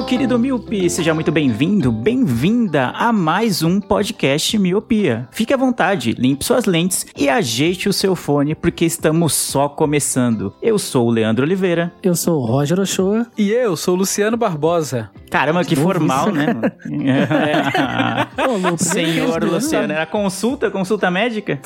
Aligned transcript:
Meu 0.00 0.06
querido 0.06 0.38
Miopi, 0.38 0.88
seja 0.88 1.12
muito 1.12 1.30
bem-vindo, 1.30 1.92
bem-vinda 1.92 2.86
a 2.96 3.12
mais 3.12 3.62
um 3.62 3.78
podcast 3.78 4.58
Miopia. 4.58 5.28
Fique 5.30 5.52
à 5.52 5.58
vontade, 5.58 6.12
limpe 6.12 6.42
suas 6.42 6.64
lentes 6.64 7.04
e 7.14 7.28
ajeite 7.28 7.86
o 7.86 7.92
seu 7.92 8.16
fone, 8.16 8.54
porque 8.54 8.86
estamos 8.86 9.34
só 9.34 9.68
começando. 9.68 10.54
Eu 10.62 10.78
sou 10.78 11.06
o 11.06 11.10
Leandro 11.10 11.44
Oliveira. 11.44 11.92
Eu 12.02 12.14
sou 12.14 12.40
o 12.40 12.46
Roger 12.46 12.80
Ochoa. 12.80 13.26
E 13.36 13.50
eu 13.50 13.76
sou 13.76 13.92
o 13.92 13.98
Luciano 13.98 14.38
Barbosa. 14.38 15.10
Caramba, 15.30 15.64
que 15.64 15.76
Novo 15.76 15.88
formal, 15.88 16.28
isso. 16.28 16.36
né? 16.36 16.54
Senhor 18.78 19.40
do 19.40 19.52
Luciano, 19.52 19.84
ano. 19.84 19.92
era 19.92 20.06
consulta, 20.06 20.70
consulta 20.70 21.10
médica? 21.10 21.60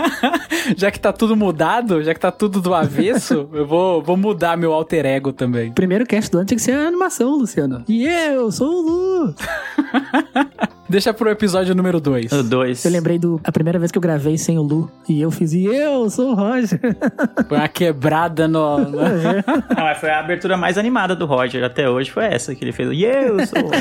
Já 0.76 0.90
que 0.90 1.00
tá 1.00 1.12
tudo 1.12 1.34
mudado, 1.34 2.02
já 2.04 2.14
que 2.14 2.20
tá 2.20 2.30
tudo 2.30 2.60
do 2.60 2.72
avesso, 2.72 3.48
eu 3.52 3.66
vou, 3.66 4.00
vou 4.00 4.16
mudar 4.16 4.56
meu 4.56 4.72
alter 4.72 5.04
ego 5.04 5.32
também. 5.32 5.72
Primeiro 5.72 6.06
cast 6.06 6.30
do 6.30 6.38
ano 6.38 6.46
tinha 6.46 6.56
que 6.56 6.62
ser 6.62 6.72
animação, 6.72 7.36
Luciano. 7.36 7.61
E 7.88 8.06
eu 8.06 8.50
sou 8.50 8.68
o 8.68 8.82
Lu. 8.82 9.34
Deixa 10.92 11.14
pro 11.14 11.30
episódio 11.30 11.74
número 11.74 11.98
2. 11.98 12.30
O 12.32 12.42
dois. 12.42 12.84
Eu 12.84 12.90
lembrei 12.90 13.18
do 13.18 13.40
a 13.42 13.50
primeira 13.50 13.78
vez 13.78 13.90
que 13.90 13.96
eu 13.96 14.02
gravei 14.02 14.36
sem 14.36 14.58
o 14.58 14.62
Lu. 14.62 14.90
E 15.08 15.22
eu 15.22 15.30
fiz, 15.30 15.54
e 15.54 15.64
eu 15.64 16.10
sou 16.10 16.32
o 16.32 16.34
Roger. 16.34 16.78
Foi 17.48 17.56
uma 17.56 17.66
quebrada 17.66 18.46
no. 18.46 18.76
no- 18.84 18.90
Não, 19.00 19.84
mas 19.84 19.96
foi 19.96 20.10
a 20.10 20.20
abertura 20.20 20.54
mais 20.54 20.76
animada 20.76 21.16
do 21.16 21.24
Roger 21.24 21.64
até 21.64 21.88
hoje, 21.88 22.10
foi 22.10 22.24
essa 22.26 22.54
que 22.54 22.62
ele 22.62 22.72
fez. 22.72 22.90
E 22.92 23.04
eu 23.04 23.38
sou. 23.46 23.70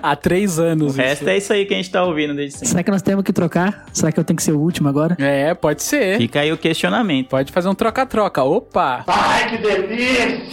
Há 0.00 0.14
três 0.14 0.60
anos. 0.60 0.94
O 0.94 0.96
resto 0.96 1.22
isso. 1.22 1.30
é 1.30 1.36
isso 1.38 1.52
aí 1.52 1.64
que 1.66 1.74
a 1.74 1.76
gente 1.76 1.90
tá 1.90 2.04
ouvindo 2.04 2.34
desde 2.34 2.52
sempre. 2.58 2.68
Será 2.68 2.82
que 2.84 2.90
nós 2.90 3.02
temos 3.02 3.24
que 3.24 3.32
trocar? 3.32 3.86
Será 3.92 4.12
que 4.12 4.20
eu 4.20 4.24
tenho 4.24 4.36
que 4.36 4.42
ser 4.42 4.52
o 4.52 4.60
último 4.60 4.88
agora? 4.88 5.16
É, 5.18 5.54
pode 5.54 5.82
ser. 5.82 6.18
Fica 6.18 6.40
aí 6.40 6.52
o 6.52 6.56
questionamento. 6.58 7.28
Pode 7.28 7.50
fazer 7.50 7.68
um 7.68 7.74
troca-troca. 7.74 8.42
Opa! 8.44 9.04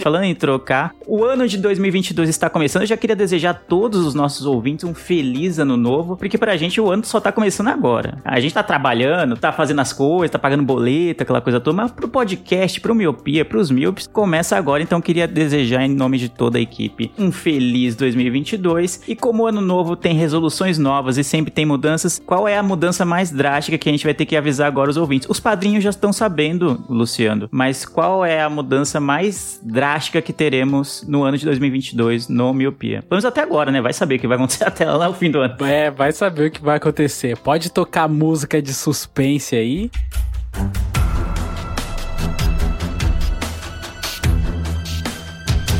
Falando 0.02 0.24
em 0.24 0.34
trocar, 0.34 0.92
o 1.06 1.22
ano 1.24 1.46
de 1.46 1.58
2022 1.58 2.28
está 2.28 2.48
começando. 2.50 2.82
Eu 2.82 2.88
já 2.88 2.96
queria 2.96 3.14
desejar 3.14 3.50
a 3.50 3.54
todos 3.54 4.04
os 4.04 4.14
nossos 4.14 4.46
ouvintes 4.46 4.79
um 4.84 4.94
feliz 4.94 5.58
ano 5.58 5.76
novo, 5.76 6.16
porque 6.16 6.38
pra 6.38 6.56
gente 6.56 6.80
o 6.80 6.90
ano 6.90 7.04
só 7.04 7.20
tá 7.20 7.32
começando 7.32 7.68
agora. 7.68 8.18
A 8.24 8.40
gente 8.40 8.54
tá 8.54 8.62
trabalhando, 8.62 9.36
tá 9.36 9.52
fazendo 9.52 9.80
as 9.80 9.92
coisas, 9.92 10.30
tá 10.30 10.38
pagando 10.38 10.62
boleto, 10.62 11.22
aquela 11.22 11.40
coisa 11.40 11.60
toda, 11.60 11.76
mas 11.76 11.92
pro 11.92 12.08
podcast, 12.08 12.80
pro 12.80 12.94
Miopia, 12.94 13.44
pros 13.44 13.70
Miops, 13.70 14.06
começa 14.06 14.56
agora. 14.56 14.82
Então 14.82 15.00
queria 15.00 15.26
desejar 15.26 15.84
em 15.84 15.94
nome 15.94 16.18
de 16.18 16.28
toda 16.28 16.58
a 16.58 16.60
equipe 16.60 17.10
um 17.18 17.30
feliz 17.32 17.94
2022. 17.96 19.02
E 19.08 19.16
como 19.16 19.42
o 19.42 19.46
ano 19.46 19.60
novo 19.60 19.96
tem 19.96 20.14
resoluções 20.14 20.78
novas 20.78 21.18
e 21.18 21.24
sempre 21.24 21.50
tem 21.50 21.66
mudanças, 21.66 22.20
qual 22.24 22.46
é 22.46 22.56
a 22.56 22.62
mudança 22.62 23.04
mais 23.04 23.30
drástica 23.30 23.78
que 23.78 23.88
a 23.88 23.92
gente 23.92 24.04
vai 24.04 24.14
ter 24.14 24.26
que 24.26 24.36
avisar 24.36 24.66
agora 24.66 24.90
os 24.90 24.96
ouvintes? 24.96 25.28
Os 25.28 25.40
padrinhos 25.40 25.84
já 25.84 25.90
estão 25.90 26.12
sabendo, 26.12 26.82
Luciano, 26.88 27.48
mas 27.50 27.84
qual 27.84 28.24
é 28.24 28.42
a 28.42 28.50
mudança 28.50 29.00
mais 29.00 29.60
drástica 29.62 30.22
que 30.22 30.32
teremos 30.32 31.04
no 31.06 31.22
ano 31.22 31.36
de 31.36 31.44
2022 31.44 32.28
no 32.28 32.52
Miopia? 32.52 33.02
Pelo 33.02 33.12
menos 33.12 33.24
até 33.24 33.40
agora, 33.40 33.70
né? 33.70 33.80
Vai 33.80 33.92
saber 33.92 34.16
o 34.16 34.18
que 34.18 34.26
vai 34.26 34.36
acontecer 34.36 34.59
até 34.66 34.84
lá 34.90 35.08
no 35.08 35.14
fim 35.14 35.30
do 35.30 35.40
ano. 35.40 35.56
É, 35.64 35.90
vai 35.90 36.12
saber 36.12 36.48
o 36.48 36.50
que 36.50 36.62
vai 36.62 36.76
acontecer. 36.76 37.36
Pode 37.36 37.70
tocar 37.70 38.08
música 38.08 38.60
de 38.60 38.72
suspense 38.72 39.56
aí. 39.56 39.90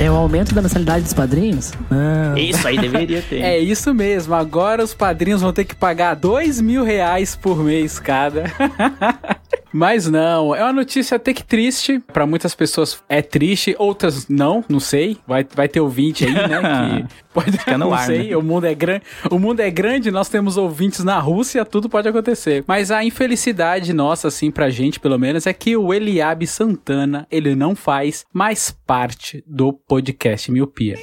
É 0.03 0.11
o 0.11 0.15
aumento 0.15 0.55
da 0.55 0.63
mensalidade 0.63 1.03
dos 1.05 1.13
padrinhos? 1.13 1.73
Não. 1.91 2.35
Isso 2.39 2.67
aí 2.67 2.79
deveria 2.79 3.21
ter. 3.29 3.43
É 3.43 3.59
isso 3.59 3.93
mesmo. 3.93 4.35
Agora 4.35 4.83
os 4.83 4.95
padrinhos 4.95 5.43
vão 5.43 5.53
ter 5.53 5.67
que 5.67 5.75
pagar 5.75 6.15
dois 6.15 6.59
mil 6.59 6.83
reais 6.83 7.37
por 7.37 7.63
mês 7.63 7.99
cada. 7.99 8.45
Mas 9.73 10.07
não, 10.07 10.55
é 10.55 10.63
uma 10.63 10.73
notícia 10.73 11.17
até 11.17 11.33
que 11.33 11.45
triste. 11.45 12.01
Pra 12.13 12.27
muitas 12.27 12.55
pessoas 12.55 13.03
é 13.09 13.23
triste, 13.23 13.75
outras 13.79 14.29
não, 14.29 14.65
não 14.69 14.81
sei. 14.81 15.17
Vai, 15.27 15.47
vai 15.55 15.69
ter 15.69 15.81
ouvinte 15.81 16.25
aí, 16.25 16.33
né? 16.33 17.07
Que 17.09 17.15
pode 17.33 17.53
Fica 17.59 17.79
no 17.79 17.87
não 17.87 17.95
ar, 17.95 18.07
sei. 18.07 18.31
né? 18.31 18.37
O 18.37 18.43
mundo 18.43 18.65
é 18.67 18.75
grande. 18.75 19.05
O 19.31 19.39
mundo 19.39 19.61
é 19.61 19.71
grande, 19.71 20.11
nós 20.11 20.29
temos 20.29 20.57
ouvintes 20.57 21.05
na 21.05 21.19
Rússia, 21.19 21.65
tudo 21.65 21.89
pode 21.89 22.09
acontecer. 22.09 22.65
Mas 22.67 22.91
a 22.91 23.05
infelicidade 23.05 23.93
nossa, 23.93 24.29
assim, 24.29 24.51
pra 24.51 24.71
gente, 24.71 24.99
pelo 24.99 25.19
menos, 25.19 25.47
é 25.47 25.53
que 25.53 25.77
o 25.77 25.95
Eliabe 25.95 26.47
Santana, 26.47 27.27
ele 27.31 27.55
não 27.55 27.77
faz 27.77 28.25
mais 28.33 28.77
parte 28.87 29.45
do 29.47 29.73
podcast 29.73 30.51
Miopia. 30.51 30.97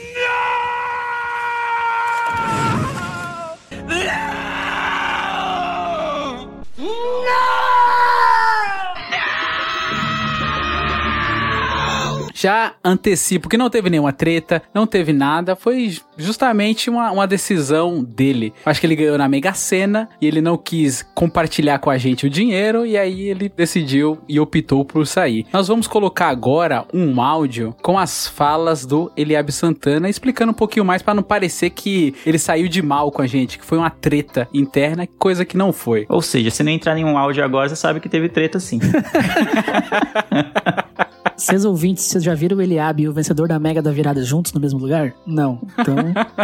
Já 12.37 12.73
antecipo 12.85 13.49
que 13.49 13.57
não 13.57 13.67
teve 13.67 13.89
nenhuma 13.89 14.13
treta, 14.13 14.61
não 14.71 14.85
teve 14.85 15.11
nada, 15.11 15.55
foi 15.55 15.97
justamente 16.15 16.87
uma, 16.87 17.11
uma 17.11 17.25
decisão 17.25 18.03
dele. 18.03 18.53
Acho 18.63 18.79
que 18.79 18.85
ele 18.85 18.95
ganhou 18.95 19.17
na 19.17 19.27
Mega 19.27 19.53
Sena 19.53 20.07
e 20.21 20.27
ele 20.27 20.39
não 20.39 20.55
quis 20.55 21.01
compartilhar 21.15 21.79
com 21.79 21.89
a 21.89 21.97
gente 21.97 22.27
o 22.27 22.29
dinheiro 22.29 22.85
e 22.85 22.95
aí 22.95 23.27
ele 23.27 23.49
decidiu 23.49 24.19
e 24.29 24.39
optou 24.39 24.85
por 24.85 25.07
sair. 25.07 25.47
Nós 25.51 25.67
vamos 25.67 25.87
colocar 25.87 26.27
agora 26.27 26.85
um 26.93 27.19
áudio 27.19 27.75
com 27.81 27.97
as 27.97 28.27
falas 28.27 28.85
do 28.85 29.11
Eliabe 29.17 29.51
Santana 29.51 30.07
explicando 30.07 30.51
um 30.51 30.55
pouquinho 30.55 30.85
mais 30.85 31.01
para 31.01 31.15
não 31.15 31.23
parecer 31.23 31.71
que 31.71 32.13
ele 32.23 32.37
saiu 32.37 32.67
de 32.67 32.83
mal 32.83 33.11
com 33.11 33.23
a 33.23 33.27
gente, 33.27 33.57
que 33.57 33.65
foi 33.65 33.79
uma 33.79 33.89
treta 33.89 34.47
interna, 34.53 35.07
coisa 35.17 35.43
que 35.43 35.57
não 35.57 35.73
foi. 35.73 36.05
Ou 36.07 36.21
seja, 36.21 36.51
se 36.51 36.61
não 36.61 36.71
entrar 36.71 36.93
nenhum 36.93 37.17
áudio 37.17 37.43
agora, 37.43 37.67
você 37.67 37.75
sabe 37.75 37.99
que 37.99 38.07
teve 38.07 38.29
treta 38.29 38.59
sim. 38.59 38.79
Vocês 41.37 41.63
ouvintes, 41.65 42.03
vocês 42.05 42.23
já 42.23 42.33
viram 42.33 42.57
o 42.57 42.61
Eliabe 42.63 43.03
e 43.03 43.07
o 43.07 43.13
vencedor 43.13 43.47
da 43.47 43.59
Mega 43.59 43.79
da 43.79 43.91
Virada 43.91 44.23
juntos 44.23 44.51
no 44.53 44.59
mesmo 44.59 44.79
lugar? 44.79 45.13
Não. 45.23 45.61
Então, 45.77 45.95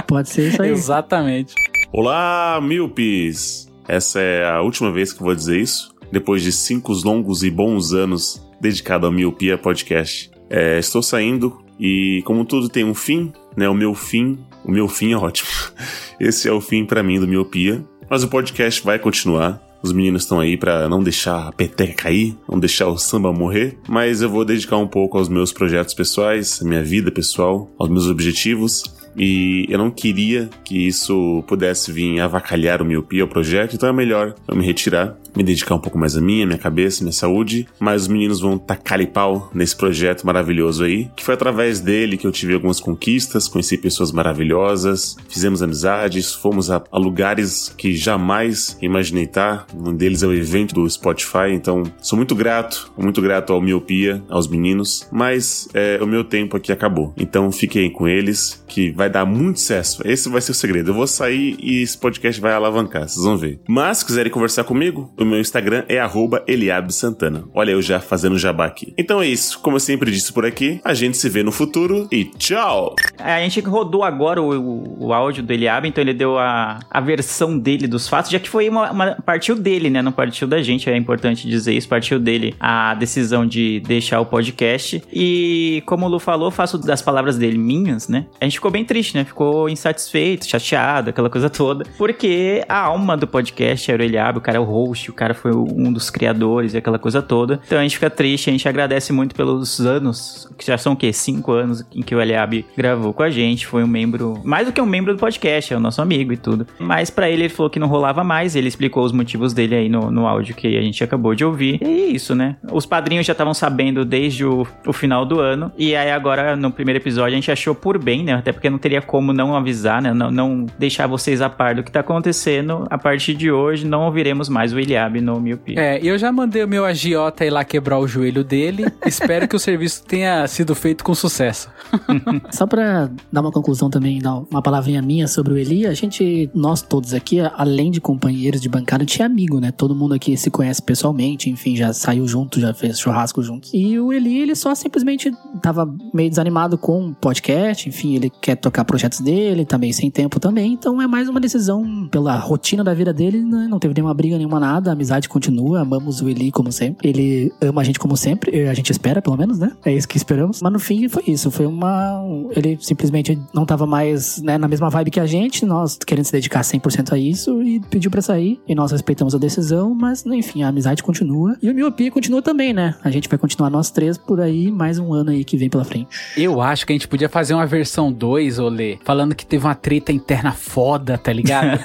pode 0.06 0.30
ser 0.30 0.50
isso 0.50 0.62
aí. 0.62 0.70
Exatamente. 0.70 1.56
Olá, 1.92 2.60
Milpis! 2.62 3.68
Essa 3.88 4.20
é 4.20 4.46
a 4.46 4.62
última 4.62 4.92
vez 4.92 5.12
que 5.12 5.20
eu 5.20 5.26
vou 5.26 5.34
dizer 5.34 5.60
isso, 5.60 5.96
depois 6.12 6.44
de 6.44 6.52
cinco 6.52 6.94
longos 7.04 7.42
e 7.44 7.50
bons 7.50 7.92
anos 7.92 8.40
dedicado 8.62 9.08
ao 9.08 9.12
Miopia 9.12 9.58
Podcast. 9.58 10.30
É, 10.48 10.78
estou 10.78 11.02
saindo 11.02 11.60
e, 11.80 12.22
como 12.24 12.46
tudo 12.46 12.70
tem 12.70 12.86
um 12.86 12.94
fim, 12.94 13.34
né? 13.58 13.68
O 13.68 13.74
meu 13.74 13.96
fim, 13.96 14.38
o 14.64 14.72
meu 14.72 14.88
fim 14.88 15.14
é 15.14 15.18
ótimo. 15.18 15.50
Esse 16.20 16.48
é 16.48 16.52
o 16.52 16.62
fim 16.62 16.86
pra 16.86 17.02
mim 17.02 17.20
do 17.20 17.28
Miopia, 17.28 17.84
mas 18.08 18.24
o 18.24 18.28
podcast 18.28 18.84
vai 18.84 19.00
continuar. 19.00 19.60
Os 19.84 19.92
meninos 19.92 20.24
estão 20.24 20.40
aí 20.40 20.56
pra 20.56 20.88
não 20.88 21.04
deixar 21.04 21.50
a 21.50 21.52
peteca 21.52 22.04
cair, 22.04 22.38
não 22.50 22.58
deixar 22.58 22.88
o 22.88 22.98
samba 22.98 23.34
morrer, 23.34 23.78
mas 23.88 24.22
eu 24.22 24.30
vou 24.30 24.46
dedicar 24.46 24.78
um 24.78 24.88
pouco 24.88 25.18
aos 25.18 25.28
meus 25.28 25.52
projetos 25.52 25.94
pessoais, 25.94 26.62
à 26.62 26.66
minha 26.66 26.82
vida 26.82 27.12
pessoal, 27.12 27.70
aos 27.78 27.90
meus 27.90 28.08
objetivos. 28.08 28.84
E 29.16 29.66
eu 29.70 29.78
não 29.78 29.92
queria 29.92 30.50
que 30.66 30.88
isso 30.88 31.44
pudesse 31.48 31.92
vir 31.92 32.20
avacalhar 32.20 32.82
o 32.82 32.86
miopia, 32.86 33.26
o 33.26 33.28
projeto, 33.28 33.76
então 33.76 33.90
é 33.90 33.94
melhor 33.94 34.34
eu 34.48 34.56
me 34.56 34.66
retirar, 34.66 35.18
me 35.36 35.44
dedicar 35.44 35.76
um 35.76 35.80
pouco 35.80 35.98
mais 35.98 36.16
a 36.16 36.22
minha, 36.22 36.46
minha 36.46 36.58
cabeça, 36.58 37.04
minha 37.04 37.14
saúde. 37.14 37.68
Mas 37.80 38.04
os 38.04 38.08
meninos 38.08 38.40
vão 38.40 38.58
tacar 38.58 38.94
pau 39.08 39.50
nesse 39.54 39.76
projeto 39.76 40.26
maravilhoso 40.26 40.84
aí, 40.84 41.10
que 41.16 41.24
foi 41.24 41.34
através 41.34 41.80
dele 41.80 42.18
que 42.18 42.28
eu 42.28 42.32
tive 42.32 42.54
algumas 42.54 42.80
conquistas, 42.80 43.48
conheci 43.48 43.78
pessoas 43.78 44.12
maravilhosas, 44.12 45.16
fizemos 45.28 45.62
amizades, 45.62 46.34
fomos 46.34 46.70
a, 46.70 46.82
a 46.92 46.98
lugares 46.98 47.74
que 47.78 47.96
jamais 47.96 48.78
imaginei 48.82 49.24
estar. 49.24 49.66
Um 49.76 49.94
deles 49.94 50.24
é 50.24 50.28
o 50.28 50.34
evento 50.34 50.76
do 50.76 50.90
Spotify, 50.90 51.52
então 51.52 51.84
sou 52.02 52.18
muito 52.18 52.36
grato, 52.36 52.92
muito 52.98 53.22
grato 53.22 53.52
ao 53.52 53.62
Miopia, 53.62 54.24
aos 54.30 54.48
meninos, 54.48 55.08
mas 55.12 55.68
é, 55.74 56.00
o 56.02 56.06
meu 56.06 56.24
tempo 56.24 56.56
aqui 56.56 56.72
acabou. 56.72 57.14
Então 57.18 57.52
fiquem 57.52 57.92
com 57.92 58.08
eles, 58.08 58.64
que 58.68 58.92
vai 58.92 59.10
dar 59.10 59.26
muito 59.26 59.60
sucesso. 59.60 60.02
Esse 60.06 60.30
vai 60.30 60.42
ser 60.42 60.52
o 60.52 60.56
segredo. 60.56 60.92
Eu 60.92 60.94
vou 60.94 61.08
sair 61.08 61.56
e 61.60 61.82
esse 61.82 61.98
podcast 61.98 62.40
vai 62.42 62.54
alavancar, 62.54 63.08
vocês 63.08 63.24
vão 63.24 63.38
ver. 63.38 63.60
Mas, 63.68 64.00
se 64.00 64.06
quiserem 64.06 64.32
conversar 64.32 64.64
comigo, 64.64 65.12
O 65.24 65.26
meu 65.26 65.40
Instagram 65.40 65.86
é 65.88 66.00
arroba 66.00 66.44
Eliabe 66.46 66.94
Santana. 66.94 67.46
Olha 67.54 67.72
eu 67.72 67.82
já 67.82 68.02
fazendo 68.02 68.38
jabá 68.38 68.66
aqui. 68.66 68.94
Então 68.98 69.22
é 69.22 69.28
isso. 69.28 69.58
Como 69.60 69.78
eu 69.78 69.80
sempre 69.80 70.12
disse 70.12 70.34
por 70.34 70.46
aqui, 70.46 70.82
a 70.84 70.94
gente 70.94 71.16
se 71.16 71.30
vê 71.30 71.42
no 71.42 71.52
futuro 71.52 72.10
e 72.12 72.26
tchau! 72.26 72.94
A 73.18 73.40
gente 73.40 73.62
rodou 73.62 74.04
agora 74.04 74.42
o, 74.42 74.50
o, 74.60 75.06
o 75.08 75.14
áudio 75.14 75.42
do 75.42 75.54
Eliabe, 75.54 75.88
então 75.88 76.02
ele 76.04 76.14
deu 76.14 76.38
a, 76.38 76.80
a 76.92 77.00
versão 77.00 77.58
dele 77.58 77.88
dos 77.88 78.06
fatos, 78.10 78.30
já 78.32 78.38
que 78.38 78.50
foi 78.50 78.68
uma, 78.68 78.92
uma- 78.92 79.14
Partiu 79.26 79.56
dele, 79.56 79.90
né? 79.90 80.02
Não 80.02 80.12
partiu 80.12 80.46
da 80.46 80.62
gente, 80.62 80.90
é 80.90 80.98
importante 80.98 81.48
dizer 81.48 81.74
isso. 81.74 81.88
Partiu 81.88 82.20
dele 82.20 82.54
a 82.60 82.94
decisão 82.94 83.46
de 83.46 83.80
deixar 83.80 84.20
o 84.20 84.26
podcast. 84.26 85.02
E 85.14 85.82
como 85.86 86.06
o 86.06 86.10
Lu 86.10 86.20
falou, 86.20 86.52
faço 86.52 86.78
das 86.78 87.02
palavras 87.02 87.38
dele 87.38 87.58
minhas, 87.58 88.10
né? 88.10 88.26
A 88.42 88.44
gente 88.44 88.56
ficou 88.56 88.70
bem 88.70 88.84
triste, 88.84 89.16
né? 89.16 89.24
Ficou 89.24 89.70
insatisfeito, 89.70 90.46
chateado, 90.46 91.12
aquela 91.12 91.30
coisa 91.30 91.50
toda. 91.50 91.86
Porque 91.98 92.62
a 92.68 92.80
alma 92.80 93.16
do 93.16 93.26
podcast 93.26 93.90
era 93.90 94.02
o 94.02 94.06
Eliabe, 94.06 94.40
o 94.40 94.42
cara 94.42 94.58
é 94.58 94.60
o 94.60 94.66
host, 94.66 95.13
o 95.14 95.16
cara 95.16 95.34
foi 95.34 95.54
um 95.54 95.94
dos 95.94 96.10
criadores 96.10 96.74
e 96.74 96.78
aquela 96.78 97.00
coisa 97.00 97.22
toda. 97.22 97.60
Então 97.66 97.78
a 97.78 97.84
gente 97.84 97.96
fica 97.96 98.10
triste, 98.10 98.50
a 98.50 98.52
gente 98.52 98.68
agradece 98.68 99.14
muito 99.14 99.36
pelos 99.36 99.80
anos, 99.80 100.50
que 100.58 100.66
já 100.66 100.78
são 100.78 100.94
o 100.94 100.96
quê? 100.96 101.14
Cinco 101.14 101.52
anos 101.52 101.86
em 101.94 102.02
que 102.02 102.16
o 102.16 102.22
Eliabe 102.22 102.66
gravou 102.76 103.14
com 103.14 103.24
a 103.24 103.30
gente. 103.30 103.68
Foi 103.68 103.84
um 103.84 103.88
membro, 103.88 104.42
mais 104.44 104.68
do 104.68 104.74
que 104.74 104.82
um 104.82 104.86
membro 104.86 105.14
do 105.14 105.20
podcast, 105.20 105.74
é 105.74 105.78
o 105.78 105.80
nosso 105.80 106.02
amigo 106.02 106.34
e 106.34 106.38
tudo. 106.38 106.66
Mas 106.80 107.10
pra 107.10 107.30
ele, 107.30 107.44
ele 107.44 107.50
falou 107.50 107.70
que 107.70 107.80
não 107.80 107.88
rolava 107.88 108.24
mais, 108.24 108.56
ele 108.56 108.68
explicou 108.68 109.04
os 109.04 109.12
motivos 109.12 109.54
dele 109.54 109.76
aí 109.76 109.90
no, 109.90 110.10
no 110.10 110.26
áudio 110.26 110.56
que 110.56 110.78
a 110.78 110.82
gente 110.82 111.04
acabou 111.04 111.36
de 111.36 111.46
ouvir. 111.46 111.80
E 111.82 111.86
é 111.86 112.08
isso, 112.08 112.34
né? 112.34 112.56
Os 112.72 112.86
padrinhos 112.86 113.26
já 113.26 113.34
estavam 113.34 113.54
sabendo 113.54 114.06
desde 114.06 114.46
o, 114.46 114.66
o 114.88 114.94
final 114.94 115.26
do 115.26 115.40
ano. 115.40 115.72
E 115.78 115.96
aí 115.96 116.12
agora, 116.12 116.56
no 116.56 116.72
primeiro 116.72 117.00
episódio, 117.00 117.34
a 117.34 117.36
gente 117.36 117.52
achou 117.52 117.76
por 117.76 117.98
bem, 117.98 118.24
né? 118.24 118.34
Até 118.34 118.52
porque 118.52 118.70
não 118.70 118.78
teria 118.78 119.02
como 119.02 119.34
não 119.34 119.56
avisar, 119.56 120.02
né? 120.02 120.14
Não, 120.14 120.32
não 120.32 120.66
deixar 120.80 121.08
vocês 121.08 121.42
a 121.42 121.50
par 121.50 121.76
do 121.76 121.84
que 121.84 121.92
tá 121.92 122.00
acontecendo. 122.00 122.88
A 122.90 122.98
partir 122.98 123.34
de 123.34 123.52
hoje, 123.52 123.86
não 123.86 124.04
ouviremos 124.04 124.50
mais 124.50 124.74
o 124.74 124.80
Eliabe 124.80 125.03
no 125.10 125.40
Miopia. 125.40 125.80
É, 125.80 126.04
e 126.04 126.08
eu 126.08 126.18
já 126.18 126.32
mandei 126.32 126.64
o 126.64 126.68
meu 126.68 126.86
agiota 126.86 127.46
ir 127.46 127.50
lá 127.50 127.64
quebrar 127.64 128.00
o 128.00 128.08
joelho 128.08 128.44
dele. 128.44 128.86
Espero 129.06 129.48
que 129.48 129.56
o 129.56 129.60
serviço 129.60 130.04
tenha 130.04 130.46
sido 130.48 130.74
feito 130.76 131.04
com 131.04 131.14
sucesso. 131.14 131.70
Só 132.52 132.66
pra 132.66 133.10
dar 133.32 133.42
uma 133.42 133.52
conclusão 133.52 133.90
também, 133.90 134.20
dar 134.20 134.36
uma 134.36 134.62
palavrinha 134.62 135.02
minha 135.02 135.28
sobre 135.28 135.54
o 135.54 135.58
Eli, 135.58 135.86
a 135.86 135.94
gente, 135.94 136.50
nós 136.54 136.82
todos 136.82 137.14
aqui, 137.14 137.40
além 137.40 137.92
de 137.92 138.00
companheiros 138.00 138.62
de 138.62 138.70
bancada, 138.70 139.04
a 139.04 139.06
gente 139.06 139.22
é 139.22 139.26
amigo, 139.26 139.60
né? 139.60 139.72
Todo 139.72 139.96
mundo 139.96 140.14
aqui 140.14 140.36
se 140.38 140.50
conhece 140.50 140.82
pessoalmente, 140.82 141.50
enfim, 141.50 141.76
já 141.76 141.94
saiu 141.94 142.28
junto, 142.28 142.60
já 142.60 142.74
fez 142.74 143.00
churrasco 143.00 143.42
juntos. 143.42 143.72
E 143.74 144.00
o 144.00 144.12
Eli, 144.12 144.40
ele 144.40 144.56
só 144.56 144.74
simplesmente 144.76 145.32
tava 145.62 145.94
meio 146.14 146.30
desanimado 146.30 146.78
com 146.78 147.08
o 147.08 147.16
podcast, 147.16 147.88
enfim, 147.88 148.16
ele 148.16 148.30
quer 148.42 148.56
tocar 148.56 148.86
projetos 148.86 149.20
dele, 149.20 149.66
tá 149.66 149.78
meio 149.78 149.94
sem 149.94 150.10
tempo 150.10 150.40
também, 150.40 150.74
então 150.74 151.02
é 151.02 151.08
mais 151.08 151.30
uma 151.30 151.40
decisão 151.40 152.08
pela 152.10 152.38
rotina 152.38 152.84
da 152.84 152.94
vida 152.94 153.14
dele, 153.14 153.42
né? 153.42 153.68
não 153.70 153.80
teve 153.80 153.94
nenhuma 153.94 154.14
briga, 154.14 154.38
nenhuma 154.38 154.60
nada, 154.60 154.93
a 154.94 154.96
amizade 154.96 155.28
continua, 155.28 155.82
amamos 155.82 156.22
o 156.22 156.30
Eli 156.30 156.52
como 156.52 156.72
sempre, 156.72 157.10
ele 157.10 157.52
ama 157.62 157.82
a 157.82 157.84
gente 157.84 158.00
como 158.00 158.16
sempre, 158.16 158.68
a 158.68 158.74
gente 158.74 158.92
espera 158.92 159.22
pelo 159.22 159.36
menos, 159.38 159.58
né? 159.60 159.72
É 159.86 159.94
isso 159.94 160.08
que 160.08 160.18
esperamos. 160.18 160.62
Mas 160.62 160.72
no 160.72 160.80
fim 160.80 161.08
foi 161.10 161.24
isso, 161.28 161.50
foi 161.52 161.66
uma. 161.66 162.22
Ele 162.56 162.78
simplesmente 162.80 163.40
não 163.54 163.66
tava 163.66 163.86
mais 163.86 164.42
né, 164.42 164.58
na 164.58 164.68
mesma 164.68 164.90
vibe 164.90 165.12
que 165.12 165.20
a 165.20 165.26
gente, 165.26 165.66
nós 165.66 165.98
querendo 165.98 166.26
se 166.26 166.32
dedicar 166.32 166.62
100% 166.62 167.12
a 167.14 167.18
isso 167.18 167.62
e 167.64 167.80
pediu 167.80 168.10
pra 168.12 168.22
sair. 168.22 168.60
E 168.68 168.76
nós 168.76 168.92
respeitamos 168.92 169.34
a 169.36 169.38
decisão, 169.38 169.94
mas 169.94 170.26
enfim, 170.26 170.64
a 170.64 170.68
amizade 170.70 171.04
continua. 171.04 171.56
E 171.62 171.70
o 171.70 171.74
Miopia 171.74 172.12
continua 172.12 172.42
também, 172.42 172.74
né? 172.74 172.96
A 173.04 173.10
gente 173.12 173.28
vai 173.30 173.38
continuar 173.38 173.70
nós 173.70 173.90
três 173.92 174.18
por 174.18 174.40
aí, 174.40 174.72
mais 174.72 175.00
um 175.00 175.14
ano 175.14 175.32
aí 175.32 175.44
que 175.44 175.58
vem 175.58 175.70
pela 175.70 175.84
frente. 175.84 176.08
Eu 176.38 176.62
acho 176.62 176.86
que 176.86 176.94
a 176.94 176.96
gente 176.96 177.08
podia 177.08 177.28
fazer 177.30 177.54
uma 177.54 177.66
versão 177.66 178.12
2, 178.12 178.60
Olê, 178.60 178.98
falando 179.04 179.34
que 179.36 179.46
teve 179.46 179.66
uma 179.66 179.76
treta 179.76 180.12
interna 180.12 180.52
foda, 180.52 181.18
tá 181.18 181.32
ligado? 181.34 181.80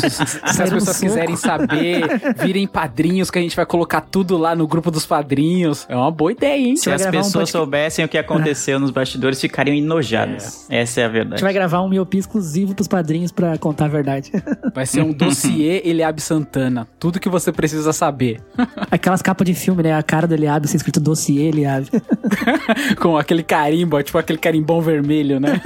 se, 0.00 0.10
se- 0.10 0.26
se 0.26 0.38
as 0.44 0.56
pessoas 0.70 0.84
soco. 0.96 1.00
quiserem 1.00 1.36
saber, 1.36 2.34
virem 2.54 2.66
padrinhos, 2.68 3.30
que 3.32 3.38
a 3.38 3.42
gente 3.42 3.56
vai 3.56 3.66
colocar 3.66 4.00
tudo 4.00 4.38
lá 4.38 4.54
no 4.54 4.66
grupo 4.66 4.88
dos 4.90 5.04
padrinhos. 5.04 5.84
É 5.88 5.96
uma 5.96 6.10
boa 6.10 6.30
ideia, 6.30 6.56
hein? 6.56 6.76
Se 6.76 6.88
as 6.88 7.02
gravar 7.02 7.16
um 7.18 7.20
pessoas 7.20 7.32
podcast- 7.32 7.52
soubessem 7.52 8.04
o 8.04 8.08
que 8.08 8.16
aconteceu 8.16 8.78
nos 8.78 8.92
bastidores, 8.92 9.40
ficariam 9.40 9.74
enojadas. 9.76 10.66
Essa 10.70 11.00
é 11.00 11.04
a 11.04 11.06
A 11.06 11.10
verdade. 11.10 11.30
gente 11.40 11.42
vai 11.44 11.52
gravar 11.52 11.80
um 11.82 11.88
Miopia 11.88 12.20
exclusivo 12.20 12.72
pros 12.74 12.86
padrinhos 12.86 13.32
pra 13.32 13.58
contar 13.58 13.86
a 13.86 13.88
verdade. 13.88 14.30
Vai 14.74 14.86
ser 14.86 15.02
um 15.02 15.12
dossiê 15.12 15.82
Eliabe 15.86 16.20
Santana. 16.20 16.86
Tudo 16.98 17.20
que 17.20 17.28
você 17.28 17.52
precisa 17.52 17.92
saber. 17.92 18.40
Aquelas 18.90 19.22
capas 19.22 19.46
de 19.46 19.54
filme, 19.54 19.82
né? 19.82 19.92
A 19.94 20.02
cara 20.02 20.26
do 20.26 20.34
Eliabe, 20.34 20.66
assim, 20.66 20.76
escrito 20.76 20.98
dossiê 21.00 21.48
Eliabe. 21.48 21.88
Com 23.00 23.16
aquele 23.16 23.42
carimbo, 23.42 24.00
tipo 24.02 24.18
aquele 24.18 24.38
carimbão 24.38 24.80
vermelho, 24.80 25.38
né? 25.40 25.60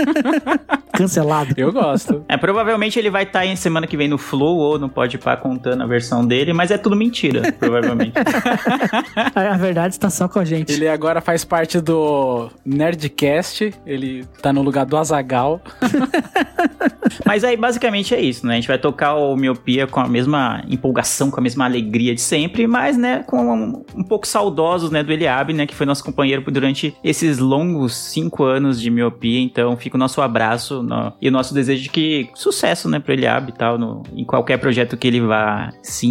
Cancelado. 0.93 1.55
Eu 1.57 1.73
gosto. 1.73 2.25
É, 2.29 2.37
provavelmente 2.37 2.99
ele 2.99 3.09
vai 3.11 3.23
estar 3.23 3.47
em 3.47 3.57
semana 3.57 3.87
que 3.87 3.97
vem 3.97 4.09
no 4.09 4.19
Flow 4.19 4.57
ou 4.57 4.79
no 4.79 4.89
Podpah 4.89 5.37
contando 5.37 5.83
a 5.83 5.87
versão 5.87 6.27
dele, 6.27 6.53
mas 6.53 6.68
é 6.71 6.79
tudo 6.79 6.97
mentira, 6.97 7.53
provavelmente. 7.59 8.13
A 9.35 9.57
verdade 9.57 9.95
está 9.95 10.11
só 10.11 10.29
com 10.29 10.39
a 10.39 10.45
gente. 10.45 10.73
Ele 10.73 10.89
agora 10.89 11.21
faz 11.21 11.45
parte 11.45 11.81
do 11.81 12.51
Nerdcast. 12.65 13.73
Ele 13.87 14.25
tá 14.43 14.53
no 14.53 14.63
lugar 14.63 14.85
do 14.87 14.97
Azagal. 14.97 15.61
mas 17.25 17.45
aí 17.45 17.57
basicamente 17.57 18.15
é 18.15 18.21
isso, 18.21 18.47
né? 18.47 18.55
A 18.55 18.57
gente 18.57 18.69
vai 18.69 18.79
tocar 18.79 19.15
o 19.15 19.37
Miopia 19.37 19.87
com 19.87 20.01
a 20.01 20.09
mesma 20.09 20.63
empolgação, 20.69 21.31
com 21.31 21.41
a 21.41 21.43
mesma 21.43 21.65
alegria 21.65 22.15
de 22.15 22.21
sempre, 22.21 22.67
mas, 22.67 22.97
né, 22.97 23.23
com 23.27 23.39
um, 23.39 23.85
um 23.97 24.03
pouco 24.05 24.27
saudosos, 24.27 24.91
né, 24.91 25.03
do 25.03 25.13
Eliabe, 25.13 25.53
né, 25.53 25.67
que 25.67 25.75
foi 25.75 25.87
nosso 25.87 26.05
companheiro 26.05 26.43
durante 26.51 26.95
esses 27.03 27.39
longos 27.39 27.95
cinco 27.97 28.45
anos 28.45 28.81
de 28.81 28.91
Miopia. 28.91 29.41
Então 29.41 29.77
fica 29.77 29.97
o 29.97 29.99
nosso 29.99 30.21
abraço 30.21 30.83
no- 30.83 31.13
e 31.21 31.29
o 31.29 31.33
nosso 31.33 31.53
desejo 31.55 31.83
de 31.83 31.89
que 31.91 32.31
sucesso, 32.35 32.89
né, 32.89 32.99
pro 32.99 33.13
Eliabe 33.13 33.51
e 33.51 33.59
tal, 33.59 33.79
no- 33.79 34.03
em 34.15 34.25
qualquer 34.25 34.59
projeto 34.59 34.97
que 34.97 35.07
ele 35.07 35.21
vá 35.21 35.71
se 35.83 36.07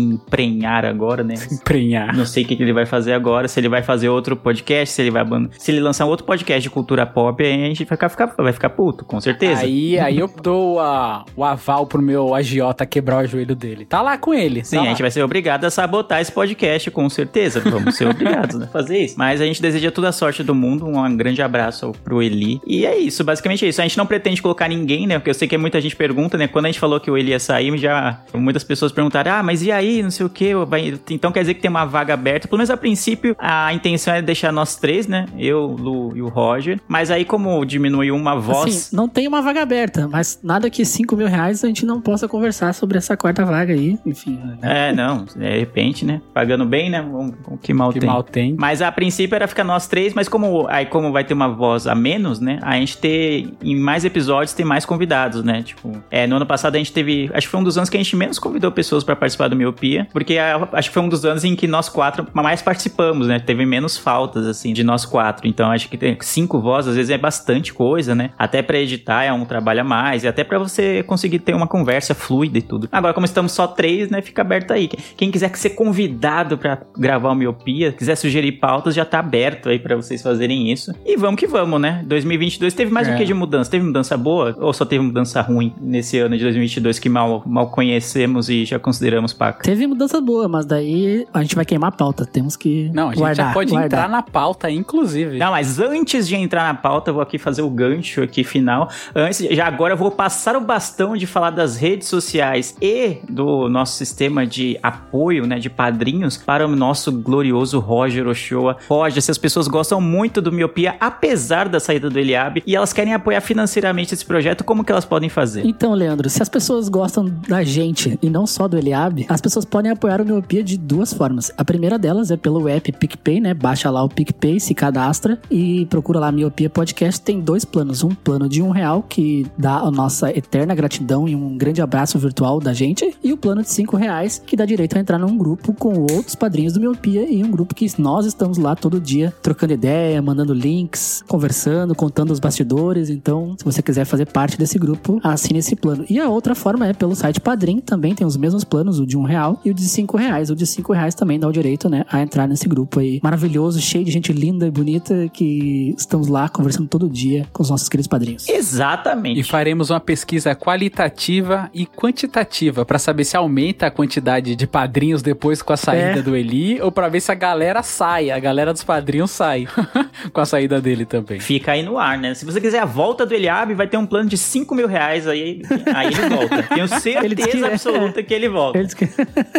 emprenhar 0.47 0.85
agora, 0.85 1.23
né? 1.23 1.35
Emprenhar. 1.51 2.15
Não 2.15 2.25
sei 2.25 2.43
o 2.43 2.47
que, 2.47 2.55
que 2.55 2.63
ele 2.63 2.73
vai 2.73 2.85
fazer 2.85 3.13
agora, 3.13 3.47
se 3.47 3.59
ele 3.59 3.69
vai 3.69 3.81
fazer 3.83 4.09
outro 4.09 4.35
podcast, 4.35 4.93
se 4.93 5.01
ele 5.01 5.11
vai 5.11 5.23
se 5.57 5.71
ele 5.71 5.79
lançar 5.79 6.05
outro 6.05 6.25
podcast 6.25 6.61
de 6.61 6.69
cultura 6.69 7.05
pop, 7.05 7.43
aí 7.43 7.51
a 7.63 7.67
gente 7.67 7.83
vai 7.85 7.95
ficar, 7.97 8.09
ficar- 8.09 8.33
vai 8.37 8.53
ficar 8.53 8.69
puto, 8.69 9.03
com 9.05 9.19
certeza. 9.19 9.61
Aí, 9.61 9.99
aí 9.99 10.17
eu 10.19 10.29
dou 10.41 10.79
a- 10.79 11.25
o 11.35 11.43
aval 11.43 11.85
pro 11.85 12.01
meu 12.01 12.33
agiota 12.33 12.85
quebrar 12.85 13.23
o 13.23 13.27
joelho 13.27 13.55
dele. 13.55 13.85
Tá 13.85 14.01
lá 14.01 14.17
com 14.17 14.33
ele. 14.33 14.63
Sim, 14.63 14.77
tá 14.77 14.81
a 14.81 14.85
lá. 14.85 14.89
gente 14.91 15.01
vai 15.01 15.11
ser 15.11 15.21
obrigado 15.23 15.65
a 15.65 15.69
sabotar 15.69 16.21
esse 16.21 16.31
podcast, 16.31 16.89
com 16.91 17.09
certeza. 17.09 17.59
Vamos 17.59 17.95
ser 17.95 18.07
obrigados 18.07 18.55
né, 18.57 18.65
a 18.65 18.67
fazer 18.71 18.97
isso. 18.99 19.15
Mas 19.17 19.41
a 19.41 19.45
gente 19.45 19.61
deseja 19.61 19.91
toda 19.91 20.09
a 20.09 20.11
sorte 20.11 20.43
do 20.43 20.55
mundo. 20.55 20.85
Um 20.87 21.17
grande 21.17 21.41
abraço 21.41 21.91
pro 22.03 22.21
Eli. 22.21 22.59
E 22.65 22.85
é 22.85 22.97
isso, 22.97 23.23
basicamente 23.23 23.65
é 23.65 23.69
isso. 23.69 23.81
A 23.81 23.83
gente 23.83 23.97
não 23.97 24.05
pretende 24.05 24.41
colocar 24.41 24.67
ninguém, 24.67 25.05
né? 25.07 25.17
Porque 25.19 25.29
eu 25.29 25.33
sei 25.33 25.47
que 25.47 25.57
muita 25.57 25.79
gente 25.81 25.95
pergunta, 25.95 26.37
né? 26.37 26.47
Quando 26.47 26.65
a 26.65 26.69
gente 26.69 26.79
falou 26.79 26.99
que 26.99 27.09
o 27.11 27.17
Eli 27.17 27.31
ia 27.31 27.39
sair, 27.39 27.75
já 27.77 28.21
muitas 28.33 28.63
pessoas 28.63 28.91
perguntaram: 28.91 29.31
ah, 29.31 29.43
mas 29.43 29.63
e 29.63 29.71
aí? 29.71 30.01
Não 30.01 30.11
sei 30.11 30.25
o 30.25 30.29
quê. 30.37 30.53
Vai- 30.67 30.99
Então 31.09 31.31
quer 31.31 31.41
dizer 31.41 31.53
que 31.55 31.61
tem 31.61 31.69
uma 31.69 31.85
vaga 31.85 32.13
aberta. 32.13 32.47
Pelo 32.47 32.57
menos 32.57 32.69
a 32.69 32.77
princípio, 32.77 33.35
a 33.39 33.73
intenção 33.73 34.13
é 34.13 34.21
deixar 34.21 34.51
nós 34.51 34.75
três, 34.75 35.07
né? 35.07 35.25
Eu, 35.37 35.61
o 35.63 35.75
Lu 35.75 36.17
e 36.17 36.21
o 36.21 36.27
Roger. 36.27 36.79
Mas 36.87 37.09
aí, 37.11 37.25
como 37.25 37.63
diminuiu 37.65 38.15
uma 38.15 38.35
voz. 38.39 38.75
Assim, 38.75 38.95
não 38.95 39.07
tem 39.07 39.27
uma 39.27 39.41
vaga 39.41 39.61
aberta, 39.61 40.07
mas 40.07 40.39
nada 40.43 40.69
que 40.69 40.83
5 40.85 41.15
mil 41.15 41.27
reais 41.27 41.63
a 41.63 41.67
gente 41.67 41.85
não 41.85 41.99
possa 42.01 42.27
conversar 42.27 42.73
sobre 42.73 42.97
essa 42.97 43.15
quarta 43.17 43.43
vaga 43.45 43.73
aí. 43.73 43.97
Enfim, 44.05 44.39
né? 44.43 44.57
É, 44.61 44.93
não, 44.93 45.25
de 45.25 45.59
repente, 45.59 46.05
né? 46.05 46.21
Pagando 46.33 46.65
bem, 46.65 46.89
né? 46.89 47.01
O, 47.01 47.57
que 47.57 47.73
mal 47.73 47.91
Que 47.91 47.99
tem. 47.99 48.09
mal 48.09 48.23
tem. 48.23 48.55
Mas 48.59 48.81
a 48.81 48.91
princípio 48.91 49.35
era 49.35 49.47
ficar 49.47 49.63
nós 49.63 49.87
três, 49.87 50.13
mas 50.13 50.27
como 50.29 50.67
aí 50.67 50.85
como 50.85 51.11
vai 51.11 51.23
ter 51.23 51.33
uma 51.33 51.47
voz 51.49 51.87
a 51.87 51.95
menos, 51.95 52.39
né? 52.39 52.59
A 52.61 52.75
gente 52.75 52.97
ter 52.97 53.49
em 53.61 53.75
mais 53.75 54.05
episódios 54.05 54.53
ter 54.53 54.63
mais 54.65 54.85
convidados, 54.85 55.43
né? 55.43 55.61
Tipo, 55.63 55.91
é, 56.11 56.27
no 56.27 56.35
ano 56.35 56.45
passado 56.45 56.75
a 56.75 56.77
gente 56.77 56.91
teve, 56.93 57.29
acho 57.33 57.47
que 57.47 57.51
foi 57.51 57.59
um 57.59 57.63
dos 57.63 57.77
anos 57.77 57.89
que 57.89 57.97
a 57.97 57.99
gente 57.99 58.15
menos 58.15 58.37
convidou 58.39 58.71
pessoas 58.71 59.03
pra 59.03 59.15
participar 59.15 59.47
do 59.47 59.55
Miopia, 59.55 60.07
porque 60.11 60.26
a- 60.35 60.67
acho 60.73 60.89
que 60.89 60.93
foi 60.93 61.03
um 61.03 61.09
dos 61.09 61.23
anos 61.25 61.43
em 61.43 61.55
que 61.55 61.67
nós 61.67 61.87
quatro 61.89 62.25
mais 62.33 62.61
participamos, 62.61 63.27
né? 63.27 63.39
Teve 63.39 63.65
menos 63.65 63.97
faltas 63.97 64.45
assim 64.47 64.73
de 64.73 64.83
nós 64.83 65.05
quatro. 65.05 65.47
Então 65.47 65.69
acho 65.71 65.87
que 65.89 65.97
ter 65.97 66.17
cinco 66.21 66.59
vozes 66.59 66.89
às 66.89 66.95
vezes 66.95 67.09
é 67.11 67.17
bastante 67.17 67.73
coisa, 67.73 68.15
né? 68.15 68.31
Até 68.37 68.61
pra 68.61 68.77
editar 68.79 69.23
é 69.23 69.31
um 69.31 69.45
trabalho 69.45 69.81
a 69.81 69.83
mais 69.83 70.23
e 70.23 70.27
até 70.27 70.43
pra 70.43 70.57
você 70.59 71.03
conseguir 71.03 71.39
ter 71.39 71.53
uma 71.55 71.67
conversa 71.67 72.13
fluida 72.15 72.57
e 72.57 72.61
tudo. 72.61 72.87
Agora 72.91 73.13
como 73.13 73.25
estamos 73.25 73.51
só 73.51 73.67
três, 73.67 74.09
né? 74.09 74.21
Fica 74.21 74.41
aberto 74.41 74.71
aí. 74.71 74.89
Quem 75.15 75.29
quiser 75.31 75.55
ser 75.55 75.71
convidado 75.71 76.57
pra 76.57 76.79
gravar 76.97 77.31
o 77.31 77.35
Miopia, 77.35 77.91
quiser 77.91 78.15
sugerir 78.15 78.53
pautas, 78.53 78.95
já 78.95 79.05
tá 79.05 79.19
aberto 79.19 79.69
aí 79.69 79.79
pra 79.79 79.95
vocês 79.95 80.21
fazerem 80.21 80.71
isso. 80.71 80.93
E 81.05 81.15
vamos 81.15 81.39
que 81.39 81.47
vamos, 81.47 81.79
né? 81.79 82.03
2022 82.07 82.73
teve 82.73 82.91
mais 82.91 83.07
É. 83.07 83.13
o 83.13 83.17
que 83.17 83.25
de 83.25 83.33
mudança? 83.33 83.69
Teve 83.69 83.85
mudança 83.85 84.17
boa 84.17 84.55
ou 84.59 84.73
só 84.73 84.85
teve 84.85 85.03
mudança 85.03 85.41
ruim 85.41 85.73
nesse 85.79 86.17
ano 86.19 86.35
de 86.37 86.43
2022 86.43 86.99
que 86.99 87.09
mal, 87.09 87.43
mal 87.45 87.69
conhecemos 87.69 88.49
e 88.49 88.65
já 88.65 88.79
consideramos 88.79 89.33
paca? 89.33 89.63
Teve 89.63 89.85
mudança 89.87 90.16
boa, 90.21 90.47
mas 90.47 90.65
daí 90.65 91.27
a 91.33 91.41
gente 91.41 91.55
vai 91.55 91.65
queimar 91.65 91.89
a 91.89 91.91
pauta. 91.91 92.25
Temos 92.25 92.55
que. 92.55 92.89
Não, 92.93 93.07
a 93.07 93.11
gente 93.11 93.19
guardar, 93.19 93.47
já 93.47 93.53
pode 93.53 93.71
guardar. 93.71 93.85
entrar 93.85 94.09
na 94.09 94.21
pauta, 94.21 94.69
inclusive. 94.69 95.37
Não, 95.37 95.51
mas 95.51 95.79
antes 95.79 96.27
de 96.27 96.35
entrar 96.35 96.63
na 96.63 96.73
pauta, 96.73 97.09
eu 97.09 97.15
vou 97.15 97.23
aqui 97.23 97.37
fazer 97.37 97.61
o 97.61 97.69
gancho 97.69 98.21
aqui 98.21 98.43
final. 98.43 98.89
Antes, 99.15 99.39
já 99.39 99.67
agora 99.67 99.93
eu 99.93 99.97
vou 99.97 100.11
passar 100.11 100.55
o 100.55 100.61
bastão 100.61 101.15
de 101.15 101.27
falar 101.27 101.51
das 101.51 101.77
redes 101.77 102.07
sociais 102.07 102.75
e 102.81 103.17
do 103.29 103.67
nosso 103.69 103.97
sistema 103.97 104.45
de 104.45 104.77
apoio, 104.81 105.45
né, 105.45 105.59
de 105.59 105.69
padrinhos 105.69 106.37
para 106.37 106.65
o 106.65 106.75
nosso 106.75 107.11
glorioso 107.11 107.79
Roger 107.79 108.27
Ochoa. 108.27 108.77
Roger, 108.87 109.21
se 109.21 109.31
as 109.31 109.37
pessoas 109.37 109.67
gostam 109.67 109.99
muito 109.99 110.41
do 110.41 110.51
Miopia, 110.51 110.95
apesar 110.99 111.67
da 111.67 111.79
saída 111.79 112.09
do 112.09 112.17
Eliabe, 112.17 112.63
e 112.65 112.75
elas 112.75 112.93
querem 112.93 113.13
apoiar 113.13 113.41
financeiramente 113.41 114.13
esse 114.13 114.25
projeto 114.25 114.63
como 114.63 114.83
que 114.83 114.91
elas 114.91 115.05
podem 115.05 115.29
fazer? 115.29 115.65
Então, 115.65 115.93
Leandro, 115.93 116.29
se 116.29 116.41
as 116.41 116.49
pessoas 116.49 116.89
gostam 116.89 117.25
da 117.47 117.63
gente 117.63 118.17
e 118.21 118.29
não 118.29 118.47
só 118.47 118.67
do 118.67 118.77
Eliabe, 118.77 119.25
as 119.29 119.41
pessoas 119.41 119.65
podem 119.65 119.91
apoiar 119.91 120.06
o 120.21 120.25
Miopia 120.25 120.63
de 120.63 120.77
duas 120.77 121.13
formas. 121.13 121.51
A 121.57 121.65
primeira 121.65 121.99
delas 121.99 122.31
é 122.31 122.37
pelo 122.37 122.67
app 122.67 122.91
PicPay, 122.91 123.39
né? 123.39 123.53
Baixa 123.53 123.89
lá 123.89 124.03
o 124.03 124.09
PicPay, 124.09 124.59
se 124.59 124.73
cadastra 124.73 125.39
e 125.51 125.85
procura 125.87 126.19
lá 126.19 126.31
Miopia 126.31 126.69
Podcast. 126.69 127.21
Tem 127.21 127.39
dois 127.39 127.65
planos. 127.65 128.03
Um 128.03 128.09
plano 128.09 128.47
de 128.47 128.61
um 128.61 128.69
real, 128.69 129.03
que 129.03 129.45
dá 129.57 129.79
a 129.79 129.91
nossa 129.91 130.29
eterna 130.31 130.73
gratidão 130.73 131.27
e 131.27 131.35
um 131.35 131.57
grande 131.57 131.81
abraço 131.81 132.17
virtual 132.17 132.59
da 132.59 132.73
gente. 132.73 133.15
E 133.23 133.33
o 133.33 133.37
plano 133.37 133.61
de 133.61 133.69
cinco 133.69 133.97
reais, 133.97 134.41
que 134.45 134.55
dá 134.55 134.65
direito 134.65 134.97
a 134.97 134.99
entrar 134.99 135.17
num 135.17 135.37
grupo 135.37 135.73
com 135.73 135.99
outros 135.99 136.35
padrinhos 136.35 136.73
do 136.73 136.79
Miopia 136.79 137.29
e 137.29 137.43
um 137.43 137.51
grupo 137.51 137.75
que 137.75 137.87
nós 137.99 138.25
estamos 138.25 138.57
lá 138.57 138.75
todo 138.75 138.99
dia 138.99 139.33
trocando 139.41 139.73
ideia, 139.73 140.21
mandando 140.21 140.53
links, 140.53 141.23
conversando, 141.27 141.95
contando 141.95 142.31
os 142.31 142.39
bastidores. 142.39 143.09
Então, 143.09 143.55
se 143.57 143.65
você 143.65 143.81
quiser 143.81 144.05
fazer 144.05 144.25
parte 144.27 144.57
desse 144.57 144.77
grupo, 144.77 145.19
assine 145.23 145.59
esse 145.59 145.75
plano. 145.75 146.05
E 146.09 146.19
a 146.19 146.29
outra 146.29 146.55
forma 146.55 146.87
é 146.87 146.93
pelo 146.93 147.15
site 147.15 147.39
Padrim, 147.39 147.79
também 147.79 148.13
tem 148.13 148.25
os 148.25 148.37
mesmos 148.37 148.63
planos, 148.63 148.99
o 148.99 149.05
de 149.05 149.17
um 149.17 149.23
real 149.23 149.59
e 149.63 149.71
o 149.71 149.73
de 149.73 149.83
cinco 149.97 150.15
reais. 150.15 150.49
O 150.51 150.55
de 150.55 150.65
cinco 150.67 150.93
reais 150.93 151.15
também 151.15 151.39
dá 151.39 151.47
o 151.47 151.51
direito, 151.51 151.89
né, 151.89 152.05
a 152.11 152.21
entrar 152.21 152.47
nesse 152.47 152.67
grupo 152.69 152.99
aí 152.99 153.19
maravilhoso, 153.23 153.81
cheio 153.81 154.05
de 154.05 154.11
gente 154.11 154.31
linda 154.31 154.67
e 154.67 154.71
bonita 154.71 155.27
que 155.33 155.93
estamos 155.97 156.27
lá 156.27 156.47
conversando 156.47 156.87
todo 156.87 157.09
dia 157.09 157.47
com 157.51 157.63
os 157.63 157.69
nossos 157.69 157.89
queridos 157.89 158.07
padrinhos. 158.07 158.47
Exatamente. 158.47 159.39
E 159.39 159.43
faremos 159.43 159.89
uma 159.89 159.99
pesquisa 159.99 160.53
qualitativa 160.55 161.69
e 161.73 161.85
quantitativa 161.85 162.85
pra 162.85 162.99
saber 162.99 163.23
se 163.23 163.35
aumenta 163.35 163.87
a 163.87 163.91
quantidade 163.91 164.55
de 164.55 164.67
padrinhos 164.67 165.21
depois 165.23 165.61
com 165.61 165.73
a 165.73 165.77
saída 165.77 166.19
É. 166.19 166.21
do 166.21 166.35
Eli 166.35 166.79
ou 166.81 166.91
pra 166.91 167.09
ver 167.09 167.19
se 167.19 167.31
a 167.31 167.35
galera 167.35 167.81
sai, 167.81 168.29
a 168.29 168.39
galera 168.39 168.71
dos 168.71 168.83
padrinhos 168.83 169.31
sai 169.31 169.67
com 170.31 170.41
a 170.41 170.45
saída 170.45 170.79
dele 170.79 171.05
também. 171.05 171.39
Fica 171.39 171.71
aí 171.71 171.81
no 171.81 171.97
ar, 171.97 172.17
né? 172.19 172.35
Se 172.35 172.45
você 172.45 172.61
quiser 172.61 172.79
a 172.79 172.85
volta 172.85 173.25
do 173.25 173.33
Eliabe, 173.33 173.73
vai 173.73 173.87
ter 173.87 173.97
um 173.97 174.05
plano 174.05 174.29
de 174.29 174.37
5 174.37 174.75
mil 174.75 174.87
reais 174.87 175.27
aí, 175.27 175.61
aí 175.93 176.07
ele 176.07 176.29
volta. 176.29 176.63
Tenho 176.63 176.87
Ele 177.23 177.35
disse 177.35 177.49
que 177.49 177.57
certeza 177.57 177.67
é. 177.67 177.73
absoluta 177.73 178.23
que 178.23 178.33
ele 178.33 178.49
volta. 178.49 178.77
Eles 178.77 178.93
que... 178.93 179.07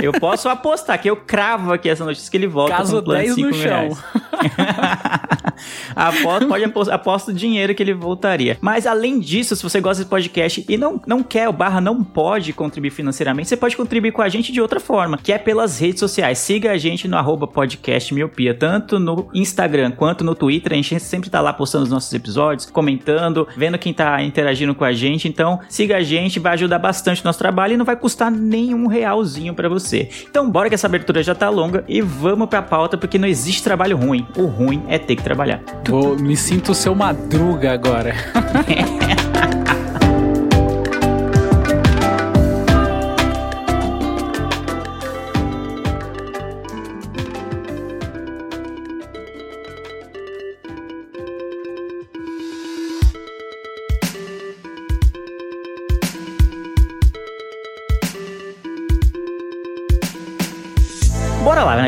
Eu 0.02 0.12
posso 0.12 0.27
apostar 0.48 1.00
que 1.00 1.08
eu 1.08 1.16
cravo 1.16 1.72
aqui 1.72 1.88
essa 1.88 2.04
notícia 2.04 2.30
que 2.30 2.36
ele 2.36 2.46
volta 2.46 2.76
Caso 2.76 2.96
com 2.96 2.98
um 2.98 3.04
plano 3.04 3.20
de 3.20 3.26
10 3.26 3.34
5 3.34 3.46
no 3.46 3.52
mil 3.52 3.62
chão. 3.62 3.70
reais. 3.70 4.04
aposto, 5.94 6.46
pode 6.48 6.90
aposto 6.90 7.28
o 7.28 7.34
dinheiro 7.34 7.74
que 7.74 7.82
ele 7.82 7.94
voltaria. 7.94 8.58
Mas 8.60 8.86
além 8.86 9.18
disso, 9.18 9.56
se 9.56 9.62
você 9.62 9.80
gosta 9.80 10.02
desse 10.02 10.10
podcast 10.10 10.64
e 10.68 10.76
não, 10.76 11.00
não 11.06 11.22
quer, 11.22 11.48
o 11.48 11.52
barra 11.52 11.80
não 11.80 12.02
pode 12.02 12.52
contribuir 12.52 12.90
financeiramente, 12.90 13.48
você 13.48 13.56
pode 13.56 13.76
contribuir 13.76 14.12
com 14.12 14.22
a 14.22 14.28
gente 14.28 14.52
de 14.52 14.60
outra 14.60 14.80
forma, 14.80 15.18
que 15.18 15.32
é 15.32 15.38
pelas 15.38 15.78
redes 15.78 16.00
sociais. 16.00 16.38
Siga 16.38 16.72
a 16.72 16.78
gente 16.78 17.08
no 17.08 17.16
arroba 17.16 17.46
podcast 17.46 18.12
miopia, 18.14 18.54
tanto 18.54 18.98
no 18.98 19.28
Instagram 19.34 19.90
quanto 19.92 20.24
no 20.24 20.34
Twitter. 20.34 20.72
A 20.72 20.76
gente 20.76 21.00
sempre 21.00 21.30
tá 21.30 21.40
lá 21.40 21.52
postando 21.52 21.84
os 21.84 21.90
nossos 21.90 22.12
episódios, 22.12 22.70
comentando, 22.70 23.46
vendo 23.56 23.78
quem 23.78 23.92
tá 23.92 24.22
interagindo 24.22 24.74
com 24.74 24.84
a 24.84 24.92
gente. 24.92 25.28
Então, 25.28 25.60
siga 25.68 25.96
a 25.96 26.02
gente, 26.02 26.38
vai 26.38 26.54
ajudar 26.54 26.78
bastante 26.78 27.22
o 27.22 27.24
nosso 27.24 27.38
trabalho 27.38 27.74
e 27.74 27.76
não 27.76 27.84
vai 27.84 27.96
custar 27.96 28.30
nenhum 28.30 28.86
realzinho 28.86 29.54
pra 29.54 29.68
você. 29.68 30.07
Então, 30.28 30.50
bora 30.50 30.68
que 30.68 30.74
essa 30.74 30.86
abertura 30.86 31.22
já 31.22 31.34
tá 31.34 31.48
longa 31.48 31.84
e 31.88 32.00
vamos 32.00 32.48
pra 32.48 32.62
pauta, 32.62 32.96
porque 32.96 33.18
não 33.18 33.28
existe 33.28 33.62
trabalho 33.62 33.96
ruim. 33.96 34.26
O 34.36 34.46
ruim 34.46 34.84
é 34.88 34.98
ter 34.98 35.16
que 35.16 35.22
trabalhar. 35.22 35.62
Vou, 35.88 36.16
me 36.16 36.36
sinto 36.36 36.74
seu 36.74 36.94
madruga 36.94 37.72
agora. 37.72 38.14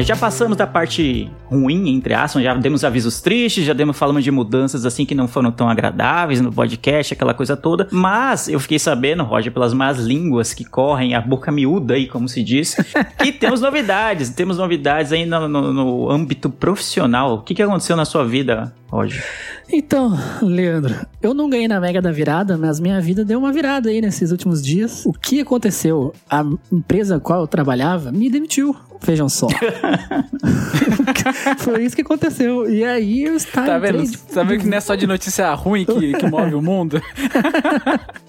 Né? 0.00 0.06
Já 0.06 0.16
passamos 0.16 0.56
da 0.56 0.66
parte 0.66 1.30
ruim, 1.46 1.88
entre 1.90 2.14
aspas, 2.14 2.42
já 2.42 2.54
demos 2.54 2.84
avisos 2.84 3.20
tristes, 3.20 3.64
já 3.64 3.72
demos 3.72 3.96
falando 3.96 4.20
de 4.22 4.30
mudanças 4.30 4.84
assim 4.84 5.04
que 5.04 5.14
não 5.14 5.26
foram 5.28 5.50
tão 5.52 5.68
agradáveis 5.68 6.40
no 6.40 6.52
podcast, 6.52 7.14
aquela 7.14 7.34
coisa 7.34 7.56
toda. 7.56 7.88
Mas 7.90 8.48
eu 8.48 8.58
fiquei 8.60 8.78
sabendo, 8.78 9.22
Roger, 9.24 9.52
pelas 9.52 9.72
más 9.74 9.98
línguas 9.98 10.52
que 10.54 10.64
correm, 10.64 11.14
a 11.14 11.20
boca 11.20 11.50
miúda 11.52 11.94
aí, 11.94 12.06
como 12.06 12.28
se 12.28 12.42
diz, 12.42 12.76
que 13.22 13.32
temos 13.32 13.60
novidades. 13.60 14.30
Temos 14.30 14.58
novidades 14.58 15.12
aí 15.12 15.24
no, 15.26 15.48
no- 15.48 15.72
no 15.72 16.10
âmbito 16.10 16.50
profissional. 16.50 17.34
O 17.34 17.40
que, 17.42 17.54
que 17.54 17.62
aconteceu 17.62 17.96
na 17.96 18.04
sua 18.04 18.24
vida, 18.24 18.74
Roger? 18.88 19.24
Então, 19.72 20.16
Leandro, 20.42 20.94
eu 21.22 21.32
não 21.32 21.48
ganhei 21.48 21.68
na 21.68 21.80
Mega 21.80 22.02
da 22.02 22.10
virada, 22.10 22.56
mas 22.56 22.80
minha 22.80 23.00
vida 23.00 23.24
deu 23.24 23.38
uma 23.38 23.52
virada 23.52 23.88
aí 23.88 24.00
nesses 24.00 24.30
últimos 24.30 24.62
dias. 24.62 25.04
O 25.06 25.12
que 25.12 25.40
aconteceu? 25.40 26.12
A 26.28 26.44
empresa 26.72 27.16
a 27.16 27.20
qual 27.20 27.42
eu 27.42 27.46
trabalhava 27.46 28.10
me 28.10 28.28
demitiu. 28.30 28.74
Vejam 29.02 29.30
só. 29.30 29.46
Foi 31.58 31.84
isso 31.84 31.96
que 31.96 32.02
aconteceu. 32.02 32.70
E 32.70 32.84
aí 32.84 33.22
eu 33.24 33.34
estava. 33.34 33.66
Tá 33.66 33.78
vendo? 33.78 34.02
de- 34.04 34.18
Tá 34.18 34.42
vendo 34.42 34.60
que 34.60 34.68
não 34.68 34.76
é 34.76 34.80
só 34.80 34.94
de 34.94 35.06
notícia 35.06 35.52
ruim 35.54 35.86
que, 35.86 36.12
que 36.12 36.26
move 36.28 36.54
o 36.54 36.60
mundo? 36.62 37.00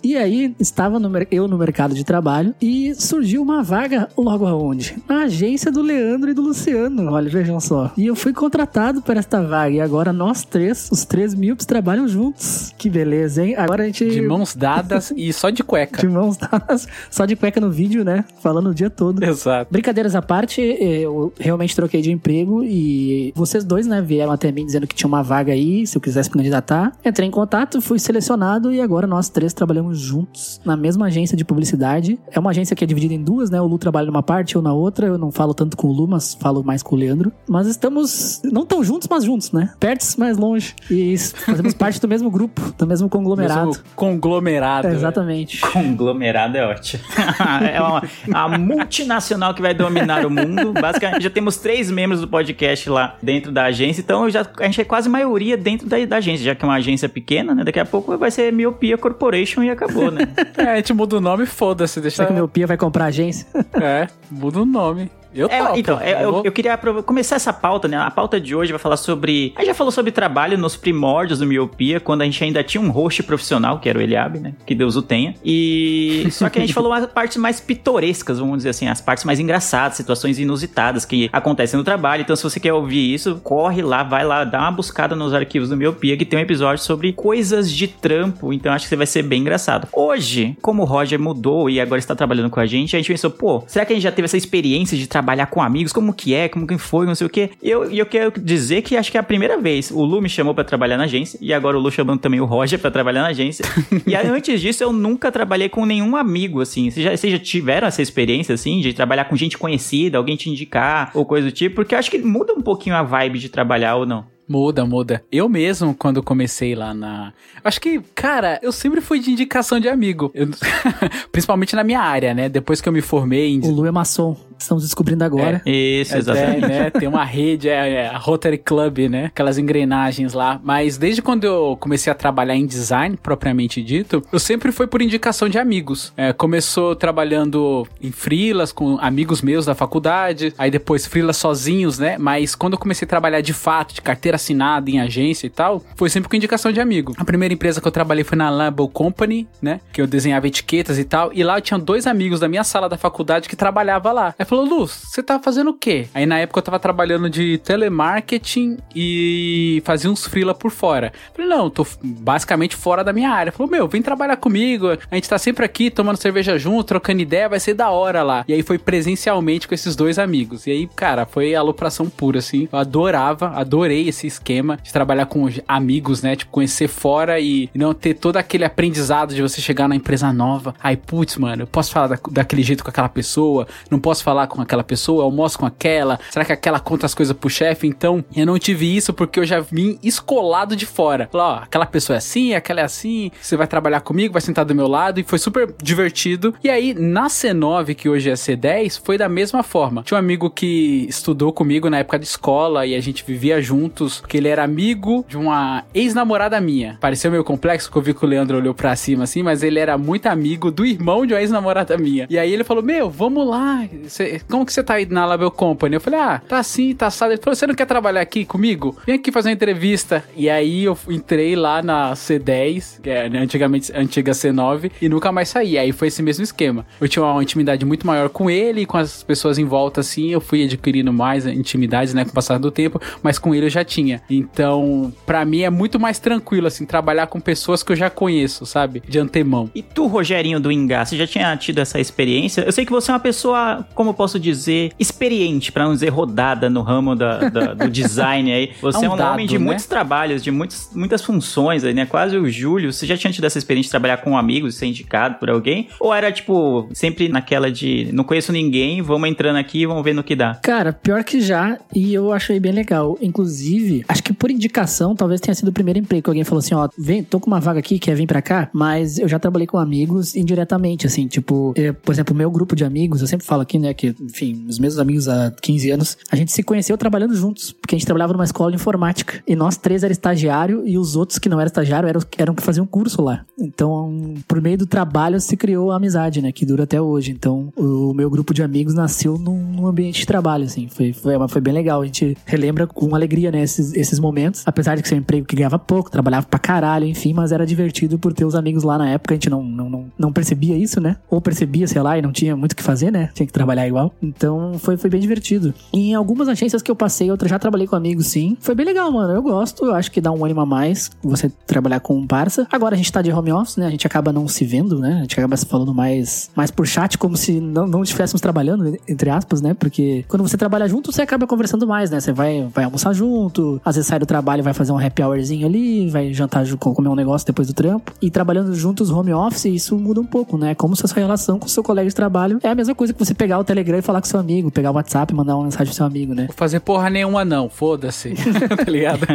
E 0.04 0.18
aí 0.18 0.56
estava 0.60 1.00
no 1.00 1.12
eu 1.30 1.48
no 1.48 1.60
mercado 1.60 1.94
de 1.94 2.04
trabalho 2.04 2.56
e 2.60 2.92
surgiu 2.96 3.44
uma 3.44 3.62
vaga 3.62 4.10
logo 4.18 4.48
aonde? 4.48 4.98
Na 5.08 5.26
agência 5.26 5.72
do 5.72 5.80
Leandro 5.84 6.32
e 6.32 6.34
do 6.34 6.42
Luciano. 6.42 7.12
Olha, 7.12 7.30
vejam 7.30 7.60
só. 7.60 7.92
E 7.96 8.08
eu 8.08 8.16
fui 8.16 8.34
contratado 8.34 9.00
para 9.04 9.20
esta 9.20 9.44
vaga. 9.44 9.76
E 9.76 9.80
agora 9.80 10.12
nós 10.12 10.44
três, 10.44 10.90
os 10.92 11.06
três 11.06 11.31
míopes, 11.34 11.66
trabalham 11.66 12.08
juntos. 12.08 12.74
Que 12.78 12.90
beleza, 12.90 13.46
hein? 13.46 13.56
Agora 13.58 13.84
a 13.84 13.86
gente. 13.86 14.06
De 14.06 14.22
mãos 14.22 14.56
dadas 14.56 15.14
e 15.16 15.32
só 15.32 15.50
de 15.50 15.64
cueca. 15.64 16.02
de 16.02 16.08
mãos 16.08 16.38
dadas, 16.38 16.88
só 17.10 17.26
de 17.26 17.36
cueca 17.36 17.60
no 17.60 17.70
vídeo, 17.70 18.04
né? 18.04 18.26
Falando 18.42 18.70
o 18.70 18.74
dia 18.74 18.90
todo. 18.90 19.24
Exato. 19.24 19.72
Brincadeiras 19.72 20.16
à 20.16 20.22
parte, 20.22 20.62
eu 20.62 21.34
realmente 21.40 21.76
troquei 21.76 22.02
de 22.02 22.12
emprego 22.12 22.64
e 22.64 23.32
vocês 23.36 23.64
dois, 23.64 23.88
né, 23.88 24.02
vieram 24.02 24.32
até 24.32 24.52
mim 24.52 24.66
dizendo 24.66 24.88
que 24.88 24.96
tinha 24.96 25.08
uma 25.08 25.22
vaga 25.22 25.54
aí, 25.54 25.86
se 25.86 25.98
eu 25.98 26.02
quisesse 26.02 26.30
me 26.30 26.38
candidatar. 26.38 26.92
Entrei 27.04 27.28
em 27.28 27.32
contato, 27.32 27.82
fui 27.82 28.00
selecionado 28.00 28.74
e 28.74 28.82
agora 28.82 29.08
nós 29.08 29.30
três 29.30 29.54
trabalhamos 29.54 30.00
juntos 30.00 30.60
na 30.66 30.76
mesma 30.76 31.08
agência 31.08 31.38
de 31.38 31.46
publicidade. 31.46 32.20
É 32.32 32.40
uma 32.40 32.50
agência 32.50 32.76
que 32.76 32.84
é 32.84 32.88
dividida 32.88 33.14
em 33.14 33.24
duas, 33.24 33.50
né? 33.50 33.62
O 33.62 33.68
Lu 33.68 33.78
trabalha 33.78 34.08
numa 34.08 34.24
parte, 34.24 34.56
eu 34.56 34.62
na 34.62 34.74
outra. 34.74 35.08
Eu 35.08 35.18
não 35.18 35.32
falo 35.32 35.54
tanto 35.54 35.78
com 35.78 35.88
o 35.88 35.92
Lu, 35.92 36.08
mas 36.08 36.34
falo 36.34 36.64
mais 36.64 36.84
com 36.84 36.96
o 36.96 36.98
Leandro. 36.98 37.32
Mas 37.48 37.68
estamos 37.68 38.42
não 38.44 38.66
tão 38.66 38.84
juntos, 38.84 39.08
mas 39.10 39.24
juntos, 39.24 39.52
né? 39.52 39.74
Perto, 39.80 40.06
mas 40.18 40.38
longe. 40.38 40.76
E 40.90 41.11
fazemos 41.18 41.74
parte 41.74 42.00
do 42.00 42.08
mesmo 42.08 42.30
grupo, 42.30 42.74
do 42.78 42.88
mesmo 42.88 43.10
conglomerado. 43.10 43.68
Mesmo 43.68 43.84
conglomerado. 43.96 44.88
É, 44.88 44.92
exatamente. 44.92 45.60
Conglomerado 45.62 46.58
é 46.58 46.66
ótimo. 46.66 47.04
é 47.72 47.82
uma, 47.82 48.04
a 48.34 48.58
multinacional 48.58 49.54
que 49.54 49.62
vai 49.62 49.74
dominar 49.74 50.26
o 50.26 50.30
mundo. 50.30 50.74
Basicamente, 50.74 51.24
já 51.24 51.30
temos 51.30 51.58
três 51.58 51.90
membros 51.90 52.22
do 52.22 52.28
podcast 52.28 52.90
lá 52.90 53.16
dentro 53.22 53.52
da 53.52 53.66
agência. 53.66 54.02
Então, 54.02 54.30
já, 54.30 54.46
a 54.60 54.64
gente 54.66 54.82
é 54.82 54.84
quase 54.84 55.10
maioria 55.10 55.58
dentro 55.58 55.88
da, 55.88 56.04
da 56.06 56.18
agência, 56.18 56.46
já 56.46 56.56
que 56.56 56.64
é 56.64 56.68
uma 56.68 56.76
agência 56.76 57.08
pequena, 57.08 57.54
né? 57.54 57.64
Daqui 57.64 57.80
a 57.80 57.86
pouco 57.86 58.18
vai 58.18 58.32
ser 58.32 58.52
Miopia 58.52 58.98
Corporation 58.98 59.64
e 59.64 59.70
acabou, 59.70 60.12
né? 60.12 60.28
É, 60.58 60.64
a 60.64 60.76
gente 60.78 60.94
muda 60.94 61.18
o 61.18 61.22
nome 61.22 61.44
e 61.44 61.48
foda-se. 61.48 62.00
Deixa 62.00 62.18
Será 62.18 62.28
que 62.28 62.34
o 62.34 62.36
meu 62.36 62.48
Pia 62.48 62.68
vai 62.68 62.78
comprar 62.78 63.06
agência? 63.06 63.48
É, 63.74 64.08
muda 64.30 64.62
o 64.62 64.66
nome. 64.66 65.10
Eu 65.34 65.48
É, 65.50 65.60
topo. 65.60 65.80
então, 65.80 66.00
é, 66.00 66.24
eu, 66.24 66.42
eu 66.44 66.52
queria 66.52 66.78
começar 66.78 67.36
essa 67.36 67.54
pauta, 67.54 67.88
né? 67.88 67.98
A 67.98 68.12
pauta 68.12 68.40
de 68.40 68.56
hoje 68.56 68.72
vai 68.72 68.80
falar 68.80 68.98
sobre. 68.98 69.54
A 69.56 69.62
gente 69.62 69.68
já 69.68 69.74
falou 69.74 69.92
sobre 69.92 70.12
trabalho 70.12 70.58
nos 70.58 70.76
primórdios 70.76 71.40
do 71.40 71.46
Miopia, 71.46 72.00
quando 72.00 72.22
a 72.22 72.26
gente 72.26 72.44
ainda 72.44 72.64
tinha 72.64 72.82
um 72.82 72.90
host 72.90 73.24
profissional, 73.24 73.80
que 73.80 73.90
era 73.90 73.98
o 73.98 74.02
Eliabe, 74.02 74.40
né? 74.40 74.54
Que 74.66 74.76
Deus 74.76 74.96
o 74.96 75.02
tenha. 75.02 75.36
E. 75.44 76.28
Só 76.32 76.50
que 76.50 76.60
a 76.60 76.62
gente 76.62 76.74
falou 76.74 76.92
as 76.94 77.06
partes 77.06 77.38
mais 77.38 77.60
pitorescas, 77.60 78.40
vamos 78.40 78.58
dizer 78.58 78.70
assim, 78.70 78.88
as 78.88 79.02
partes 79.02 79.24
mais 79.24 79.40
engraçadas, 79.40 79.98
situações 79.98 80.40
inusitadas 80.40 81.06
que 81.06 81.30
acontecem 81.32 81.78
no 81.78 81.84
trabalho. 81.84 82.22
Então, 82.22 82.36
se 82.36 82.44
você 82.44 82.60
quer 82.60 82.74
ouvir 82.74 83.14
isso, 83.14 83.40
corre 83.44 83.82
lá, 83.82 84.04
vai 84.04 84.26
lá, 84.26 84.44
dá 84.44 84.60
uma 84.60 84.72
buscada 84.72 85.16
nos 85.16 85.34
arquivos 85.34 85.70
do 85.70 85.78
Miopia, 85.78 86.18
que 86.18 86.26
tem 86.26 86.40
um 86.40 86.42
episódio 86.42 86.84
sobre 86.84 87.14
coisas 87.14 87.72
de 87.72 87.88
trampo. 87.88 88.52
Então, 88.52 88.74
acho 88.74 88.88
que 88.88 88.96
vai 88.96 89.08
ser 89.08 89.24
bem 89.24 89.42
engraçado. 89.42 89.88
Hoje, 89.94 90.58
como 90.62 90.84
o 90.84 90.86
Roger 90.86 91.20
mudou 91.20 91.70
e 91.70 91.80
agora 91.80 92.00
está 92.00 92.16
trabalhando 92.16 92.50
com 92.50 92.60
a 92.60 92.66
gente, 92.66 92.96
a 92.96 93.00
gente 93.00 93.12
pensou, 93.12 93.30
pô, 93.30 93.64
será 93.68 93.86
que 93.86 93.94
a 93.94 93.96
gente 93.96 94.04
já 94.04 94.12
teve 94.12 94.26
essa 94.26 94.38
experiência 94.38 94.98
de 94.98 95.08
trabalhar 95.22 95.46
com 95.46 95.62
amigos? 95.62 95.94
Como 95.94 96.14
que 96.14 96.34
é? 96.34 96.50
Como 96.50 96.66
que 96.66 96.78
foi? 96.78 97.06
Não 97.06 97.14
sei 97.14 97.28
o 97.28 97.30
quê. 97.30 97.52
E 97.62 97.70
eu, 97.70 97.84
eu 97.92 98.06
quero 98.06 98.34
dizer 98.42 98.82
que 98.82 98.98
acho 98.98 99.12
que 99.12 99.18
é 99.18 99.20
a 99.20 99.24
primeira 99.24 99.58
vez. 99.58 99.92
O 99.92 100.04
Lu 100.04 100.20
me 100.20 100.28
chamou 100.28 100.54
pra 100.54 100.64
trabalhar 100.64 100.98
na 100.98 101.04
agência 101.04 101.38
e 101.40 101.54
agora 101.54 101.78
o 101.78 101.80
Lu 101.80 101.92
chamando 101.92 102.20
também 102.20 102.42
o 102.42 102.46
Roger 102.46 102.80
pra 102.80 102.90
trabalhar 102.90 103.22
na 103.22 103.28
agência. 103.28 103.64
e 104.06 104.16
antes 104.16 104.60
disso, 104.60 104.84
eu 104.84 104.92
nunca 104.92 105.32
trabalhei 105.32 105.70
com 105.70 105.86
nenhum 105.86 106.16
amigo, 106.16 106.60
assim. 106.60 106.90
Vocês 106.90 107.04
já, 107.04 107.16
vocês 107.16 107.32
já 107.32 107.40
tiveram 107.40 107.88
essa 107.88 108.02
experiência, 108.02 108.56
assim, 108.56 108.82
de 108.82 108.94
trabalhar 108.94 109.26
com 109.26 109.36
gente 109.36 109.58
conhecida, 109.58 110.18
alguém 110.18 110.36
te 110.36 110.50
indicar 110.50 111.12
ou 111.14 111.26
coisa 111.26 111.48
do 111.48 111.52
tipo? 111.52 111.76
Porque 111.76 111.94
eu 111.94 112.00
acho 112.00 112.10
que 112.10 112.18
muda 112.18 112.54
um 112.54 112.62
pouquinho 112.62 112.96
a 112.96 113.04
vibe 113.04 113.38
de 113.38 113.50
trabalhar 113.50 113.96
ou 113.96 114.06
não. 114.06 114.31
Muda, 114.52 114.86
muda. 114.86 115.24
Eu 115.32 115.48
mesmo, 115.48 115.96
quando 115.96 116.22
comecei 116.22 116.76
lá 116.76 116.94
na. 116.94 117.32
Acho 117.64 117.80
que, 117.80 118.02
cara, 118.14 118.60
eu 118.62 118.72
sempre 118.74 119.00
fui 119.00 119.20
de 119.20 119.32
indicação 119.32 119.80
de 119.80 119.88
amigo. 119.88 120.30
Eu- 120.34 120.50
Principalmente 121.32 121.76
na 121.76 121.84
minha 121.84 122.02
área, 122.02 122.34
né? 122.34 122.50
Depois 122.50 122.82
que 122.82 122.90
eu 122.90 122.94
me 122.94 123.02
formei 123.02 123.50
em. 123.54 123.62
O 123.62 123.72
Lu 123.72 123.86
é 123.86 123.92
maçom. 123.92 124.36
estamos 124.60 124.84
descobrindo 124.84 125.24
agora. 125.24 125.62
É, 125.66 125.72
isso, 125.72 126.16
É, 126.16 126.18
exatamente. 126.20 126.68
né? 126.68 126.90
Tem 126.92 127.08
uma 127.08 127.24
rede, 127.24 127.70
é, 127.70 127.94
é 127.94 128.08
a 128.08 128.18
Rotary 128.18 128.58
Club, 128.58 129.00
né? 129.10 129.26
Aquelas 129.26 129.58
engrenagens 129.58 130.34
lá. 130.34 130.60
Mas 130.64 130.98
desde 130.98 131.22
quando 131.22 131.46
eu 131.46 131.78
comecei 131.80 132.12
a 132.12 132.16
trabalhar 132.16 132.56
em 132.56 132.66
design, 132.66 133.18
propriamente 133.18 133.82
dito, 133.82 134.22
eu 134.32 134.40
sempre 134.40 134.72
fui 134.72 134.86
por 134.86 135.02
indicação 135.02 135.48
de 135.50 135.58
amigos. 135.58 136.14
É, 136.18 136.34
começou 136.34 136.96
trabalhando 136.96 137.88
em 138.02 138.12
freelas 138.12 138.72
com 138.72 138.98
amigos 139.00 139.42
meus 139.42 139.66
da 139.66 139.74
faculdade, 139.74 140.54
aí 140.58 140.70
depois 140.70 141.06
freelas 141.08 141.38
sozinhos, 141.38 141.98
né? 141.98 142.18
Mas 142.20 142.54
quando 142.54 142.74
eu 142.74 142.80
comecei 142.80 143.06
a 143.06 143.10
trabalhar 143.10 143.42
de 143.42 143.54
fato, 143.54 143.94
de 143.96 144.02
carteira 144.02 144.38
assinada 144.42 144.90
em 144.90 145.00
agência 145.00 145.48
e 145.48 145.50
tal, 145.50 145.84
foi 145.96 146.10
sempre 146.10 146.30
com 146.30 146.36
indicação 146.36 146.72
de 146.72 146.82
amigo. 146.82 147.14
A 147.18 147.26
primeira 147.26 147.54
empresa 147.54 147.80
que 147.80 147.88
eu 147.88 147.92
trabalhei 147.92 148.24
foi 148.24 148.38
na 148.38 148.50
Label 148.50 148.88
Company, 148.88 149.48
né? 149.62 149.80
Que 149.94 150.02
eu 150.02 150.08
desenhava 150.08 150.48
etiquetas 150.48 150.98
e 150.98 151.04
tal. 151.04 151.32
E 151.34 151.44
lá 151.44 151.58
eu 151.58 151.62
tinha 151.62 151.80
dois 151.80 152.08
amigos 152.08 152.40
da 152.40 152.48
minha 152.48 152.64
sala 152.64 152.90
da 152.90 152.98
faculdade 152.98 153.48
que 153.48 153.56
trabalhava 153.56 154.12
lá. 154.12 154.36
Aí 154.38 154.46
falou, 154.46 154.66
Luz, 154.66 154.92
você 155.06 155.22
tá 155.24 155.40
fazendo 155.40 155.72
o 155.72 155.74
quê? 155.74 156.08
Aí 156.14 156.26
na 156.26 156.40
época 156.40 156.60
eu 156.60 156.64
tava 156.64 156.80
trabalhando 156.80 157.30
de 157.30 157.58
telemarketing 157.60 158.78
e 158.96 159.82
fazia 159.86 160.10
uns 160.10 160.26
freela 160.26 160.54
por 160.54 160.72
fora. 160.72 161.14
Falei, 161.34 161.50
não, 161.50 161.70
tô 161.70 161.86
basicamente 162.04 162.76
fora 162.76 163.04
da 163.04 163.14
minha 163.14 163.30
área. 163.30 163.52
Falou, 163.52 163.72
meu, 163.72 163.88
vem 163.88 164.02
trabalhar 164.02 164.38
comigo. 164.38 164.88
A 164.90 165.16
gente 165.16 165.30
tá 165.30 165.38
sempre 165.38 165.66
aqui 165.66 165.90
tomando 165.90 166.18
cerveja 166.18 166.58
junto, 166.58 166.84
trocando 166.86 167.22
ideia, 167.22 167.50
vai 167.50 167.60
ser 167.60 167.74
da 167.74 167.90
hora 167.90 168.24
lá. 168.24 168.44
E 168.48 168.54
aí 168.54 168.64
foi 168.64 168.78
presencialmente 168.78 169.68
com 169.68 169.74
esses 169.74 169.96
dois 169.96 170.18
amigos. 170.18 170.68
E 170.68 170.72
aí, 170.72 170.88
cara, 170.96 171.26
foi 171.26 171.56
alopração 171.56 172.10
pura, 172.10 172.40
assim. 172.40 172.68
Eu 172.72 172.80
adorava, 172.80 173.50
adorei 173.56 174.08
esse 174.08 174.28
esquema 174.32 174.78
de 174.82 174.92
trabalhar 174.92 175.26
com 175.26 175.44
os 175.44 175.60
amigos, 175.68 176.22
né? 176.22 176.36
Tipo, 176.36 176.52
conhecer 176.52 176.88
fora 176.88 177.40
e 177.40 177.70
não 177.74 177.94
ter 177.94 178.14
todo 178.16 178.38
aquele 178.38 178.66
aprendizado 178.66 179.34
de 179.34 179.42
você 179.42 179.62
chegar 179.62 179.88
na 179.88 179.96
empresa 179.96 180.32
nova. 180.34 180.74
Aí, 180.82 180.98
putz, 180.98 181.38
mano, 181.38 181.64
eu 181.64 181.68
posso 181.68 181.92
falar 181.92 182.08
da- 182.08 182.20
daquele 182.32 182.64
jeito 182.64 182.84
com 182.84 182.90
aquela 182.90 183.10
pessoa, 183.10 183.68
não 183.90 184.00
posso 184.00 184.24
falar 184.24 184.48
com 184.48 184.62
aquela 184.62 184.84
pessoa, 184.84 185.22
eu 185.22 185.26
almoço 185.26 185.58
com 185.60 185.66
aquela. 185.66 186.20
Será 186.30 186.46
que 186.46 186.52
aquela 186.54 186.80
conta 186.80 187.06
as 187.06 187.14
coisas 187.16 187.36
pro 187.36 187.50
chefe? 187.50 187.88
Então, 187.88 188.24
eu 188.36 188.46
não 188.46 188.58
tive 188.60 188.96
isso 188.96 189.14
porque 189.14 189.40
eu 189.40 189.46
já 189.46 189.60
vim 189.60 189.98
escolado 190.04 190.76
de 190.76 190.86
fora. 190.86 191.28
Falei, 191.32 191.48
ó, 191.48 191.56
aquela 191.64 191.86
pessoa 191.86 192.16
é 192.16 192.20
assim, 192.20 192.54
aquela 192.54 192.82
é 192.82 192.84
assim, 192.84 193.32
você 193.42 193.56
vai 193.58 193.68
trabalhar 193.68 194.02
comigo, 194.02 194.34
vai 194.34 194.42
sentar 194.42 194.66
do 194.66 194.76
meu 194.76 194.88
lado, 194.88 195.20
e 195.20 195.24
foi 195.24 195.40
super 195.40 195.74
divertido. 195.82 196.54
E 196.64 196.70
aí, 196.70 196.94
na 196.94 197.28
C9, 197.28 197.96
que 197.96 198.10
hoje 198.10 198.30
é 198.30 198.34
C10, 198.34 199.00
foi 199.04 199.18
da 199.18 199.28
mesma 199.30 199.64
forma. 199.64 200.04
Tinha 200.04 200.16
um 200.18 200.20
amigo 200.20 200.50
que 200.50 201.06
estudou 201.10 201.52
comigo 201.52 201.90
na 201.90 202.00
época 202.00 202.20
de 202.20 202.26
escola 202.26 202.86
e 202.86 202.96
a 202.96 203.00
gente 203.02 203.24
vivia 203.26 203.62
juntos, 203.62 204.21
que 204.28 204.38
ele 204.38 204.48
era 204.48 204.64
amigo 204.64 205.26
de 205.28 205.38
uma 205.38 205.84
ex-namorada 205.94 206.60
minha. 206.62 206.98
Pareceu 207.00 207.32
meio 207.32 207.44
complexo, 207.44 207.92
que 207.92 207.98
eu 207.98 208.02
vi 208.02 208.14
que 208.14 208.24
o 208.24 208.28
Leandro 208.28 208.58
olhou 208.58 208.74
pra 208.74 208.96
cima 208.96 209.24
assim, 209.24 209.44
mas 209.44 209.64
ele 209.64 209.80
era 209.80 209.98
muito 209.98 210.28
amigo 210.28 210.72
do 210.72 210.86
irmão 210.86 211.26
de 211.26 211.34
uma 211.34 211.42
ex-namorada 211.42 211.98
minha. 211.98 212.28
E 212.30 212.38
aí 212.38 212.52
ele 212.52 212.64
falou: 212.64 212.84
Meu, 212.84 213.10
vamos 213.10 213.48
lá, 213.48 213.86
Cê- 214.08 214.42
como 214.50 214.66
que 214.66 214.74
você 214.74 214.84
tá 214.84 214.96
aí 214.96 215.06
na 215.06 215.26
Label 215.26 215.52
Company? 215.52 215.96
Eu 215.96 216.02
falei: 216.02 216.20
Ah, 216.20 216.42
tá 216.48 216.60
assim, 216.60 216.94
tá 216.94 217.08
assado. 217.08 217.34
Ele 217.34 217.42
falou: 217.42 217.56
Você 217.56 217.68
não 217.68 217.76
quer 217.76 217.86
trabalhar 217.86 218.22
aqui 218.22 218.46
comigo? 218.46 218.98
Vem 219.06 219.16
aqui 219.16 219.32
fazer 219.32 219.50
uma 219.50 219.54
entrevista. 219.54 220.24
E 220.36 220.50
aí 220.50 220.84
eu 220.84 220.98
entrei 221.10 221.56
lá 221.56 221.82
na 221.82 222.14
C10, 222.14 223.02
que 223.02 223.10
é 223.10 223.30
né, 223.30 223.40
antigamente 223.40 223.92
antiga 223.96 224.32
C9, 224.32 224.92
e 225.02 225.10
nunca 225.10 225.32
mais 225.32 225.50
saí. 225.50 225.78
Aí 225.78 225.92
foi 225.92 226.08
esse 226.08 226.22
mesmo 226.24 226.44
esquema. 226.44 226.86
Eu 227.00 227.08
tinha 227.08 227.24
uma 227.24 227.42
intimidade 227.42 227.86
muito 227.86 228.06
maior 228.08 228.30
com 228.30 228.50
ele, 228.50 228.86
com 228.86 228.98
as 228.98 229.24
pessoas 229.24 229.58
em 229.58 229.66
volta, 229.66 230.02
assim, 230.02 230.30
eu 230.32 230.42
fui 230.42 230.64
adquirindo 230.64 231.12
mais 231.14 231.46
intimidades, 231.46 232.14
né, 232.14 232.24
com 232.24 232.32
o 232.32 232.34
passar 232.34 232.58
do 232.58 232.72
tempo, 232.72 233.00
mas 233.24 233.38
com 233.40 233.54
ele 233.54 233.66
eu 233.66 233.70
já 233.70 233.84
tinha. 233.84 234.01
Então, 234.30 235.14
pra 235.26 235.46
mim 235.46 235.62
é 235.62 235.70
muito 235.70 236.00
mais 236.00 236.20
tranquilo, 236.20 236.68
assim, 236.68 236.86
trabalhar 236.86 237.28
com 237.28 237.40
pessoas 237.40 237.84
que 237.84 237.92
eu 237.92 237.96
já 237.96 238.10
conheço, 238.10 238.66
sabe? 238.66 239.02
De 239.08 239.20
antemão. 239.20 239.70
E 239.76 239.82
tu, 239.82 240.08
Rogerinho 240.08 240.60
do 240.60 240.72
Ingá, 240.72 241.06
você 241.06 241.16
já 241.18 241.28
tinha 241.28 241.56
tido 241.58 241.80
essa 241.80 242.00
experiência? 242.00 242.62
Eu 242.62 242.72
sei 242.72 242.86
que 242.86 242.92
você 242.92 243.12
é 243.12 243.14
uma 243.14 243.20
pessoa, 243.20 243.86
como 243.94 244.10
eu 244.10 244.14
posso 244.14 244.40
dizer, 244.40 244.92
experiente, 245.00 245.72
pra 245.72 245.86
não 245.86 245.94
dizer 245.94 246.10
rodada 246.10 246.70
no 246.70 246.82
ramo 246.82 247.16
da- 247.16 247.50
da- 247.50 247.74
do 247.86 247.90
design 247.90 248.52
aí. 248.52 248.72
Você 248.82 249.00
É 249.00 249.06
é 249.06 249.10
um 249.10 249.14
um, 249.14 249.18
dado, 249.18 249.34
homem 249.34 249.46
de 249.48 249.58
né? 249.58 249.66
muitos 249.66 249.86
trabalhos, 249.86 250.44
de 250.44 250.52
muitos, 250.52 250.90
muitas 250.96 251.22
funções 251.22 251.84
aí, 251.84 251.94
né? 251.94 252.06
Quase 252.06 252.38
o 252.38 252.50
Júlio. 252.50 252.92
Você 252.92 253.06
já 253.06 253.18
tinha 253.18 253.32
tido 253.32 253.46
essa 253.46 253.58
experiência 253.58 253.88
de 253.88 253.92
trabalhar 253.92 254.18
com 254.18 254.38
amigos, 254.38 254.76
ser 254.76 254.86
indicado 254.88 255.36
por 255.36 255.50
alguém? 255.50 255.88
Ou 256.00 256.14
era, 256.14 256.32
tipo, 256.32 256.88
sempre 256.94 257.28
naquela 257.30 257.72
de 257.72 258.10
não 258.14 258.24
conheço 258.24 258.52
ninguém, 258.52 259.02
vamos 259.02 259.30
entrando 259.30 259.58
aqui 259.58 259.82
e 259.82 259.86
vamos 259.86 260.04
ver 260.04 260.14
no 260.14 260.24
que 260.24 260.36
dá? 260.36 260.56
Cara, 260.56 260.94
pior 260.94 261.24
que 261.24 261.42
já, 261.42 261.78
e 261.94 262.14
eu 262.14 262.32
achei 262.32 262.60
bem 262.60 262.72
legal. 262.72 263.18
Inclusive, 263.22 263.91
acho 264.08 264.24
que 264.24 264.34
por 264.34 264.50
indicação, 264.50 265.16
talvez 265.16 265.42
tenha 265.42 265.56
sido 265.56 265.70
o 265.70 265.74
primeiro 265.74 266.00
emprego 266.00 266.24
que 266.24 266.30
alguém 266.30 266.44
falou 266.44 266.60
assim: 266.60 266.74
ó, 266.74 266.88
vem, 266.98 267.24
tô 267.24 267.40
com 267.40 267.48
uma 267.48 267.60
vaga 267.60 267.80
aqui, 267.80 268.00
quer 268.00 268.16
vir 268.16 268.28
pra 268.28 268.42
cá? 268.42 268.70
Mas 268.74 269.18
eu 269.18 269.28
já 269.28 269.40
trabalhei 269.40 269.68
com 269.68 269.78
amigos 269.78 270.36
indiretamente, 270.36 271.08
assim, 271.08 271.28
tipo, 271.28 271.74
eh, 271.76 271.92
por 271.92 272.12
exemplo, 272.12 272.36
meu 272.36 272.50
grupo 272.50 272.76
de 272.76 272.84
amigos, 272.84 273.22
eu 273.22 273.28
sempre 273.28 273.46
falo 273.46 273.62
aqui, 273.62 273.80
né, 273.80 273.94
que, 273.94 274.16
enfim, 274.22 274.66
os 274.68 274.80
meus 274.80 274.98
amigos 274.98 275.28
há 275.28 275.52
15 275.62 275.92
anos, 275.92 276.18
a 276.32 276.36
gente 276.36 276.52
se 276.52 276.64
conheceu 276.64 276.98
trabalhando 276.98 277.36
juntos, 277.36 277.72
porque 277.72 277.96
a 277.96 277.98
gente 277.98 278.06
trabalhava 278.06 278.34
numa 278.34 278.46
escola 278.46 278.72
de 278.72 278.76
informática. 278.76 279.42
E 279.48 279.56
nós 279.56 279.78
três 279.78 280.04
era 280.04 280.12
estagiário 280.12 280.84
e 280.86 280.98
os 280.98 281.16
outros 281.16 281.40
que 281.40 281.50
não 281.50 281.60
eram 281.60 281.68
estagiário 281.68 282.08
eram, 282.08 282.22
eram 282.38 282.56
que 282.56 282.64
faziam 282.64 282.86
curso 282.86 283.22
lá. 283.22 283.46
Então, 283.60 284.36
por 284.48 284.62
meio 284.62 284.78
do 284.78 284.86
trabalho 284.86 285.40
se 285.40 285.56
criou 285.58 285.92
a 285.92 285.96
amizade, 285.98 286.42
né, 286.42 286.52
que 286.52 286.66
dura 286.66 286.84
até 286.84 287.02
hoje. 287.02 287.32
Então, 287.32 287.72
o 287.76 288.14
meu 288.14 288.30
grupo 288.30 288.54
de 288.54 288.64
amigos 288.64 288.94
nasceu 288.94 289.38
num, 289.38 289.58
num 289.58 289.88
ambiente 289.88 290.22
de 290.22 290.26
trabalho, 290.26 290.66
assim. 290.66 290.88
Foi, 290.90 291.14
foi, 291.14 291.34
foi 291.48 291.62
bem 291.62 291.74
legal. 291.74 292.02
A 292.02 292.06
gente 292.06 292.38
relembra 292.46 292.88
com 292.88 293.16
alegria, 293.16 293.52
né, 293.52 293.64
esses 293.94 294.20
momentos. 294.20 294.64
Apesar 294.66 294.96
de 294.96 295.08
ser 295.08 295.16
um 295.16 295.20
emprego 295.20 295.46
que 295.46 295.56
ganhava 295.56 295.80
pouco, 295.80 296.10
trabalhava 296.12 296.46
pra 296.46 296.60
caralho, 296.60 297.06
enfim, 297.06 297.34
mas 297.34 297.52
era 297.52 297.66
divertido 297.66 298.18
por 298.20 298.34
ter 298.34 298.46
os 298.46 298.56
amigos 298.56 298.84
lá 298.84 298.98
na 298.98 299.10
época. 299.10 299.34
A 299.34 299.36
gente 299.36 299.50
não, 299.50 299.64
não, 299.64 299.90
não, 299.90 300.06
não 300.18 300.34
percebia 300.34 300.78
isso, 300.78 301.00
né? 301.00 301.18
Ou 301.30 301.42
percebia, 301.42 301.88
sei 301.88 302.02
lá, 302.02 302.18
e 302.18 302.22
não 302.22 302.32
tinha 302.32 302.56
muito 302.56 302.74
o 302.74 302.76
que 302.76 302.84
fazer, 302.84 303.12
né? 303.12 303.30
Tinha 303.34 303.46
que 303.46 303.54
trabalhar 303.54 303.88
igual. 303.88 304.14
Então, 304.22 304.74
foi, 304.80 304.98
foi 304.98 305.10
bem 305.10 305.20
divertido. 305.20 305.74
E 305.94 306.12
em 306.12 306.16
algumas 306.16 306.48
agências 306.48 306.82
que 306.82 306.90
eu 306.90 306.96
passei, 306.96 307.32
outras 307.32 307.50
já 307.50 307.60
trabalhei 307.60 307.88
com 307.88 307.96
amigos, 307.96 308.28
sim. 308.28 308.58
Foi 308.60 308.76
bem 308.76 308.86
legal, 308.86 309.12
mano. 309.12 309.34
Eu 309.34 309.42
gosto. 309.42 309.86
Eu 309.86 309.94
acho 309.94 310.12
que 310.12 310.22
dá 310.22 310.32
um 310.32 310.44
ânimo 310.44 310.62
a 310.62 310.66
mais 310.66 311.10
você 311.24 311.50
trabalhar 311.66 312.00
com 312.00 312.18
um 312.18 312.28
parça. 312.28 312.68
Agora 312.72 312.96
a 312.96 312.98
gente 312.98 313.12
tá 313.12 313.22
de 313.22 313.32
home 313.32 313.52
office, 313.52 313.78
né? 313.78 313.88
A 313.88 313.92
gente 313.92 314.06
acaba 314.08 314.32
não 314.32 314.48
se 314.48 314.66
vendo, 314.66 315.00
né? 315.00 315.16
A 315.18 315.22
gente 315.22 315.40
acaba 315.40 315.56
se 315.58 315.66
falando 315.66 315.94
mais, 315.94 316.50
mais 316.56 316.72
por 316.72 316.88
chat, 316.88 317.18
como 317.18 317.36
se 317.38 317.60
não, 317.60 317.88
não 317.88 318.04
estivéssemos 318.04 318.42
trabalhando, 318.42 318.98
entre 319.08 319.30
aspas, 319.30 319.62
né? 319.62 319.74
Porque 319.74 320.26
quando 320.28 320.42
você 320.42 320.58
trabalha 320.58 320.88
junto, 320.88 321.12
você 321.12 321.22
acaba 321.22 321.48
conversando 321.48 321.88
mais, 321.88 322.10
né? 322.10 322.20
Você 322.20 322.32
vai, 322.32 322.68
vai 322.74 322.86
almoçar 322.86 323.14
junto, 323.14 323.71
às 323.84 323.96
vezes 323.96 324.08
sai 324.08 324.20
do 324.20 324.26
trabalho, 324.26 324.64
vai 324.64 324.74
fazer 324.74 324.92
um 324.92 324.98
happy 324.98 325.22
hourzinho 325.22 325.68
ali, 325.68 326.10
vai 326.10 326.34
jantar, 326.34 326.66
comer 326.78 327.10
um 327.10 327.16
negócio 327.16 327.46
depois 327.46 327.68
do 327.68 327.74
trampo. 327.74 328.14
E 328.22 328.30
trabalhando 328.30 328.74
juntos 328.74 329.10
home 329.10 329.34
office, 329.34 329.66
isso 329.66 329.98
muda 329.98 330.20
um 330.20 330.26
pouco, 330.26 330.58
né? 330.58 330.76
Como 330.76 330.96
se 330.96 331.06
a 331.06 331.08
sua 331.08 331.20
relação 331.20 331.60
com 331.60 331.66
o 331.66 331.70
seu 331.70 331.84
colega 331.84 332.08
de 332.08 332.16
trabalho 332.16 332.60
é 332.64 332.70
a 332.70 332.76
mesma 332.76 332.96
coisa 332.96 333.14
que 333.14 333.20
você 333.20 333.34
pegar 333.34 333.60
o 333.60 333.64
Telegram 333.64 333.98
e 333.98 334.02
falar 334.02 334.22
com 334.22 334.28
seu 334.28 334.40
amigo, 334.40 334.72
pegar 334.72 334.92
o 334.92 334.96
WhatsApp 334.96 335.34
e 335.34 335.36
mandar 335.36 335.56
uma 335.56 335.66
mensagem 335.66 335.88
pro 335.88 335.96
seu 335.96 336.06
amigo, 336.06 336.34
né? 336.34 336.46
Vou 336.48 336.56
fazer 336.56 336.80
porra 336.80 337.10
nenhuma, 337.10 337.46
não. 337.46 337.70
Foda-se. 337.70 338.34
tá 338.78 338.92
ligado? 338.92 339.26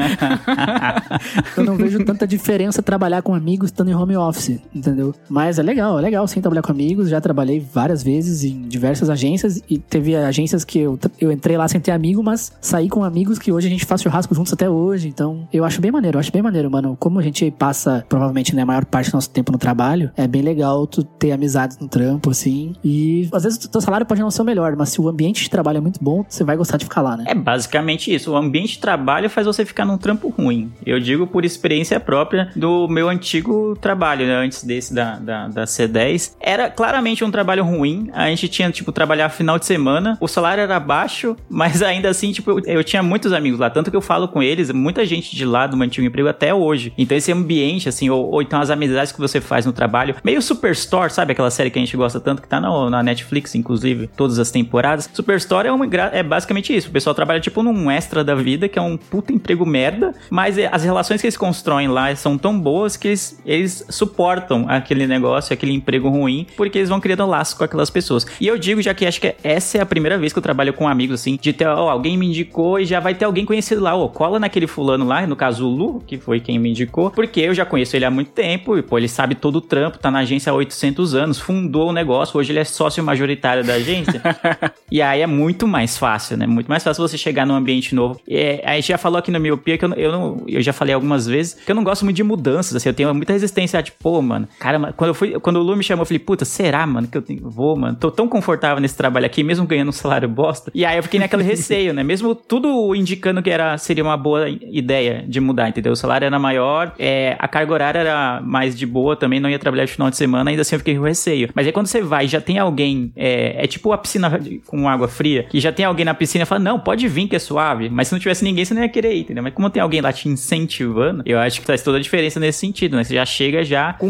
Eu 1.57 1.65
não 1.65 1.77
vejo 1.77 2.05
tanta 2.05 2.27
diferença 2.27 2.83
trabalhar 2.83 3.23
com 3.23 3.35
amigos 3.35 3.69
estando 3.69 3.91
em 3.91 3.95
home 3.95 4.17
office, 4.17 4.61
entendeu? 4.75 5.15
Mas 5.29 5.59
é 5.59 5.63
legal, 5.63 5.99
é 5.99 6.03
legal 6.03 6.27
sim 6.27 6.41
trabalhar 6.41 6.63
com 6.63 6.73
amigos. 6.73 7.09
Já 7.09 7.21
trabalhei 7.21 7.61
várias 7.61 8.03
vezes 8.03 8.45
em 8.45 8.63
diversas 8.69 9.11
agências 9.11 9.63
e 9.69 9.79
teve 9.79 10.15
agências 10.17 10.65
que 10.65 10.79
eu, 10.79 10.99
eu 11.21 11.33
entrei 11.33 11.57
lá 11.57 11.67
sem 11.69 11.81
ter 11.81 11.91
amigo, 11.91 12.23
mas 12.23 12.53
saí 12.61 12.89
com 12.89 13.05
amigos 13.05 13.39
que 13.39 13.53
hoje 13.53 13.67
a 13.67 13.71
gente 13.71 13.85
faz 13.85 14.03
churrasco 14.03 14.26
juntos 14.35 14.53
até 14.53 14.69
hoje. 14.69 15.09
Então 15.09 15.49
eu 15.53 15.65
acho 15.65 15.81
bem 15.81 15.91
maneiro, 15.91 16.17
eu 16.17 16.21
acho 16.21 16.33
bem 16.33 16.43
maneiro, 16.43 16.71
mano. 16.71 16.97
Como 16.99 17.19
a 17.19 17.23
gente 17.23 17.51
passa 17.51 18.05
provavelmente 18.09 18.55
né, 18.55 18.63
a 18.63 18.67
maior 18.67 18.85
parte 18.85 19.11
do 19.11 19.15
nosso 19.15 19.31
tempo 19.31 19.53
no 19.53 19.59
trabalho, 19.59 20.11
é 20.17 20.27
bem 20.27 20.43
legal 20.43 20.87
tu 20.87 21.03
ter 21.03 21.33
amizades 21.33 21.79
no 21.79 21.89
trampo, 21.89 22.31
assim. 22.31 22.75
E 22.85 23.29
às 23.33 23.45
vezes 23.45 23.63
o 23.65 23.71
teu 23.71 23.81
salário 23.81 24.07
pode 24.07 24.21
não 24.21 24.31
ser 24.31 24.43
o 24.43 24.45
melhor, 24.45 24.75
mas 24.77 24.91
se 24.91 25.01
o 25.01 25.09
ambiente 25.09 25.43
de 25.43 25.51
trabalho 25.51 25.79
é 25.79 25.81
muito 25.81 26.03
bom, 26.03 26.25
você 26.29 26.45
vai 26.45 26.57
gostar 26.57 26.77
de 26.77 26.85
ficar 26.85 27.03
lá, 27.03 27.17
né? 27.17 27.25
É 27.27 27.35
basicamente 27.35 28.13
isso. 28.13 28.33
O 28.33 28.37
ambiente 28.37 28.75
de 28.75 28.79
trabalho 28.79 29.29
faz 29.29 29.47
você 29.47 29.65
ficar 29.65 29.85
num 29.85 29.99
trampo 29.99 30.29
ruim. 30.29 30.73
Eu 30.85 30.99
digo 31.01 31.27
por 31.27 31.45
experiência 31.45 31.99
própria 32.01 32.51
do 32.57 32.89
meu 32.89 33.09
antigo 33.09 33.77
trabalho, 33.81 34.27
né? 34.27 34.35
Antes 34.37 34.65
desse 34.65 34.95
da, 34.95 35.19
da, 35.19 35.49
da 35.49 35.65
C10. 35.65 36.33
Era 36.41 36.71
claramente 36.71 37.25
um 37.25 37.31
trabalho 37.31 37.65
ruim. 37.65 38.11
A 38.13 38.29
gente 38.29 38.49
tinha, 38.49 38.71
tipo, 38.71 38.93
trabalhar 38.93 39.29
final 39.29 39.59
de 39.59 39.67
semana. 39.67 40.17
O 40.21 40.29
salário 40.29 40.63
era 40.63 40.79
baixo, 40.81 41.37
mas 41.49 41.83
ainda 41.83 42.09
assim, 42.09 42.33
tipo, 42.33 42.51
eu, 42.53 42.61
eu 42.65 42.85
tinha 42.85 43.03
muitos 43.03 43.33
amigos 43.33 43.61
lá. 43.61 43.69
Tanto 43.69 43.91
que 43.91 43.97
eu 43.97 44.01
falo 44.01 44.16
com 44.29 44.43
eles, 44.43 44.71
muita 44.71 45.05
gente 45.05 45.35
de 45.35 45.45
lá 45.45 45.67
do 45.67 45.77
meu 45.77 45.87
antigo 45.87 46.07
emprego 46.07 46.29
até 46.29 46.55
hoje. 46.55 46.93
Então 46.97 47.17
esse 47.17 47.33
ambiente, 47.33 47.89
assim, 47.89 48.09
ou, 48.09 48.31
ou 48.31 48.43
então 48.43 48.61
as 48.61 48.71
amizades 48.71 49.13
que 49.13 49.21
você 49.21 49.41
faz 49.41 49.67
no 49.67 49.73
trabalho. 49.73 50.15
Meio 50.25 50.41
Superstore, 50.41 51.13
sabe? 51.13 51.33
Aquela 51.33 51.51
série 51.51 51.71
que 51.71 51.79
a 51.79 51.83
gente 51.83 51.97
gosta 51.97 52.19
tanto, 52.21 52.43
que 52.43 52.49
tá 52.49 52.61
na, 52.61 52.91
na 52.91 53.03
Netflix, 53.03 53.55
inclusive, 53.55 54.09
todas 54.17 54.39
as 54.39 54.51
temporadas. 54.51 55.09
Superstore 55.13 55.69
é, 55.69 55.73
uma, 55.73 55.87
é 56.13 56.23
basicamente 56.23 56.75
isso. 56.75 56.89
O 56.89 56.93
pessoal 56.93 57.15
trabalha, 57.15 57.41
tipo, 57.41 57.63
num 57.63 57.91
extra 57.91 58.25
da 58.25 58.35
vida, 58.35 58.69
que 58.69 58.79
é 58.79 58.83
um 58.83 58.97
puta 58.97 59.33
emprego 59.33 59.67
merda, 59.67 60.15
mas 60.31 60.59
é, 60.59 60.69
as 60.71 60.85
relações 60.85 61.21
que 61.21 61.27
eles 61.27 61.37
constroem 61.37 61.89
lá 61.89 62.15
são 62.15 62.39
tão 62.39 62.59
boas 62.59 62.97
que 62.97 63.09
eles, 63.09 63.41
eles 63.45 63.85
suportam 63.89 64.67
aquele 64.69 65.07
negócio, 65.07 65.53
aquele 65.53 65.73
emprego 65.73 66.09
ruim, 66.09 66.47
porque 66.57 66.79
eles 66.79 66.89
vão 66.89 67.01
criando 67.01 67.27
laço 67.27 67.57
com 67.57 67.65
aquelas 67.65 67.91
pessoas. 67.91 68.27
E 68.41 68.47
eu 68.47 68.59
digo, 68.59 68.81
já 68.81 68.95
que 68.95 69.07
acho 69.07 69.21
que 69.21 69.35
essa 69.43 69.79
é 69.79 69.81
a 69.81 69.87
primeira 69.87 70.19
vez 70.19 70.33
que 70.33 70.39
eu 70.39 70.43
trabalho 70.43 70.73
com 70.73 70.89
amigos, 70.89 71.21
assim, 71.21 71.39
de 71.41 71.53
ter, 71.53 71.67
ó, 71.67 71.89
alguém 71.89 72.17
me 72.17 72.27
indicou 72.27 72.79
e 72.79 72.85
já 72.85 73.01
vai 73.01 73.15
ter 73.15 73.25
alguém 73.25 73.45
conhecido 73.45 73.81
lá, 73.83 73.97
ó, 73.97 74.06
cola 74.09 74.39
naquele 74.39 74.67
fulano 74.67 75.07
lá, 75.07 75.27
no 75.27 75.37
caso 75.37 75.67
o 75.67 75.71
Lu, 75.71 76.03
que 76.07 76.19
foi 76.19 76.41
quem 76.41 76.59
me 76.59 76.71
indicou, 76.71 77.11
porque 77.11 77.41
eu 77.41 77.55
já 77.55 77.65
conheço 77.65 77.97
ele 77.97 78.05
há 78.05 78.11
muito 78.11 78.31
tempo, 78.31 78.77
e 78.77 78.83
pô, 78.83 78.99
ele 78.99 79.09
sabe 79.09 79.35
todo 79.35 79.57
o 79.57 79.61
trampo, 79.61 79.99
tá 79.99 80.11
na 80.11 80.21
agência 80.21 80.51
há 80.51 80.55
800 80.55 81.15
anos, 81.15 81.39
fundou 81.39 81.89
o 81.89 81.93
negócio, 81.93 82.39
hoje 82.39 82.53
ele 82.53 82.59
é 82.59 82.65
sócio 82.65 83.03
majoritário 83.03 83.65
da 83.65 83.75
agência. 83.75 84.21
e 84.91 85.01
aí 85.01 85.21
é 85.21 85.27
muito 85.27 85.67
mais 85.67 85.97
fácil, 85.97 86.37
né? 86.37 86.47
Muito 86.47 86.69
mais 86.69 86.83
fácil 86.83 87.07
você 87.07 87.17
chegar 87.17 87.47
num 87.47 87.55
ambiente 87.55 87.95
novo. 87.95 88.21
É, 88.29 88.63
a 88.65 88.75
gente 88.75 88.89
já 88.89 88.99
falou 88.99 89.19
aqui 89.19 89.31
no 89.31 89.41
Miopia 89.41 89.79
que 89.79 89.85
eu, 89.85 89.93
eu, 89.95 90.13
não, 90.13 90.45
eu 90.47 90.61
já 90.61 90.73
falei 90.73 90.95
algumas 90.95 91.27
vezes 91.27 91.55
que 91.55 91.71
eu 91.71 91.75
não 91.75 91.85
gosto 91.85 92.05
muito 92.05 92.17
de 92.17 92.23
mudanças, 92.23 92.77
assim, 92.77 92.89
eu 92.89 92.95
tenho 92.95 93.15
muita 93.15 93.33
resistência 93.33 93.83
tipo, 93.83 93.99
pô, 94.03 94.21
mano, 94.21 94.49
cara, 94.59 94.93
quando 94.93 95.09
eu 95.09 95.15
fui, 95.15 95.39
quando 95.41 95.57
o 95.57 95.63
Lu 95.63 95.77
me 95.77 95.83
chamou, 95.83 96.03
eu 96.03 96.07
falei, 96.07 96.19
puta, 96.19 96.45
será, 96.45 96.87
mano, 96.87 97.09
que 97.09 97.17
eu 97.17 97.23
tenho, 97.23 97.49
vou, 97.49 97.77
mano, 97.77 97.97
tô 97.97 98.11
tão 98.11 98.29
confortável 98.29 98.81
nesse 98.81 98.97
trabalho 98.97 99.27
aqui, 99.27 99.43
mesmo 99.43 99.67
ganhando 99.67 99.89
um 99.89 99.93
salário 99.93 100.29
bosta. 100.29 100.71
E 100.75 100.85
aí 100.85 100.97
eu 100.97 101.03
fiquei 101.03 101.21
naquele 101.21 101.43
receio, 101.45 101.93
né? 101.93 102.03
Mesmo 102.03 102.35
tudo 102.35 102.95
indicando 102.95 103.43
que 103.43 103.51
era, 103.51 103.77
seria 103.79 103.96
uma 104.03 104.17
boa 104.17 104.49
ideia 104.49 105.25
de 105.27 105.41
mudar, 105.41 105.69
entendeu? 105.69 105.93
O 105.93 105.97
salário 105.97 106.27
era 106.27 106.39
maior, 106.39 106.93
é, 106.99 107.37
a 107.39 107.49
carga 107.49 107.73
horária 107.73 107.99
era 107.99 108.41
mais 108.43 108.77
de 108.77 108.87
boa, 108.87 109.17
também 109.17 109.41
não 109.41 109.49
ia 109.49 109.59
trabalhar 109.59 109.85
de 109.85 109.93
final 109.93 110.11
de 110.11 110.17
semana, 110.17 110.51
ainda 110.51 110.63
assim 110.63 110.75
eu 110.75 110.81
fiquei 110.81 110.97
com 110.97 111.03
receio. 111.03 111.51
Mas 111.55 111.67
aí 111.67 111.73
quando 111.73 111.87
você 111.87 112.03
vai 112.03 112.27
já 112.29 112.41
tem 112.41 112.59
alguém, 112.59 113.13
é, 113.17 113.65
é 113.65 113.67
tipo 113.67 113.93
a 113.93 113.99
piscina 113.99 114.41
com 114.67 114.89
água 114.89 115.09
fria, 115.09 115.45
que 115.45 115.61
já 115.61 115.73
tem 115.73 115.85
alguém 115.85 116.05
na 116.05 116.15
piscina 116.15 116.43
e 116.43 116.47
fala, 116.47 116.61
não, 116.61 116.79
pode 116.79 117.07
vir 117.09 117.29
que 117.29 117.37
é 117.37 117.39
suave. 117.39 117.89
Mas 117.89 118.09
se 118.09 118.15
não 118.15 118.21
tivesse 118.21 118.45
ninguém, 118.45 118.65
você 118.65 118.75
não 118.75 118.83
ia 118.83 118.89
querer 118.89 119.15
ir, 119.15 119.21
entendeu? 119.21 119.43
Mas 119.43 119.55
como 119.55 119.71
tem 119.71 119.83
alguém 119.83 120.01
lá 120.01 120.13
te 120.13 120.29
incentivando, 120.29 121.23
eu 121.27 121.39
acho 121.39 121.61
que 121.61 121.67
faz 121.67 121.83
toda 121.83 121.99
a 121.99 122.01
diferença 122.01 122.39
nesse 122.41 122.59
sentido, 122.59 122.97
né? 122.97 123.05
Você 123.05 123.15
já 123.15 123.25
chega 123.25 123.65
já 123.65 123.93
com 123.95 124.09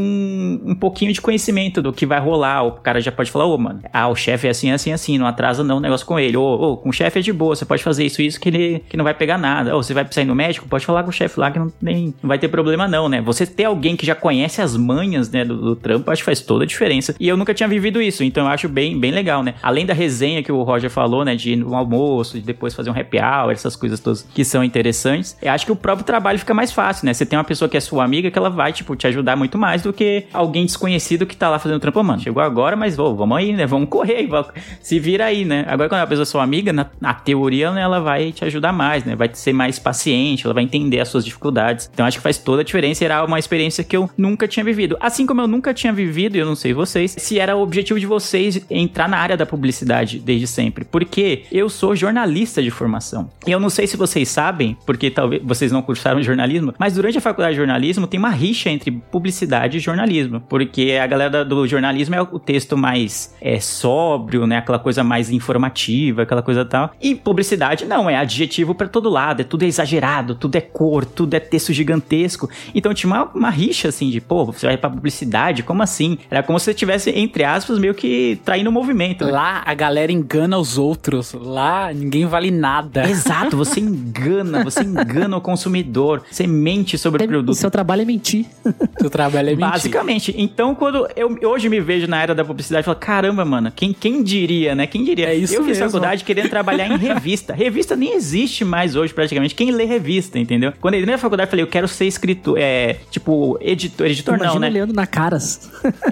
um 0.65 0.75
pouquinho 0.75 1.13
de 1.13 1.21
conhecimento 1.21 1.83
do 1.83 1.93
que 1.93 2.07
vai 2.07 2.21
rolar. 2.21 2.63
O 2.63 2.73
cara 2.73 3.01
já 3.01 3.13
pode 3.13 3.31
falar, 3.31 3.47
ô, 3.47 3.57
mano, 3.59 3.81
ah, 3.93 4.09
o 4.09 4.15
chefe 4.15 4.47
é 4.47 4.51
assim, 4.51 4.71
assim, 4.71 4.93
assim, 4.93 5.19
não 5.19 5.27
atrasa 5.27 5.63
não 5.65 5.79
o 5.79 5.81
negócio 5.81 6.07
com 6.07 6.19
ele. 6.19 6.37
Ô, 6.37 6.43
ô, 6.43 6.77
com 6.77 6.91
o 6.91 6.93
chefe 6.93 7.19
é 7.19 7.23
de 7.23 7.33
boa, 7.33 7.55
você 7.55 7.65
pode 7.65 7.83
fazer 7.83 8.05
isso, 8.05 8.23
isso, 8.23 8.41
que 8.41 8.49
ele 8.49 8.83
que 8.89 8.97
não 8.97 9.05
vai 9.05 9.15
pegar 9.15 9.39
nada. 9.39 9.66
Ou 9.75 9.83
você 9.83 9.95
vai 9.95 10.05
precisar 10.05 10.23
ir 10.23 10.27
no 10.27 10.35
médico, 10.35 10.69
pode 10.69 10.85
falar 10.85 11.03
com 11.03 11.11
o 11.11 11.13
chefe 11.13 11.39
lá 11.39 11.51
que 11.51 11.59
não, 11.59 11.73
não 11.81 12.13
vai 12.23 12.39
ter 12.39 12.49
problema 12.49 12.87
não, 12.89 13.09
né? 13.09 13.21
Você 13.21 13.47
ter 13.47 13.65
alguém 13.65 13.97
que 13.97 14.05
já 14.07 14.15
conhece 14.15 14.61
as 14.61 14.77
manhas, 14.77 15.31
né, 15.31 15.45
do, 15.45 15.57
do 15.57 15.77
trampo, 15.77 16.11
acho 16.11 16.23
que 16.23 16.27
faz 16.27 16.41
toda 16.41 16.65
a 16.65 16.67
diferença. 16.67 17.15
E 17.19 17.29
eu 17.29 17.37
nunca 17.37 17.55
tinha 17.55 17.69
vivido 17.69 18.01
isso, 18.01 18.23
então 18.25 18.45
eu 18.45 18.51
acho 18.51 18.69
bem, 18.69 18.99
bem 18.99 19.11
legal, 19.11 19.43
né? 19.43 19.55
Além 19.63 19.87
da 19.87 19.95
resenha 19.95 20.43
que 20.43 20.53
o 20.53 20.63
Roger 20.63 20.91
falou, 20.91 21.25
né, 21.25 21.35
de 21.35 21.53
ir 21.53 21.57
no 21.57 21.75
almoço, 21.75 22.39
de 22.39 22.45
depois 22.45 22.75
fazer 22.75 22.91
um 22.91 22.99
happy 22.99 23.19
hour, 23.19 23.53
essas 23.53 23.77
coisas 23.77 24.01
todas 24.01 24.23
que 24.23 24.45
são 24.45 24.63
interessantes, 24.63 25.37
eu 25.43 25.53
acho 25.53 25.67
que 25.67 25.73
o 25.73 25.77
próprio 25.77 26.05
trabalho 26.05 26.39
fica 26.39 26.55
mais 26.55 26.73
fácil, 26.73 27.07
né? 27.07 27.15
Você 27.15 27.25
tem 27.27 27.39
uma 27.39 27.45
pessoa 27.45 27.69
que 27.69 27.77
é 27.77 27.81
sua 27.81 28.05
amiga 28.05 28.31
que 28.31 28.39
ela 28.39 28.51
vai, 28.51 28.73
tipo, 28.73 28.95
te 28.97 29.07
ajudar 29.07 29.37
muito 29.37 29.59
mais 29.59 29.83
do 29.83 29.93
que 29.93 30.25
alguém 30.33 30.65
desconhecido 30.65 31.27
que 31.27 31.37
tá 31.37 31.49
lá 31.49 31.59
fazendo 31.59 31.81
trampo, 31.81 32.03
mano. 32.03 32.21
Chegou 32.21 32.43
agora, 32.43 32.77
mas 32.77 32.99
ô, 32.99 33.15
vamos 33.15 33.37
aí, 33.37 33.53
né? 33.53 33.67
Vamos 33.67 33.89
correr 33.89 34.27
vamos- 34.27 34.49
se 34.81 34.99
vira 34.99 35.25
aí, 35.27 35.45
né? 35.45 35.65
Agora 35.69 35.89
quando 35.89 36.01
a 36.01 36.07
pessoa 36.07 36.23
é 36.23 36.27
sua 36.27 36.43
amiga, 36.43 36.73
na, 36.73 36.87
na 37.01 37.15
teoria, 37.15 37.71
né, 37.71 37.83
ela 37.83 38.01
vai 38.01 38.33
te 38.33 38.45
ajudar 38.45 38.73
mais, 38.73 39.05
né? 39.05 39.15
Vai 39.17 39.31
ser 39.33 39.53
mais 39.57 39.79
paciente, 39.79 40.45
ela 40.45 40.55
vai 40.55 40.63
entender 40.63 41.01
as 41.01 41.09
suas 41.09 41.25
dificuldades. 41.25 41.91
Então 41.93 42.07
acho 42.07 42.19
que 42.19 42.23
faz 42.23 42.39
toda 42.39 42.63
a 42.63 42.65
diferença 42.65 43.05
era 43.05 43.25
uma 43.25 43.39
experiência 43.39 43.83
que 43.83 43.97
eu 43.97 44.09
nunca 44.17 44.47
tinha 44.47 44.65
vivido. 44.65 44.97
Assim 45.01 45.27
como 45.27 45.41
eu 45.41 45.49
nunca 45.49 45.75
tinha 45.75 45.93
vivido, 45.93 46.37
e 46.37 46.41
eu 46.41 46.47
não 46.47 46.55
sei 46.55 46.73
vocês, 46.73 47.15
se 47.19 47.39
era 47.39 47.57
o 47.57 47.63
objetivo 47.63 47.99
de 47.99 48.07
vocês 48.07 48.65
entrar 48.71 49.09
na 49.09 49.19
área 49.19 49.37
da 49.37 49.47
publicidade 49.47 50.19
desde 50.19 50.47
sempre. 50.47 50.85
Porque 50.85 51.45
eu 51.51 51.69
sou 51.69 51.97
jornalista 51.97 52.63
de 52.63 52.71
formação. 52.71 53.31
E 53.47 53.51
eu 53.51 53.59
não 53.61 53.71
sei 53.71 53.87
se 53.87 53.97
vocês 53.97 54.29
sabem, 54.29 54.77
porque 54.87 55.11
talvez 55.11 55.43
vocês 55.43 55.73
não 55.73 55.83
cursaram 55.83 56.23
jornalismo, 56.23 56.75
mas 56.79 56.95
durante 56.95 57.19
a 57.19 57.21
faculdade 57.21 57.55
de 57.55 57.59
jornalismo 57.59 58.07
tem 58.07 58.19
uma 58.19 58.31
rixa 58.31 58.71
entre 58.71 58.91
publicidade 58.91 59.79
e 59.79 59.81
jornalismo. 59.81 60.41
Porque 60.41 60.99
a 61.01 61.07
galera 61.07 61.45
do 61.45 61.67
jornalismo 61.67 62.15
é 62.15 62.21
o 62.21 62.39
texto 62.39 62.77
mais 62.77 63.35
é, 63.41 63.59
sóbrio, 63.61 64.47
né? 64.47 64.59
Aquela 64.59 64.79
coisa 64.79 65.03
mais 65.03 65.31
informativa, 65.31 66.23
aquela 66.23 66.43
coisa 66.43 66.65
tal. 66.65 66.93
E 67.01 67.15
publicidade 67.15 67.85
não, 67.85 68.09
é 68.09 68.17
adjetivo 68.17 68.75
pra 68.75 68.89
todo 68.89 69.09
lado, 69.09 69.41
é 69.41 69.45
tudo 69.47 69.65
exagerado, 69.65 70.35
tudo 70.35 70.57
é 70.57 70.61
cor, 70.61 71.05
tudo 71.05 71.35
é 71.35 71.41
texto 71.41 71.73
gigantesco. 71.73 72.49
Então 72.75 72.93
tinha 72.93 73.11
uma, 73.13 73.25
uma 73.35 73.51
rixa 73.51 73.89
assim 73.89 74.11
de, 74.11 74.21
pô, 74.21 74.45
você 74.47 74.67
vai 74.67 74.77
pra 74.77 74.91
publicidade? 74.91 75.63
Como 75.63 75.83
assim? 75.83 76.19
Era 76.31 76.43
como 76.43 76.59
se 76.59 76.67
você 76.67 76.75
tivesse, 76.75 77.11
entre 77.11 77.45
aspas, 77.45 77.79
meio 77.79 77.95
que 77.95 78.39
traindo 78.45 78.69
o 78.71 78.73
movimento. 78.73 79.25
né? 79.25 79.33
Lá 79.33 79.63
a 79.65 79.75
galera 79.75 80.13
engana 80.13 80.59
os 80.59 80.77
outros. 80.79 81.33
Lá 81.33 81.93
ninguém 81.93 82.27
vale 82.27 82.51
nada. 82.51 83.09
Exato, 83.09 83.57
você 83.57 83.81
engana, 83.81 84.65
você 84.65 84.83
engana 84.83 85.37
o 85.37 85.41
consumidor, 85.41 86.23
você 86.31 86.47
mente 86.47 86.99
sobre 86.99 87.23
o 87.23 87.25
É, 87.25 87.27
o 87.27 87.29
produto. 87.29 87.55
seu 87.57 87.71
trabalho 87.71 88.03
é 88.03 88.05
mentir. 88.05 88.47
Seu 88.99 89.11
trabalho 89.11 89.51
é 89.51 89.55
mentir. 89.55 89.71
Basicamente. 89.71 90.35
Então, 90.37 90.75
quando 90.75 91.07
eu 91.17 91.39
hoje 91.45 91.69
me 91.69 91.81
vejo 91.81 92.07
na 92.07 92.23
era 92.23 92.35
da 92.35 92.45
publicidade, 92.45 92.81
eu 92.81 92.85
falo, 92.85 92.99
caramba, 92.99 93.45
mano, 93.45 93.71
quem, 93.75 93.93
quem 93.93 94.23
diria, 94.23 94.75
né? 94.75 94.87
Quem 94.87 95.05
diria? 95.05 95.29
É 95.29 95.35
isso 95.35 95.55
eu 95.55 95.61
fiz 95.65 95.79
mesmo. 95.79 95.85
faculdade 95.91 96.25
querendo 96.25 96.49
trabalhar 96.49 96.87
em 96.89 96.97
revista. 96.99 97.53
revista 97.55 97.95
nem 97.95 98.15
existe 98.15 98.65
mais 98.65 98.97
hoje, 98.97 99.13
praticamente. 99.13 99.36
Quem 99.55 99.71
lê 99.71 99.85
revista, 99.85 100.39
entendeu? 100.39 100.73
Quando 100.81 100.95
eu 100.95 101.01
entrei 101.01 101.15
na 101.15 101.19
faculdade, 101.19 101.49
eu 101.49 101.51
falei, 101.51 101.63
eu 101.65 101.69
quero 101.69 101.89
ser 101.89 102.07
escritor, 102.07 102.59
é, 102.59 102.97
tipo, 103.11 103.59
editor, 103.61 104.07
editor 104.07 104.35
Imagina 104.35 104.55
não, 104.55 104.61
né? 104.61 104.69
olhando 104.69 104.93
na 104.93 105.07
caras. 105.07 105.71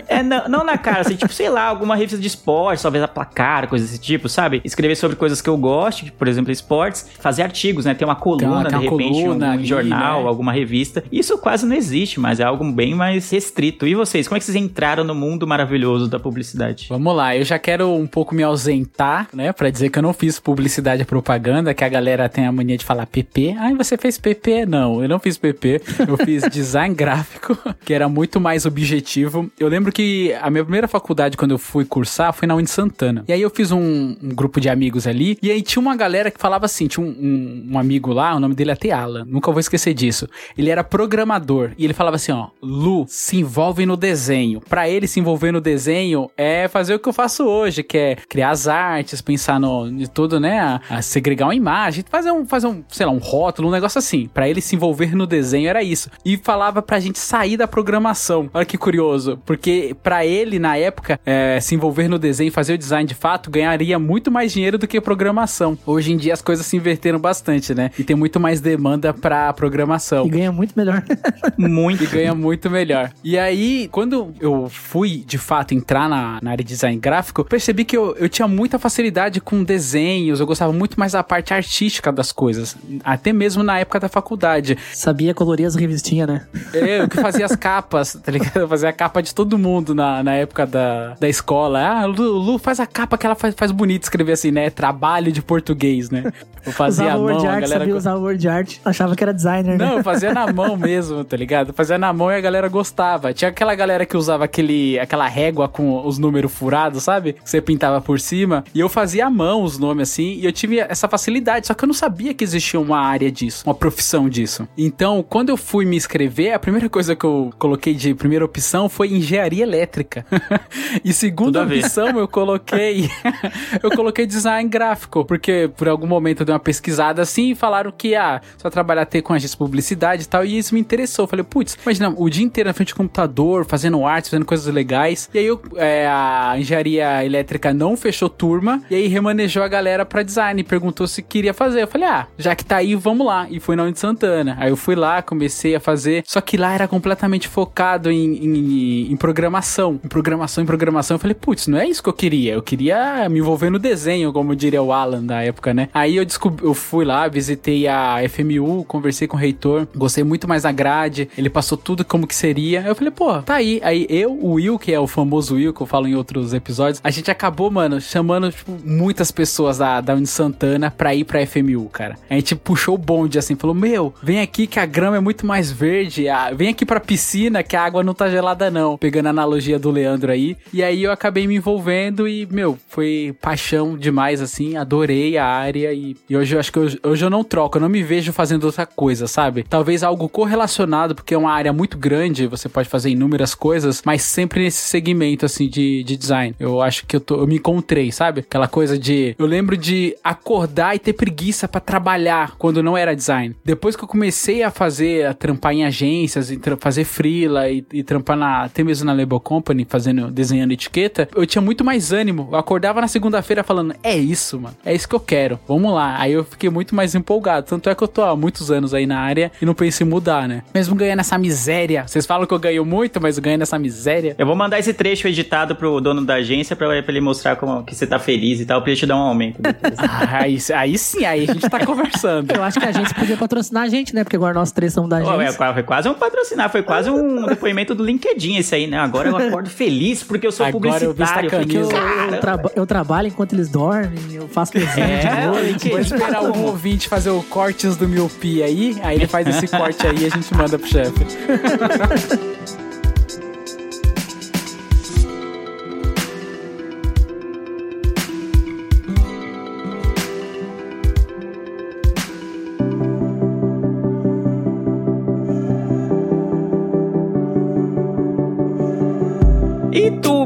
É, 0.08 0.22
não, 0.22 0.48
não 0.48 0.64
na 0.64 0.78
cara, 0.78 1.00
assim, 1.00 1.16
tipo, 1.16 1.32
sei 1.32 1.48
lá, 1.48 1.64
alguma 1.64 1.96
revista 1.96 2.18
de 2.18 2.26
esporte, 2.26 2.82
talvez 2.82 3.02
a 3.02 3.08
placar, 3.08 3.68
coisa 3.68 3.84
desse 3.84 3.98
tipo, 3.98 4.28
sabe? 4.28 4.60
Escrever 4.64 4.94
sobre 4.96 5.16
coisas 5.16 5.40
que 5.40 5.48
eu 5.48 5.56
gosto, 5.56 6.10
por 6.12 6.28
exemplo, 6.28 6.52
esportes, 6.52 7.08
fazer 7.18 7.42
artigos, 7.42 7.84
né? 7.84 7.94
Ter 7.94 8.04
uma 8.04 8.14
coluna, 8.14 8.40
Tem 8.40 8.48
uma 8.50 8.64
de 8.64 8.76
repente, 8.76 9.22
coluna 9.22 9.48
um 9.48 9.52
ali, 9.52 9.66
jornal, 9.66 10.22
né? 10.22 10.28
alguma 10.28 10.52
revista. 10.52 11.02
Isso 11.10 11.36
quase 11.38 11.66
não 11.66 11.74
existe, 11.74 12.20
mas 12.20 12.40
é 12.40 12.44
algo 12.44 12.64
bem 12.72 12.94
mais 12.94 13.30
restrito. 13.30 13.86
E 13.86 13.94
vocês, 13.94 14.28
como 14.28 14.36
é 14.36 14.40
que 14.40 14.44
vocês 14.44 14.56
entraram 14.56 15.04
no 15.04 15.14
mundo 15.14 15.46
maravilhoso 15.46 16.08
da 16.08 16.18
publicidade? 16.18 16.86
Vamos 16.88 17.16
lá, 17.16 17.36
eu 17.36 17.44
já 17.44 17.58
quero 17.58 17.90
um 17.92 18.06
pouco 18.06 18.34
me 18.34 18.42
ausentar, 18.42 19.28
né, 19.32 19.52
Pra 19.52 19.70
dizer 19.70 19.90
que 19.90 19.98
eu 19.98 20.02
não 20.02 20.12
fiz 20.12 20.38
publicidade 20.38 21.02
e 21.02 21.04
propaganda, 21.04 21.72
que 21.74 21.84
a 21.84 21.88
galera 21.88 22.28
tem 22.28 22.46
a 22.46 22.52
mania 22.52 22.76
de 22.76 22.84
falar 22.84 23.06
PP. 23.14 23.54
Ai, 23.56 23.74
você 23.74 23.96
fez 23.96 24.18
PP? 24.18 24.66
Não, 24.66 25.00
eu 25.00 25.08
não 25.08 25.20
fiz 25.20 25.38
PP. 25.38 25.80
Eu 26.08 26.16
fiz 26.16 26.42
design 26.50 26.92
gráfico, 26.92 27.56
que 27.84 27.94
era 27.94 28.08
muito 28.08 28.40
mais 28.40 28.66
objetivo. 28.66 29.48
Eu 29.56 29.68
lembro 29.68 29.92
que 29.92 30.34
a 30.42 30.50
minha 30.50 30.64
primeira 30.64 30.88
faculdade, 30.88 31.36
quando 31.36 31.52
eu 31.52 31.58
fui 31.58 31.84
cursar, 31.84 32.32
foi 32.32 32.48
na 32.48 32.56
Uni 32.56 32.66
Santana. 32.66 33.24
E 33.28 33.32
aí 33.32 33.40
eu 33.40 33.50
fiz 33.50 33.70
um, 33.70 34.16
um 34.20 34.28
grupo 34.34 34.60
de 34.60 34.68
amigos 34.68 35.06
ali, 35.06 35.38
e 35.40 35.48
aí 35.48 35.62
tinha 35.62 35.80
uma 35.80 35.94
galera 35.94 36.28
que 36.28 36.40
falava 36.40 36.64
assim, 36.66 36.88
tinha 36.88 37.06
um, 37.06 37.08
um- 37.10 37.68
um 37.74 37.78
amigo 37.78 38.12
lá, 38.12 38.34
o 38.34 38.40
nome 38.40 38.54
dele 38.56 38.70
é 38.70 38.72
até 38.74 38.90
Alan, 38.90 39.24
nunca 39.24 39.52
vou 39.52 39.60
esquecer 39.60 39.94
disso. 39.94 40.28
Ele 40.58 40.68
era 40.70 40.82
programador, 40.82 41.70
e 41.78 41.84
ele 41.84 41.94
falava 41.94 42.16
assim, 42.16 42.32
ó, 42.32 42.48
Lu, 42.60 43.04
se 43.08 43.36
envolve 43.36 43.86
no 43.86 43.96
desenho. 43.96 44.60
Pra 44.60 44.88
ele 44.88 45.06
se 45.06 45.20
envolver 45.20 45.52
no 45.52 45.60
desenho 45.60 46.28
é 46.36 46.66
fazer 46.66 46.94
o 46.94 46.98
que 46.98 47.08
eu 47.08 47.12
faço 47.12 47.44
hoje, 47.44 47.84
que 47.84 47.96
é 47.96 48.16
criar 48.28 48.50
as 48.50 48.66
artes, 48.66 49.22
pensar 49.22 49.60
no, 49.60 49.88
de 49.90 50.10
tudo, 50.10 50.40
né, 50.40 50.58
a, 50.58 50.80
a 50.90 51.02
segregar 51.02 51.46
uma 51.46 51.54
imagem, 51.54 52.04
fazer 52.10 52.32
um, 52.32 52.44
fazer 52.44 52.66
um, 52.66 52.82
sei 52.88 53.03
lá, 53.04 53.12
um 53.12 53.18
rótulo, 53.18 53.68
um 53.68 53.72
negócio 53.72 53.98
assim. 53.98 54.28
Pra 54.32 54.48
ele 54.48 54.60
se 54.60 54.74
envolver 54.74 55.14
no 55.14 55.26
desenho 55.26 55.68
era 55.68 55.82
isso. 55.82 56.10
E 56.24 56.36
falava 56.36 56.82
pra 56.82 57.00
gente 57.00 57.18
sair 57.18 57.56
da 57.56 57.66
programação. 57.66 58.48
Olha 58.52 58.64
que 58.64 58.78
curioso, 58.78 59.38
porque 59.44 59.94
pra 60.02 60.24
ele, 60.26 60.58
na 60.58 60.76
época, 60.76 61.18
é, 61.24 61.58
se 61.60 61.74
envolver 61.74 62.08
no 62.08 62.18
desenho, 62.18 62.52
fazer 62.52 62.74
o 62.74 62.78
design 62.78 63.06
de 63.06 63.14
fato, 63.14 63.50
ganharia 63.50 63.98
muito 63.98 64.30
mais 64.30 64.52
dinheiro 64.52 64.78
do 64.78 64.86
que 64.86 65.00
programação. 65.00 65.76
Hoje 65.86 66.12
em 66.12 66.16
dia 66.16 66.32
as 66.32 66.42
coisas 66.42 66.66
se 66.66 66.76
inverteram 66.76 67.18
bastante, 67.18 67.74
né? 67.74 67.90
E 67.98 68.04
tem 68.04 68.16
muito 68.16 68.38
mais 68.40 68.60
demanda 68.60 69.12
pra 69.12 69.52
programação 69.52 70.26
E 70.26 70.30
ganha 70.30 70.52
muito 70.52 70.74
melhor. 70.76 71.02
Muito. 71.56 72.04
e 72.04 72.06
ganha 72.06 72.34
muito 72.34 72.70
melhor. 72.70 73.10
E 73.22 73.38
aí, 73.38 73.88
quando 73.90 74.34
eu 74.40 74.68
fui 74.68 75.24
de 75.26 75.38
fato 75.38 75.74
entrar 75.74 76.08
na, 76.08 76.38
na 76.42 76.50
área 76.50 76.64
de 76.64 76.68
design 76.68 76.98
gráfico, 76.98 77.44
percebi 77.44 77.84
que 77.84 77.96
eu, 77.96 78.14
eu 78.16 78.28
tinha 78.28 78.46
muita 78.48 78.78
facilidade 78.78 79.40
com 79.40 79.62
desenhos, 79.62 80.40
eu 80.40 80.46
gostava 80.46 80.72
muito 80.72 80.98
mais 80.98 81.12
da 81.12 81.22
parte 81.22 81.54
artística 81.54 82.10
das 82.12 82.32
coisas, 82.32 82.76
até 83.04 83.32
mesmo 83.32 83.62
na 83.62 83.78
época 83.78 84.00
da 84.00 84.08
faculdade. 84.08 84.76
Sabia 84.92 85.34
colorir 85.34 85.66
as 85.66 85.74
revistinhas, 85.74 86.28
né? 86.28 86.46
Eu 86.72 87.08
que 87.08 87.20
fazia 87.20 87.46
as 87.46 87.56
capas, 87.56 88.18
tá 88.22 88.30
ligado? 88.30 88.56
Eu 88.56 88.68
fazia 88.68 88.88
a 88.88 88.92
capa 88.92 89.22
de 89.22 89.34
todo 89.34 89.58
mundo 89.58 89.94
na, 89.94 90.22
na 90.22 90.34
época 90.34 90.66
da, 90.66 91.14
da 91.18 91.28
escola. 91.28 91.80
Ah, 91.80 92.06
Lu, 92.06 92.38
Lu, 92.38 92.58
faz 92.58 92.80
a 92.80 92.86
capa 92.86 93.16
que 93.16 93.26
ela 93.26 93.34
faz, 93.34 93.54
faz 93.56 93.70
bonito 93.72 94.04
escrever 94.04 94.32
assim, 94.32 94.50
né? 94.50 94.70
Trabalho 94.70 95.32
de 95.32 95.42
português, 95.42 96.10
né? 96.10 96.32
Eu 96.64 96.72
fazia 96.72 97.04
usava 97.06 97.18
a 97.18 97.22
mão, 97.22 97.34
word 97.34 97.46
a 97.46 97.50
art, 97.50 97.60
galera... 97.60 97.80
sabia 97.80 97.96
usar 97.96 98.14
word 98.16 98.48
art. 98.48 98.76
Achava 98.84 99.14
que 99.14 99.22
era 99.22 99.34
designer, 99.34 99.78
né? 99.78 99.84
Não, 99.84 99.98
eu 99.98 100.04
fazia 100.04 100.32
na 100.32 100.50
mão 100.52 100.76
mesmo, 100.76 101.22
tá 101.24 101.36
ligado? 101.36 101.72
Fazia 101.72 101.98
na 101.98 102.12
mão 102.12 102.30
e 102.30 102.36
a 102.36 102.40
galera 102.40 102.68
gostava. 102.68 103.32
Tinha 103.34 103.50
aquela 103.50 103.74
galera 103.74 104.06
que 104.06 104.16
usava 104.16 104.44
aquele, 104.44 104.98
aquela 104.98 105.28
régua 105.28 105.68
com 105.68 106.06
os 106.06 106.18
números 106.18 106.52
furados, 106.52 107.02
sabe? 107.02 107.34
Que 107.34 107.50
você 107.50 107.60
pintava 107.60 108.00
por 108.00 108.18
cima. 108.18 108.64
E 108.74 108.80
eu 108.80 108.88
fazia 108.88 109.26
à 109.26 109.30
mão 109.30 109.62
os 109.62 109.78
nomes 109.78 110.10
assim. 110.10 110.34
E 110.34 110.44
eu 110.44 110.52
tive 110.52 110.78
essa 110.78 111.08
facilidade. 111.08 111.66
Só 111.66 111.74
que 111.74 111.84
eu 111.84 111.86
não 111.86 111.94
sabia 111.94 112.32
que 112.32 112.42
existia 112.42 112.80
uma 112.84 113.00
área 113.00 113.30
disso, 113.30 113.64
uma 113.66 113.74
profissão 113.74 114.28
disso. 114.28 114.68
Então, 114.76 115.24
quando 115.28 115.48
eu 115.48 115.56
fui 115.56 115.84
me 115.84 115.96
inscrever, 115.96 116.52
a 116.52 116.58
primeira 116.58 116.88
coisa 116.88 117.16
que 117.16 117.24
eu 117.24 117.50
coloquei 117.58 117.94
de 117.94 118.14
primeira 118.14 118.44
opção 118.44 118.88
foi 118.88 119.08
engenharia 119.08 119.62
elétrica. 119.62 120.24
e 121.04 121.12
segunda 121.12 121.62
opção 121.62 122.18
eu 122.18 122.28
coloquei. 122.28 123.10
eu 123.82 123.90
coloquei 123.90 124.26
design 124.26 124.68
gráfico. 124.68 125.24
Porque 125.24 125.70
por 125.76 125.88
algum 125.88 126.06
momento 126.06 126.40
eu 126.40 126.46
dei 126.46 126.52
uma 126.52 126.60
pesquisada 126.60 127.22
assim 127.22 127.50
e 127.50 127.54
falaram 127.54 127.90
que, 127.90 128.14
ah, 128.14 128.40
só 128.56 128.70
trabalhar 128.70 129.06
ter 129.06 129.22
com 129.22 129.32
agência 129.32 129.54
de 129.54 129.58
publicidade 129.58 130.22
e 130.22 130.26
tal. 130.26 130.44
E 130.44 130.58
isso 130.58 130.74
me 130.74 130.80
interessou. 130.80 131.24
Eu 131.24 131.28
falei, 131.28 131.44
putz, 131.44 131.76
imagina, 131.82 132.14
o 132.16 132.28
dia 132.28 132.44
inteiro 132.44 132.68
na 132.68 132.74
frente 132.74 132.92
do 132.92 132.96
computador, 132.96 133.66
fazendo 133.66 134.04
artes, 134.06 134.30
fazendo 134.30 134.46
coisas 134.46 134.72
legais. 134.72 135.28
E 135.32 135.38
aí 135.38 135.46
eu, 135.46 135.60
é, 135.76 136.06
a 136.06 136.54
engenharia 136.58 137.24
elétrica 137.24 137.72
não 137.72 137.96
fechou 137.96 138.28
turma. 138.28 138.82
E 138.90 138.94
aí 138.94 139.06
remanejou 139.06 139.62
a 139.62 139.68
galera 139.68 140.04
pra 140.04 140.22
design. 140.22 140.62
Perguntou 140.62 141.06
se 141.06 141.22
queria 141.22 141.54
fazer. 141.54 141.82
Eu 141.82 141.88
falei, 141.88 142.08
ah, 142.08 142.26
já 142.38 142.54
que 142.54 142.63
tá 142.64 142.76
aí, 142.76 142.94
vamos 142.94 143.26
lá. 143.26 143.46
E 143.50 143.60
foi 143.60 143.76
na 143.76 143.84
Uni 143.84 143.96
Santana. 143.96 144.56
Aí 144.58 144.70
eu 144.70 144.76
fui 144.76 144.94
lá, 144.94 145.22
comecei 145.22 145.74
a 145.74 145.80
fazer. 145.80 146.24
Só 146.26 146.40
que 146.40 146.56
lá 146.56 146.72
era 146.72 146.88
completamente 146.88 147.48
focado 147.48 148.10
em, 148.10 148.34
em, 148.36 149.12
em 149.12 149.16
programação. 149.16 150.00
Em 150.04 150.08
programação, 150.08 150.64
em 150.64 150.66
programação. 150.66 151.14
Eu 151.16 151.18
falei, 151.18 151.34
putz, 151.34 151.66
não 151.66 151.78
é 151.78 151.86
isso 151.86 152.02
que 152.02 152.08
eu 152.08 152.12
queria. 152.12 152.54
Eu 152.54 152.62
queria 152.62 153.28
me 153.28 153.38
envolver 153.38 153.70
no 153.70 153.78
desenho, 153.78 154.32
como 154.32 154.56
diria 154.56 154.82
o 154.82 154.92
Alan 154.92 155.24
da 155.24 155.42
época, 155.42 155.74
né? 155.74 155.88
Aí 155.92 156.16
eu 156.16 156.24
descobri, 156.24 156.64
eu 156.64 156.74
fui 156.74 157.04
lá, 157.04 157.28
visitei 157.28 157.86
a 157.86 158.16
FMU, 158.28 158.84
conversei 158.84 159.28
com 159.28 159.36
o 159.36 159.40
reitor, 159.40 159.86
gostei 159.94 160.24
muito 160.24 160.48
mais 160.48 160.62
da 160.62 160.72
grade. 160.72 161.28
Ele 161.36 161.50
passou 161.50 161.76
tudo 161.76 162.04
como 162.04 162.26
que 162.26 162.34
seria. 162.34 162.82
Eu 162.82 162.94
falei, 162.94 163.10
pô, 163.10 163.42
tá 163.42 163.54
aí. 163.54 163.80
Aí 163.82 164.06
eu, 164.08 164.32
o 164.32 164.52
Will, 164.52 164.78
que 164.78 164.92
é 164.92 165.00
o 165.00 165.06
famoso 165.06 165.54
Will, 165.54 165.72
que 165.72 165.80
eu 165.80 165.86
falo 165.86 166.06
em 166.06 166.14
outros 166.14 166.54
episódios, 166.54 167.00
a 167.02 167.10
gente 167.10 167.30
acabou, 167.30 167.70
mano, 167.70 168.00
chamando, 168.00 168.50
tipo, 168.50 168.72
muitas 168.84 169.30
pessoas 169.30 169.78
da, 169.78 170.00
da 170.00 170.14
Uni 170.14 170.26
Santana 170.26 170.90
pra 170.90 171.14
ir 171.14 171.24
pra 171.24 171.44
FMU, 171.46 171.88
cara. 171.90 172.16
A 172.28 172.34
gente 172.34 172.53
puxou 172.56 172.94
o 172.94 172.98
bonde 172.98 173.38
assim, 173.38 173.54
falou: 173.54 173.74
Meu, 173.74 174.14
vem 174.22 174.40
aqui 174.40 174.66
que 174.66 174.78
a 174.78 174.86
grama 174.86 175.16
é 175.16 175.20
muito 175.20 175.46
mais 175.46 175.70
verde. 175.70 176.26
Vem 176.56 176.68
aqui 176.68 176.84
pra 176.84 177.00
piscina 177.00 177.62
que 177.62 177.76
a 177.76 177.84
água 177.84 178.02
não 178.02 178.14
tá 178.14 178.28
gelada, 178.28 178.70
não. 178.70 178.96
Pegando 178.96 179.26
a 179.26 179.30
analogia 179.30 179.78
do 179.78 179.90
Leandro 179.90 180.32
aí. 180.32 180.56
E 180.72 180.82
aí 180.82 181.02
eu 181.02 181.12
acabei 181.12 181.46
me 181.46 181.56
envolvendo 181.56 182.26
e, 182.28 182.46
meu, 182.50 182.78
foi 182.88 183.34
paixão 183.40 183.96
demais, 183.96 184.40
assim. 184.40 184.76
Adorei 184.76 185.36
a 185.36 185.46
área 185.46 185.92
e, 185.92 186.16
e 186.28 186.36
hoje 186.36 186.54
eu 186.54 186.60
acho 186.60 186.72
que 186.72 186.78
hoje, 186.78 186.98
hoje 187.02 187.24
eu 187.24 187.30
não 187.30 187.44
troco, 187.44 187.78
eu 187.78 187.82
não 187.82 187.88
me 187.88 188.02
vejo 188.02 188.32
fazendo 188.32 188.64
outra 188.64 188.86
coisa, 188.86 189.26
sabe? 189.26 189.64
Talvez 189.68 190.02
algo 190.02 190.28
correlacionado, 190.28 191.14
porque 191.14 191.34
é 191.34 191.38
uma 191.38 191.52
área 191.52 191.72
muito 191.72 191.98
grande, 191.98 192.46
você 192.46 192.68
pode 192.68 192.88
fazer 192.88 193.10
inúmeras 193.10 193.54
coisas, 193.54 194.02
mas 194.04 194.22
sempre 194.22 194.62
nesse 194.62 194.82
segmento, 194.82 195.46
assim, 195.46 195.68
de, 195.68 196.02
de 196.04 196.16
design. 196.16 196.54
Eu 196.58 196.80
acho 196.80 197.06
que 197.06 197.16
eu, 197.16 197.20
tô, 197.20 197.36
eu 197.36 197.46
me 197.46 197.56
encontrei, 197.56 198.10
sabe? 198.12 198.40
Aquela 198.40 198.68
coisa 198.68 198.98
de. 198.98 199.34
Eu 199.38 199.46
lembro 199.46 199.76
de 199.76 200.16
acordar 200.22 200.94
e 200.94 200.98
ter 200.98 201.12
preguiça 201.12 201.68
para 201.68 201.80
trabalhar 201.80 202.43
quando 202.58 202.82
não 202.82 202.96
era 202.96 203.14
design. 203.14 203.54
Depois 203.64 203.96
que 203.96 204.04
eu 204.04 204.08
comecei 204.08 204.62
a 204.62 204.70
fazer, 204.70 205.26
a 205.26 205.34
trampar 205.34 205.72
em 205.72 205.84
agências, 205.84 206.50
e 206.50 206.60
fazer 206.78 207.04
freela 207.04 207.68
e, 207.68 207.84
e 207.92 208.02
trampar 208.02 208.36
na, 208.36 208.64
até 208.64 208.82
mesmo 208.82 209.06
na 209.06 209.12
Label 209.12 209.40
Company, 209.40 209.86
fazendo, 209.88 210.30
desenhando 210.30 210.72
etiqueta, 210.72 211.28
eu 211.34 211.46
tinha 211.46 211.62
muito 211.62 211.84
mais 211.84 212.12
ânimo. 212.12 212.48
Eu 212.52 212.58
acordava 212.58 213.00
na 213.00 213.08
segunda-feira 213.08 213.62
falando, 213.62 213.94
é 214.02 214.16
isso, 214.16 214.60
mano, 214.60 214.76
é 214.84 214.94
isso 214.94 215.08
que 215.08 215.14
eu 215.14 215.20
quero, 215.20 215.58
vamos 215.66 215.92
lá. 215.92 216.16
Aí 216.18 216.32
eu 216.32 216.44
fiquei 216.44 216.70
muito 216.70 216.94
mais 216.94 217.14
empolgado. 217.14 217.66
Tanto 217.66 217.88
é 217.88 217.94
que 217.94 218.02
eu 218.02 218.08
tô 218.08 218.22
há 218.22 218.36
muitos 218.36 218.70
anos 218.70 218.94
aí 218.94 219.06
na 219.06 219.18
área 219.18 219.50
e 219.60 219.66
não 219.66 219.74
penso 219.74 220.02
em 220.02 220.06
mudar, 220.06 220.48
né? 220.48 220.62
Mesmo 220.74 220.94
ganhando 220.94 221.20
essa 221.20 221.38
miséria. 221.38 222.06
Vocês 222.06 222.26
falam 222.26 222.46
que 222.46 222.54
eu 222.54 222.58
ganho 222.58 222.84
muito, 222.84 223.20
mas 223.20 223.36
eu 223.36 223.42
ganho 223.42 223.58
nessa 223.58 223.78
miséria. 223.78 224.34
Eu 224.38 224.46
vou 224.46 224.56
mandar 224.56 224.78
esse 224.78 224.92
trecho 224.92 225.28
editado 225.28 225.76
pro 225.76 226.00
dono 226.00 226.24
da 226.24 226.34
agência 226.34 226.76
pra, 226.76 227.02
pra 227.02 227.12
ele 227.12 227.20
mostrar 227.20 227.56
como 227.56 227.84
que 227.84 227.94
você 227.94 228.06
tá 228.06 228.18
feliz 228.18 228.60
e 228.60 228.66
tal, 228.66 228.80
pra 228.82 228.90
ele 228.90 229.00
te 229.00 229.06
dar 229.06 229.16
um 229.16 229.20
aumento. 229.20 229.60
ah, 229.98 230.42
aí, 230.42 230.58
aí 230.74 230.98
sim, 230.98 231.24
aí 231.24 231.44
a 231.48 231.52
gente 231.52 231.68
tá 231.68 231.84
conversando. 231.84 232.33
Eu 232.54 232.62
acho 232.62 232.80
que 232.80 232.86
a 232.86 232.92
gente 232.92 233.14
podia 233.14 233.36
patrocinar 233.36 233.84
a 233.84 233.88
gente, 233.88 234.14
né? 234.14 234.24
Porque 234.24 234.36
agora 234.36 234.54
nós 234.54 234.72
três 234.72 234.92
somos 234.92 235.10
da 235.10 235.20
Pô, 235.20 235.40
é, 235.40 235.52
foi 235.52 235.82
quase 235.82 236.08
um 236.08 236.14
patrocinar, 236.14 236.70
foi 236.70 236.82
quase 236.82 237.10
um 237.10 237.44
depoimento 237.46 237.94
do 237.94 238.04
LinkedIn 238.04 238.56
esse 238.56 238.74
aí, 238.74 238.86
né? 238.86 238.98
Agora 238.98 239.28
eu 239.28 239.36
acordo 239.36 239.68
feliz 239.70 240.22
porque 240.22 240.46
eu 240.46 240.52
sou 240.52 240.64
Agora 240.66 241.04
eu 241.04 241.12
visto 241.12 241.30
a 241.30 241.34
publicitário. 241.42 241.46
Eu, 241.46 241.90
camisa. 241.90 242.34
eu, 242.34 242.40
traba- 242.40 242.72
eu 242.76 242.86
trabalho 242.86 243.28
enquanto 243.28 243.52
eles 243.52 243.68
dormem, 243.68 244.18
eu 244.32 244.48
faço 244.48 244.72
desenho 244.72 244.94
de 245.20 245.26
É, 245.26 245.46
noite. 245.46 245.88
Vou 245.88 245.98
esperar 246.00 246.42
um 246.42 246.64
ouvinte 246.64 247.08
fazer 247.08 247.30
o 247.30 247.42
cortes 247.42 247.96
do 247.96 248.08
Miopi 248.08 248.62
aí, 248.62 248.96
aí 249.02 249.16
ele 249.16 249.26
faz 249.26 249.46
esse 249.46 249.66
corte 249.68 250.06
aí 250.06 250.18
e 250.22 250.26
a 250.26 250.28
gente 250.30 250.54
manda 250.54 250.78
pro 250.78 250.88
chefe. 250.88 251.24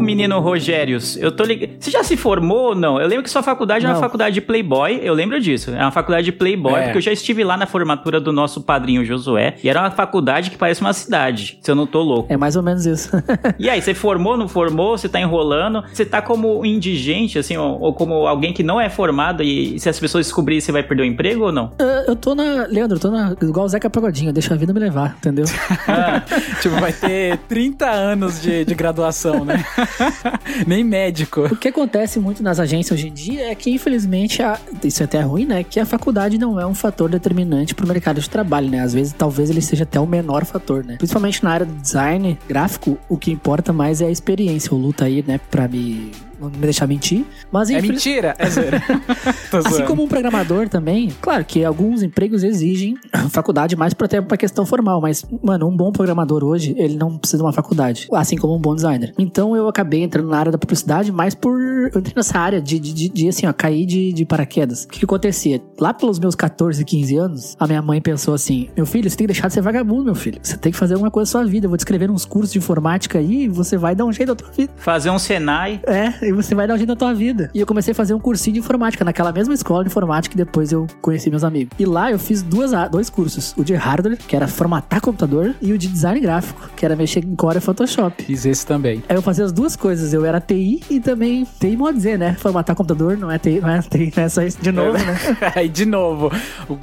menino 0.08 0.40
Rogérios, 0.40 1.16
eu 1.18 1.30
tô 1.30 1.44
ligado. 1.44 1.72
Você 1.78 1.90
já 1.90 2.02
se 2.02 2.16
formou 2.16 2.68
ou 2.70 2.74
não? 2.74 2.98
Eu 2.98 3.06
lembro 3.06 3.22
que 3.22 3.30
sua 3.30 3.42
faculdade 3.42 3.84
é 3.84 3.88
uma 3.88 3.94
Não. 3.94 4.00
faculdade 4.00 4.34
de 4.34 4.40
Playboy, 4.40 5.00
eu 5.02 5.12
lembro 5.12 5.38
disso. 5.38 5.70
É 5.70 5.82
uma 5.82 5.90
faculdade 5.90 6.24
de 6.24 6.32
Playboy, 6.32 6.72
É. 6.80 6.82
porque 6.84 6.96
eu 6.98 7.02
já 7.02 7.12
estive 7.12 7.44
lá 7.44 7.56
na 7.58 7.66
formatura 7.66 8.18
do 8.18 8.32
nosso 8.32 8.62
padrinho 8.62 9.04
Josué, 9.04 9.56
e 9.62 9.68
era 9.68 9.80
uma 9.80 9.90
faculdade 9.90 10.50
que 10.50 10.56
parece 10.56 10.80
uma 10.80 10.94
cidade, 10.94 11.58
se 11.60 11.70
eu 11.70 11.74
não 11.74 11.86
tô 11.86 12.00
louco. 12.02 12.32
É 12.32 12.36
mais 12.38 12.56
ou 12.56 12.62
menos 12.62 12.86
isso. 12.86 13.10
E 13.58 13.68
aí, 13.68 13.82
você 13.82 13.92
formou, 13.92 14.36
não 14.36 14.48
formou? 14.48 14.96
Você 14.96 15.08
tá 15.10 15.20
enrolando? 15.20 15.84
Você 15.92 16.04
tá 16.06 16.22
como 16.22 16.64
indigente, 16.64 17.38
assim, 17.38 17.56
ou, 17.58 17.78
ou 17.80 17.92
como 17.92 18.26
alguém 18.26 18.52
que 18.54 18.62
não 18.62 18.80
é 18.80 18.88
formado 18.88 19.42
e 19.42 19.78
se 19.78 19.88
as 19.90 20.00
pessoas 20.00 20.26
descobrirem, 20.26 20.60
você 20.60 20.72
vai 20.72 20.82
perder 20.82 21.02
o 21.02 21.06
emprego 21.06 21.44
ou 21.44 21.52
não? 21.52 21.70
eu, 21.78 21.86
eu 21.86 22.16
tô 22.16 22.34
na. 22.34 22.66
Leandro, 22.66 22.96
eu 22.96 23.00
tô 23.00 23.10
na. 23.10 23.36
Igual 23.42 23.66
o 23.66 23.68
Zeca 23.68 23.90
Pagodinho, 23.90 24.32
deixa 24.32 24.54
a 24.54 24.56
vida 24.56 24.72
me 24.72 24.80
levar, 24.80 25.16
entendeu? 25.18 25.44
tipo, 26.62 26.74
vai 26.80 26.92
ter 26.92 27.36
30 27.48 27.86
anos 27.90 28.40
de, 28.40 28.64
de 28.64 28.74
graduação, 28.74 29.44
né? 29.44 29.64
Nem 30.66 30.84
médico. 30.84 31.42
O 31.46 31.56
que 31.56 31.68
acontece 31.68 32.18
muito 32.18 32.42
nas 32.42 32.58
agências 32.60 32.98
hoje 32.98 33.08
em 33.08 33.12
dia 33.12 33.50
é 33.50 33.54
que, 33.54 33.70
infelizmente, 33.70 34.42
a- 34.42 34.58
isso 34.84 35.02
é 35.02 35.04
até 35.04 35.20
ruim, 35.20 35.44
né? 35.46 35.64
Que 35.64 35.80
a 35.80 35.86
faculdade 35.86 36.38
não 36.38 36.58
é 36.60 36.66
um 36.66 36.74
fator 36.74 37.08
determinante 37.10 37.74
pro 37.74 37.86
mercado 37.86 38.20
de 38.20 38.28
trabalho, 38.28 38.68
né? 38.70 38.80
Às 38.80 38.92
vezes, 38.94 39.12
talvez 39.12 39.50
ele 39.50 39.60
seja 39.60 39.84
até 39.84 39.98
o 40.00 40.06
menor 40.06 40.44
fator, 40.44 40.84
né? 40.84 40.96
Principalmente 40.96 41.42
na 41.42 41.50
área 41.50 41.66
do 41.66 41.74
design 41.74 42.38
gráfico, 42.48 42.98
o 43.08 43.16
que 43.16 43.30
importa 43.30 43.72
mais 43.72 44.00
é 44.00 44.06
a 44.06 44.10
experiência. 44.10 44.72
O 44.74 44.76
Luta 44.78 45.04
aí, 45.04 45.24
né, 45.26 45.38
pra 45.50 45.66
me. 45.68 46.10
Não 46.40 46.48
me 46.50 46.56
deixar 46.58 46.86
mentir. 46.86 47.24
Mas 47.50 47.70
É 47.70 47.74
infeliz- 47.78 48.04
mentira, 48.04 48.34
é 48.38 48.48
zero. 48.48 48.76
Tô 49.50 49.58
Assim 49.58 49.84
como 49.84 50.02
um 50.04 50.08
programador 50.08 50.68
também, 50.68 51.08
claro 51.20 51.44
que 51.44 51.64
alguns 51.64 52.02
empregos 52.02 52.42
exigem 52.42 52.96
faculdade 53.30 53.76
mais 53.76 53.94
pra 53.94 54.06
ter 54.08 54.20
uma 54.20 54.36
questão 54.36 54.64
formal, 54.66 55.00
mas, 55.00 55.24
mano, 55.42 55.66
um 55.68 55.76
bom 55.76 55.90
programador 55.90 56.44
hoje, 56.44 56.74
ele 56.78 56.96
não 56.96 57.16
precisa 57.16 57.38
de 57.38 57.44
uma 57.44 57.52
faculdade, 57.52 58.06
assim 58.12 58.36
como 58.36 58.54
um 58.54 58.58
bom 58.60 58.74
designer. 58.74 59.12
Então 59.18 59.56
eu 59.56 59.68
acabei 59.68 60.02
entrando 60.02 60.28
na 60.28 60.38
área 60.38 60.52
da 60.52 60.58
publicidade 60.58 61.10
mais 61.12 61.34
por. 61.34 61.58
Eu 61.58 62.00
entrei 62.00 62.12
nessa 62.16 62.38
área 62.38 62.60
de, 62.60 62.78
de, 62.78 62.92
de, 62.92 63.08
de, 63.08 63.28
assim, 63.28 63.46
ó, 63.46 63.52
cair 63.52 63.86
de, 63.86 64.12
de 64.12 64.24
paraquedas. 64.24 64.84
O 64.84 64.88
que, 64.88 64.98
que 65.00 65.04
acontecia? 65.04 65.60
Lá 65.80 65.92
pelos 65.94 66.18
meus 66.18 66.34
14, 66.34 66.84
15 66.84 67.16
anos, 67.16 67.56
a 67.58 67.66
minha 67.66 67.80
mãe 67.82 68.00
pensou 68.00 68.34
assim: 68.34 68.68
meu 68.76 68.86
filho, 68.86 69.08
você 69.08 69.16
tem 69.16 69.26
que 69.26 69.32
deixar 69.32 69.48
de 69.48 69.54
ser 69.54 69.60
vagabundo, 69.62 70.04
meu 70.04 70.14
filho. 70.14 70.38
Você 70.42 70.56
tem 70.56 70.70
que 70.72 70.78
fazer 70.78 70.94
alguma 70.94 71.10
coisa 71.10 71.28
na 71.28 71.42
sua 71.44 71.50
vida. 71.50 71.66
Eu 71.66 71.70
vou 71.70 71.76
te 71.76 71.80
escrever 71.80 72.10
uns 72.10 72.24
cursos 72.24 72.52
de 72.52 72.58
informática 72.58 73.18
aí 73.18 73.44
e 73.44 73.48
você 73.48 73.76
vai 73.76 73.94
dar 73.94 74.04
um 74.04 74.12
jeito 74.12 74.28
na 74.30 74.34
tua 74.36 74.50
vida. 74.50 74.72
Fazer 74.76 75.10
um 75.10 75.18
Senai. 75.18 75.80
É, 75.86 76.27
e 76.28 76.32
você 76.32 76.54
vai 76.54 76.66
dar 76.66 76.74
um 76.74 76.76
jeito 76.76 76.90
na 76.90 76.96
tua 76.96 77.14
vida. 77.14 77.50
E 77.54 77.60
eu 77.60 77.66
comecei 77.66 77.92
a 77.92 77.94
fazer 77.94 78.14
um 78.14 78.20
cursinho 78.20 78.54
de 78.54 78.60
informática, 78.60 79.04
naquela 79.04 79.32
mesma 79.32 79.54
escola 79.54 79.82
de 79.82 79.90
informática 79.90 80.32
que 80.32 80.36
depois 80.36 80.72
eu 80.72 80.86
conheci 81.00 81.30
meus 81.30 81.44
amigos. 81.44 81.76
E 81.78 81.86
lá 81.86 82.10
eu 82.10 82.18
fiz 82.18 82.42
duas, 82.42 82.72
dois 82.90 83.08
cursos. 83.08 83.54
O 83.56 83.64
de 83.64 83.74
hardware, 83.74 84.16
que 84.16 84.36
era 84.36 84.46
formatar 84.46 85.00
computador, 85.00 85.54
e 85.60 85.72
o 85.72 85.78
de 85.78 85.88
design 85.88 86.20
gráfico, 86.20 86.70
que 86.76 86.84
era 86.84 86.94
mexer 86.94 87.24
em 87.24 87.34
Core 87.34 87.58
e 87.58 87.60
Photoshop. 87.60 88.22
Fiz 88.22 88.44
esse 88.44 88.66
também. 88.66 89.02
Aí 89.08 89.16
eu 89.16 89.22
fazia 89.22 89.44
as 89.44 89.52
duas 89.52 89.76
coisas. 89.76 90.12
Eu 90.12 90.24
era 90.24 90.40
TI 90.40 90.82
e 90.90 91.00
também 91.00 91.46
TI 91.58 91.76
modo 91.76 91.94
dizer, 91.94 92.18
né? 92.18 92.34
Formatar 92.38 92.76
computador 92.76 93.16
não 93.16 93.30
é 93.30 93.38
TI, 93.38 93.60
não 93.60 93.70
é 93.70 93.80
TI, 93.80 94.12
não 94.16 94.24
é 94.24 94.28
só 94.28 94.42
isso 94.42 94.58
de 94.60 94.70
novo, 94.70 94.98
né? 94.98 95.16
Aí, 95.54 95.68
de 95.68 95.86
novo, 95.86 96.30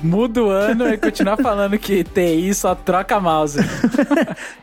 muda 0.01 0.43
o 0.43 0.49
ano 0.49 0.87
e 0.87 0.97
continuar 0.97 1.37
falando 1.37 1.77
que 1.77 2.03
TI 2.03 2.53
só 2.53 2.73
troca 2.73 3.19
mouse. 3.19 3.59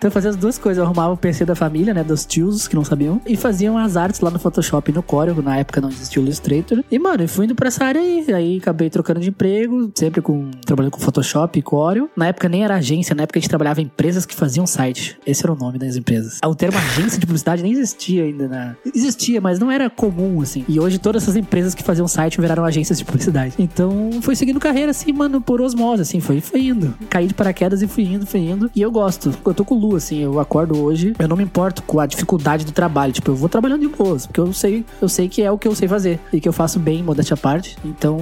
Então 0.03 0.09
eu 0.09 0.13
fazia 0.13 0.31
as 0.31 0.37
duas 0.37 0.59
coisas. 0.59 0.79
Eu 0.79 0.85
arrumava 0.85 1.13
o 1.13 1.17
PC 1.17 1.45
da 1.45 1.55
família, 1.55 1.95
né? 1.95 2.03
Dos 2.03 2.27
tios 2.27 2.67
que 2.67 2.75
não 2.75 2.85
sabiam. 2.85 3.21
E 3.25 3.37
faziam 3.37 3.79
as 3.79 3.97
artes 3.97 4.21
lá 4.21 4.31
no 4.31 4.39
Photoshop 4.39 4.72
e 4.89 4.93
no 4.93 5.03
Corel. 5.03 5.43
Na 5.43 5.59
época 5.59 5.81
não 5.81 5.89
existia 5.89 6.21
o 6.21 6.25
Illustrator. 6.25 6.83
E, 6.91 6.99
mano, 6.99 7.25
eu 7.25 7.29
fui 7.29 7.45
indo 7.45 7.55
pra 7.55 7.69
essa 7.69 7.85
área 7.85 8.01
aí. 8.01 8.25
Aí 8.33 8.59
acabei 8.59 8.89
trocando 8.89 9.21
de 9.21 9.29
emprego, 9.29 9.91
sempre 9.95 10.21
com 10.21 10.51
trabalhando 10.65 10.93
com 10.93 11.01
Photoshop 11.01 11.59
e 11.59 11.63
Corel. 11.63 12.09
Na 12.17 12.29
época 12.29 12.49
nem 12.49 12.65
era 12.65 12.77
agência, 12.77 13.15
na 13.15 13.25
época 13.25 13.39
a 13.39 13.41
gente 13.41 13.49
trabalhava 13.49 13.81
em 13.81 13.85
empresas 13.85 14.25
que 14.25 14.35
faziam 14.35 14.67
site. 14.67 15.19
Esse 15.27 15.45
era 15.45 15.53
o 15.53 15.57
nome 15.57 15.79
das 15.79 15.97
empresas. 15.97 16.39
O 16.45 16.55
termo 16.55 16.79
agência 16.79 17.19
de 17.19 17.27
publicidade 17.27 17.63
nem 17.63 17.73
existia 17.73 18.25
ainda 18.25 18.49
na. 18.49 18.77
Existia, 18.95 19.41
mas 19.41 19.59
não 19.59 19.71
era 19.71 19.89
comum, 19.91 20.41
assim. 20.41 20.65
E 20.69 20.79
hoje 20.79 20.99
todas 20.99 21.23
essas 21.23 21.37
empresas 21.37 21.75
que 21.75 21.83
faziam 21.83 22.09
site 22.09 22.41
viraram 22.41 22.65
agências 22.65 22.99
de 22.99 23.05
publicidade. 23.05 23.55
Então 23.59 24.11
fui 24.23 24.37
seguindo 24.37 24.61
carreira 24.61 24.91
assim, 24.91 25.13
mano, 25.13 25.41
por 25.41 25.61
osmose, 25.61 26.03
assim, 26.03 26.21
foi, 26.21 26.41
foi 26.41 26.67
indo. 26.67 26.95
Caí 27.09 27.27
de 27.27 27.35
paraquedas 27.35 27.83
e 27.83 27.89
fui 27.89 28.05
indo, 28.05 28.27
fui 28.27 28.41
indo. 28.41 28.71
E 28.75 28.81
eu 28.81 28.91
gosto. 28.91 29.35
Eu 29.45 29.55
tô 29.55 29.65
com 29.65 29.75
Lu, 29.75 29.97
assim, 29.97 30.19
eu 30.19 30.39
acordo 30.39 30.83
hoje, 30.83 31.15
eu 31.19 31.29
não 31.29 31.37
me 31.37 31.45
importo 31.45 31.83
com 31.83 32.01
a 32.01 32.07
dificuldade 32.07 32.65
do 32.65 32.73
trabalho. 32.73 33.13
Tipo, 33.13 33.31
eu 33.31 33.37
vou 33.37 33.49
trabalhando 33.49 33.81
de 33.81 33.89
boas, 33.89 34.27
porque 34.27 34.41
eu 34.41 34.53
sei, 34.63 34.85
eu 35.01 35.09
sei 35.09 35.29
que 35.29 35.43
é 35.43 35.51
o 35.51 35.59
que 35.59 35.67
eu 35.69 35.75
sei 35.75 35.89
fazer 35.89 36.19
e 36.33 36.41
que 36.41 36.49
eu 36.49 36.53
faço 36.53 36.79
bem, 36.79 37.03
modéstia 37.03 37.35
à 37.35 37.37
parte. 37.37 37.77
Então, 37.85 38.19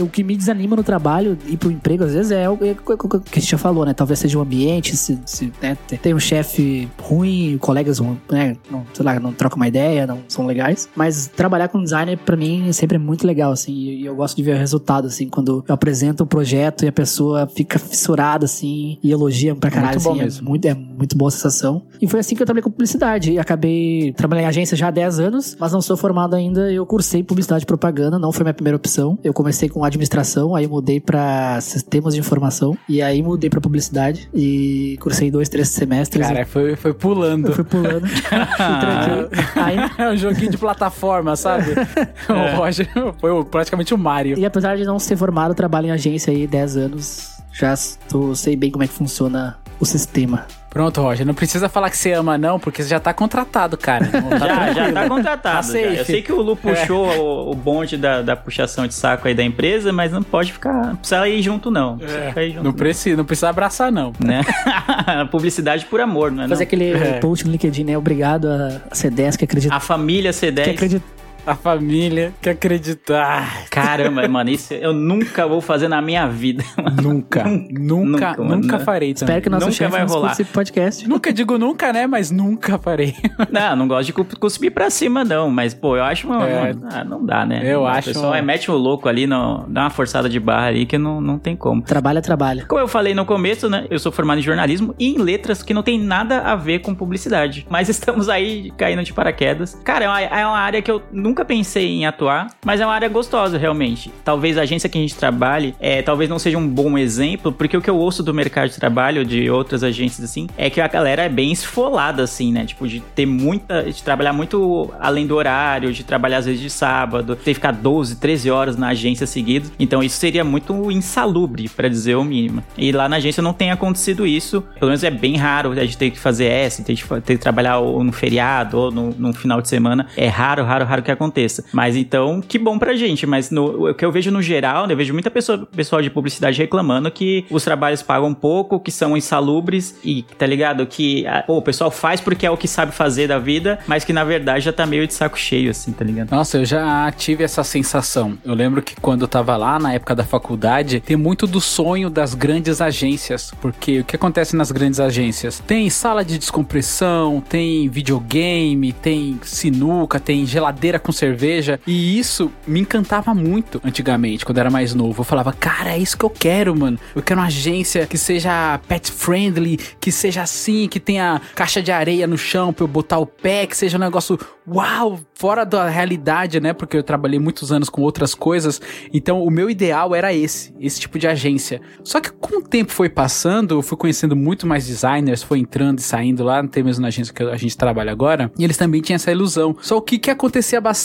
o 0.00 0.06
que 0.08 0.22
me 0.22 0.36
desanima 0.36 0.76
no 0.76 0.82
trabalho 0.82 1.36
e 1.46 1.56
pro 1.56 1.70
emprego, 1.70 2.04
às 2.04 2.12
vezes, 2.12 2.30
é 2.32 2.48
o 2.48 2.58
é 2.64 2.72
o 2.72 3.20
que 3.20 3.38
a 3.38 3.40
gente 3.40 3.50
já 3.50 3.58
falou, 3.58 3.84
né? 3.84 3.92
Talvez 3.94 4.18
seja 4.18 4.38
o 4.38 4.40
ambiente, 4.42 4.96
se, 4.96 5.18
se 5.26 5.52
né, 5.62 5.76
tem- 6.02 6.14
um 6.14 6.18
chefe 6.20 6.88
ruim, 7.00 7.58
colegas, 7.60 8.00
né, 8.30 8.56
não, 8.70 8.84
sei 8.94 9.04
lá, 9.04 9.18
não 9.20 9.32
trocam 9.32 9.56
uma 9.56 9.68
ideia, 9.68 10.06
não 10.06 10.20
são 10.28 10.46
legais. 10.46 10.88
Mas 10.96 11.26
trabalhar 11.26 11.68
com 11.68 11.82
designer, 11.82 12.16
pra 12.18 12.36
mim, 12.36 12.72
sempre 12.72 12.96
é 12.96 12.98
muito 12.98 13.26
legal, 13.26 13.52
assim. 13.52 13.72
E 13.74 14.04
eu 14.06 14.14
gosto 14.16 14.36
de 14.36 14.42
ver 14.42 14.56
o 14.56 14.58
resultado, 14.58 15.06
assim, 15.08 15.28
quando 15.28 15.64
eu 15.68 15.74
apresento 15.74 16.24
o 16.24 16.26
projeto 16.26 16.84
e 16.84 16.88
a 16.88 16.92
pessoa 16.92 17.46
fica 17.46 17.78
fissurada, 17.78 18.44
assim, 18.44 18.98
e 19.02 19.10
elogia 19.10 19.54
pra 19.54 19.70
caralho, 19.70 19.94
muito 19.94 20.04
bom 20.04 20.12
assim. 20.12 20.22
mesmo. 20.22 20.46
É 20.46 20.48
muito, 20.48 20.64
é 20.68 20.74
muito 20.74 21.16
boa 21.16 21.28
a 21.28 21.32
sensação. 21.32 21.82
E 22.00 22.06
foi 22.08 22.20
assim 22.20 22.34
que 22.34 22.42
eu 22.42 22.46
trabalhei 22.46 22.62
com 22.62 22.70
publicidade. 22.70 23.32
E 23.32 23.38
acabei 23.38 24.12
trabalhando 24.16 24.44
em 24.44 24.48
agência 24.48 24.76
já 24.76 24.88
há 24.88 24.90
10 24.90 25.18
anos, 25.20 25.45
mas 25.58 25.72
não 25.72 25.80
sou 25.82 25.96
formado 25.96 26.34
ainda. 26.34 26.72
Eu 26.72 26.84
cursei 26.86 27.22
publicidade 27.22 27.64
e 27.64 27.66
propaganda, 27.66 28.18
não 28.18 28.32
foi 28.32 28.44
minha 28.44 28.54
primeira 28.54 28.76
opção. 28.76 29.18
Eu 29.22 29.32
comecei 29.32 29.68
com 29.68 29.84
administração, 29.84 30.54
aí 30.54 30.66
mudei 30.66 30.98
pra 31.00 31.60
sistemas 31.60 32.14
de 32.14 32.20
informação, 32.20 32.76
e 32.88 33.02
aí 33.02 33.22
mudei 33.22 33.50
pra 33.50 33.60
publicidade. 33.60 34.28
E 34.34 34.96
cursei 35.00 35.30
dois, 35.30 35.48
três 35.48 35.68
semestres. 35.68 36.26
Cara, 36.26 36.44
foi, 36.46 36.74
foi 36.76 36.94
pulando. 36.94 37.52
fui 37.52 37.64
pulando. 37.64 38.06
Aí, 39.56 39.76
É 39.98 40.10
um 40.10 40.16
joguinho 40.16 40.50
de 40.50 40.58
plataforma, 40.58 41.36
sabe? 41.36 41.74
O 42.28 42.56
Roger 42.56 42.88
foi 43.20 43.44
praticamente 43.44 43.94
o 43.94 43.98
Mario. 43.98 44.38
E 44.38 44.44
apesar 44.44 44.76
de 44.76 44.84
não 44.84 44.98
ser 44.98 45.16
formado, 45.16 45.54
trabalho 45.54 45.86
em 45.88 45.90
agência 45.90 46.32
aí 46.32 46.46
10 46.46 46.76
anos. 46.76 47.36
Já 47.52 47.74
tô, 48.08 48.34
sei 48.34 48.56
bem 48.56 48.70
como 48.70 48.84
é 48.84 48.86
que 48.86 48.92
funciona 48.92 49.56
o 49.80 49.86
sistema. 49.86 50.46
Pronto, 50.76 51.00
Roger, 51.00 51.26
não 51.26 51.32
precisa 51.32 51.70
falar 51.70 51.88
que 51.88 51.96
você 51.96 52.12
ama, 52.12 52.36
não, 52.36 52.60
porque 52.60 52.82
você 52.82 52.90
já 52.90 53.00
tá 53.00 53.14
contratado, 53.14 53.78
cara. 53.78 54.06
Tá 54.08 54.20
Já, 54.38 54.46
já 54.46 54.74
tranquilo. 54.74 54.92
tá 54.92 55.08
contratado. 55.08 55.66
Tá 55.66 55.72
já. 55.72 55.78
Eu 55.78 56.04
sei 56.04 56.20
que 56.20 56.30
o 56.30 56.42
Lu 56.42 56.54
puxou 56.54 57.06
o, 57.18 57.50
o 57.50 57.54
bonde 57.54 57.96
da, 57.96 58.20
da 58.20 58.36
puxação 58.36 58.86
de 58.86 58.92
saco 58.92 59.26
aí 59.26 59.34
da 59.34 59.42
empresa, 59.42 59.90
mas 59.90 60.12
não 60.12 60.22
pode 60.22 60.52
ficar. 60.52 60.88
Não 60.88 60.96
precisa 60.96 61.26
ir 61.28 61.40
junto, 61.40 61.70
não. 61.70 61.92
Não 61.92 61.98
precisa 61.98 62.20
ficar 62.28 62.40
aí 62.42 62.50
junto, 62.50 62.64
Não 62.64 62.72
precisa, 62.74 63.16
não 63.16 63.24
precisa 63.24 63.48
abraçar, 63.48 63.90
não. 63.90 64.12
né? 64.22 64.42
Publicidade 65.32 65.86
por 65.86 65.98
amor, 66.00 66.30
não 66.30 66.44
é? 66.44 66.48
Fazer 66.48 66.64
Não? 66.64 66.66
aquele 66.66 66.92
É. 66.92 67.18
post 67.20 67.46
no 67.46 67.52
LinkedIn, 67.52 67.84
né? 67.84 67.96
Obrigado 67.96 68.46
a 68.48 68.80
C10 68.94 69.36
que 69.38 69.44
acredita. 69.46 69.74
A 69.74 69.80
família 69.80 70.30
que 70.30 70.38
C10. 70.38 71.00
A 71.46 71.54
família 71.54 72.32
que 72.42 72.48
acreditar. 72.50 73.64
Caramba, 73.70 74.26
mano, 74.28 74.50
isso 74.50 74.74
eu 74.74 74.92
nunca 74.92 75.46
vou 75.46 75.60
fazer 75.60 75.88
na 75.88 76.00
minha 76.02 76.26
vida. 76.26 76.64
Nunca, 77.02 77.44
nunca, 77.44 77.74
Nunca, 77.80 78.36
nunca, 78.36 78.42
mano. 78.72 78.80
farei 78.84 79.12
também. 79.14 79.36
Espero 79.36 79.42
que 79.42 79.48
o 79.48 79.50
nosso 79.50 79.66
Nunca 79.66 79.76
chefe 79.76 79.90
vai 79.92 80.00
não 80.00 80.08
rolar. 80.08 80.32
esse 80.32 80.44
podcast. 80.44 81.08
Nunca 81.08 81.32
digo 81.32 81.58
nunca, 81.58 81.92
né? 81.92 82.06
Mas 82.06 82.30
nunca 82.30 82.78
farei. 82.78 83.14
Não, 83.50 83.76
não 83.76 83.88
gosto 83.88 84.06
de 84.06 84.12
cu- 84.12 84.26
cuspir 84.40 84.72
pra 84.72 84.88
cima, 84.90 85.24
não. 85.24 85.50
Mas, 85.50 85.72
pô, 85.74 85.96
eu 85.96 86.02
acho 86.04 86.26
uma. 86.26 86.46
É. 86.48 86.72
uma- 86.72 86.88
ah, 86.92 87.04
não 87.04 87.24
dá, 87.24 87.44
né? 87.46 87.60
Eu 87.64 87.82
o 87.82 87.86
acho 87.86 88.08
pessoal 88.08 88.28
uma- 88.32 88.38
é, 88.38 88.42
mete 88.42 88.70
o 88.70 88.76
louco 88.76 89.08
ali, 89.08 89.26
no, 89.26 89.64
dá 89.68 89.82
uma 89.82 89.90
forçada 89.90 90.28
de 90.28 90.40
barra 90.40 90.66
ali 90.68 90.86
que 90.86 90.98
não, 90.98 91.20
não 91.20 91.38
tem 91.38 91.54
como. 91.54 91.82
Trabalha, 91.82 92.20
trabalha. 92.22 92.64
Como 92.66 92.80
eu 92.80 92.88
falei 92.88 93.14
no 93.14 93.24
começo, 93.24 93.68
né? 93.68 93.86
Eu 93.90 93.98
sou 93.98 94.10
formado 94.10 94.38
em 94.38 94.42
jornalismo 94.42 94.94
e 94.98 95.08
em 95.14 95.18
letras 95.18 95.62
que 95.62 95.74
não 95.74 95.82
tem 95.82 95.98
nada 95.98 96.40
a 96.40 96.56
ver 96.56 96.80
com 96.80 96.94
publicidade. 96.94 97.66
Mas 97.70 97.88
estamos 97.90 98.28
aí 98.28 98.72
caindo 98.76 99.02
de 99.04 99.12
paraquedas. 99.12 99.74
Cara, 99.84 100.04
é 100.04 100.08
uma, 100.08 100.20
é 100.20 100.46
uma 100.46 100.58
área 100.58 100.82
que 100.82 100.90
eu 100.90 101.02
nunca 101.12 101.35
pensei 101.44 101.88
em 101.88 102.06
atuar, 102.06 102.48
mas 102.64 102.80
é 102.80 102.86
uma 102.86 102.94
área 102.94 103.08
gostosa, 103.08 103.58
realmente. 103.58 104.12
Talvez 104.24 104.58
a 104.58 104.62
agência 104.62 104.88
que 104.88 104.98
a 104.98 105.00
gente 105.00 105.14
trabalhe, 105.14 105.74
é, 105.80 106.02
talvez 106.02 106.28
não 106.28 106.38
seja 106.38 106.58
um 106.58 106.66
bom 106.66 106.96
exemplo, 106.98 107.52
porque 107.52 107.76
o 107.76 107.82
que 107.82 107.90
eu 107.90 107.96
ouço 107.96 108.22
do 108.22 108.32
mercado 108.34 108.70
de 108.70 108.78
trabalho, 108.78 109.24
de 109.24 109.50
outras 109.50 109.82
agências 109.82 110.28
assim, 110.28 110.46
é 110.56 110.70
que 110.70 110.80
a 110.80 110.88
galera 110.88 111.22
é 111.22 111.28
bem 111.28 111.52
esfolada, 111.52 112.22
assim, 112.22 112.52
né? 112.52 112.64
Tipo, 112.64 112.86
de 112.86 113.00
ter 113.00 113.26
muita. 113.26 113.82
de 113.84 114.02
trabalhar 114.02 114.32
muito 114.32 114.92
além 115.00 115.26
do 115.26 115.36
horário, 115.36 115.92
de 115.92 116.04
trabalhar 116.04 116.38
às 116.38 116.46
vezes 116.46 116.60
de 116.60 116.70
sábado, 116.70 117.36
ter 117.36 117.50
que 117.50 117.54
ficar 117.54 117.72
12, 117.72 118.16
13 118.16 118.50
horas 118.50 118.76
na 118.76 118.88
agência 118.88 119.26
seguido. 119.26 119.70
Então 119.78 120.02
isso 120.02 120.16
seria 120.16 120.44
muito 120.44 120.90
insalubre, 120.90 121.68
pra 121.68 121.88
dizer 121.88 122.16
o 122.16 122.24
mínimo. 122.24 122.62
E 122.76 122.92
lá 122.92 123.08
na 123.08 123.16
agência 123.16 123.42
não 123.42 123.52
tem 123.52 123.70
acontecido 123.70 124.26
isso. 124.26 124.62
Pelo 124.78 124.90
menos 124.90 125.04
é 125.04 125.10
bem 125.10 125.36
raro 125.36 125.72
a 125.72 125.84
gente 125.84 125.98
ter 125.98 126.10
que 126.10 126.18
fazer 126.18 126.46
essa, 126.46 126.82
ter 126.82 126.94
que, 126.94 127.20
ter 127.20 127.36
que 127.36 127.42
trabalhar 127.42 127.78
ou 127.78 128.02
no 128.02 128.12
feriado 128.12 128.78
ou 128.78 128.90
no, 128.90 129.10
no 129.10 129.32
final 129.32 129.60
de 129.60 129.68
semana. 129.68 130.06
É 130.16 130.28
raro, 130.28 130.64
raro, 130.64 130.84
raro 130.84 131.02
que 131.02 131.10
aconteça. 131.10 131.25
Mas 131.72 131.96
então, 131.96 132.40
que 132.40 132.58
bom 132.58 132.78
pra 132.78 132.94
gente. 132.94 133.26
Mas 133.26 133.50
no- 133.50 133.90
o 133.90 133.94
que 133.94 134.04
eu 134.04 134.12
vejo 134.12 134.30
no 134.30 134.40
geral, 134.42 134.86
né, 134.86 134.92
eu 134.92 134.96
vejo 134.96 135.12
muita 135.12 135.30
pessoa, 135.30 135.66
pessoal 135.74 136.00
de 136.02 136.10
publicidade 136.10 136.58
reclamando 136.58 137.10
que 137.10 137.44
os 137.50 137.64
trabalhos 137.64 138.02
pagam 138.02 138.32
pouco, 138.34 138.78
que 138.80 138.90
são 138.90 139.16
insalubres 139.16 139.96
e, 140.04 140.22
tá 140.38 140.46
ligado? 140.46 140.86
Que 140.86 141.24
pô, 141.46 141.58
o 141.58 141.62
pessoal 141.62 141.90
faz 141.90 142.20
porque 142.20 142.46
é 142.46 142.50
o 142.50 142.56
que 142.56 142.68
sabe 142.68 142.92
fazer 142.92 143.28
da 143.28 143.38
vida, 143.38 143.78
mas 143.86 144.04
que 144.04 144.12
na 144.12 144.24
verdade 144.24 144.64
já 144.64 144.72
tá 144.72 144.86
meio 144.86 145.06
de 145.06 145.14
saco 145.14 145.38
cheio, 145.38 145.70
assim, 145.70 145.92
tá 145.92 146.04
ligado? 146.04 146.30
Nossa, 146.30 146.58
eu 146.58 146.64
já 146.64 147.10
tive 147.12 147.44
essa 147.44 147.62
sensação. 147.64 148.38
Eu 148.44 148.54
lembro 148.54 148.82
que 148.82 148.94
quando 149.00 149.22
eu 149.22 149.28
tava 149.28 149.56
lá, 149.56 149.78
na 149.78 149.92
época 149.92 150.14
da 150.14 150.24
faculdade, 150.24 151.00
tem 151.00 151.16
muito 151.16 151.46
do 151.46 151.60
sonho 151.60 152.08
das 152.10 152.34
grandes 152.34 152.80
agências. 152.80 153.52
Porque 153.60 154.00
o 154.00 154.04
que 154.04 154.16
acontece 154.16 154.56
nas 154.56 154.70
grandes 154.70 155.00
agências? 155.00 155.60
Tem 155.66 155.88
sala 155.90 156.24
de 156.24 156.38
descompressão, 156.38 157.42
tem 157.48 157.88
videogame, 157.88 158.92
tem 158.92 159.38
sinuca, 159.42 160.18
tem 160.20 160.44
geladeira 160.46 160.98
com 160.98 161.12
cerveja. 161.16 161.80
E 161.86 162.18
isso 162.18 162.50
me 162.66 162.80
encantava 162.80 163.34
muito 163.34 163.80
antigamente, 163.84 164.44
quando 164.44 164.58
era 164.58 164.70
mais 164.70 164.94
novo. 164.94 165.20
Eu 165.20 165.24
falava, 165.24 165.52
cara, 165.52 165.94
é 165.94 165.98
isso 165.98 166.16
que 166.16 166.24
eu 166.24 166.30
quero, 166.30 166.76
mano. 166.76 166.98
Eu 167.14 167.22
quero 167.22 167.40
uma 167.40 167.46
agência 167.46 168.06
que 168.06 168.18
seja 168.18 168.78
pet 168.88 169.10
friendly, 169.10 169.78
que 170.00 170.12
seja 170.12 170.42
assim, 170.42 170.88
que 170.88 171.00
tenha 171.00 171.40
caixa 171.54 171.82
de 171.82 171.90
areia 171.92 172.26
no 172.26 172.38
chão 172.38 172.72
pra 172.72 172.84
eu 172.84 172.88
botar 172.88 173.18
o 173.18 173.26
pé, 173.26 173.66
que 173.66 173.76
seja 173.76 173.96
um 173.96 174.00
negócio 174.00 174.38
uau, 174.68 175.20
fora 175.34 175.64
da 175.64 175.88
realidade, 175.88 176.60
né? 176.60 176.72
Porque 176.72 176.96
eu 176.96 177.02
trabalhei 177.02 177.38
muitos 177.38 177.70
anos 177.70 177.88
com 177.88 178.02
outras 178.02 178.34
coisas. 178.34 178.80
Então, 179.12 179.42
o 179.42 179.50
meu 179.50 179.70
ideal 179.70 180.14
era 180.14 180.32
esse, 180.34 180.74
esse 180.80 181.00
tipo 181.00 181.18
de 181.18 181.26
agência. 181.26 181.80
Só 182.02 182.20
que 182.20 182.32
com 182.32 182.58
o 182.58 182.62
tempo 182.62 182.90
foi 182.92 183.08
passando, 183.08 183.76
eu 183.76 183.82
fui 183.82 183.96
conhecendo 183.96 184.34
muito 184.34 184.66
mais 184.66 184.86
designers, 184.86 185.42
foi 185.42 185.58
entrando 185.60 185.98
e 185.98 186.02
saindo 186.02 186.42
lá, 186.42 186.60
até 186.60 186.82
mesmo 186.82 187.02
na 187.02 187.08
agência 187.08 187.32
que 187.32 187.42
a 187.42 187.56
gente 187.56 187.76
trabalha 187.76 188.10
agora, 188.10 188.50
e 188.58 188.64
eles 188.64 188.76
também 188.76 189.00
tinham 189.00 189.16
essa 189.16 189.30
ilusão. 189.30 189.76
Só 189.80 189.96
o 189.96 190.02
que 190.02 190.18
que 190.18 190.30
acontecia 190.30 190.80
bastante? 190.80 190.95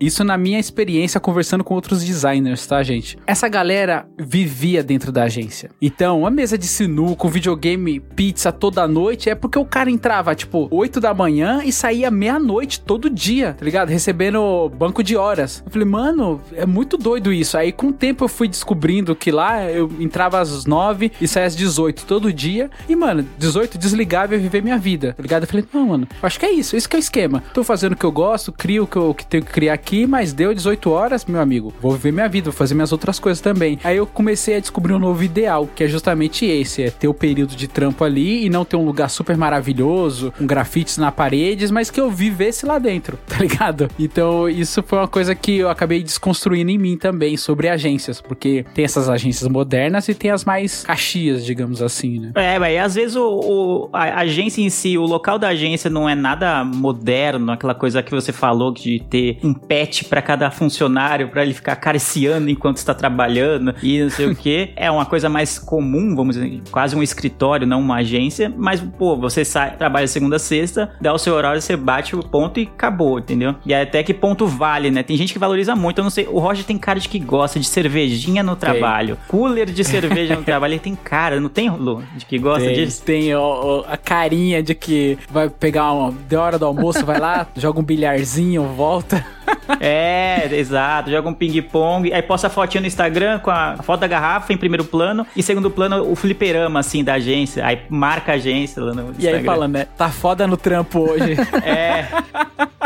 Isso 0.00 0.24
na 0.24 0.36
minha 0.36 0.58
experiência 0.58 1.20
conversando 1.20 1.62
com 1.62 1.74
outros 1.74 2.04
designers, 2.04 2.66
tá, 2.66 2.82
gente? 2.82 3.18
Essa 3.26 3.48
galera 3.48 4.06
vivia 4.18 4.82
dentro 4.82 5.12
da 5.12 5.24
agência. 5.24 5.70
Então, 5.80 6.26
a 6.26 6.30
mesa 6.30 6.56
de 6.56 6.66
sinuca, 6.66 7.26
o 7.26 7.30
videogame, 7.30 8.00
pizza 8.00 8.50
toda 8.50 8.86
noite, 8.86 9.30
é 9.30 9.34
porque 9.34 9.58
o 9.58 9.64
cara 9.64 9.90
entrava, 9.90 10.34
tipo, 10.34 10.68
8 10.70 11.00
da 11.00 11.12
manhã 11.12 11.62
e 11.64 11.72
saía 11.72 12.10
meia-noite 12.10 12.80
todo 12.80 13.10
dia, 13.10 13.54
tá 13.58 13.64
ligado? 13.64 13.88
Recebendo 13.88 14.70
banco 14.70 15.02
de 15.02 15.16
horas. 15.16 15.62
Eu 15.64 15.70
falei, 15.72 15.86
mano, 15.86 16.40
é 16.54 16.66
muito 16.66 16.96
doido 16.96 17.32
isso. 17.32 17.56
Aí, 17.56 17.72
com 17.72 17.88
o 17.88 17.92
tempo, 17.92 18.24
eu 18.24 18.28
fui 18.28 18.48
descobrindo 18.48 19.14
que 19.14 19.30
lá 19.30 19.64
eu 19.70 19.90
entrava 19.98 20.40
às 20.40 20.64
9 20.64 21.12
e 21.20 21.28
saía 21.28 21.46
às 21.46 21.56
18 21.56 22.04
todo 22.04 22.32
dia. 22.32 22.70
E, 22.88 22.96
mano, 22.96 23.26
18 23.38 23.78
desligava 23.78 24.34
e 24.34 24.36
ia 24.36 24.42
viver 24.42 24.62
minha 24.62 24.78
vida, 24.78 25.14
tá 25.14 25.22
ligado? 25.22 25.42
Eu 25.42 25.48
falei, 25.48 25.64
não, 25.72 25.86
mano, 25.86 26.08
acho 26.22 26.38
que 26.38 26.46
é 26.46 26.52
isso, 26.52 26.76
esse 26.76 26.88
que 26.88 26.96
é 26.96 26.98
o 26.98 27.00
esquema. 27.00 27.42
Tô 27.52 27.64
fazendo 27.64 27.92
o 27.92 27.96
que 27.96 28.04
eu 28.04 28.12
gosto, 28.12 28.52
crio 28.52 28.84
o 28.84 28.86
que 28.86 28.96
eu 28.96 29.14
que 29.18 29.26
tenho 29.26 29.44
que 29.44 29.52
criar 29.52 29.74
aqui, 29.74 30.06
mas 30.06 30.32
deu 30.32 30.54
18 30.54 30.90
horas, 30.90 31.24
meu 31.26 31.40
amigo. 31.40 31.72
Vou 31.80 31.92
viver 31.92 32.12
minha 32.12 32.28
vida, 32.28 32.44
vou 32.50 32.52
fazer 32.56 32.74
minhas 32.74 32.92
outras 32.92 33.18
coisas 33.18 33.40
também. 33.40 33.78
Aí 33.84 33.96
eu 33.96 34.06
comecei 34.06 34.56
a 34.56 34.60
descobrir 34.60 34.92
um 34.94 34.98
novo 34.98 35.22
ideal, 35.22 35.68
que 35.74 35.84
é 35.84 35.88
justamente 35.88 36.46
esse: 36.46 36.82
é 36.84 36.90
ter 36.90 37.08
o 37.08 37.14
período 37.14 37.54
de 37.56 37.68
trampo 37.68 38.04
ali 38.04 38.46
e 38.46 38.50
não 38.50 38.64
ter 38.64 38.76
um 38.76 38.84
lugar 38.84 39.10
super 39.10 39.36
maravilhoso, 39.36 40.32
com 40.38 40.46
grafites 40.46 40.96
na 40.98 41.10
paredes, 41.12 41.70
mas 41.70 41.90
que 41.90 42.00
eu 42.00 42.10
vivesse 42.10 42.64
lá 42.64 42.78
dentro, 42.78 43.18
tá 43.26 43.38
ligado? 43.38 43.88
Então, 43.98 44.48
isso 44.48 44.82
foi 44.82 44.98
uma 44.98 45.08
coisa 45.08 45.34
que 45.34 45.58
eu 45.58 45.68
acabei 45.68 46.02
desconstruindo 46.02 46.70
em 46.70 46.78
mim 46.78 46.96
também 46.96 47.36
sobre 47.36 47.68
agências, 47.68 48.20
porque 48.20 48.64
tem 48.74 48.84
essas 48.84 49.08
agências 49.08 49.48
modernas 49.50 50.08
e 50.08 50.14
tem 50.14 50.30
as 50.30 50.44
mais 50.44 50.84
caxias, 50.84 51.44
digamos 51.44 51.82
assim, 51.82 52.18
né? 52.20 52.32
É, 52.34 52.58
mas 52.58 52.78
às 52.78 52.94
vezes 52.94 53.16
o, 53.16 53.26
o- 53.26 53.88
a 53.92 54.20
agência 54.20 54.62
em 54.62 54.70
si, 54.70 54.96
o 54.96 55.04
local 55.04 55.38
da 55.38 55.48
agência 55.48 55.90
não 55.90 56.08
é 56.08 56.14
nada 56.14 56.64
moderno, 56.64 57.50
aquela 57.52 57.74
coisa 57.74 58.02
que 58.02 58.10
você 58.10 58.32
falou 58.32 58.72
de 58.72 59.00
ter 59.08 59.38
um 59.42 59.54
pet 59.54 60.04
pra 60.04 60.20
cada 60.22 60.50
funcionário, 60.50 61.28
pra 61.28 61.42
ele 61.42 61.54
ficar 61.54 61.72
acariciando 61.72 62.50
enquanto 62.50 62.76
está 62.76 62.94
trabalhando 62.94 63.74
e 63.82 64.02
não 64.02 64.10
sei 64.10 64.26
o 64.26 64.34
que. 64.34 64.70
É 64.78 64.90
uma 64.90 65.04
coisa 65.04 65.28
mais 65.28 65.58
comum, 65.58 66.14
vamos 66.14 66.36
dizer, 66.36 66.62
quase 66.70 66.94
um 66.94 67.02
escritório, 67.02 67.66
não 67.66 67.80
uma 67.80 67.96
agência, 67.96 68.52
mas, 68.56 68.80
pô, 68.80 69.16
você 69.16 69.44
sai, 69.44 69.76
trabalha 69.76 70.06
segunda 70.06 70.36
a 70.36 70.38
sexta, 70.38 70.92
dá 71.00 71.12
o 71.12 71.18
seu 71.18 71.34
horário, 71.34 71.60
você 71.60 71.76
bate 71.76 72.14
o 72.14 72.22
ponto 72.22 72.60
e 72.60 72.62
acabou, 72.62 73.18
entendeu? 73.18 73.54
E 73.66 73.74
até 73.74 74.02
que 74.02 74.14
ponto 74.14 74.46
vale, 74.46 74.90
né? 74.90 75.02
Tem 75.02 75.16
gente 75.16 75.32
que 75.32 75.38
valoriza 75.38 75.74
muito, 75.74 75.98
eu 75.98 76.04
não 76.04 76.10
sei, 76.10 76.26
o 76.26 76.38
Roger 76.38 76.64
tem 76.64 76.78
cara 76.78 77.00
de 77.00 77.08
que 77.08 77.18
gosta 77.18 77.58
de 77.58 77.66
cervejinha 77.66 78.42
no 78.42 78.56
trabalho, 78.56 79.18
cooler 79.26 79.66
de 79.66 79.84
cerveja 79.84 80.36
no 80.36 80.42
trabalho, 80.44 80.74
ele 80.74 80.80
tem 80.80 80.94
cara, 80.94 81.40
não 81.40 81.48
tem, 81.48 81.68
Lu, 81.70 82.02
de 82.16 82.24
que 82.24 82.38
gosta 82.38 82.66
tem, 82.66 82.74
disso? 82.74 83.02
Tem 83.02 83.34
ó, 83.34 83.84
a 83.86 83.96
carinha 83.96 84.62
de 84.62 84.74
que 84.74 85.18
vai 85.30 85.48
pegar 85.48 85.92
uma. 85.92 86.12
De 86.28 86.36
hora 86.36 86.58
do 86.58 86.66
almoço, 86.66 87.04
vai 87.04 87.18
lá, 87.18 87.46
joga 87.56 87.80
um 87.80 87.82
bilharzinho, 87.82 88.64
volta. 88.64 88.97
É, 89.80 90.48
exato. 90.52 91.10
Joga 91.10 91.28
um 91.28 91.34
ping-pong. 91.34 92.12
Aí 92.12 92.22
posta 92.22 92.46
a 92.46 92.50
fotinha 92.50 92.80
no 92.80 92.86
Instagram 92.86 93.38
com 93.38 93.50
a 93.50 93.76
foto 93.82 94.00
da 94.00 94.06
garrafa 94.06 94.52
em 94.52 94.56
primeiro 94.56 94.84
plano. 94.84 95.26
E 95.36 95.42
segundo 95.42 95.70
plano, 95.70 96.10
o 96.10 96.16
fliperama, 96.16 96.80
assim, 96.80 97.04
da 97.04 97.14
agência. 97.14 97.64
Aí 97.64 97.82
marca 97.88 98.32
a 98.32 98.34
agência 98.36 98.82
lá 98.82 98.94
no 98.94 99.10
Instagram. 99.10 99.30
E 99.30 99.40
aí 99.40 99.44
falando, 99.44 99.74
né? 99.74 99.86
Tá 99.96 100.08
foda 100.08 100.46
no 100.46 100.56
trampo 100.56 101.00
hoje. 101.00 101.36
É. 101.62 102.08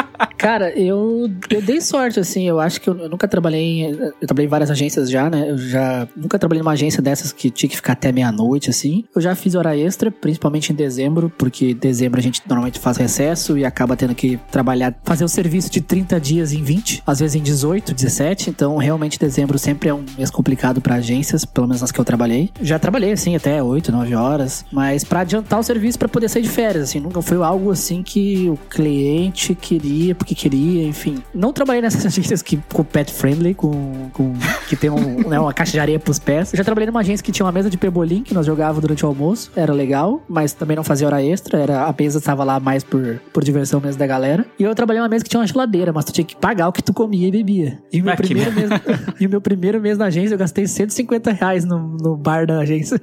Cara, 0.36 0.70
eu, 0.78 1.30
eu 1.50 1.62
dei 1.62 1.80
sorte, 1.80 2.18
assim. 2.20 2.46
Eu 2.48 2.58
acho 2.60 2.80
que 2.80 2.88
eu, 2.88 2.96
eu 2.98 3.08
nunca 3.08 3.26
trabalhei. 3.28 3.82
em- 3.82 3.90
Eu 4.20 4.26
trabalhei 4.26 4.46
em 4.46 4.50
várias 4.50 4.70
agências 4.70 5.10
já, 5.10 5.28
né? 5.30 5.50
Eu 5.50 5.58
já 5.58 6.08
nunca 6.16 6.38
trabalhei 6.38 6.62
numa 6.62 6.72
agência 6.72 7.02
dessas 7.02 7.32
que 7.32 7.50
tinha 7.50 7.68
que 7.70 7.76
ficar 7.76 7.92
até 7.92 8.10
meia-noite, 8.12 8.70
assim. 8.70 9.04
Eu 9.14 9.20
já 9.20 9.34
fiz 9.34 9.54
hora 9.54 9.76
extra, 9.76 10.10
principalmente 10.10 10.72
em 10.72 10.74
dezembro, 10.76 11.30
porque 11.38 11.70
em 11.70 11.76
dezembro 11.76 12.18
a 12.18 12.22
gente 12.22 12.42
normalmente 12.48 12.78
faz 12.78 12.96
recesso 12.96 13.56
e 13.56 13.64
acaba 13.64 13.96
tendo 13.96 14.14
que 14.14 14.38
trabalhar, 14.50 14.94
fazer 15.04 15.24
o 15.24 15.28
serviço 15.28 15.70
de 15.70 15.80
30 15.80 16.20
dias 16.20 16.52
em 16.52 16.62
20, 16.62 17.02
às 17.06 17.20
vezes 17.20 17.34
em 17.36 17.42
18, 17.42 17.94
17. 17.94 18.50
Então, 18.50 18.76
realmente, 18.76 19.18
dezembro 19.18 19.58
sempre 19.58 19.88
é 19.88 19.94
um 19.94 20.04
mês 20.16 20.30
complicado 20.30 20.80
pra 20.80 20.96
agências, 20.96 21.44
pelo 21.44 21.66
menos 21.66 21.80
nas 21.80 21.92
que 21.92 22.00
eu 22.00 22.04
trabalhei. 22.04 22.50
Já 22.60 22.78
trabalhei, 22.78 23.12
assim, 23.12 23.34
até 23.36 23.62
8, 23.62 23.92
9 23.92 24.14
horas, 24.14 24.64
mas 24.72 25.04
pra 25.04 25.20
adiantar 25.20 25.58
o 25.60 25.62
serviço 25.62 25.98
pra 25.98 26.08
poder 26.08 26.28
sair 26.28 26.42
de 26.42 26.48
férias, 26.48 26.84
assim. 26.84 27.00
Nunca 27.00 27.20
foi 27.22 27.36
algo 27.38 27.70
assim 27.70 28.02
que 28.02 28.48
o 28.48 28.56
cliente 28.68 29.54
queria, 29.54 30.11
porque 30.14 30.34
queria, 30.34 30.86
enfim. 30.86 31.22
Não 31.34 31.52
trabalhei 31.52 31.82
nessas 31.82 32.04
agências 32.06 32.42
que, 32.42 32.58
com 32.72 32.82
pet 32.84 33.12
friendly, 33.12 33.54
com, 33.54 34.10
com 34.12 34.32
que 34.68 34.76
tem 34.76 34.90
um, 34.90 35.28
né, 35.28 35.38
uma 35.38 35.52
caixa 35.52 35.72
de 35.72 35.80
areia 35.80 35.98
pros 35.98 36.18
pés. 36.18 36.52
Eu 36.52 36.56
já 36.58 36.64
trabalhei 36.64 36.86
numa 36.86 37.00
agência 37.00 37.22
que 37.24 37.32
tinha 37.32 37.44
uma 37.46 37.52
mesa 37.52 37.68
de 37.70 37.76
pebolim 37.76 38.22
que 38.22 38.34
nós 38.34 38.46
jogávamos 38.46 38.80
durante 38.80 39.04
o 39.04 39.08
almoço. 39.08 39.50
Era 39.56 39.72
legal, 39.72 40.22
mas 40.28 40.52
também 40.52 40.76
não 40.76 40.84
fazia 40.84 41.06
hora 41.06 41.22
extra. 41.22 41.58
Era, 41.58 41.84
a 41.86 41.94
mesa 41.98 42.18
estava 42.18 42.44
lá 42.44 42.58
mais 42.60 42.82
por, 42.84 43.20
por 43.32 43.42
diversão 43.44 43.80
mesmo 43.80 43.98
da 43.98 44.06
galera. 44.06 44.44
E 44.58 44.62
eu 44.62 44.74
trabalhei 44.74 45.00
numa 45.00 45.08
mesa 45.08 45.24
que 45.24 45.30
tinha 45.30 45.40
uma 45.40 45.46
geladeira, 45.46 45.92
mas 45.92 46.04
tu 46.04 46.12
tinha 46.12 46.24
que 46.24 46.36
pagar 46.36 46.68
o 46.68 46.72
que 46.72 46.82
tu 46.82 46.92
comia 46.92 47.28
e 47.28 47.30
bebia. 47.30 47.78
E 47.92 48.00
o 48.00 48.04
meu, 48.04 48.12
Ah, 48.12 48.16
primeiro, 48.16 48.52
mês, 48.52 48.70
e 49.20 49.26
o 49.26 49.30
meu 49.30 49.40
primeiro 49.40 49.80
mês 49.80 49.98
na 49.98 50.06
agência, 50.06 50.34
eu 50.34 50.38
gastei 50.38 50.66
150 50.66 51.32
reais 51.32 51.64
no, 51.64 51.78
no 52.00 52.16
bar 52.16 52.46
da 52.46 52.58
agência. 52.60 53.00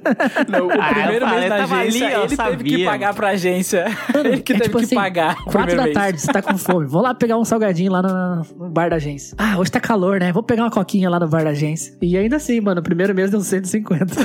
Não, 0.48 0.66
o 0.68 0.70
Ah, 0.80 0.94
primeiro 0.94 1.28
mês 1.28 1.48
da 1.48 1.54
ali, 1.56 1.62
agência, 1.62 2.04
eu 2.10 2.20
ele 2.24 2.36
teve 2.36 2.64
que 2.64 2.70
sabia, 2.70 2.86
pagar 2.86 3.06
mano. 3.08 3.16
pra 3.16 3.28
agência. 3.30 3.84
ele 4.14 4.40
que 4.40 4.52
É 4.52 4.56
teve 4.56 4.64
tipo 4.68 4.78
que 4.78 4.84
assim, 4.84 4.94
pagar 4.94 5.36
Quatro 5.44 5.76
da 5.76 5.82
mês. 5.84 5.94
tarde, 5.94 6.20
você 6.20 6.32
tá 6.32 6.42
com 6.42 6.56
fome. 6.58 6.86
Vou 7.00 7.06
lá 7.06 7.14
pegar 7.14 7.38
um 7.38 7.44
salgadinho 7.46 7.90
lá 7.90 8.02
no, 8.02 8.42
no 8.58 8.68
bar 8.68 8.90
da 8.90 8.96
agência. 8.96 9.34
Ah, 9.38 9.56
hoje 9.56 9.70
tá 9.72 9.80
calor, 9.80 10.20
né? 10.20 10.30
Vou 10.32 10.42
pegar 10.42 10.64
uma 10.64 10.70
coquinha 10.70 11.08
lá 11.08 11.18
no 11.18 11.26
bar 11.26 11.42
da 11.44 11.48
agência. 11.48 11.94
E 12.02 12.14
ainda 12.14 12.36
assim, 12.36 12.60
mano, 12.60 12.80
o 12.82 12.84
primeiro 12.84 13.14
mês 13.14 13.30
deu 13.30 13.40
150. 13.40 14.04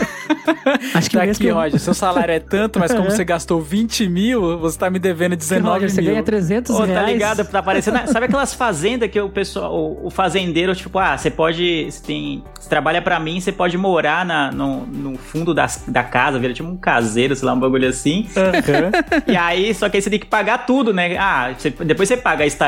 Acho 0.93 1.09
que 1.09 1.15
Tá 1.15 1.23
aqui, 1.23 1.36
que 1.39 1.45
eu- 1.47 1.55
Roger, 1.55 1.80
seu 1.80 1.93
salário 1.93 2.34
é 2.34 2.39
tanto, 2.39 2.78
mas 2.78 2.91
como 2.91 3.07
É. 3.07 3.09
você 3.11 3.23
gastou 3.23 3.61
20 3.61 4.09
mil, 4.09 4.59
você 4.59 4.78
tá 4.78 4.89
me 4.89 4.99
devendo 4.99 5.32
que, 5.32 5.38
19 5.38 5.69
Roger, 5.73 5.89
você 5.89 6.01
mil. 6.01 6.11
ganha 6.11 6.23
300 6.23 6.76
Ô, 6.76 6.84
reais. 6.84 6.99
tá 7.05 7.11
ligado? 7.11 7.45
Tá 7.45 7.63
parecendo. 7.63 7.97
Sabe 8.11 8.26
aquelas 8.26 8.53
fazendas 8.53 9.09
que 9.09 9.21
o 9.21 9.30
pessoal, 9.30 9.73
o, 10.03 10.09
fazendeiro, 10.09 10.76
tipo, 10.76 10.99
ah, 10.99 11.17
você 11.17 11.32
pode. 11.32 11.88
Você 11.89 12.03
tem. 12.03 12.43
Você 12.59 12.67
trabalha 12.67 13.01
pra 13.01 13.17
mim, 13.21 13.39
você 13.39 13.53
pode 13.53 13.78
morar 13.78 14.26
na, 14.26 14.51
no, 14.51 14.86
no 14.86 15.17
fundo 15.17 15.53
das, 15.53 15.84
da 15.88 16.03
casa, 16.03 16.38
vira 16.39 16.51
tipo 16.53 16.67
um 16.67 16.76
caseiro, 16.76 17.36
sei 17.38 17.45
lá, 17.45 17.53
um 17.53 17.59
bagulho 17.59 17.88
assim. 17.88 18.28
E 19.28 19.38
aí, 19.38 19.73
só 19.73 19.88
que 19.88 19.95
aí 19.97 20.01
você 20.01 20.09
tem 20.09 20.19
que 20.19 20.26
pagar 20.26 20.65
tudo, 20.65 20.93
né? 20.93 21.15
Ah, 21.17 21.53
você- 21.57 21.69
depois 21.69 22.09
você 22.09 22.17
paga 22.17 22.43
a 22.43 22.47
estadia, 22.47 22.64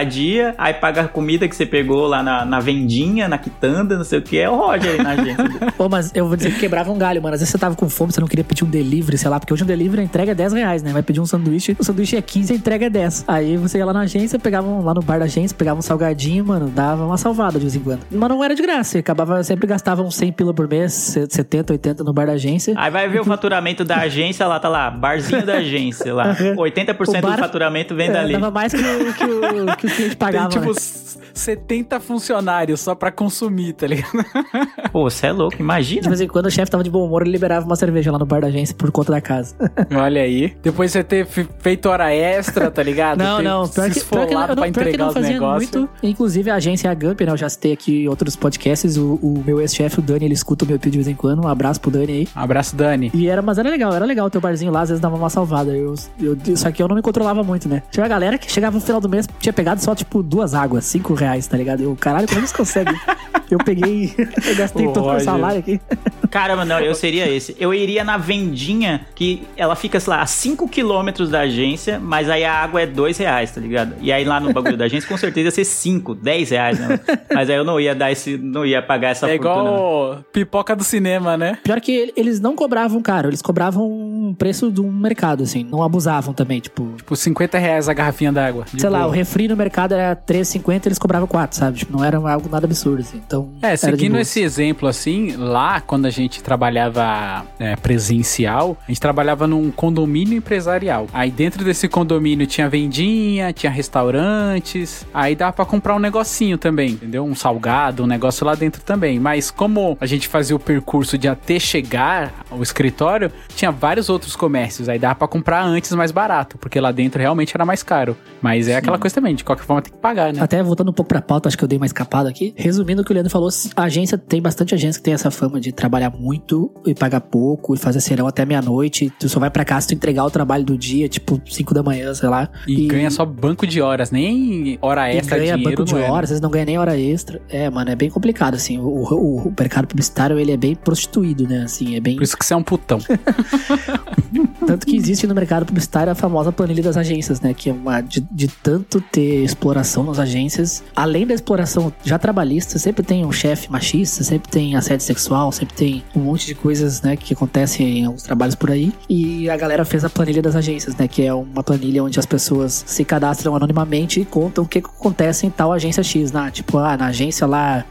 aí 0.57 0.73
paga 0.73 1.01
a 1.01 1.07
comida 1.07 1.47
que 1.47 1.55
você 1.55 1.65
pegou 1.65 2.07
lá 2.07 2.21
na, 2.23 2.45
na 2.45 2.59
vendinha, 2.59 3.27
na 3.27 3.37
quitanda, 3.37 3.97
não 3.97 4.03
sei 4.03 4.19
o 4.19 4.21
que. 4.21 4.37
É 4.37 4.49
o 4.49 4.55
Roger 4.55 4.91
aí 4.91 5.03
na 5.03 5.11
agência. 5.11 5.45
Pô, 5.77 5.87
mas 5.89 6.11
eu 6.15 6.27
vou 6.27 6.35
dizer 6.35 6.51
que 6.53 6.59
quebrava 6.59 6.91
um 6.91 6.97
galho, 6.97 7.21
mano. 7.21 7.33
Às 7.35 7.41
vezes 7.41 7.51
você 7.51 7.57
tava 7.57 7.75
com 7.75 7.89
fome, 7.89 8.11
você 8.11 8.19
não 8.21 8.27
queria 8.27 8.43
pedir 8.43 8.63
um 8.63 8.69
delivery, 8.69 9.17
sei 9.17 9.29
lá, 9.29 9.39
porque 9.39 9.53
hoje 9.53 9.63
um 9.63 9.67
delivery 9.67 10.01
a 10.01 10.05
entrega 10.05 10.31
é 10.31 10.35
10 10.35 10.53
reais, 10.53 10.83
né? 10.83 10.91
Vai 10.93 11.03
pedir 11.03 11.19
um 11.21 11.25
sanduíche, 11.25 11.75
o 11.79 11.83
sanduíche 11.83 12.15
é 12.15 12.21
15 12.21 12.53
a 12.53 12.55
entrega 12.55 12.85
é 12.85 12.89
10. 12.89 13.25
Aí 13.27 13.57
você 13.57 13.77
ia 13.77 13.85
lá 13.85 13.93
na 13.93 14.01
agência, 14.01 14.37
pegava 14.39 14.67
um, 14.67 14.83
lá 14.83 14.93
no 14.93 15.01
bar 15.01 15.19
da 15.19 15.25
agência, 15.25 15.55
pegava 15.57 15.79
um 15.79 15.81
salgadinho, 15.81 16.45
mano, 16.45 16.67
dava 16.69 17.05
uma 17.05 17.17
salvada 17.17 17.53
de 17.59 17.65
vez 17.65 17.75
em 17.75 17.79
quando. 17.79 18.01
Mas 18.11 18.29
não 18.29 18.43
era 18.43 18.55
de 18.55 18.61
graça, 18.61 18.91
você 18.91 18.97
acabava, 18.99 19.43
sempre 19.43 19.67
gastava 19.67 20.01
uns 20.01 20.15
100 20.15 20.31
pila 20.33 20.53
por 20.53 20.67
mês, 20.67 20.93
70, 21.29 21.73
80 21.73 22.03
no 22.03 22.13
bar 22.13 22.27
da 22.27 22.33
agência. 22.33 22.73
Aí 22.77 22.91
vai 22.91 23.07
ver 23.09 23.21
o 23.21 23.25
faturamento 23.25 23.83
da 23.83 23.97
agência, 23.97 24.45
lá 24.47 24.59
tá 24.59 24.69
lá, 24.69 24.89
barzinho 24.89 25.45
da 25.45 25.55
agência 25.55 26.13
lá. 26.13 26.35
80% 26.35 27.17
O 27.17 27.21
bar- 27.21 27.35
do 27.35 27.39
faturamento 27.39 27.95
vem 27.95 28.09
É, 28.09 28.11
dali. 28.11 28.33
dava 28.33 28.51
mais 28.51 28.73
que, 28.73 28.81
o- 28.81 29.13
que, 29.13 29.23
o, 29.25 29.75
que 29.79 29.85
os 29.87 29.93
clientes 29.93 30.15
Tem 30.15 30.27
pagavam. 30.27 30.49
tipo 30.49 30.65
né? 30.65 30.71
s- 30.71 31.17
70 31.33 31.99
funcionários 31.99 32.79
só 32.79 32.95
pra 32.95 33.11
consumir, 33.11 33.73
tá 33.73 33.85
ligado? 33.85 34.09
Pô, 34.91 35.03
você 35.03 35.27
é 35.27 35.31
louco, 35.31 35.55
De 35.55 35.61
imagina. 35.61 36.07
vez 36.07 36.19
em 36.21 36.27
quando 36.27 36.47
o 36.47 36.51
chefe 36.51 36.71
tava 36.71 36.83
de 36.83 36.89
bom 36.89 37.05
humor, 37.05 37.21
ele 37.21 37.31
liberava 37.31 37.63
uma 37.65 37.75
cerveja 37.75 38.11
lá 38.11 38.17
no 38.17 38.25
bar 38.25 38.41
da 38.41 38.47
agência 38.47 38.75
por 38.75 38.91
conta 38.91 39.11
da 39.11 39.21
casa. 39.21 39.55
Olha 39.95 40.21
aí. 40.23 40.55
Depois 40.63 40.91
você 40.91 41.03
ter 41.03 41.27
fe- 41.27 41.47
feito 41.59 41.87
hora 41.89 42.11
extra, 42.13 42.71
tá 42.71 42.81
ligado? 42.81 43.19
Não, 43.19 43.37
Ter 43.37 43.43
não. 43.43 43.67
Pior 43.67 43.91
que, 43.91 43.99
pior 44.03 44.27
que 44.27 44.33
eu 44.33 44.39
não, 44.39 44.45
pra 44.47 44.55
pior 44.55 44.63
que 44.63 44.69
entregar 44.69 45.05
não 45.05 45.13
fazia 45.13 45.33
negócios. 45.33 45.71
muito. 45.71 45.89
Inclusive, 46.01 46.49
a 46.49 46.55
agência 46.55 46.87
é 46.87 46.91
a 46.91 46.95
Gump, 46.95 47.21
né? 47.21 47.31
Eu 47.31 47.37
já 47.37 47.47
citei 47.49 47.71
aqui 47.73 48.03
em 48.05 48.07
outros 48.07 48.35
podcasts. 48.35 48.97
O, 48.97 49.13
o 49.21 49.43
meu 49.45 49.61
ex-chefe, 49.61 49.99
o 49.99 50.01
Dani, 50.01 50.25
ele 50.25 50.33
escuta 50.33 50.65
o 50.65 50.67
meu 50.67 50.79
pedido 50.79 50.93
de 50.93 50.97
vez 50.97 51.07
em 51.07 51.15
quando. 51.15 51.43
Um 51.43 51.47
abraço 51.47 51.79
pro 51.79 51.91
Dani 51.91 52.11
aí. 52.11 52.27
Um 52.35 52.39
abraço, 52.39 52.75
Dani. 52.75 53.11
E 53.13 53.27
era, 53.27 53.43
mas 53.43 53.59
era 53.59 53.69
legal, 53.69 53.93
era 53.93 54.05
legal 54.05 54.25
o 54.25 54.29
teu 54.31 54.41
barzinho 54.41 54.71
lá, 54.71 54.81
às 54.81 54.89
vezes 54.89 54.99
dava 55.01 55.15
uma 55.15 55.29
salvada. 55.29 55.71
Eu, 55.75 55.93
eu, 56.19 56.35
só 56.57 56.71
que 56.71 56.81
eu 56.81 56.87
não 56.87 56.95
me 56.95 57.01
controlava 57.03 57.43
muito, 57.43 57.69
né? 57.69 57.83
Tinha 57.91 58.01
uma 58.03 58.09
galera 58.09 58.37
que 58.39 58.51
chegava 58.51 58.73
no 58.75 58.81
final 58.81 58.99
do 58.99 59.07
mês, 59.07 59.27
tinha 59.39 59.53
pegado 59.53 59.66
só, 59.77 59.93
tipo, 59.93 60.23
duas 60.23 60.53
águas, 60.53 60.85
cinco 60.85 61.13
reais, 61.13 61.45
tá 61.47 61.57
ligado? 61.57 61.81
Eu, 61.83 61.95
caralho, 61.99 62.27
como 62.27 62.39
eles 62.39 62.51
conseguem? 62.51 62.95
eu 63.51 63.57
peguei, 63.59 64.13
eu 64.45 64.55
gastei 64.55 64.87
Ô, 64.87 64.93
todo 64.93 65.05
o 65.07 65.11
meu 65.11 65.19
salário 65.19 65.59
aqui. 65.59 65.79
Caramba, 66.29 66.65
não, 66.65 66.79
eu 66.79 66.93
seria 66.93 67.27
esse. 67.29 67.55
Eu 67.57 67.73
iria 67.73 68.03
na 68.03 68.17
vendinha 68.17 69.05
que 69.15 69.43
ela 69.55 69.75
fica, 69.77 69.97
sei 69.99 70.11
lá, 70.11 70.21
a 70.21 70.25
5 70.25 70.67
quilômetros 70.67 71.29
da 71.29 71.41
agência, 71.41 71.99
mas 71.99 72.29
aí 72.29 72.43
a 72.43 72.53
água 72.53 72.81
é 72.81 72.85
2 72.85 73.17
reais, 73.17 73.51
tá 73.51 73.61
ligado? 73.61 73.93
E 74.01 74.11
aí 74.11 74.25
lá 74.25 74.39
no 74.39 74.51
bagulho 74.51 74.75
da 74.75 74.85
agência, 74.85 75.07
com 75.07 75.15
certeza 75.17 75.47
ia 75.47 75.51
ser 75.51 75.63
5, 75.65 76.15
10 76.15 76.49
reais, 76.49 76.79
né? 76.79 76.99
Mas 77.33 77.49
aí 77.49 77.55
eu 77.55 77.63
não 77.63 77.79
ia 77.79 77.95
dar 77.95 78.11
esse. 78.11 78.37
não 78.37 78.65
ia 78.65 78.81
pagar 78.81 79.09
essa 79.11 79.25
É 79.29 79.37
fortuna. 79.37 79.55
não. 79.55 79.61
igual 79.63 80.23
pipoca 80.33 80.75
do 80.75 80.83
cinema, 80.83 81.37
né? 81.37 81.57
Pior 81.63 81.79
que 81.79 81.91
ele- 81.91 82.13
eles 82.17 82.39
não 82.41 82.55
cobravam 82.55 83.01
caro, 83.01 83.29
eles 83.29 83.41
cobravam 83.41 83.89
um 83.89 84.33
preço 84.37 84.69
do 84.69 84.83
mercado, 84.83 85.43
assim. 85.43 85.63
Não 85.63 85.81
abusavam 85.81 86.33
também, 86.33 86.59
tipo... 86.59 86.91
Tipo, 86.97 87.15
50 87.15 87.57
reais 87.57 87.87
a 87.87 87.93
garrafinha 87.93 88.31
d'água. 88.33 88.65
Sei 88.77 88.89
lá, 88.89 88.99
boa. 88.99 89.09
o 89.09 89.11
refri 89.11 89.47
no 89.47 89.55
mercado 89.57 89.93
era 89.93 90.15
3,50 90.15 90.85
eles 90.85 90.99
cobravam 90.99 91.27
4, 91.27 91.57
sabe? 91.57 91.77
Tipo, 91.79 91.97
não 91.97 92.03
era 92.03 92.17
algo 92.17 92.49
nada 92.49 92.65
absurdo, 92.65 93.01
assim. 93.01 93.21
Então, 93.25 93.49
É, 93.61 93.75
seguindo 93.75 94.17
esse 94.17 94.41
exemplo 94.41 94.87
assim, 94.87 95.35
lá 95.35 95.81
quando 95.81 96.05
a 96.05 96.09
gente 96.09 96.41
trabalhava 96.41 97.45
é, 97.59 97.75
presencial, 97.75 98.77
a 98.87 98.91
gente 98.91 99.01
trabalhava 99.01 99.47
num 99.47 99.71
condomínio 99.71 100.37
empresarial. 100.37 101.07
Aí 101.13 101.31
dentro 101.31 101.63
desse 101.63 101.87
condomínio 101.87 102.47
tinha 102.47 102.69
vendinha, 102.69 103.51
tinha 103.53 103.71
restaurantes, 103.71 105.05
aí 105.13 105.35
dava 105.35 105.53
pra 105.53 105.65
comprar 105.65 105.95
um 105.95 105.99
negocinho 105.99 106.57
também, 106.57 106.91
entendeu? 106.91 107.25
Um 107.25 107.35
salgado, 107.35 108.03
um 108.03 108.07
negócio 108.07 108.45
lá 108.45 108.55
dentro 108.55 108.81
também. 108.81 109.19
Mas 109.19 109.51
como 109.51 109.97
a 109.99 110.05
gente 110.05 110.27
fazia 110.27 110.55
o 110.55 110.59
percurso 110.59 111.17
de 111.17 111.27
até 111.27 111.59
chegar 111.59 112.33
ao 112.49 112.61
escritório, 112.61 113.31
tinha 113.55 113.71
vários 113.71 114.09
outros 114.09 114.35
comércios, 114.35 114.89
aí 114.89 114.99
dava 114.99 115.15
pra 115.15 115.27
comprar 115.27 115.63
antes 115.63 115.91
mais 115.93 116.11
barato, 116.11 116.57
porque 116.57 116.79
lá 116.79 116.91
dentro 116.91 117.19
realmente 117.19 117.55
era 117.55 117.65
mais 117.65 117.83
caro. 117.83 118.15
Mas 118.41 118.67
é 118.67 118.75
aquela 118.75 118.97
coisa 118.97 119.15
também, 119.15 119.35
de 119.35 119.43
qualquer 119.47 119.63
forma 119.65 119.81
tem 119.81 119.91
que 119.93 119.99
pagar, 119.99 120.33
né? 120.33 120.39
Até 120.41 120.61
voltando 120.61 120.89
um 120.89 120.93
pouco 120.93 121.09
pra 121.09 121.21
pauta, 121.21 121.47
acho 121.47 121.57
que 121.57 121.63
eu 121.63 121.67
dei 121.67 121.77
uma 121.77 121.85
escapada 121.85 122.29
aqui. 122.29 122.53
Resumindo 122.55 123.01
o 123.01 123.05
que 123.05 123.11
o 123.11 123.13
Leandro 123.13 123.31
falou, 123.31 123.49
a 123.75 123.83
agência 123.83 124.17
tem 124.17 124.41
bastante 124.41 124.75
agência 124.75 124.99
que 124.99 125.05
tem 125.05 125.13
essa 125.13 125.31
fama 125.31 125.59
de 125.59 125.71
trabalhar 125.71 126.09
muito 126.11 126.71
e 126.85 126.93
pagar 126.93 127.21
pouco 127.21 127.73
e 127.73 127.77
fazer 127.77 128.01
serão 128.01 128.27
até 128.27 128.45
meia-noite. 128.45 129.11
Tu 129.19 129.27
só 129.29 129.39
vai 129.39 129.49
pra 129.49 129.63
casa 129.65 129.81
se 129.81 129.87
tu 129.87 129.93
entregar 129.95 130.25
o 130.25 130.29
trabalho 130.29 130.63
do 130.63 130.77
dia, 130.77 131.07
tipo 131.09 131.41
5 131.45 131.73
da 131.73 131.81
manhã, 131.81 132.13
sei 132.13 132.29
lá. 132.29 132.49
E, 132.67 132.87
ganha 132.87 133.09
só 133.09 133.25
banco 133.25 133.65
de 133.65 133.81
horas, 133.81 134.11
nem 134.11 134.77
hora 134.81 135.11
e 135.13 135.17
extra, 135.17 135.37
ganha 135.37 135.55
dinheiro 135.55 135.77
banco 135.83 135.89
de 135.89 135.95
é, 135.95 135.99
né? 136.07 136.11
horas, 136.11 136.23
às 136.25 136.29
vezes 136.31 136.41
não 136.41 136.49
ganha 136.49 136.65
nem 136.65 136.77
hora 136.77 136.97
extra. 136.97 137.41
É, 137.49 137.69
mano, 137.69 137.89
é 137.89 137.95
bem 137.95 138.09
complicado, 138.09 138.55
assim. 138.55 138.77
O, 138.77 138.83
o- 138.87 139.47
o 139.47 139.53
mercado 139.57 139.87
publicitário, 139.87 140.37
ele 140.37 140.51
é 140.51 140.57
bem 140.57 140.75
prostituído, 140.75 141.47
né? 141.47 141.63
Assim, 141.63 141.95
é 141.95 141.99
bem... 141.99 142.15
Por 142.17 142.23
isso 142.23 142.37
que 142.37 142.45
você 142.45 142.53
é 142.53 142.57
um 142.57 142.63
putão. 142.63 142.99
Tanto 144.65 144.85
que 144.85 144.95
existe 144.95 145.25
no 145.27 145.33
mercado 145.33 145.65
publicitário 145.65 146.11
a 146.11 146.15
famosa 146.15 146.51
planilha 146.51 146.83
das 146.83 146.97
agências, 146.97 147.39
né? 147.41 147.53
Que 147.53 147.69
é 147.69 147.73
uma 147.73 148.01
de, 148.01 148.21
de 148.31 148.47
tanto 148.47 148.99
ter 149.01 149.36
exploração 149.43 150.03
nas 150.03 150.19
agências. 150.19 150.83
Além 150.95 151.25
da 151.25 151.33
exploração 151.33 151.91
já 152.03 152.17
trabalhista, 152.17 152.77
sempre 152.79 153.03
tem 153.03 153.25
um 153.25 153.31
chefe 153.31 153.71
machista, 153.71 154.23
sempre 154.23 154.49
tem 154.49 154.75
assédio 154.75 155.05
sexual, 155.05 155.51
sempre 155.51 155.75
tem 155.75 156.03
um 156.15 156.21
monte 156.21 156.45
de 156.45 156.55
coisas, 156.55 157.01
né? 157.01 157.15
Que 157.15 157.33
acontecem 157.33 157.99
em 157.99 158.05
alguns 158.05 158.23
trabalhos 158.23 158.55
por 158.55 158.71
aí. 158.71 158.91
E 159.09 159.49
a 159.49 159.57
galera 159.57 159.85
fez 159.85 160.03
a 160.03 160.09
planilha 160.09 160.41
das 160.41 160.55
agências, 160.55 160.95
né? 160.95 161.07
Que 161.07 161.23
é 161.23 161.33
uma 161.33 161.63
planilha 161.63 162.03
onde 162.03 162.19
as 162.19 162.25
pessoas 162.25 162.83
se 162.87 163.03
cadastram 163.03 163.55
anonimamente 163.55 164.21
e 164.21 164.25
contam 164.25 164.63
o 164.63 164.67
que, 164.67 164.81
que 164.81 164.89
acontece 164.89 165.45
em 165.45 165.49
tal 165.49 165.71
agência 165.71 166.03
X, 166.03 166.31
né? 166.31 166.49
Tipo, 166.51 166.77
ah, 166.77 166.97
na 166.97 167.07
agência 167.07 167.47
lá, 167.47 167.85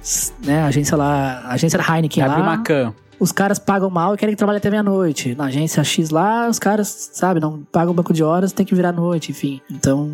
né? 0.45 0.63
Agência 0.63 0.97
lá, 0.97 1.43
a 1.47 1.55
agência 1.55 1.79
da 1.79 1.85
Heineken 1.85 2.23
Abre 2.23 2.41
lá 2.41 2.43
uma 2.43 2.63
cam. 2.63 2.95
Os 3.19 3.33
caras 3.33 3.59
pagam 3.59 3.89
mal 3.91 4.15
e 4.15 4.17
querem 4.17 4.35
que 4.35 4.39
trabalhe 4.39 4.59
até 4.59 4.71
meia-noite. 4.71 5.35
Na 5.35 5.45
agência 5.47 5.83
X 5.85 6.11
lá, 6.11 6.49
os 6.49 6.59
caras, 6.59 7.11
sabe, 7.13 7.41
não 7.41 7.63
pagam 7.73 7.95
banco 7.95 8.13
de 8.13 8.23
horas, 8.23 8.53
tem 8.53 8.65
que 8.67 8.75
virar 8.75 8.91
à 8.91 8.93
noite, 8.93 9.31
enfim. 9.31 9.61
Então, 9.71 10.11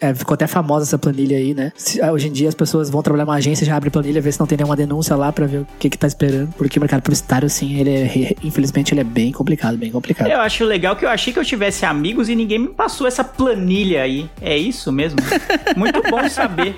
é, 0.00 0.14
ficou 0.14 0.34
até 0.34 0.46
famosa 0.46 0.84
essa 0.86 0.98
planilha 0.98 1.36
aí, 1.36 1.54
né? 1.54 1.72
Se- 1.76 2.00
ah, 2.00 2.12
hoje 2.12 2.28
em 2.28 2.32
dia 2.32 2.48
as 2.48 2.54
pessoas 2.54 2.88
vão 2.90 3.02
trabalhar 3.02 3.24
numa 3.24 3.36
agência, 3.36 3.66
já 3.66 3.76
abre 3.76 3.90
planilha, 3.90 4.20
vê 4.20 4.30
se 4.32 4.40
não 4.40 4.46
tem 4.46 4.56
nenhuma 4.58 4.76
denúncia 4.76 5.14
lá 5.16 5.32
pra 5.32 5.46
ver 5.46 5.58
o 5.58 5.66
que 5.78 5.90
que 5.90 5.98
tá 5.98 6.06
esperando. 6.06 6.52
Porque 6.56 6.78
o 6.78 6.80
mercado 6.82 7.02
publicitário, 7.02 7.46
assim, 7.46 7.78
ele 7.78 7.90
é, 7.90 8.34
infelizmente, 8.42 8.92
ele 8.94 9.00
é 9.00 9.04
bem 9.04 9.32
complicado, 9.32 9.76
bem 9.76 9.90
complicado. 9.90 10.28
Eu 10.28 10.40
acho 10.40 10.64
legal 10.64 10.96
que 10.96 11.04
eu 11.04 11.08
achei 11.10 11.32
que 11.32 11.38
eu 11.38 11.44
tivesse 11.44 11.84
amigos 11.84 12.28
e 12.28 12.34
ninguém 12.34 12.58
me 12.58 12.68
passou 12.68 13.06
essa 13.06 13.22
planilha 13.24 14.02
aí. 14.02 14.28
É 14.40 14.56
isso 14.56 14.90
mesmo? 14.92 15.18
Muito 15.76 16.02
bom 16.10 16.28
saber. 16.28 16.74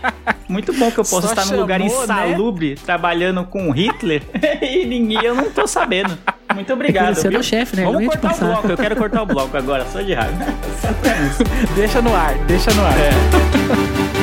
Muito 0.48 0.72
bom 0.72 0.90
que 0.90 0.98
eu 0.98 1.04
posso 1.04 1.22
Só 1.28 1.32
estar 1.32 1.46
num 1.46 1.60
lugar 1.60 1.78
chamou, 1.80 1.96
né? 1.98 2.02
insalubre, 2.04 2.74
trabalhando 2.84 3.44
com 3.44 3.70
Hitler, 3.70 4.22
e 4.62 4.84
ninguém, 4.84 5.22
eu 5.24 5.34
não 5.34 5.50
tô 5.50 5.59
sabendo. 5.66 6.16
Muito 6.54 6.72
obrigado. 6.72 7.14
Você 7.14 7.28
é 7.28 7.30
meu 7.30 7.42
chefe, 7.42 7.76
né? 7.76 7.84
Eu 7.84 7.92
Vamos 7.92 8.08
cortar 8.08 8.34
o 8.34 8.38
bloco, 8.38 8.68
eu 8.68 8.76
quero 8.76 8.96
cortar 8.96 9.22
o 9.22 9.26
bloco 9.26 9.56
agora, 9.56 9.86
só 9.92 10.00
de 10.00 10.14
raiva. 10.14 10.46
Deixa 11.74 12.02
no 12.02 12.14
ar, 12.14 12.34
deixa 12.46 12.72
no 12.74 12.82
ar. 12.82 12.94
É. 12.98 14.19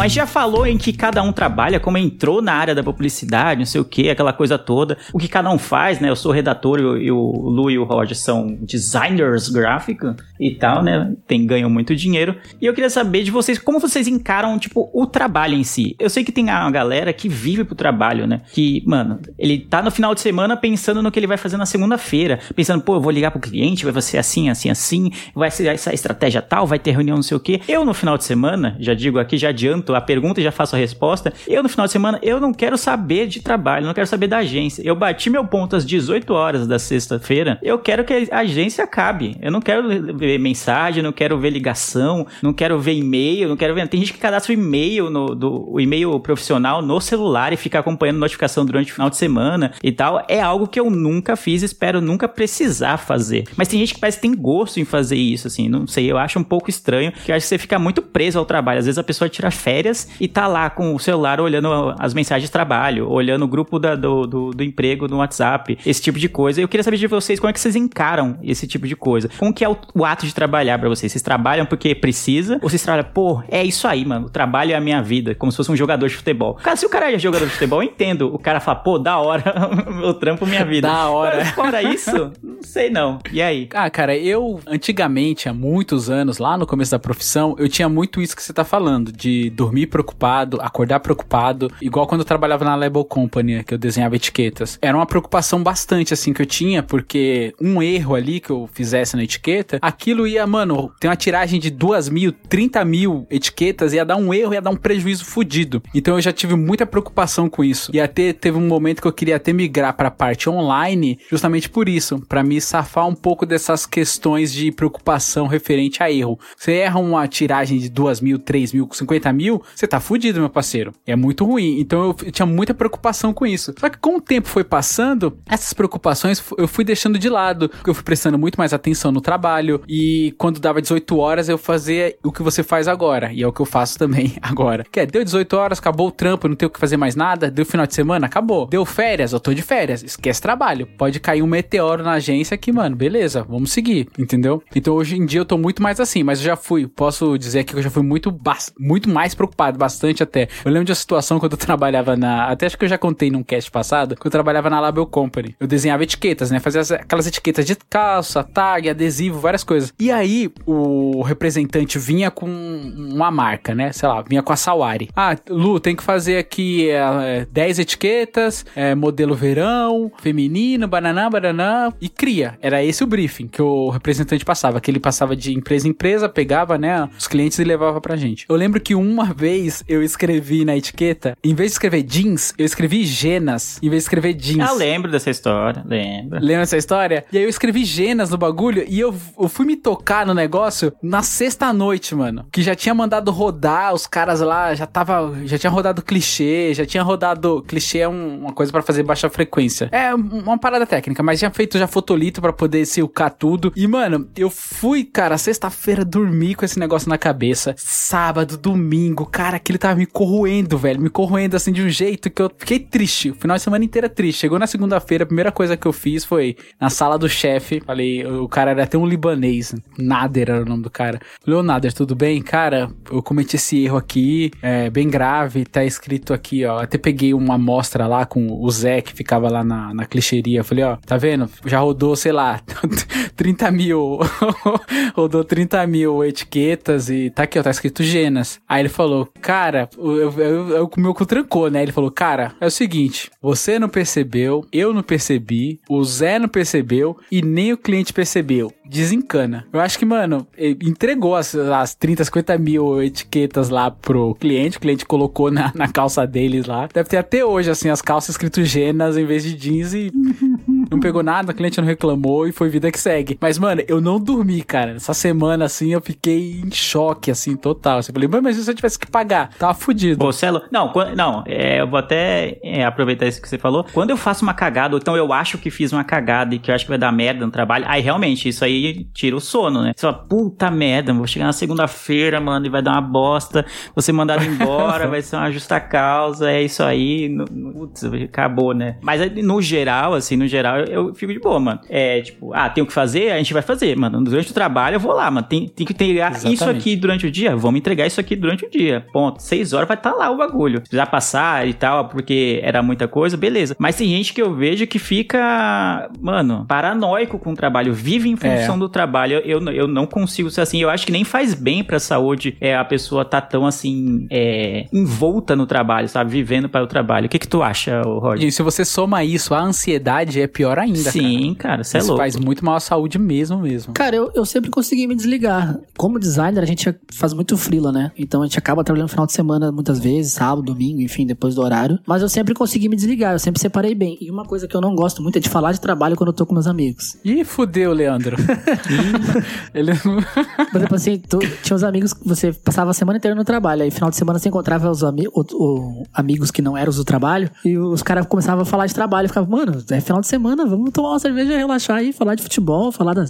a 0.00 0.08
gente 0.08 0.16
já 0.16 0.26
falou 0.26 0.66
em 0.66 0.78
que 0.78 0.92
cada 0.92 1.22
um 1.22 1.30
trabalha, 1.30 1.78
como 1.78 1.98
entrou 1.98 2.40
na 2.40 2.54
área 2.54 2.74
da 2.74 2.82
publicidade, 2.82 3.58
não 3.58 3.66
sei 3.66 3.80
o 3.80 3.84
que, 3.84 4.08
aquela 4.08 4.32
coisa 4.32 4.58
toda. 4.58 4.96
O 5.12 5.18
que 5.18 5.28
cada 5.28 5.50
um 5.50 5.58
faz, 5.58 6.00
né? 6.00 6.08
Eu 6.08 6.16
sou 6.16 6.32
redator 6.32 6.78
e 6.98 7.10
o 7.10 7.18
Lu 7.20 7.70
e 7.70 7.78
o 7.78 7.84
Roger 7.84 8.16
são 8.16 8.58
designers 8.62 9.48
gráficos 9.48 10.14
e 10.38 10.54
tal, 10.54 10.82
né? 10.82 11.14
Tem, 11.26 11.46
ganham 11.46 11.68
muito 11.68 11.94
dinheiro. 11.94 12.34
E 12.60 12.64
eu 12.64 12.72
queria 12.72 12.88
saber 12.88 13.22
de 13.22 13.30
vocês, 13.30 13.58
como 13.58 13.78
vocês 13.78 14.08
encaram, 14.08 14.58
tipo, 14.58 14.90
o 14.94 15.06
trabalho 15.06 15.54
em 15.54 15.64
si. 15.64 15.94
Eu 15.98 16.08
sei 16.08 16.24
que 16.24 16.32
tem 16.32 16.44
uma 16.44 16.70
galera 16.70 17.12
que 17.12 17.28
vive 17.28 17.62
pro 17.62 17.74
trabalho, 17.74 18.26
né? 18.26 18.40
Que, 18.52 18.82
mano, 18.86 19.20
ele 19.38 19.58
tá 19.58 19.82
no 19.82 19.90
final 19.90 20.14
de 20.14 20.22
semana 20.22 20.56
pensando 20.56 21.02
no 21.02 21.10
que 21.10 21.18
ele 21.18 21.26
vai 21.26 21.36
fazer 21.36 21.58
na 21.58 21.66
segunda-feira. 21.66 22.40
Pensando, 22.56 22.82
pô, 22.82 22.94
eu 22.94 23.00
vou 23.00 23.12
ligar 23.12 23.30
pro 23.30 23.40
cliente, 23.40 23.84
vai 23.84 24.00
ser 24.00 24.16
assim, 24.16 24.48
assim, 24.48 24.70
assim, 24.70 25.10
vai 25.34 25.50
ser 25.50 25.66
essa 25.66 25.92
estratégia 25.92 26.40
tal, 26.40 26.66
vai 26.66 26.78
ter 26.78 26.92
reunião, 26.92 27.16
não 27.16 27.22
sei 27.22 27.36
o 27.36 27.40
quê. 27.40 27.60
Eu, 27.68 27.84
no 27.84 27.92
final 27.92 28.16
de 28.16 28.24
semana, 28.24 28.76
já 28.80 28.94
digo 28.94 29.18
aqui, 29.18 29.36
já 29.36 29.50
adianto 29.50 29.89
a 29.94 30.00
pergunta 30.00 30.40
e 30.40 30.44
já 30.44 30.52
faço 30.52 30.76
a 30.76 30.78
resposta. 30.78 31.32
Eu, 31.46 31.62
no 31.62 31.68
final 31.68 31.86
de 31.86 31.92
semana, 31.92 32.18
eu 32.22 32.40
não 32.40 32.52
quero 32.52 32.76
saber 32.76 33.26
de 33.26 33.40
trabalho, 33.40 33.86
não 33.86 33.94
quero 33.94 34.06
saber 34.06 34.26
da 34.26 34.38
agência. 34.38 34.82
Eu 34.84 34.94
bati 34.94 35.30
meu 35.30 35.44
ponto 35.44 35.76
às 35.76 35.84
18 35.84 36.32
horas 36.32 36.66
da 36.66 36.78
sexta-feira. 36.78 37.58
Eu 37.62 37.78
quero 37.78 38.04
que 38.04 38.28
a 38.30 38.38
agência 38.38 38.84
acabe. 38.84 39.36
Eu 39.40 39.50
não 39.50 39.60
quero 39.60 40.16
ver 40.16 40.38
mensagem, 40.38 41.02
não 41.02 41.12
quero 41.12 41.38
ver 41.38 41.50
ligação, 41.50 42.26
não 42.42 42.52
quero 42.52 42.78
ver 42.78 42.94
e-mail, 42.94 43.48
não 43.48 43.56
quero 43.56 43.74
ver. 43.74 43.88
Tem 43.88 44.00
gente 44.00 44.12
que 44.12 44.18
cadastra 44.18 44.52
o 44.52 44.54
e-mail 44.54 45.10
no 45.10 45.34
do, 45.34 45.70
o 45.70 45.80
e-mail 45.80 46.18
profissional 46.20 46.82
no 46.82 47.00
celular 47.00 47.52
e 47.52 47.56
fica 47.56 47.78
acompanhando 47.78 48.18
notificação 48.18 48.64
durante 48.64 48.90
o 48.90 48.94
final 48.94 49.10
de 49.10 49.16
semana 49.16 49.72
e 49.82 49.90
tal. 49.90 50.24
É 50.28 50.40
algo 50.40 50.66
que 50.66 50.78
eu 50.78 50.90
nunca 50.90 51.36
fiz, 51.36 51.62
espero 51.62 52.00
nunca 52.00 52.28
precisar 52.28 52.98
fazer. 52.98 53.44
Mas 53.56 53.68
tem 53.68 53.80
gente 53.80 53.94
que 53.94 54.00
parece 54.00 54.18
que 54.18 54.22
tem 54.22 54.34
gosto 54.34 54.78
em 54.78 54.84
fazer 54.84 55.16
isso, 55.16 55.46
assim. 55.46 55.68
Não 55.68 55.86
sei, 55.86 56.10
eu 56.10 56.18
acho 56.18 56.38
um 56.38 56.44
pouco 56.44 56.70
estranho, 56.70 57.12
que 57.12 57.32
eu 57.32 57.36
acho 57.36 57.44
que 57.44 57.48
você 57.48 57.58
fica 57.58 57.78
muito 57.78 58.02
preso 58.02 58.38
ao 58.38 58.44
trabalho. 58.44 58.78
Às 58.78 58.86
vezes 58.86 58.98
a 58.98 59.02
pessoa 59.02 59.28
tira 59.28 59.50
férias 59.50 59.79
e 60.20 60.28
tá 60.28 60.46
lá 60.46 60.68
com 60.70 60.94
o 60.94 60.98
celular 60.98 61.40
olhando 61.40 61.94
as 61.98 62.14
mensagens 62.14 62.48
de 62.48 62.52
trabalho, 62.52 63.08
olhando 63.08 63.44
o 63.44 63.48
grupo 63.48 63.78
da, 63.78 63.94
do, 63.94 64.26
do, 64.26 64.50
do, 64.50 64.62
emprego 64.62 65.08
no 65.08 65.18
WhatsApp, 65.18 65.78
esse 65.84 66.02
tipo 66.02 66.18
de 66.18 66.28
coisa. 66.28 66.60
Eu 66.60 66.68
queria 66.68 66.84
saber 66.84 66.96
de 66.96 67.06
vocês 67.06 67.40
como 67.40 67.50
é 67.50 67.52
que 67.52 67.60
vocês 67.60 67.76
encaram 67.76 68.38
esse 68.42 68.66
tipo 68.66 68.86
de 68.86 68.96
coisa. 68.96 69.30
Como 69.38 69.52
que 69.52 69.64
é 69.64 69.68
o, 69.68 69.76
o 69.94 70.04
ato 70.04 70.26
de 70.26 70.34
trabalhar 70.34 70.78
para 70.78 70.88
vocês? 70.88 71.12
Vocês 71.12 71.22
trabalham 71.22 71.66
porque 71.66 71.94
precisa? 71.94 72.58
Ou 72.62 72.68
vocês 72.68 72.82
trabalham, 72.82 73.08
pô, 73.12 73.42
é 73.48 73.64
isso 73.64 73.86
aí, 73.88 74.04
mano. 74.04 74.26
O 74.26 74.30
trabalho 74.30 74.72
é 74.72 74.74
a 74.74 74.80
minha 74.80 75.02
vida, 75.02 75.34
como 75.34 75.50
se 75.50 75.56
fosse 75.56 75.70
um 75.70 75.76
jogador 75.76 76.08
de 76.08 76.14
futebol. 76.14 76.54
Cara, 76.54 76.76
se 76.76 76.86
o 76.86 76.88
cara 76.88 77.12
é 77.12 77.18
jogador 77.18 77.46
de 77.46 77.52
futebol, 77.52 77.82
eu 77.82 77.88
entendo. 77.88 78.34
O 78.34 78.38
cara 78.38 78.60
fala, 78.60 78.78
pô, 78.78 78.98
da 78.98 79.18
hora, 79.18 79.42
eu 80.02 80.14
trampo 80.14 80.46
minha 80.46 80.64
vida. 80.64 80.88
Da 80.88 81.08
hora. 81.08 81.38
Mas 81.38 81.50
fora 81.50 81.82
isso, 81.82 82.32
não 82.42 82.62
sei 82.62 82.90
não. 82.90 83.18
E 83.32 83.40
aí? 83.40 83.68
Ah, 83.74 83.88
cara, 83.90 84.16
eu 84.16 84.60
antigamente, 84.66 85.48
há 85.48 85.54
muitos 85.54 86.10
anos, 86.10 86.38
lá 86.38 86.56
no 86.56 86.66
começo 86.66 86.90
da 86.90 86.98
profissão, 86.98 87.54
eu 87.58 87.68
tinha 87.68 87.88
muito 87.88 88.20
isso 88.20 88.36
que 88.36 88.42
você 88.42 88.52
tá 88.52 88.64
falando, 88.64 89.12
de 89.12 89.50
dormir 89.50 89.69
preocupado, 89.86 90.60
acordar 90.60 91.00
preocupado, 91.00 91.70
igual 91.80 92.06
quando 92.06 92.20
eu 92.20 92.24
trabalhava 92.24 92.64
na 92.64 92.74
Label 92.74 93.04
Company, 93.04 93.64
que 93.64 93.74
eu 93.74 93.78
desenhava 93.78 94.16
etiquetas. 94.16 94.78
Era 94.80 94.96
uma 94.96 95.06
preocupação 95.06 95.62
bastante, 95.62 96.12
assim, 96.14 96.32
que 96.32 96.42
eu 96.42 96.46
tinha, 96.46 96.82
porque 96.82 97.54
um 97.60 97.82
erro 97.82 98.14
ali 98.14 98.40
que 98.40 98.50
eu 98.50 98.68
fizesse 98.72 99.16
na 99.16 99.24
etiqueta, 99.24 99.78
aquilo 99.80 100.26
ia, 100.26 100.46
mano, 100.46 100.92
tem 101.00 101.08
uma 101.08 101.16
tiragem 101.16 101.60
de 101.60 101.70
duas 101.70 102.08
mil, 102.08 102.32
30 102.32 102.84
mil 102.84 103.26
etiquetas, 103.30 103.92
ia 103.92 104.04
dar 104.04 104.16
um 104.16 104.32
erro, 104.32 104.54
ia 104.54 104.62
dar 104.62 104.70
um 104.70 104.76
prejuízo 104.76 105.24
fudido. 105.24 105.82
Então 105.94 106.14
eu 106.14 106.20
já 106.20 106.32
tive 106.32 106.54
muita 106.54 106.86
preocupação 106.86 107.48
com 107.48 107.64
isso. 107.64 107.90
E 107.94 108.00
até 108.00 108.32
teve 108.32 108.58
um 108.58 108.66
momento 108.66 109.00
que 109.00 109.08
eu 109.08 109.12
queria 109.12 109.36
até 109.36 109.52
migrar 109.52 109.94
pra 109.96 110.10
parte 110.10 110.48
online, 110.48 111.18
justamente 111.30 111.68
por 111.68 111.88
isso, 111.88 112.20
para 112.28 112.42
me 112.42 112.60
safar 112.60 113.06
um 113.06 113.14
pouco 113.14 113.46
dessas 113.46 113.86
questões 113.86 114.52
de 114.52 114.70
preocupação 114.72 115.46
referente 115.46 116.02
a 116.02 116.10
erro. 116.10 116.38
Você 116.56 116.72
erra 116.72 116.98
uma 117.00 117.26
tiragem 117.28 117.78
de 117.78 117.88
duas 117.88 118.20
mil, 118.20 118.38
três 118.38 118.72
mil, 118.72 118.88
50 118.90 119.32
mil, 119.32 119.59
você 119.74 119.86
tá 119.86 120.00
fudido, 120.00 120.40
meu 120.40 120.50
parceiro. 120.50 120.92
É 121.06 121.16
muito 121.16 121.44
ruim. 121.44 121.80
Então 121.80 122.02
eu, 122.04 122.16
eu 122.26 122.32
tinha 122.32 122.46
muita 122.46 122.74
preocupação 122.74 123.32
com 123.32 123.46
isso. 123.46 123.74
Só 123.78 123.88
que 123.88 123.98
com 123.98 124.16
o 124.16 124.20
tempo 124.20 124.48
foi 124.48 124.64
passando, 124.64 125.38
essas 125.46 125.72
preocupações 125.72 126.42
eu 126.56 126.68
fui 126.68 126.84
deixando 126.84 127.18
de 127.18 127.28
lado, 127.28 127.68
porque 127.68 127.90
eu 127.90 127.94
fui 127.94 128.04
prestando 128.04 128.38
muito 128.38 128.56
mais 128.56 128.72
atenção 128.72 129.12
no 129.12 129.20
trabalho 129.20 129.82
e 129.88 130.34
quando 130.38 130.60
dava 130.60 130.80
18 130.80 131.18
horas 131.18 131.48
eu 131.48 131.58
fazia 131.58 132.14
o 132.22 132.32
que 132.32 132.42
você 132.42 132.62
faz 132.62 132.88
agora, 132.88 133.32
e 133.32 133.42
é 133.42 133.46
o 133.46 133.52
que 133.52 133.60
eu 133.60 133.66
faço 133.66 133.98
também 133.98 134.36
agora. 134.42 134.84
Que 134.90 135.00
é, 135.00 135.06
deu 135.06 135.24
18 135.24 135.56
horas, 135.56 135.78
acabou 135.78 136.08
o 136.08 136.12
trampo, 136.12 136.48
não 136.48 136.56
tenho 136.56 136.68
o 136.68 136.72
que 136.72 136.80
fazer 136.80 136.96
mais 136.96 137.14
nada, 137.14 137.50
deu 137.50 137.64
final 137.64 137.86
de 137.86 137.94
semana, 137.94 138.26
acabou. 138.26 138.66
Deu 138.66 138.84
férias, 138.84 139.32
eu 139.32 139.40
tô 139.40 139.52
de 139.52 139.62
férias, 139.62 140.02
esquece 140.02 140.40
trabalho. 140.40 140.86
Pode 140.98 141.20
cair 141.20 141.42
um 141.42 141.46
meteoro 141.46 142.02
na 142.02 142.12
agência 142.12 142.54
aqui, 142.54 142.72
mano, 142.72 142.96
beleza, 142.96 143.44
vamos 143.48 143.72
seguir, 143.72 144.08
entendeu? 144.18 144.62
Então 144.74 144.94
hoje 144.94 145.16
em 145.16 145.26
dia 145.26 145.40
eu 145.40 145.44
tô 145.44 145.56
muito 145.56 145.82
mais 145.82 146.00
assim, 146.00 146.22
mas 146.22 146.38
eu 146.38 146.44
já 146.44 146.56
fui, 146.56 146.86
posso 146.86 147.38
dizer 147.38 147.60
aqui 147.60 147.72
que 147.72 147.78
eu 147.78 147.82
já 147.82 147.90
fui 147.90 148.02
muito, 148.02 148.36
muito 148.78 149.08
mais 149.08 149.34
preocupado, 149.34 149.49
bastante 149.76 150.22
até. 150.22 150.48
Eu 150.64 150.70
lembro 150.70 150.84
de 150.84 150.92
uma 150.92 150.96
situação 150.96 151.38
quando 151.38 151.52
eu 151.52 151.58
trabalhava 151.58 152.16
na, 152.16 152.46
até 152.46 152.66
acho 152.66 152.76
que 152.76 152.84
eu 152.84 152.88
já 152.88 152.98
contei 152.98 153.30
num 153.30 153.42
cast 153.42 153.70
passado, 153.70 154.16
que 154.16 154.26
eu 154.26 154.30
trabalhava 154.30 154.68
na 154.68 154.80
Label 154.80 155.06
Company. 155.06 155.54
Eu 155.58 155.66
desenhava 155.66 156.02
etiquetas, 156.02 156.50
né? 156.50 156.60
Fazia 156.60 156.80
aquelas 156.96 157.26
etiquetas 157.26 157.64
de 157.64 157.76
calça, 157.88 158.42
tag, 158.42 158.88
adesivo, 158.88 159.38
várias 159.38 159.64
coisas. 159.64 159.92
E 159.98 160.10
aí 160.10 160.50
o 160.66 161.22
representante 161.22 161.98
vinha 161.98 162.30
com 162.30 162.46
uma 162.46 163.30
marca, 163.30 163.74
né? 163.74 163.92
Sei 163.92 164.08
lá, 164.08 164.22
vinha 164.22 164.42
com 164.42 164.52
a 164.52 164.56
Sawari. 164.56 165.08
Ah, 165.14 165.36
Lu, 165.48 165.78
tem 165.78 165.94
que 165.94 166.02
fazer 166.02 166.38
aqui 166.38 166.90
é, 166.90 167.46
10 167.50 167.78
etiquetas, 167.80 168.64
é, 168.74 168.94
modelo 168.94 169.34
verão, 169.34 170.10
feminino, 170.20 170.88
bananã, 170.88 171.28
bananã, 171.30 171.92
e 172.00 172.08
cria. 172.08 172.58
Era 172.60 172.82
esse 172.82 173.02
o 173.04 173.06
briefing 173.06 173.48
que 173.48 173.62
o 173.62 173.90
representante 173.90 174.44
passava, 174.44 174.80
que 174.80 174.90
ele 174.90 175.00
passava 175.00 175.36
de 175.36 175.52
empresa 175.52 175.86
em 175.86 175.90
empresa, 175.90 176.28
pegava, 176.28 176.78
né, 176.78 177.08
os 177.18 177.28
clientes 177.28 177.58
e 177.58 177.64
levava 177.64 178.00
pra 178.00 178.16
gente. 178.16 178.46
Eu 178.48 178.56
lembro 178.56 178.80
que 178.80 178.94
uma 178.94 179.24
vez 179.40 179.82
eu 179.88 180.02
escrevi 180.02 180.66
na 180.66 180.76
etiqueta, 180.76 181.34
em 181.42 181.54
vez 181.54 181.70
de 181.70 181.72
escrever 181.76 182.02
jeans, 182.02 182.52
eu 182.58 182.66
escrevi 182.66 183.06
genas, 183.06 183.78
em 183.82 183.88
vez 183.88 184.02
de 184.02 184.04
escrever 184.04 184.34
jeans. 184.34 184.68
Ah, 184.68 184.72
lembro 184.74 185.10
dessa 185.10 185.30
história, 185.30 185.82
lembro. 185.86 186.38
Lembra 186.38 186.64
essa 186.64 186.76
história? 186.76 187.24
E 187.32 187.38
aí 187.38 187.44
eu 187.44 187.48
escrevi 187.48 187.86
genas 187.86 188.28
no 188.28 188.36
bagulho 188.36 188.84
e 188.86 189.00
eu, 189.00 189.14
eu 189.38 189.48
fui 189.48 189.64
me 189.64 189.76
tocar 189.76 190.26
no 190.26 190.34
negócio 190.34 190.92
na 191.02 191.22
sexta 191.22 191.72
noite, 191.72 192.14
mano. 192.14 192.46
Que 192.52 192.60
já 192.60 192.74
tinha 192.74 192.94
mandado 192.94 193.30
rodar, 193.30 193.94
os 193.94 194.06
caras 194.06 194.40
lá 194.40 194.74
já 194.74 194.86
tava, 194.86 195.34
já 195.46 195.56
tinha 195.56 195.70
rodado 195.70 196.02
clichê, 196.02 196.74
já 196.74 196.84
tinha 196.84 197.02
rodado, 197.02 197.62
clichê 197.66 198.00
é 198.00 198.08
um, 198.08 198.40
uma 198.40 198.52
coisa 198.52 198.70
para 198.70 198.82
fazer 198.82 199.02
baixa 199.02 199.30
frequência. 199.30 199.88
É 199.90 200.14
uma 200.14 200.58
parada 200.58 200.84
técnica, 200.84 201.22
mas 201.22 201.38
tinha 201.38 201.50
feito 201.50 201.78
já 201.78 201.86
fotolito 201.86 202.42
para 202.42 202.52
poder 202.52 202.84
silcar 202.84 203.30
tudo. 203.30 203.72
E 203.74 203.86
mano, 203.86 204.28
eu 204.36 204.50
fui, 204.50 205.02
cara, 205.02 205.38
sexta-feira 205.38 206.04
dormir 206.04 206.56
com 206.56 206.64
esse 206.66 206.78
negócio 206.78 207.08
na 207.08 207.16
cabeça. 207.16 207.74
Sábado, 207.78 208.58
domingo, 208.58 209.24
cara, 209.30 209.56
aquele 209.56 209.78
tava 209.78 209.94
me 209.94 210.06
corroendo, 210.06 210.76
velho, 210.76 211.00
me 211.00 211.08
corroendo 211.08 211.56
assim 211.56 211.72
de 211.72 211.82
um 211.82 211.88
jeito 211.88 212.30
que 212.30 212.42
eu 212.42 212.50
fiquei 212.56 212.78
triste. 212.78 213.30
O 213.30 213.34
final 213.34 213.56
de 213.56 213.62
semana 213.62 213.84
inteira 213.84 214.08
triste. 214.08 214.40
Chegou 214.40 214.58
na 214.58 214.66
segunda-feira, 214.66 215.24
a 215.24 215.26
primeira 215.26 215.52
coisa 215.52 215.76
que 215.76 215.86
eu 215.86 215.92
fiz 215.92 216.24
foi 216.24 216.56
na 216.80 216.90
sala 216.90 217.18
do 217.18 217.28
chefe. 217.28 217.80
Falei, 217.80 218.26
o 218.26 218.48
cara 218.48 218.72
era 218.72 218.84
até 218.84 218.98
um 218.98 219.06
libanês. 219.06 219.74
Nader 219.98 220.50
era 220.50 220.62
o 220.62 220.64
nome 220.64 220.82
do 220.82 220.90
cara. 220.90 221.20
Falei, 221.44 221.62
Nader, 221.62 221.92
tudo 221.92 222.14
bem? 222.14 222.42
Cara, 222.42 222.90
eu 223.10 223.22
cometi 223.22 223.56
esse 223.56 223.84
erro 223.84 223.96
aqui, 223.96 224.50
é 224.62 224.90
bem 224.90 225.08
grave. 225.08 225.64
Tá 225.64 225.84
escrito 225.84 226.32
aqui, 226.32 226.64
ó. 226.64 226.80
Até 226.80 226.98
peguei 226.98 227.32
uma 227.34 227.54
amostra 227.54 228.06
lá 228.06 228.26
com 228.26 228.46
o 228.50 228.70
Zé 228.70 229.00
que 229.00 229.12
ficava 229.12 229.48
lá 229.48 229.62
na, 229.62 229.94
na 229.94 230.04
clichêria. 230.04 230.64
Falei, 230.64 230.84
ó, 230.84 230.96
tá 230.96 231.16
vendo? 231.16 231.48
Já 231.64 231.80
rodou, 231.80 232.16
sei 232.16 232.32
lá, 232.32 232.60
30 233.36 233.70
mil. 233.70 234.18
rodou 235.14 235.44
30 235.44 235.86
mil 235.86 236.24
etiquetas 236.24 237.08
e 237.08 237.30
tá 237.30 237.44
aqui, 237.44 237.58
ó, 237.58 237.62
tá 237.62 237.70
escrito 237.70 238.02
Genas. 238.02 238.60
Aí 238.68 238.82
ele 238.82 238.88
falou, 238.88 239.19
cara, 239.26 239.88
eu, 239.98 240.90
o 240.90 241.00
meu 241.00 241.14
cu 241.14 241.26
trancou, 241.26 241.70
né? 241.70 241.82
Ele 241.82 241.92
falou, 241.92 242.10
cara, 242.10 242.54
é 242.60 242.66
o 242.66 242.70
seguinte, 242.70 243.30
você 243.40 243.78
não 243.78 243.88
percebeu, 243.88 244.66
eu 244.72 244.92
não 244.92 245.02
percebi, 245.02 245.80
o 245.88 246.02
Zé 246.04 246.38
não 246.38 246.48
percebeu 246.48 247.16
e 247.30 247.42
nem 247.42 247.72
o 247.72 247.78
cliente 247.78 248.12
percebeu. 248.12 248.72
Desencana. 248.84 249.66
Eu 249.72 249.78
acho 249.78 249.96
que, 249.98 250.04
mano, 250.04 250.46
entregou 250.58 251.36
as, 251.36 251.54
as 251.54 251.94
30, 251.94 252.24
50 252.24 252.58
mil 252.58 253.00
etiquetas 253.00 253.68
lá 253.68 253.88
pro 253.88 254.34
cliente, 254.34 254.78
o 254.78 254.80
cliente 254.80 255.06
colocou 255.06 255.50
na, 255.50 255.70
na 255.74 255.86
calça 255.86 256.26
deles 256.26 256.66
lá. 256.66 256.88
Deve 256.92 257.08
ter 257.08 257.18
até 257.18 257.44
hoje, 257.44 257.70
assim, 257.70 257.88
as 257.88 258.02
calças 258.02 258.30
escrito 258.30 258.64
Genas 258.64 259.16
em 259.16 259.24
vez 259.24 259.44
de 259.44 259.54
jeans 259.54 259.94
e 259.94 260.10
não 260.90 261.00
pegou 261.00 261.22
nada, 261.22 261.52
o 261.52 261.54
cliente 261.54 261.80
não 261.80 261.86
reclamou 261.86 262.46
e 262.46 262.52
foi 262.52 262.68
vida 262.68 262.90
que 262.90 262.98
segue. 262.98 263.38
Mas, 263.40 263.58
mano, 263.58 263.82
eu 263.86 264.00
não 264.00 264.18
dormi, 264.18 264.62
cara. 264.62 264.92
Essa 264.92 265.14
semana, 265.14 265.64
assim, 265.64 265.92
eu 265.92 266.00
fiquei 266.00 266.60
em 266.60 266.70
choque, 266.70 267.30
assim, 267.30 267.56
total. 267.56 267.98
Assim, 267.98 268.10
eu 268.10 268.14
falei, 268.14 268.40
mas 268.42 268.56
se 268.56 268.70
eu 268.70 268.74
tivesse 268.74 268.98
que 268.98 269.10
pagar, 269.10 269.50
tava 269.58 269.74
fudido. 269.74 270.24
Ô, 270.24 270.32
Celo, 270.32 270.62
não, 270.70 270.92
não, 271.16 271.44
é, 271.46 271.80
eu 271.80 271.88
vou 271.88 271.98
até 271.98 272.58
é, 272.62 272.84
aproveitar 272.84 273.26
isso 273.26 273.40
que 273.40 273.48
você 273.48 273.58
falou. 273.58 273.84
Quando 273.92 274.10
eu 274.10 274.16
faço 274.16 274.42
uma 274.42 274.54
cagada, 274.54 274.94
ou 274.94 275.00
então 275.00 275.16
eu 275.16 275.32
acho 275.32 275.58
que 275.58 275.70
fiz 275.70 275.92
uma 275.92 276.04
cagada 276.04 276.54
e 276.54 276.58
que 276.58 276.70
eu 276.70 276.74
acho 276.74 276.84
que 276.84 276.90
vai 276.90 276.98
dar 276.98 277.12
merda 277.12 277.44
no 277.44 277.52
trabalho, 277.52 277.84
aí 277.88 278.02
realmente, 278.02 278.48
isso 278.48 278.64
aí 278.64 279.04
tira 279.14 279.36
o 279.36 279.40
sono, 279.40 279.82
né? 279.82 279.92
Você 279.94 280.02
fala, 280.06 280.18
puta 280.18 280.70
merda, 280.70 281.12
vou 281.12 281.26
chegar 281.26 281.46
na 281.46 281.52
segunda-feira, 281.52 282.40
mano, 282.40 282.66
e 282.66 282.68
vai 282.68 282.82
dar 282.82 282.92
uma 282.92 283.00
bosta, 283.00 283.64
vou 283.94 284.02
ser 284.02 284.12
mandado 284.12 284.44
embora, 284.44 285.06
vai 285.08 285.22
ser 285.22 285.36
uma 285.36 285.50
justa 285.50 285.78
causa, 285.78 286.50
é 286.50 286.62
isso 286.62 286.82
aí, 286.82 287.28
no, 287.28 287.44
putz, 287.72 288.04
acabou, 288.04 288.74
né? 288.74 288.96
Mas 289.02 289.20
no 289.42 289.60
geral, 289.62 290.14
assim, 290.14 290.36
no 290.36 290.46
geral, 290.46 290.79
eu 290.84 291.14
fico 291.14 291.32
de 291.32 291.38
boa, 291.38 291.58
mano. 291.58 291.80
É, 291.88 292.20
tipo, 292.20 292.52
ah, 292.54 292.68
tem 292.68 292.82
o 292.82 292.86
que 292.86 292.92
fazer, 292.92 293.32
a 293.32 293.38
gente 293.38 293.52
vai 293.52 293.62
fazer, 293.62 293.96
mano. 293.96 294.22
Durante 294.22 294.50
o 294.50 294.54
trabalho 294.54 294.96
eu 294.96 295.00
vou 295.00 295.12
lá, 295.12 295.30
mano. 295.30 295.46
Tem, 295.46 295.68
tem 295.68 295.86
que 295.86 295.92
entregar 295.92 296.32
isso 296.32 296.48
Exatamente. 296.48 296.80
aqui 296.80 296.96
durante 296.96 297.26
o 297.26 297.30
dia, 297.30 297.56
vamos 297.56 297.78
entregar 297.78 298.06
isso 298.06 298.20
aqui 298.20 298.36
durante 298.36 298.64
o 298.64 298.70
dia. 298.70 299.06
Ponto. 299.12 299.42
Seis 299.42 299.72
horas 299.72 299.88
vai 299.88 299.96
estar 299.96 300.12
lá 300.12 300.30
o 300.30 300.36
bagulho. 300.36 300.78
Se 300.78 300.82
precisar 300.82 301.06
passar 301.06 301.68
e 301.68 301.74
tal, 301.74 302.08
porque 302.08 302.60
era 302.62 302.82
muita 302.82 303.08
coisa, 303.08 303.36
beleza. 303.36 303.76
Mas 303.78 303.96
tem 303.96 304.08
gente 304.08 304.32
que 304.32 304.40
eu 304.40 304.54
vejo 304.54 304.86
que 304.86 304.98
fica, 304.98 306.10
mano, 306.20 306.64
paranoico 306.66 307.38
com 307.38 307.52
o 307.52 307.56
trabalho, 307.56 307.92
vive 307.92 308.28
em 308.28 308.36
função 308.36 308.78
do 308.78 308.88
trabalho. 308.88 309.38
Eu, 309.44 309.60
eu 309.70 309.88
não 309.88 310.06
consigo 310.06 310.50
ser 310.50 310.62
assim. 310.62 310.80
Eu 310.80 310.90
acho 310.90 311.06
que 311.06 311.12
nem 311.12 311.24
faz 311.24 311.54
bem 311.54 311.82
pra 311.82 311.98
saúde 311.98 312.56
é, 312.60 312.76
a 312.76 312.84
pessoa 312.84 313.24
tá 313.24 313.40
tão 313.40 313.66
assim, 313.66 314.26
é, 314.30 314.86
envolta 314.92 315.54
no 315.54 315.66
trabalho, 315.66 316.08
sabe? 316.08 316.30
Vivendo 316.30 316.68
para 316.68 316.82
o 316.82 316.86
trabalho. 316.86 317.26
O 317.26 317.28
que 317.28 317.38
que 317.38 317.48
tu 317.48 317.62
acha, 317.62 318.02
Roger? 318.02 318.46
E 318.46 318.52
se 318.52 318.62
você 318.62 318.84
soma 318.84 319.24
isso, 319.24 319.54
a 319.54 319.60
ansiedade 319.60 320.40
é 320.40 320.46
pior 320.46 320.69
ainda, 320.78 321.10
Sim, 321.10 321.54
cara, 321.54 321.82
você 321.84 321.96
é 321.96 322.00
Isso 322.00 322.08
louco. 322.08 322.22
faz 322.22 322.36
muito 322.36 322.64
mal 322.64 322.76
à 322.76 322.80
saúde 322.80 323.18
mesmo, 323.18 323.58
mesmo. 323.58 323.92
Cara, 323.94 324.14
eu, 324.16 324.30
eu 324.34 324.44
sempre 324.44 324.70
consegui 324.70 325.06
me 325.06 325.14
desligar. 325.14 325.78
Como 325.96 326.18
designer, 326.18 326.62
a 326.62 326.66
gente 326.66 326.94
faz 327.12 327.32
muito 327.32 327.56
frila, 327.56 327.90
né? 327.92 328.12
Então 328.18 328.42
a 328.42 328.46
gente 328.46 328.58
acaba 328.58 328.84
trabalhando 328.84 329.06
no 329.06 329.10
final 329.10 329.26
de 329.26 329.32
semana 329.32 329.70
muitas 329.72 329.98
vezes, 329.98 330.32
sábado, 330.32 330.62
domingo, 330.62 331.00
enfim, 331.00 331.26
depois 331.26 331.54
do 331.54 331.62
horário. 331.62 331.98
Mas 332.06 332.22
eu 332.22 332.28
sempre 332.28 332.54
consegui 332.54 332.88
me 332.88 332.96
desligar, 332.96 333.32
eu 333.32 333.38
sempre 333.38 333.60
separei 333.60 333.94
bem. 333.94 334.16
E 334.20 334.30
uma 334.30 334.44
coisa 334.44 334.66
que 334.68 334.76
eu 334.76 334.80
não 334.80 334.94
gosto 334.94 335.22
muito 335.22 335.36
é 335.36 335.40
de 335.40 335.48
falar 335.48 335.72
de 335.72 335.80
trabalho 335.80 336.16
quando 336.16 336.28
eu 336.28 336.32
tô 336.34 336.46
com 336.46 336.54
meus 336.54 336.66
amigos. 336.66 337.16
Ih, 337.24 337.44
fudeu, 337.44 337.92
Leandro. 337.92 338.36
Ele 339.74 339.92
Por 339.94 340.76
exemplo, 340.76 340.96
assim, 340.96 341.18
tu, 341.18 341.38
tinha 341.62 341.76
uns 341.76 341.82
amigos 341.82 342.12
que 342.12 342.26
você 342.26 342.52
passava 342.52 342.90
a 342.90 342.94
semana 342.94 343.18
inteira 343.18 343.34
no 343.34 343.44
trabalho. 343.44 343.82
Aí, 343.82 343.90
final 343.90 344.10
de 344.10 344.16
semana, 344.16 344.38
você 344.38 344.48
encontrava 344.48 344.90
os 344.90 345.02
ami 345.04 345.26
o- 345.28 345.44
o- 345.54 346.02
amigos 346.12 346.50
que 346.50 346.62
não 346.62 346.76
eram 346.76 346.90
os 346.90 346.96
do 346.96 347.04
trabalho. 347.04 347.50
E 347.64 347.76
os 347.78 348.02
caras 348.02 348.26
começavam 348.26 348.62
a 348.62 348.64
falar 348.64 348.86
de 348.86 348.94
trabalho. 348.94 349.28
Ficava, 349.28 349.48
mano, 349.48 349.82
é 349.90 350.00
final 350.00 350.20
de 350.20 350.26
semana, 350.26 350.59
vamos 350.66 350.90
tomar 350.90 351.10
uma 351.10 351.18
cerveja, 351.18 351.56
relaxar 351.56 351.96
aí, 351.98 352.12
falar 352.12 352.34
de 352.34 352.42
futebol, 352.42 352.90
falar 352.92 353.14
da- 353.14 353.24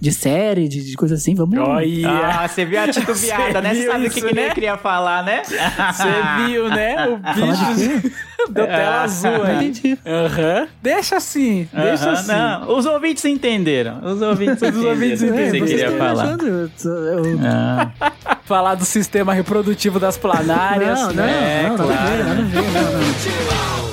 de 0.00 0.12
série, 0.12 0.68
de, 0.68 0.82
de 0.84 0.96
coisa 0.96 1.14
assim. 1.14 1.34
Vamos. 1.34 1.58
Ah, 2.06 2.46
você 2.48 2.64
viu 2.64 2.80
a 2.80 2.88
titubeada, 2.88 3.60
né? 3.60 3.74
Você 3.74 3.86
sabe 3.86 4.06
o 4.06 4.10
que, 4.10 4.18
isso, 4.18 4.26
que 4.26 4.32
ele 4.32 4.46
né? 4.48 4.54
queria 4.54 4.76
falar, 4.76 5.22
né? 5.24 5.42
Você 5.44 6.46
viu, 6.46 6.68
né? 6.68 7.06
O 7.08 7.16
bicho 7.18 8.12
deu 8.50 8.66
tela 8.66 9.02
azul 9.02 9.42
aí. 9.42 9.68
Entendi. 9.68 9.98
Aham. 10.06 10.68
Deixa 10.82 11.16
assim, 11.16 11.68
deixa 11.72 12.04
Aham, 12.04 12.12
assim. 12.12 12.32
Não, 12.32 12.76
os 12.76 12.86
ouvintes 12.86 13.24
entenderam. 13.24 13.98
Os 14.04 14.22
ouvintes 14.22 14.62
entenderam 14.62 14.88
ouvintes 14.90 15.22
o 15.22 15.26
que 15.26 15.32
você 15.32 15.46
entenderam. 15.58 15.66
queria 15.66 15.98
falar. 15.98 16.36
Ah, 17.44 18.36
Falar 18.44 18.74
do 18.76 18.84
sistema 18.84 19.32
reprodutivo 19.34 19.98
das 19.98 20.16
planárias. 20.16 21.00
Não, 21.00 21.12
não, 21.14 21.24
É, 21.24 21.62
não, 21.68 21.76
nada 21.76 21.82
a 21.82 21.86
claro. 21.86 22.08
ver, 22.16 22.24
nada 22.24 22.40
a 22.40 22.44
ver, 22.44 22.62
não, 22.72 23.80
não. 23.80 23.85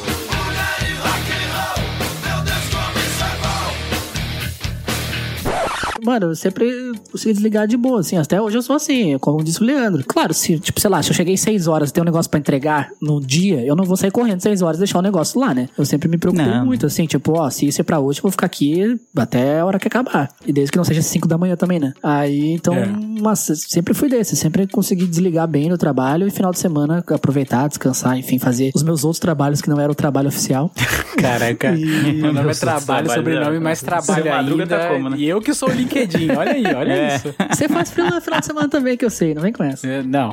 Mano, 6.03 6.27
eu 6.27 6.35
sempre 6.35 6.91
consegui 7.11 7.33
desligar 7.33 7.67
de 7.67 7.77
boa, 7.77 7.99
assim. 8.01 8.17
Até 8.17 8.41
hoje 8.41 8.57
eu 8.57 8.61
sou 8.61 8.75
assim, 8.75 9.17
como 9.19 9.43
disse 9.43 9.61
o 9.61 9.65
Leandro. 9.65 10.03
Claro, 10.05 10.33
se, 10.33 10.59
tipo, 10.59 10.79
sei 10.79 10.89
lá, 10.89 11.01
se 11.01 11.09
eu 11.11 11.15
cheguei 11.15 11.37
6 11.37 11.67
horas 11.67 11.89
e 11.89 11.93
tem 11.93 12.01
um 12.01 12.05
negócio 12.05 12.29
pra 12.29 12.39
entregar 12.39 12.89
no 13.01 13.19
dia, 13.21 13.61
eu 13.65 13.75
não 13.75 13.83
vou 13.85 13.95
sair 13.97 14.11
correndo 14.11 14.41
6 14.41 14.61
horas 14.61 14.77
e 14.77 14.79
deixar 14.79 14.99
o 14.99 15.01
negócio 15.01 15.39
lá, 15.39 15.53
né? 15.53 15.69
Eu 15.77 15.85
sempre 15.85 16.07
me 16.09 16.17
preocupei 16.17 16.45
Não. 16.47 16.65
muito, 16.65 16.85
assim, 16.85 17.05
tipo, 17.05 17.33
ó, 17.39 17.49
se 17.49 17.67
isso 17.67 17.79
é 17.81 17.83
pra 17.83 17.99
hoje, 17.99 18.19
eu 18.19 18.23
vou 18.23 18.31
ficar 18.31 18.45
aqui 18.45 18.99
até 19.15 19.59
a 19.59 19.65
hora 19.65 19.79
que 19.79 19.87
acabar. 19.87 20.29
E 20.45 20.51
desde 20.51 20.71
que 20.71 20.77
não 20.77 20.83
seja 20.83 21.01
5 21.01 21.27
da 21.27 21.37
manhã 21.37 21.55
também, 21.55 21.79
né? 21.79 21.93
Aí, 22.03 22.51
então, 22.53 22.73
É. 22.75 22.85
mas 23.21 23.39
sempre 23.67 23.93
fui 23.93 24.09
desse, 24.09 24.35
sempre 24.35 24.67
consegui 24.67 25.05
desligar 25.05 25.47
bem 25.47 25.69
no 25.69 25.77
trabalho 25.77 26.27
e 26.27 26.31
final 26.31 26.51
de 26.51 26.59
semana 26.59 27.03
aproveitar, 27.07 27.67
descansar, 27.67 28.17
enfim, 28.17 28.39
fazer 28.39 28.71
os 28.75 28.83
meus 28.83 29.03
outros 29.03 29.19
trabalhos 29.19 29.61
que 29.61 29.69
não 29.69 29.79
era 29.79 29.91
o 29.91 29.95
trabalho 29.95 30.27
oficial. 30.27 30.71
Caraca. 31.17 31.71
Meu 31.71 32.33
nome 32.33 32.49
é 32.51 32.53
trabalho, 32.53 33.05
trabalho, 33.05 33.09
sobrenome, 33.13 33.53
né? 33.53 33.59
mais 33.59 33.81
trabalho 33.81 34.25
Madruga 34.29 34.63
ainda. 34.63 34.77
tá 34.79 34.87
como, 34.89 35.09
né? 35.09 35.17
E 35.17 35.27
eu 35.29 35.39
que 35.41 35.53
sou 35.53 35.69
o 35.69 35.71
LinkedIn, 35.93 36.31
olha 36.31 36.51
aí, 36.51 36.65
olha 36.75 36.93
É. 36.93 37.15
isso. 37.15 37.33
Você 37.49 37.67
faz 37.69 37.91
final, 37.91 38.19
final 38.21 38.39
de 38.39 38.45
semana 38.45 38.69
também, 38.69 38.97
que 38.97 39.05
eu 39.05 39.09
sei, 39.09 39.33
não 39.33 39.41
vem 39.41 39.51
com 39.53 39.63
essa. 39.63 39.87
É, 39.87 40.03
Não, 40.03 40.31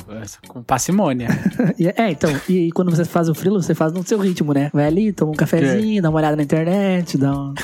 com 0.49 0.63
parcimônia. 0.63 1.29
É, 1.97 2.11
então, 2.11 2.31
e, 2.49 2.69
e 2.69 2.73
quando 2.73 2.91
você 2.91 3.05
faz 3.05 3.29
o 3.29 3.35
frilo, 3.35 3.61
você 3.63 3.75
faz 3.75 3.93
no 3.93 4.07
seu 4.07 4.19
ritmo, 4.19 4.53
né? 4.53 4.71
Vai 4.73 4.87
ali, 4.87 5.13
toma 5.13 5.33
um 5.33 5.35
cafezinho, 5.35 6.03
dá 6.03 6.09
uma 6.11 6.19
olhada 6.19 6.37
na 6.37 6.43
internet, 6.43 7.17
dá 7.19 7.33
um... 7.35 7.55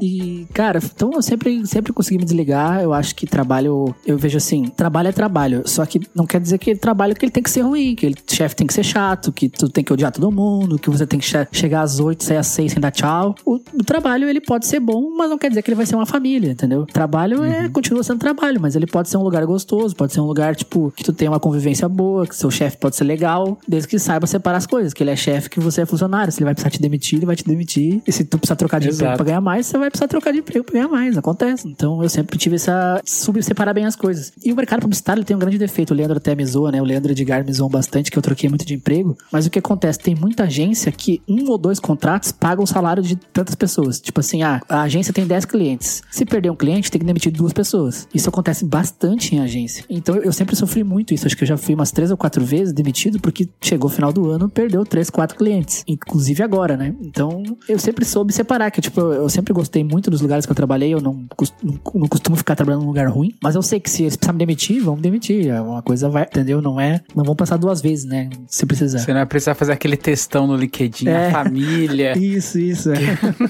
E, 0.00 0.46
cara, 0.52 0.78
então 0.82 1.10
eu 1.14 1.22
sempre, 1.22 1.66
sempre 1.66 1.92
consegui 1.92 2.18
me 2.18 2.24
desligar. 2.24 2.80
Eu 2.82 2.92
acho 2.92 3.14
que 3.14 3.26
trabalho, 3.26 3.94
eu 4.06 4.16
vejo 4.16 4.36
assim, 4.38 4.64
trabalho 4.68 5.08
é 5.08 5.12
trabalho. 5.12 5.62
Só 5.66 5.84
que 5.86 6.00
não 6.14 6.26
quer 6.26 6.40
dizer 6.40 6.58
que 6.58 6.74
trabalho 6.74 7.14
que 7.14 7.24
ele 7.24 7.32
tem 7.32 7.42
que 7.42 7.50
ser 7.50 7.60
ruim, 7.62 7.94
que 7.94 8.06
ele, 8.06 8.14
chefe 8.30 8.56
tem 8.56 8.66
que 8.66 8.74
ser 8.74 8.82
chato, 8.84 9.32
que 9.32 9.48
tu 9.48 9.68
tem 9.68 9.84
que 9.84 9.92
odiar 9.92 10.10
todo 10.12 10.30
mundo, 10.30 10.78
que 10.78 10.90
você 10.90 11.06
tem 11.06 11.18
que 11.18 11.26
che- 11.26 11.46
chegar 11.52 11.82
às 11.82 12.00
8, 12.00 12.24
sair 12.24 12.38
às 12.38 12.46
6 12.48 12.72
sem 12.72 12.80
dar 12.80 12.90
tchau. 12.90 13.34
O, 13.44 13.56
o 13.56 13.84
trabalho, 13.84 14.28
ele 14.28 14.40
pode 14.40 14.66
ser 14.66 14.80
bom, 14.80 15.10
mas 15.16 15.28
não 15.30 15.38
quer 15.38 15.48
dizer 15.48 15.62
que 15.62 15.68
ele 15.70 15.76
vai 15.76 15.86
ser 15.86 15.96
uma 15.96 16.06
família, 16.06 16.50
entendeu? 16.50 16.86
Trabalho 16.86 17.44
é, 17.46 17.68
continua 17.68 18.02
sendo 18.02 18.18
trabalho, 18.18 18.60
mas 18.60 18.76
ele 18.76 18.86
pode 18.86 19.08
ser 19.08 19.16
um 19.16 19.22
lugar 19.22 19.44
gostoso, 19.46 19.94
pode 19.94 20.12
ser 20.12 20.20
um 20.20 20.26
lugar, 20.26 20.54
tipo, 20.54 20.92
que 20.96 21.04
tu 21.04 21.12
tem 21.12 21.28
uma 21.28 21.40
convivência 21.40 21.88
boa, 21.88 22.26
que 22.26 22.34
seu 22.34 22.50
chefe 22.50 22.76
pode 22.76 22.96
ser 22.96 23.04
legal, 23.04 23.58
desde 23.66 23.88
que 23.88 23.98
saiba 23.98 24.26
separar 24.26 24.58
as 24.58 24.66
coisas, 24.66 24.92
que 24.92 25.02
ele 25.02 25.10
é 25.10 25.16
chefe, 25.16 25.50
que 25.50 25.60
você 25.60 25.82
é 25.82 25.86
funcionário. 25.86 26.32
Se 26.32 26.38
ele 26.38 26.46
vai 26.46 26.54
precisar 26.54 26.70
te 26.70 26.80
demitir, 26.80 27.18
ele 27.18 27.26
vai 27.26 27.36
te 27.36 27.44
demitir. 27.44 28.02
E 28.06 28.12
se 28.12 28.24
tu 28.24 28.38
precisar 28.38 28.56
trocar 28.56 28.80
de 28.80 28.86
emprego 28.86 29.04
Exato. 29.04 29.16
pra 29.16 29.24
ganhar 29.24 29.40
mais, 29.40 29.66
você 29.66 29.78
vai 29.78 29.90
precisar 29.90 30.08
trocar 30.08 30.32
de 30.32 30.38
emprego 30.38 30.64
pra 30.64 30.74
ganhar 30.74 30.88
mais. 30.88 31.16
Acontece. 31.16 31.68
Então 31.68 32.02
eu 32.02 32.08
sempre 32.08 32.38
tive 32.38 32.56
essa. 32.56 33.00
sub 33.04 33.42
separar 33.42 33.72
bem 33.74 33.84
as 33.84 33.96
coisas. 33.96 34.32
E 34.44 34.52
o 34.52 34.56
mercado 34.56 34.80
publicitário 34.80 35.20
ele 35.20 35.26
tem 35.26 35.36
um 35.36 35.40
grande 35.40 35.58
defeito. 35.58 35.92
O 35.92 35.94
Leandro 35.94 36.16
até 36.16 36.34
me 36.34 36.44
zoa, 36.44 36.70
né? 36.72 36.80
O 36.80 36.84
Leandro 36.84 37.12
Edgar 37.12 37.44
me 37.44 37.52
zoam 37.52 37.68
bastante, 37.68 38.10
que 38.10 38.18
eu 38.18 38.22
troquei 38.22 38.48
muito 38.48 38.64
de 38.66 38.74
emprego. 38.74 39.16
Mas 39.32 39.46
o 39.46 39.50
que 39.50 39.58
acontece? 39.58 39.98
Tem 39.98 40.14
muita 40.14 40.44
agência 40.44 40.90
que 40.90 41.22
um 41.28 41.50
ou 41.50 41.58
dois 41.58 41.78
contratos 41.78 42.32
pagam 42.32 42.64
o 42.64 42.66
salário 42.66 43.02
de 43.02 43.16
tantas 43.16 43.54
pessoas. 43.54 44.00
Tipo 44.00 44.20
assim, 44.20 44.42
ah, 44.42 44.60
a 44.68 44.82
agência 44.82 45.12
tem 45.12 45.26
10 45.26 45.44
clientes. 45.44 46.02
Se 46.10 46.24
perder 46.24 46.50
um 46.50 46.56
cliente, 46.56 46.90
tem 46.90 47.00
que 47.00 47.06
demitir 47.06 47.32
duas 47.36 47.52
pessoas. 47.52 48.08
Isso 48.14 48.28
acontece 48.28 48.64
bastante 48.64 49.34
em 49.34 49.40
agência. 49.40 49.84
Então 49.88 50.16
eu 50.16 50.32
sempre 50.32 50.56
sofri 50.56 50.82
muito 50.84 51.14
isso. 51.14 51.26
Acho 51.26 51.36
que 51.36 51.44
eu 51.44 51.48
já 51.48 51.56
fui 51.56 51.74
umas 51.74 51.90
três 51.92 52.10
ou 52.10 52.16
quatro 52.16 52.44
vezes 52.44 52.72
demitido 52.72 53.20
porque 53.20 53.48
chegou 53.60 53.90
o 53.90 53.92
final 53.92 54.12
do 54.12 54.30
ano, 54.30 54.48
perdeu 54.48 54.84
três, 54.84 55.10
quatro 55.10 55.36
clientes. 55.36 55.84
Inclusive 55.86 56.42
agora, 56.42 56.76
né? 56.76 56.94
Então 57.00 57.42
eu 57.68 57.78
sempre 57.78 58.04
soube 58.04 58.32
separar, 58.32 58.70
que 58.70 58.80
tipo, 58.80 59.00
eu, 59.00 59.28
sempre 59.28 59.52
gostei 59.52 59.82
muito 59.84 60.10
dos 60.10 60.20
lugares 60.20 60.46
que 60.46 60.52
eu 60.52 60.56
trabalhei. 60.56 60.92
Eu 60.94 61.00
não, 61.00 61.26
cos- 61.36 61.52
não, 61.62 61.76
costumo 62.08 62.36
ficar 62.36 62.54
trabalhando 62.56 62.82
num 62.82 62.88
lugar 62.88 63.08
ruim. 63.08 63.32
Mas 63.42 63.54
eu 63.54 63.62
sei 63.62 63.78
que 63.80 63.90
se 63.90 64.02
eles 64.02 64.16
precisarem 64.16 64.36
me 64.36 64.38
demitir, 64.46 64.82
vão 64.82 64.96
me 64.96 65.02
demitir. 65.02 65.48
É 65.48 65.60
Uma 65.60 65.82
coisa 65.82 66.08
vai, 66.08 66.22
entendeu? 66.22 66.60
Não 66.62 66.80
é. 66.80 67.00
Não 67.14 67.24
vão 67.24 67.34
passar 67.36 67.56
duas 67.56 67.80
vezes, 67.80 68.04
né? 68.04 68.30
Se 68.48 68.64
precisar. 68.66 68.98
Você 68.98 69.12
não 69.12 69.20
vai 69.20 69.26
precisar 69.26 69.54
fazer 69.54 69.72
aquele 69.72 69.96
textão 69.96 70.46
no 70.46 70.56
LinkedIn, 70.56 71.08
É. 71.08 71.28
a 71.28 71.30
família. 71.32 72.16
Isso, 72.18 72.58
isso. 72.58 72.90
é. 72.92 72.98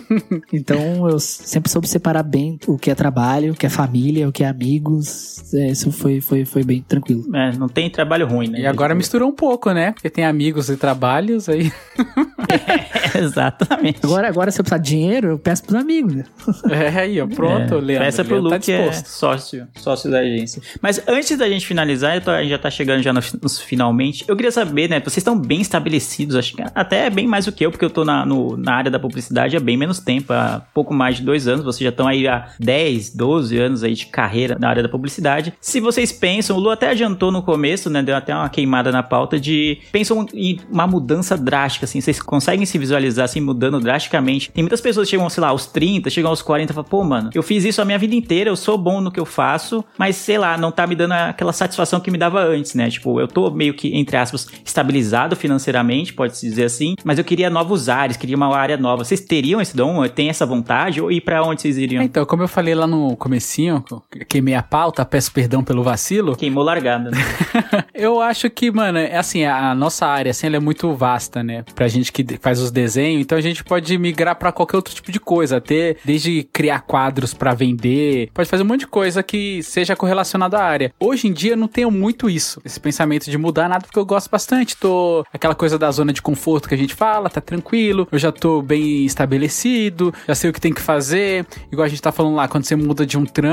então 0.53 1.09
eu 1.09 1.19
sempre 1.21 1.71
soube 1.71 1.89
separar 1.89 2.23
bem 2.23 2.59
o 2.67 2.77
que 2.79 2.91
é 2.91 2.95
trabalho, 2.95 3.53
o 3.53 3.57
que 3.57 3.67
é 3.67 3.69
família, 3.77 4.29
o 4.29 4.33
que 4.33 4.43
é 4.43 4.49
amigos. 4.49 5.53
É, 5.55 5.69
isso 5.71 5.93
foi, 5.93 6.21
foi, 6.21 6.45
foi 6.45 6.65
bem 6.65 6.83
tranquilo. 6.87 7.25
é, 7.37 7.53
não 7.57 7.69
tem 7.69 7.89
trabalho 7.91 8.27
ruim, 8.27 8.49
né? 8.49 8.61
E 8.61 8.67
agora 8.67 8.95
misturou 8.95 9.29
um 9.29 9.33
pouco, 9.35 9.71
né? 9.73 9.93
Porque 9.93 10.11
tem 10.11 10.25
amigos 10.25 10.69
e 10.71 10.77
trabalhos 10.77 11.49
aí. 11.49 11.71
Exatamente. 13.15 13.99
Agora, 14.05 14.29
agora, 14.29 14.51
se 14.51 14.61
eu 14.61 14.65
precisar 14.65 14.79
de 14.83 14.91
dinheiro, 14.91 15.29
eu 15.31 15.39
peço 15.39 15.63
pros 15.65 15.75
amigos. 15.81 16.15
né? 16.15 16.25
É 16.71 17.01
aí, 17.01 17.21
ó. 17.21 17.27
Pronto, 17.27 17.75
É, 17.75 17.81
Leandro. 17.81 18.05
Peça 18.05 18.25
pro 18.25 18.35
Leandro 18.35 18.55
Luke, 18.55 18.73
é 18.73 18.89
disposto. 18.89 19.07
sócio, 19.09 19.67
sócio 19.77 20.11
da 20.11 20.19
agência. 20.21 20.63
Mas 20.81 21.03
antes 21.09 21.37
da 21.37 21.49
gente 21.49 21.67
finalizar, 21.67 22.15
eu 22.17 22.21
tô- 22.21 22.31
a 22.31 22.41
gente 22.41 22.51
já 22.51 22.59
tá 22.59 22.71
chegando 22.71 23.03
já 23.03 23.13
no- 23.13 23.21
nos 23.43 23.61
finalmente. 23.61 24.25
Eu 24.29 24.37
queria 24.37 24.53
saber, 24.53 24.89
né? 24.89 25.01
Vocês 25.01 25.19
estão 25.19 25.39
bem 25.39 25.61
estabelecidos, 25.61 26.37
acho 26.37 26.55
que 26.55 26.63
até 26.75 27.11
bem 27.11 27.27
mais 27.27 27.45
do 27.47 27.53
que 27.53 27.65
eu, 27.67 27.71
porque 27.71 27.85
eu 27.85 27.91
tô 27.91 28.05
na, 28.05 28.25
no- 28.25 28.57
na 28.57 28.75
área 28.75 28.91
da 28.91 28.99
publicidade 28.99 29.57
há 29.57 29.61
bem 29.61 29.77
menos 29.77 29.99
tempo, 29.99 30.33
há 30.33 30.63
pouco 30.73 30.95
mais 30.95 31.17
de 31.17 31.23
dois 31.23 31.49
anos. 31.49 31.65
Vocês 31.65 31.83
já 31.83 31.91
estão 31.91 32.07
aí 32.07 32.27
há 32.29 32.49
10, 32.61 33.15
12 33.15 33.59
anos 33.59 33.66
anos 33.67 33.85
aí 33.85 33.95
de 33.95 34.07
carreira 34.07 34.57
na 34.59 34.69
área 34.69 34.83
da 34.83 34.89
publicidade. 34.89 35.53
Se 35.61 35.81
vocês 35.81 36.13
pensam, 36.13 36.57
o 36.57 36.61
Lu 36.61 36.71
até 36.71 36.91
adiantou 36.91 37.31
no 37.31 37.43
começo, 37.43 37.91
né? 37.91 38.03
Deu 38.03 38.17
até 38.17 38.35
uma 38.35 38.49
queimada 38.49 38.91
na 38.91 39.03
pauta 39.03 39.39
de 39.39 39.79
pensam 39.93 40.27
em 40.35 40.59
uma 40.71 40.87
mudança 40.87 41.37
drástica, 41.37 41.85
assim. 41.85 42.01
Vocês 42.01 42.21
conseguem 42.21 42.65
se 42.67 42.79
visualizar 42.79 43.25
assim 43.25 43.41
mudando 43.41 43.81
drasticamente? 43.81 44.51
Tem 44.51 44.63
muitas 44.63 44.81
pessoas 44.81 45.07
que 45.07 45.11
chegam, 45.11 45.29
sei 45.29 45.41
lá, 45.41 45.49
aos 45.49 45.67
30, 45.67 46.11
chegam 46.11 46.31
aos 46.31 46.43
40 46.43 46.73
e 46.73 46.75
falam, 46.75 46.89
pô, 46.89 47.05
mano, 47.05 47.31
eu 47.35 47.43
fiz 47.43 47.65
isso 47.65 47.81
a 47.83 47.85
minha 47.85 47.99
vida 47.99 48.15
inteira, 48.15 48.51
eu 48.51 48.57
sou 48.57 48.79
bom 48.79 49.01
no 49.01 49.11
que 49.11 49.21
eu 49.21 49.25
faço, 49.25 49.85
mas 49.99 50.17
sei 50.17 50.39
lá, 50.39 50.57
não 50.57 50.71
tá 50.71 50.87
me 50.87 50.95
dando 50.95 51.13
aquela 51.13 51.53
satisfação 51.53 52.01
que 52.01 52.11
me 52.11 52.19
dava 52.19 52.43
antes, 52.43 52.75
né? 52.75 52.91
Tipo, 52.91 53.21
eu 53.21 53.29
tô 53.29 53.51
meio 53.51 53.75
que, 53.75 53.97
entre 53.97 54.17
aspas, 54.17 54.47
estabilizado 54.65 55.35
financeiramente, 55.37 56.13
pode-se 56.13 56.47
dizer 56.47 56.65
assim, 56.65 56.95
mas 57.05 57.19
eu 57.19 57.25
queria 57.25 57.49
novos 57.49 57.89
ares, 57.89 58.17
queria 58.17 58.37
uma 58.37 58.55
área 58.55 58.77
nova. 58.77 59.05
Vocês 59.05 59.21
teriam 59.21 59.61
esse 59.61 59.77
dom? 59.77 60.07
Tem 60.09 60.29
essa 60.29 60.45
vontade? 60.45 61.01
Ou 61.01 61.11
ir 61.11 61.21
pra 61.21 61.43
onde 61.43 61.63
vocês 61.63 61.79
iriam? 61.79 62.03
Então, 62.03 62.25
como 62.25 62.43
eu 62.43 62.49
falei 62.49 62.75
lá 62.75 62.87
no 62.87 63.17
começo 63.17 63.47
Assim, 63.57 63.69
queimei 64.29 64.55
a 64.55 64.63
pauta, 64.63 65.05
peço 65.05 65.33
perdão 65.33 65.65
pelo 65.65 65.83
vacilo. 65.83 66.37
Queimou 66.37 66.63
largada, 66.63 67.11
né? 67.11 67.19
eu 67.95 68.21
acho 68.21 68.51
que, 68.51 68.71
mano, 68.71 68.99
é 68.99 69.17
assim, 69.17 69.45
a 69.45 69.75
nossa 69.75 70.07
área, 70.07 70.31
assim, 70.31 70.47
ela 70.47 70.57
é 70.57 70.61
muito 70.61 70.93
vasta, 70.95 71.43
né? 71.43 71.65
Pra 71.75 71.89
gente 71.89 72.13
que 72.13 72.25
faz 72.39 72.61
os 72.61 72.71
desenhos, 72.71 73.23
então 73.23 73.39
a 73.39 73.41
gente 73.41 73.65
pode 73.65 73.97
migrar 73.97 74.37
para 74.37 74.53
qualquer 74.53 74.77
outro 74.77 74.95
tipo 74.95 75.11
de 75.11 75.19
coisa, 75.19 75.57
até 75.57 75.97
desde 76.05 76.43
criar 76.53 76.81
quadros 76.81 77.33
para 77.33 77.55
vender, 77.55 78.31
pode 78.35 78.49
fazer 78.49 78.63
um 78.63 78.67
monte 78.67 78.81
de 78.81 78.87
coisa 78.87 79.23
que 79.23 79.63
seja 79.63 79.97
correlacionada 79.97 80.59
à 80.59 80.65
área. 80.65 80.93
Hoje 81.01 81.29
em 81.29 81.33
dia 81.33 81.53
eu 81.53 81.57
não 81.57 81.69
tenho 81.69 81.91
muito 81.91 82.29
isso, 82.29 82.61
esse 82.65 82.79
pensamento 82.79 83.31
de 83.31 83.39
mudar 83.39 83.69
nada, 83.69 83.87
porque 83.87 83.99
eu 83.99 84.05
gosto 84.05 84.31
bastante, 84.31 84.77
tô 84.77 85.25
aquela 85.33 85.55
coisa 85.55 85.79
da 85.79 85.91
zona 85.91 86.13
de 86.13 86.21
conforto 86.21 86.69
que 86.69 86.75
a 86.75 86.79
gente 86.79 86.95
fala, 86.95 87.31
tá 87.31 87.41
tranquilo, 87.41 88.07
eu 88.13 88.19
já 88.19 88.31
tô 88.31 88.61
bem 88.61 89.05
estabelecido, 89.07 90.13
já 90.29 90.35
sei 90.35 90.51
o 90.51 90.53
que 90.53 90.61
tem 90.61 90.73
que 90.73 90.83
fazer, 90.83 91.47
igual 91.73 91.87
a 91.87 91.89
gente 91.89 92.03
tá 92.03 92.13
falando 92.13 92.37
lá, 92.37 92.49
quando 92.49 92.65
você 92.65 92.77
muda 92.77 93.07
de 93.07 93.17
um 93.17 93.25
trânsito 93.25 93.46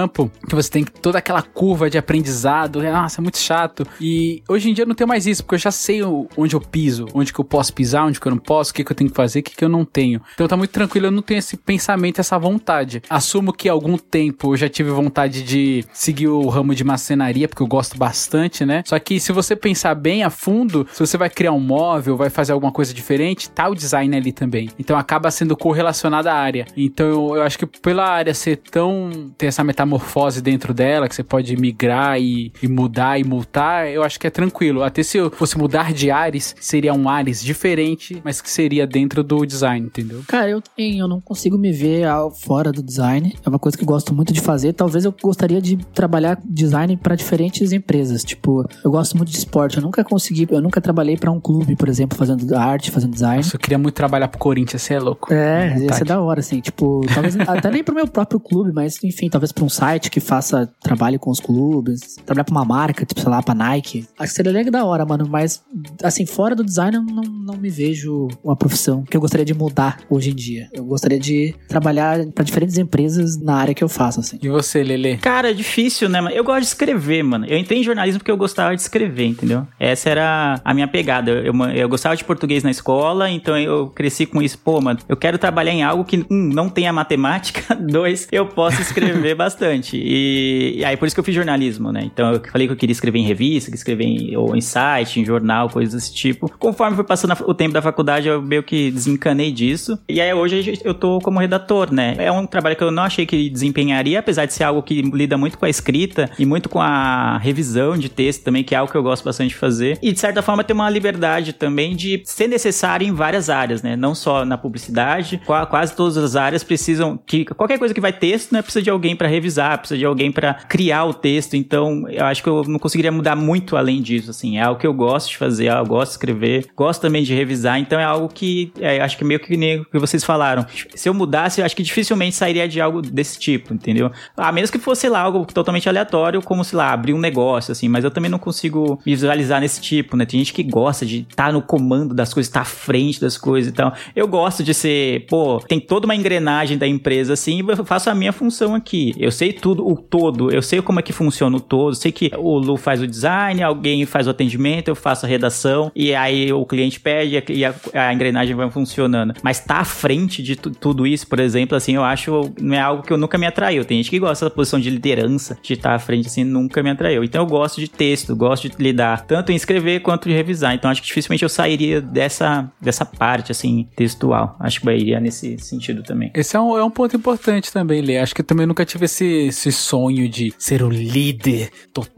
que 0.48 0.56
você 0.56 0.70
tem 0.70 0.84
toda 0.84 1.18
aquela 1.18 1.42
curva 1.42 1.90
de 1.90 1.98
aprendizado, 1.98 2.82
nossa, 2.82 3.20
é 3.20 3.22
muito 3.22 3.38
chato. 3.38 3.86
E 4.00 4.42
hoje 4.48 4.70
em 4.70 4.74
dia 4.74 4.84
eu 4.84 4.88
não 4.88 4.96
tenho 4.96 5.08
mais 5.08 5.26
isso, 5.26 5.44
porque 5.44 5.56
eu 5.56 5.60
já 5.60 5.72
sei 5.72 6.02
onde 6.38 6.56
eu 6.56 6.62
piso, 6.62 7.06
onde 7.14 7.34
que 7.34 7.40
eu 7.40 7.46
posso 7.46 7.74
pisar, 7.74 8.06
onde 8.06 8.20
que 8.20 8.28
eu 8.28 8.32
não 8.32 8.38
posso, 8.38 8.72
o 8.72 8.74
que, 8.74 8.84
que 8.84 8.92
eu 8.92 8.96
tenho 8.96 9.10
que 9.10 9.16
fazer, 9.16 9.40
o 9.40 9.44
que, 9.44 9.56
que 9.56 9.64
eu 9.64 9.70
não 9.70 9.86
tenho. 9.86 10.22
Então 10.34 10.48
tá 10.48 10.58
muito 10.58 10.72
tranquilo, 10.72 11.08
eu 11.08 11.12
não 11.12 11.22
tenho 11.22 11.40
esse 11.40 11.58
pensamento, 11.58 12.20
essa 12.20 12.38
vontade. 12.38 13.02
Assumo 13.10 13.54
que 13.54 13.70
algum 13.70 13.98
tempo 13.98 14.54
eu 14.54 14.58
já 14.58 14.70
tive 14.70 14.90
vontade 14.90 15.44
de 15.44 15.86
seguir 15.94 16.28
o 16.28 16.48
ramo 16.48 16.76
de 16.76 16.84
macenaria, 16.84 17.48
porque 17.48 17.64
eu 17.64 17.68
gosto 17.68 17.98
bastante, 17.98 18.66
né? 18.66 18.84
Só 18.86 18.98
que 19.00 19.20
se 19.20 19.32
você 19.32 19.56
pensar 19.56 19.96
bem 19.96 20.24
a 20.24 20.30
fundo, 20.30 20.88
se 20.92 21.00
você 21.00 21.18
vai 21.18 21.30
criar 21.30 21.52
um 21.52 21.60
móvel, 21.60 22.18
vai 22.18 22.30
fazer 22.30 22.52
alguma 22.54 22.72
coisa 22.72 22.94
diferente, 22.94 23.50
tá 23.50 23.70
o 23.70 23.76
design 23.76 24.16
ali 24.16 24.32
também. 24.32 24.70
Então 24.78 24.98
acaba 24.98 25.30
sendo 25.32 25.56
correlacionado 25.56 26.30
à 26.30 26.34
área. 26.34 26.66
Então 26.76 27.06
eu, 27.06 27.36
eu 27.38 27.44
acho 27.44 27.58
que 27.58 27.66
pela 27.66 28.06
área 28.06 28.34
ser 28.34 28.58
tão. 28.58 29.32
ter 29.38 29.48
essa 29.48 29.64
metamorfose 29.74 30.42
dentro 30.42 30.74
dela, 30.74 31.10
que 31.10 31.16
você 31.16 31.24
pode 31.24 31.58
migrar 31.58 32.22
e, 32.22 32.54
e 32.62 32.68
mudar 32.68 33.20
e 33.20 33.24
multar, 33.24 33.88
eu 33.88 34.04
acho 34.04 34.20
que 34.20 34.28
é 34.28 34.30
tranquilo. 34.30 34.84
Até 34.84 35.02
se 35.02 35.18
eu 35.18 35.32
fosse 35.32 35.58
mudar 35.58 35.92
de 35.92 36.12
ares, 36.12 36.56
seria 36.60 36.94
um 36.94 37.10
ares 37.10 37.44
diferente, 37.44 38.22
mas 38.24 38.40
que 38.40 38.50
seria 38.50 38.86
dentro 38.86 39.24
do 39.24 39.46
design, 39.46 39.88
entendeu? 39.88 40.22
Cara, 40.28 40.50
eu 40.50 40.62
também, 40.62 41.00
eu 41.00 41.08
não 41.08 41.20
consigo 41.20 41.58
me 41.58 41.72
ver 41.72 42.06
fora 42.42 42.72
do 42.72 42.84
design. 42.84 43.36
É 43.44 43.50
uma 43.50 43.60
coisa 43.60 43.78
que 43.78 43.84
eu 43.84 43.88
gosto 43.88 44.14
muito 44.14 44.32
de 44.32 44.40
fazer. 44.40 44.74
Talvez 44.74 45.06
eu 45.06 45.14
gostaria 45.22 45.62
de 45.62 45.78
trabalhar 45.94 46.40
design 46.46 46.96
para 46.98 47.16
diferentes 47.16 47.72
empresas. 47.72 48.24
Tipo, 48.24 48.68
eu 48.84 48.92
gosto 48.92 49.18
muito 49.18 49.32
de 49.32 49.38
esporte. 49.38 49.78
Eu 49.78 49.84
nunca 49.84 50.04
consegui, 50.04 50.48
eu 50.52 50.62
nunca 50.62 50.80
trabalhei 50.80 51.18
para 51.18 51.32
um 51.32 51.40
clube, 51.40 51.76
por 51.76 51.90
exemplo, 51.90 52.18
fazendo 52.18 52.56
arte, 52.56 52.92
fazendo 52.92 53.14
design. 53.14 53.38
Nossa, 53.38 53.56
eu 53.56 53.60
queria 53.60 53.78
muito 53.78 53.96
trabalhar 53.96 54.28
pro 54.28 54.40
Corinthians, 54.40 54.82
você 54.82 54.94
é 54.94 55.00
louco. 55.00 55.34
É, 55.34 55.78
ia 55.80 55.94
ser 55.94 56.06
da 56.06 56.22
hora, 56.22 56.42
assim. 56.42 56.60
Tipo, 56.60 57.02
talvez 57.14 57.36
até 57.48 57.72
nem 57.72 57.84
pro 57.84 57.96
meu 57.96 58.08
próprio 58.08 58.40
clube, 58.40 58.72
mas 58.74 59.02
enfim, 59.04 59.30
talvez 59.30 59.52
pra 59.64 59.66
um 59.66 59.70
site 59.70 60.12
que 60.12 60.20
faça 60.20 60.70
trabalho 60.82 61.20
com 61.20 61.32
os 61.32 61.40
clubes, 61.40 62.18
trabalhar 62.26 62.44
pra 62.44 62.52
uma 62.52 62.66
marca, 62.66 63.06
tipo, 63.06 63.22
sei 63.22 63.30
lá, 63.30 63.42
pra 63.42 63.56
Nike. 63.56 64.06
Acho 64.20 64.32
que 64.32 64.36
seria 64.36 64.52
legal 64.52 64.72
da 64.72 64.86
hora, 64.86 65.06
mano. 65.06 65.28
Mas, 65.28 65.64
assim, 66.04 66.26
fora 66.26 66.56
do 66.56 66.64
design, 66.64 66.98
eu 66.98 67.02
não, 67.02 67.24
não 67.24 67.58
me 67.58 67.70
vejo 67.70 68.28
uma 68.44 68.56
profissão 68.56 69.04
que 69.04 69.16
eu 69.16 69.22
gostaria 69.22 69.46
de 69.46 69.54
mudar 69.54 70.00
hoje 70.10 70.32
em 70.32 70.36
dia. 70.36 70.68
Eu 70.74 70.84
gostaria 70.84 71.20
de 71.20 71.56
trabalhar 71.68 72.26
para 72.28 72.44
diferentes 72.44 72.78
empresas 72.78 73.38
na 73.38 73.56
área 73.56 73.74
que 73.74 73.84
eu 73.84 73.90
faço, 73.90 74.20
assim. 74.20 74.38
E 74.42 74.50
você, 74.50 74.84
Lele? 74.84 75.18
Cara, 75.18 75.52
é 75.52 75.54
difícil, 75.54 76.10
né, 76.10 76.20
mano? 76.20 76.36
Eu 76.36 76.44
gosto 76.44 76.62
de 76.62 76.68
escrever, 76.68 77.24
mano. 77.24 77.46
Eu 77.46 77.58
entrei 77.58 77.80
em 77.80 77.84
jornalismo 77.84 78.20
porque 78.20 78.32
eu 78.32 78.38
gostava 78.38 78.76
de 78.76 78.82
escrever, 78.82 79.28
entendeu? 79.28 79.66
Essa 79.80 80.10
era 80.10 80.62
a 80.64 80.74
minha 80.74 80.88
pegada. 80.88 81.32
Eu, 81.32 81.54
eu, 81.54 81.70
eu 81.70 81.90
gostava 81.90 82.16
de 82.16 82.24
português 82.24 82.64
na 82.64 82.72
escola, 82.72 83.30
então 83.30 83.58
eu 83.58 83.88
cresci 83.88 84.26
com 84.26 84.42
isso. 84.42 84.58
Pô, 84.58 84.82
mano, 84.82 85.00
eu 85.08 85.16
quero 85.16 85.38
trabalhar 85.38 85.72
em 85.72 85.84
algo 85.84 86.04
que, 86.04 86.26
um, 86.30 86.50
não 86.54 86.70
tenha 86.70 86.92
matemática, 86.92 87.76
dois, 87.80 88.28
eu 88.32 88.48
posso 88.48 88.82
escrever 88.82 89.36
bastante. 89.36 89.53
E, 89.96 90.76
e, 90.78 90.86
aí, 90.86 90.98
por 90.98 91.06
isso 91.06 91.16
que 91.16 91.20
eu 91.20 91.24
fiz 91.24 91.36
jornalismo, 91.36 91.92
né? 91.92 92.02
Então, 92.04 92.34
eu 92.34 92.42
falei 92.52 92.68
que 92.68 92.74
eu 92.74 92.78
queria 92.78 92.92
escrever 92.92 93.20
em 93.20 93.26
revista, 93.26 93.72
que 93.72 93.78
escrever 93.78 94.06
em, 94.06 94.36
ou 94.36 94.56
em 94.56 94.62
site, 94.62 95.20
em 95.20 95.26
jornal, 95.26 95.70
coisas 95.70 95.94
desse 95.94 96.14
tipo. 96.14 96.52
Conforme 96.58 96.96
foi 96.96 97.06
passando 97.06 97.36
o 97.46 97.54
tempo 97.54 97.74
da 97.74 97.82
faculdade, 97.82 98.28
eu 98.28 98.42
meio 98.42 98.64
que 98.64 98.92
desencanei 98.92 99.52
disso. 99.52 99.98
E 100.10 100.20
aí, 100.20 100.34
hoje 100.34 100.80
eu 100.84 100.94
tô 100.94 101.20
como 101.20 101.40
redator, 101.40 101.94
né? 101.94 102.16
É 102.18 102.32
um 102.32 102.46
trabalho 102.46 102.76
que 102.76 102.84
eu 102.84 102.92
não 102.92 103.04
achei 103.04 103.26
que 103.26 103.50
desempenharia, 103.50 104.20
apesar 104.20 104.46
de 104.46 104.54
ser 104.54 104.64
algo 104.64 104.82
que 104.82 105.02
lida 105.02 105.38
muito 105.38 105.58
com 105.58 105.66
a 105.66 105.70
escrita 105.70 106.30
e 106.38 106.46
muito 106.46 106.70
com 106.70 106.82
a 106.82 107.38
revisão 107.38 107.98
de 107.98 108.10
texto 108.10 108.44
também, 108.44 108.64
que 108.64 108.76
é 108.76 108.78
algo 108.78 108.92
que 108.92 108.98
eu 108.98 109.04
gosto 109.04 109.24
bastante 109.24 109.50
de 109.50 109.56
fazer. 109.56 109.98
E, 110.02 110.12
de 110.12 110.20
certa 110.20 110.42
forma, 110.42 110.64
ter 110.64 110.74
uma 110.74 110.90
liberdade 110.90 111.54
também 111.54 111.96
de 111.96 112.22
ser 112.26 112.48
necessário 112.48 113.08
em 113.08 113.12
várias 113.12 113.50
áreas, 113.50 113.82
né? 113.82 113.96
Não 113.96 114.16
só 114.16 114.46
na 114.46 114.58
publicidade, 114.58 115.42
quase 115.70 115.96
todas 115.96 116.18
as 116.18 116.36
áreas 116.36 116.64
precisam 116.64 117.20
que 117.26 117.46
qualquer 117.46 117.78
coisa 117.78 117.94
que 117.94 118.02
vai 118.02 118.14
texto, 118.14 118.52
né, 118.52 118.62
precisa 118.62 118.82
de 118.82 118.90
alguém 118.90 119.16
para 119.16 119.28
revisar, 119.28 119.43
precisa 119.52 119.98
de 119.98 120.06
alguém 120.06 120.32
para 120.32 120.54
criar 120.54 121.06
o 121.06 121.14
texto. 121.14 121.56
Então, 121.56 122.08
eu 122.10 122.26
acho 122.26 122.44
que 122.44 122.50
eu 122.50 122.64
não 122.68 122.80
conseguiria 122.80 123.12
mudar 123.12 123.36
muito 123.36 123.76
além 123.76 124.02
disso, 124.02 124.30
assim. 124.30 124.58
É 124.58 124.62
algo 124.64 124.80
que 124.80 124.88
eu 124.88 124.94
gosto 124.94 125.30
de 125.30 125.38
fazer, 125.38 125.70
eu 125.70 125.86
gosto 125.86 126.12
de 126.12 126.14
escrever, 126.16 126.68
gosto 126.76 127.02
também 127.02 127.24
de 127.24 127.34
revisar. 127.34 127.80
Então, 127.80 128.00
é 128.00 128.04
algo 128.04 128.30
que 128.30 128.72
é, 128.80 129.02
acho 129.02 129.18
que 129.18 129.24
meio 129.24 129.40
que 129.40 129.56
nem 129.58 129.84
que 129.84 130.00
vocês 130.00 130.24
falaram. 130.24 130.66
Se 130.96 131.08
eu 131.08 131.14
mudasse, 131.14 131.62
eu 131.62 131.66
acho 131.66 131.76
que 131.76 131.84
dificilmente 131.84 132.36
sairia 132.36 132.68
de 132.68 132.80
algo 132.80 133.02
desse 133.02 133.40
tipo, 133.40 133.74
entendeu? 133.74 134.12
A 134.36 134.52
menos 134.52 134.70
que 134.70 134.80
fosse 134.80 135.08
lá 135.10 135.20
algo 135.20 135.46
totalmente 135.46 135.88
aleatório, 135.88 136.42
como 136.42 136.64
sei 136.64 136.78
lá, 136.78 136.92
abrir 136.92 137.14
um 137.14 137.20
negócio, 137.20 137.72
assim. 137.72 137.88
Mas 137.88 138.04
eu 138.04 138.12
também 138.12 138.30
não 138.30 138.40
consigo 138.40 139.00
visualizar 139.06 139.62
nesse 139.62 139.82
tipo, 139.82 140.16
né? 140.16 140.26
Tem 140.26 140.40
gente 140.40 140.54
que 140.54 140.64
gosta 140.64 141.06
de 141.06 141.26
estar 141.30 141.48
tá 141.48 141.52
no 141.52 141.62
comando 141.62 142.14
das 142.14 142.34
coisas, 142.34 142.50
estar 142.50 142.62
tá 142.62 142.64
à 142.64 142.66
frente 142.66 143.20
das 143.20 143.38
coisas 143.38 143.72
e 143.72 143.76
tal. 143.76 143.94
Eu 144.16 144.28
gosto 144.28 144.64
de 144.64 144.74
ser, 144.74 145.26
pô, 145.28 145.60
tem 145.60 145.80
toda 145.80 146.06
uma 146.06 146.16
engrenagem 146.16 146.78
da 146.78 146.88
empresa 146.88 147.34
assim, 147.34 147.62
e 147.62 147.72
eu 147.72 147.86
faço 147.86 148.10
a 148.10 148.16
minha 148.16 148.32
função 148.32 148.76
aqui. 148.76 149.14
Eu 149.18 149.32
sei 149.34 149.52
tudo, 149.52 149.86
o 149.86 149.98
todo, 149.98 150.52
eu 150.52 150.62
sei 150.62 150.82
como 150.82 151.00
é 151.00 151.04
que 151.04 151.12
funciona 151.12 151.58
o 151.58 151.60
todo, 151.60 151.96
sei 151.96 152.12
que 152.12 152.32
o 152.38 152.58
Lu 152.58 152.78
faz 152.78 153.02
o 153.02 153.08
design, 153.08 153.62
alguém 153.62 154.06
faz 154.06 154.28
o 154.28 154.30
atendimento, 154.30 154.88
eu 154.88 154.96
faço 154.96 155.26
a 155.26 155.30
redação, 155.30 155.92
e 155.96 156.16
aí 156.16 156.54
o 156.54 156.66
cliente 156.66 157.00
pede 157.00 157.44
e 157.50 157.66
a, 157.66 157.74
a 157.94 158.14
engrenagem 158.14 158.56
vai 158.56 158.70
funcionando. 158.70 159.34
Mas 159.44 159.60
tá 159.60 159.78
à 159.78 159.86
frente 159.86 160.42
de 160.42 160.56
tudo 160.56 161.06
isso, 161.06 161.28
por 161.28 161.40
exemplo, 161.40 161.76
assim, 161.76 161.96
eu 161.96 162.04
acho, 162.04 162.54
não 162.62 162.76
é 162.76 162.80
algo 162.80 163.04
que 163.04 163.12
eu 163.12 163.18
nunca 163.18 163.38
me 163.38 163.46
atraiu. 163.46 163.84
Tem 163.84 163.98
gente 163.98 164.10
que 164.10 164.20
gosta 164.20 164.46
da 164.46 164.52
posição 164.52 164.80
de 164.80 164.90
liderança, 164.90 165.58
de 165.62 165.74
estar 165.74 165.94
à 165.94 166.00
frente, 166.00 166.28
assim, 166.28 166.44
nunca 166.44 166.82
me 166.82 166.90
atraiu. 166.90 167.24
Então 167.24 167.44
eu 167.44 167.48
gosto 167.48 167.80
de 167.82 167.90
texto, 167.90 168.36
gosto 168.36 168.70
de 168.70 168.76
lidar 168.82 169.26
tanto 169.26 169.52
em 169.52 169.56
escrever 169.56 170.02
quanto 170.02 170.30
de 170.30 170.36
revisar. 170.36 170.74
Então 170.74 170.90
acho 170.90 171.02
que 171.02 171.08
dificilmente 171.08 171.44
eu 171.44 171.50
sairia 171.50 172.02
dessa, 172.02 172.72
dessa 172.80 173.06
parte, 173.06 173.52
assim, 173.52 173.88
textual. 173.96 174.56
Acho 174.60 174.82
que 174.82 174.94
iria 174.94 175.20
nesse 175.20 175.58
sentido 175.58 176.04
também. 176.04 176.32
Esse 176.34 176.56
é 176.56 176.60
um, 176.60 176.78
é 176.78 176.84
um 176.84 176.90
ponto 176.90 177.16
importante 177.16 177.72
também, 177.72 178.02
Lê. 178.02 178.18
Acho 178.18 178.36
que 178.36 178.44
também 178.44 178.66
nunca 178.66 178.86
tive 178.86 179.06
esse, 179.06 179.23
esse 179.24 179.72
sonho 179.72 180.28
de 180.30 180.54
ser 180.58 180.84
o 180.84 180.90
líder 180.90 181.70
total 181.94 182.13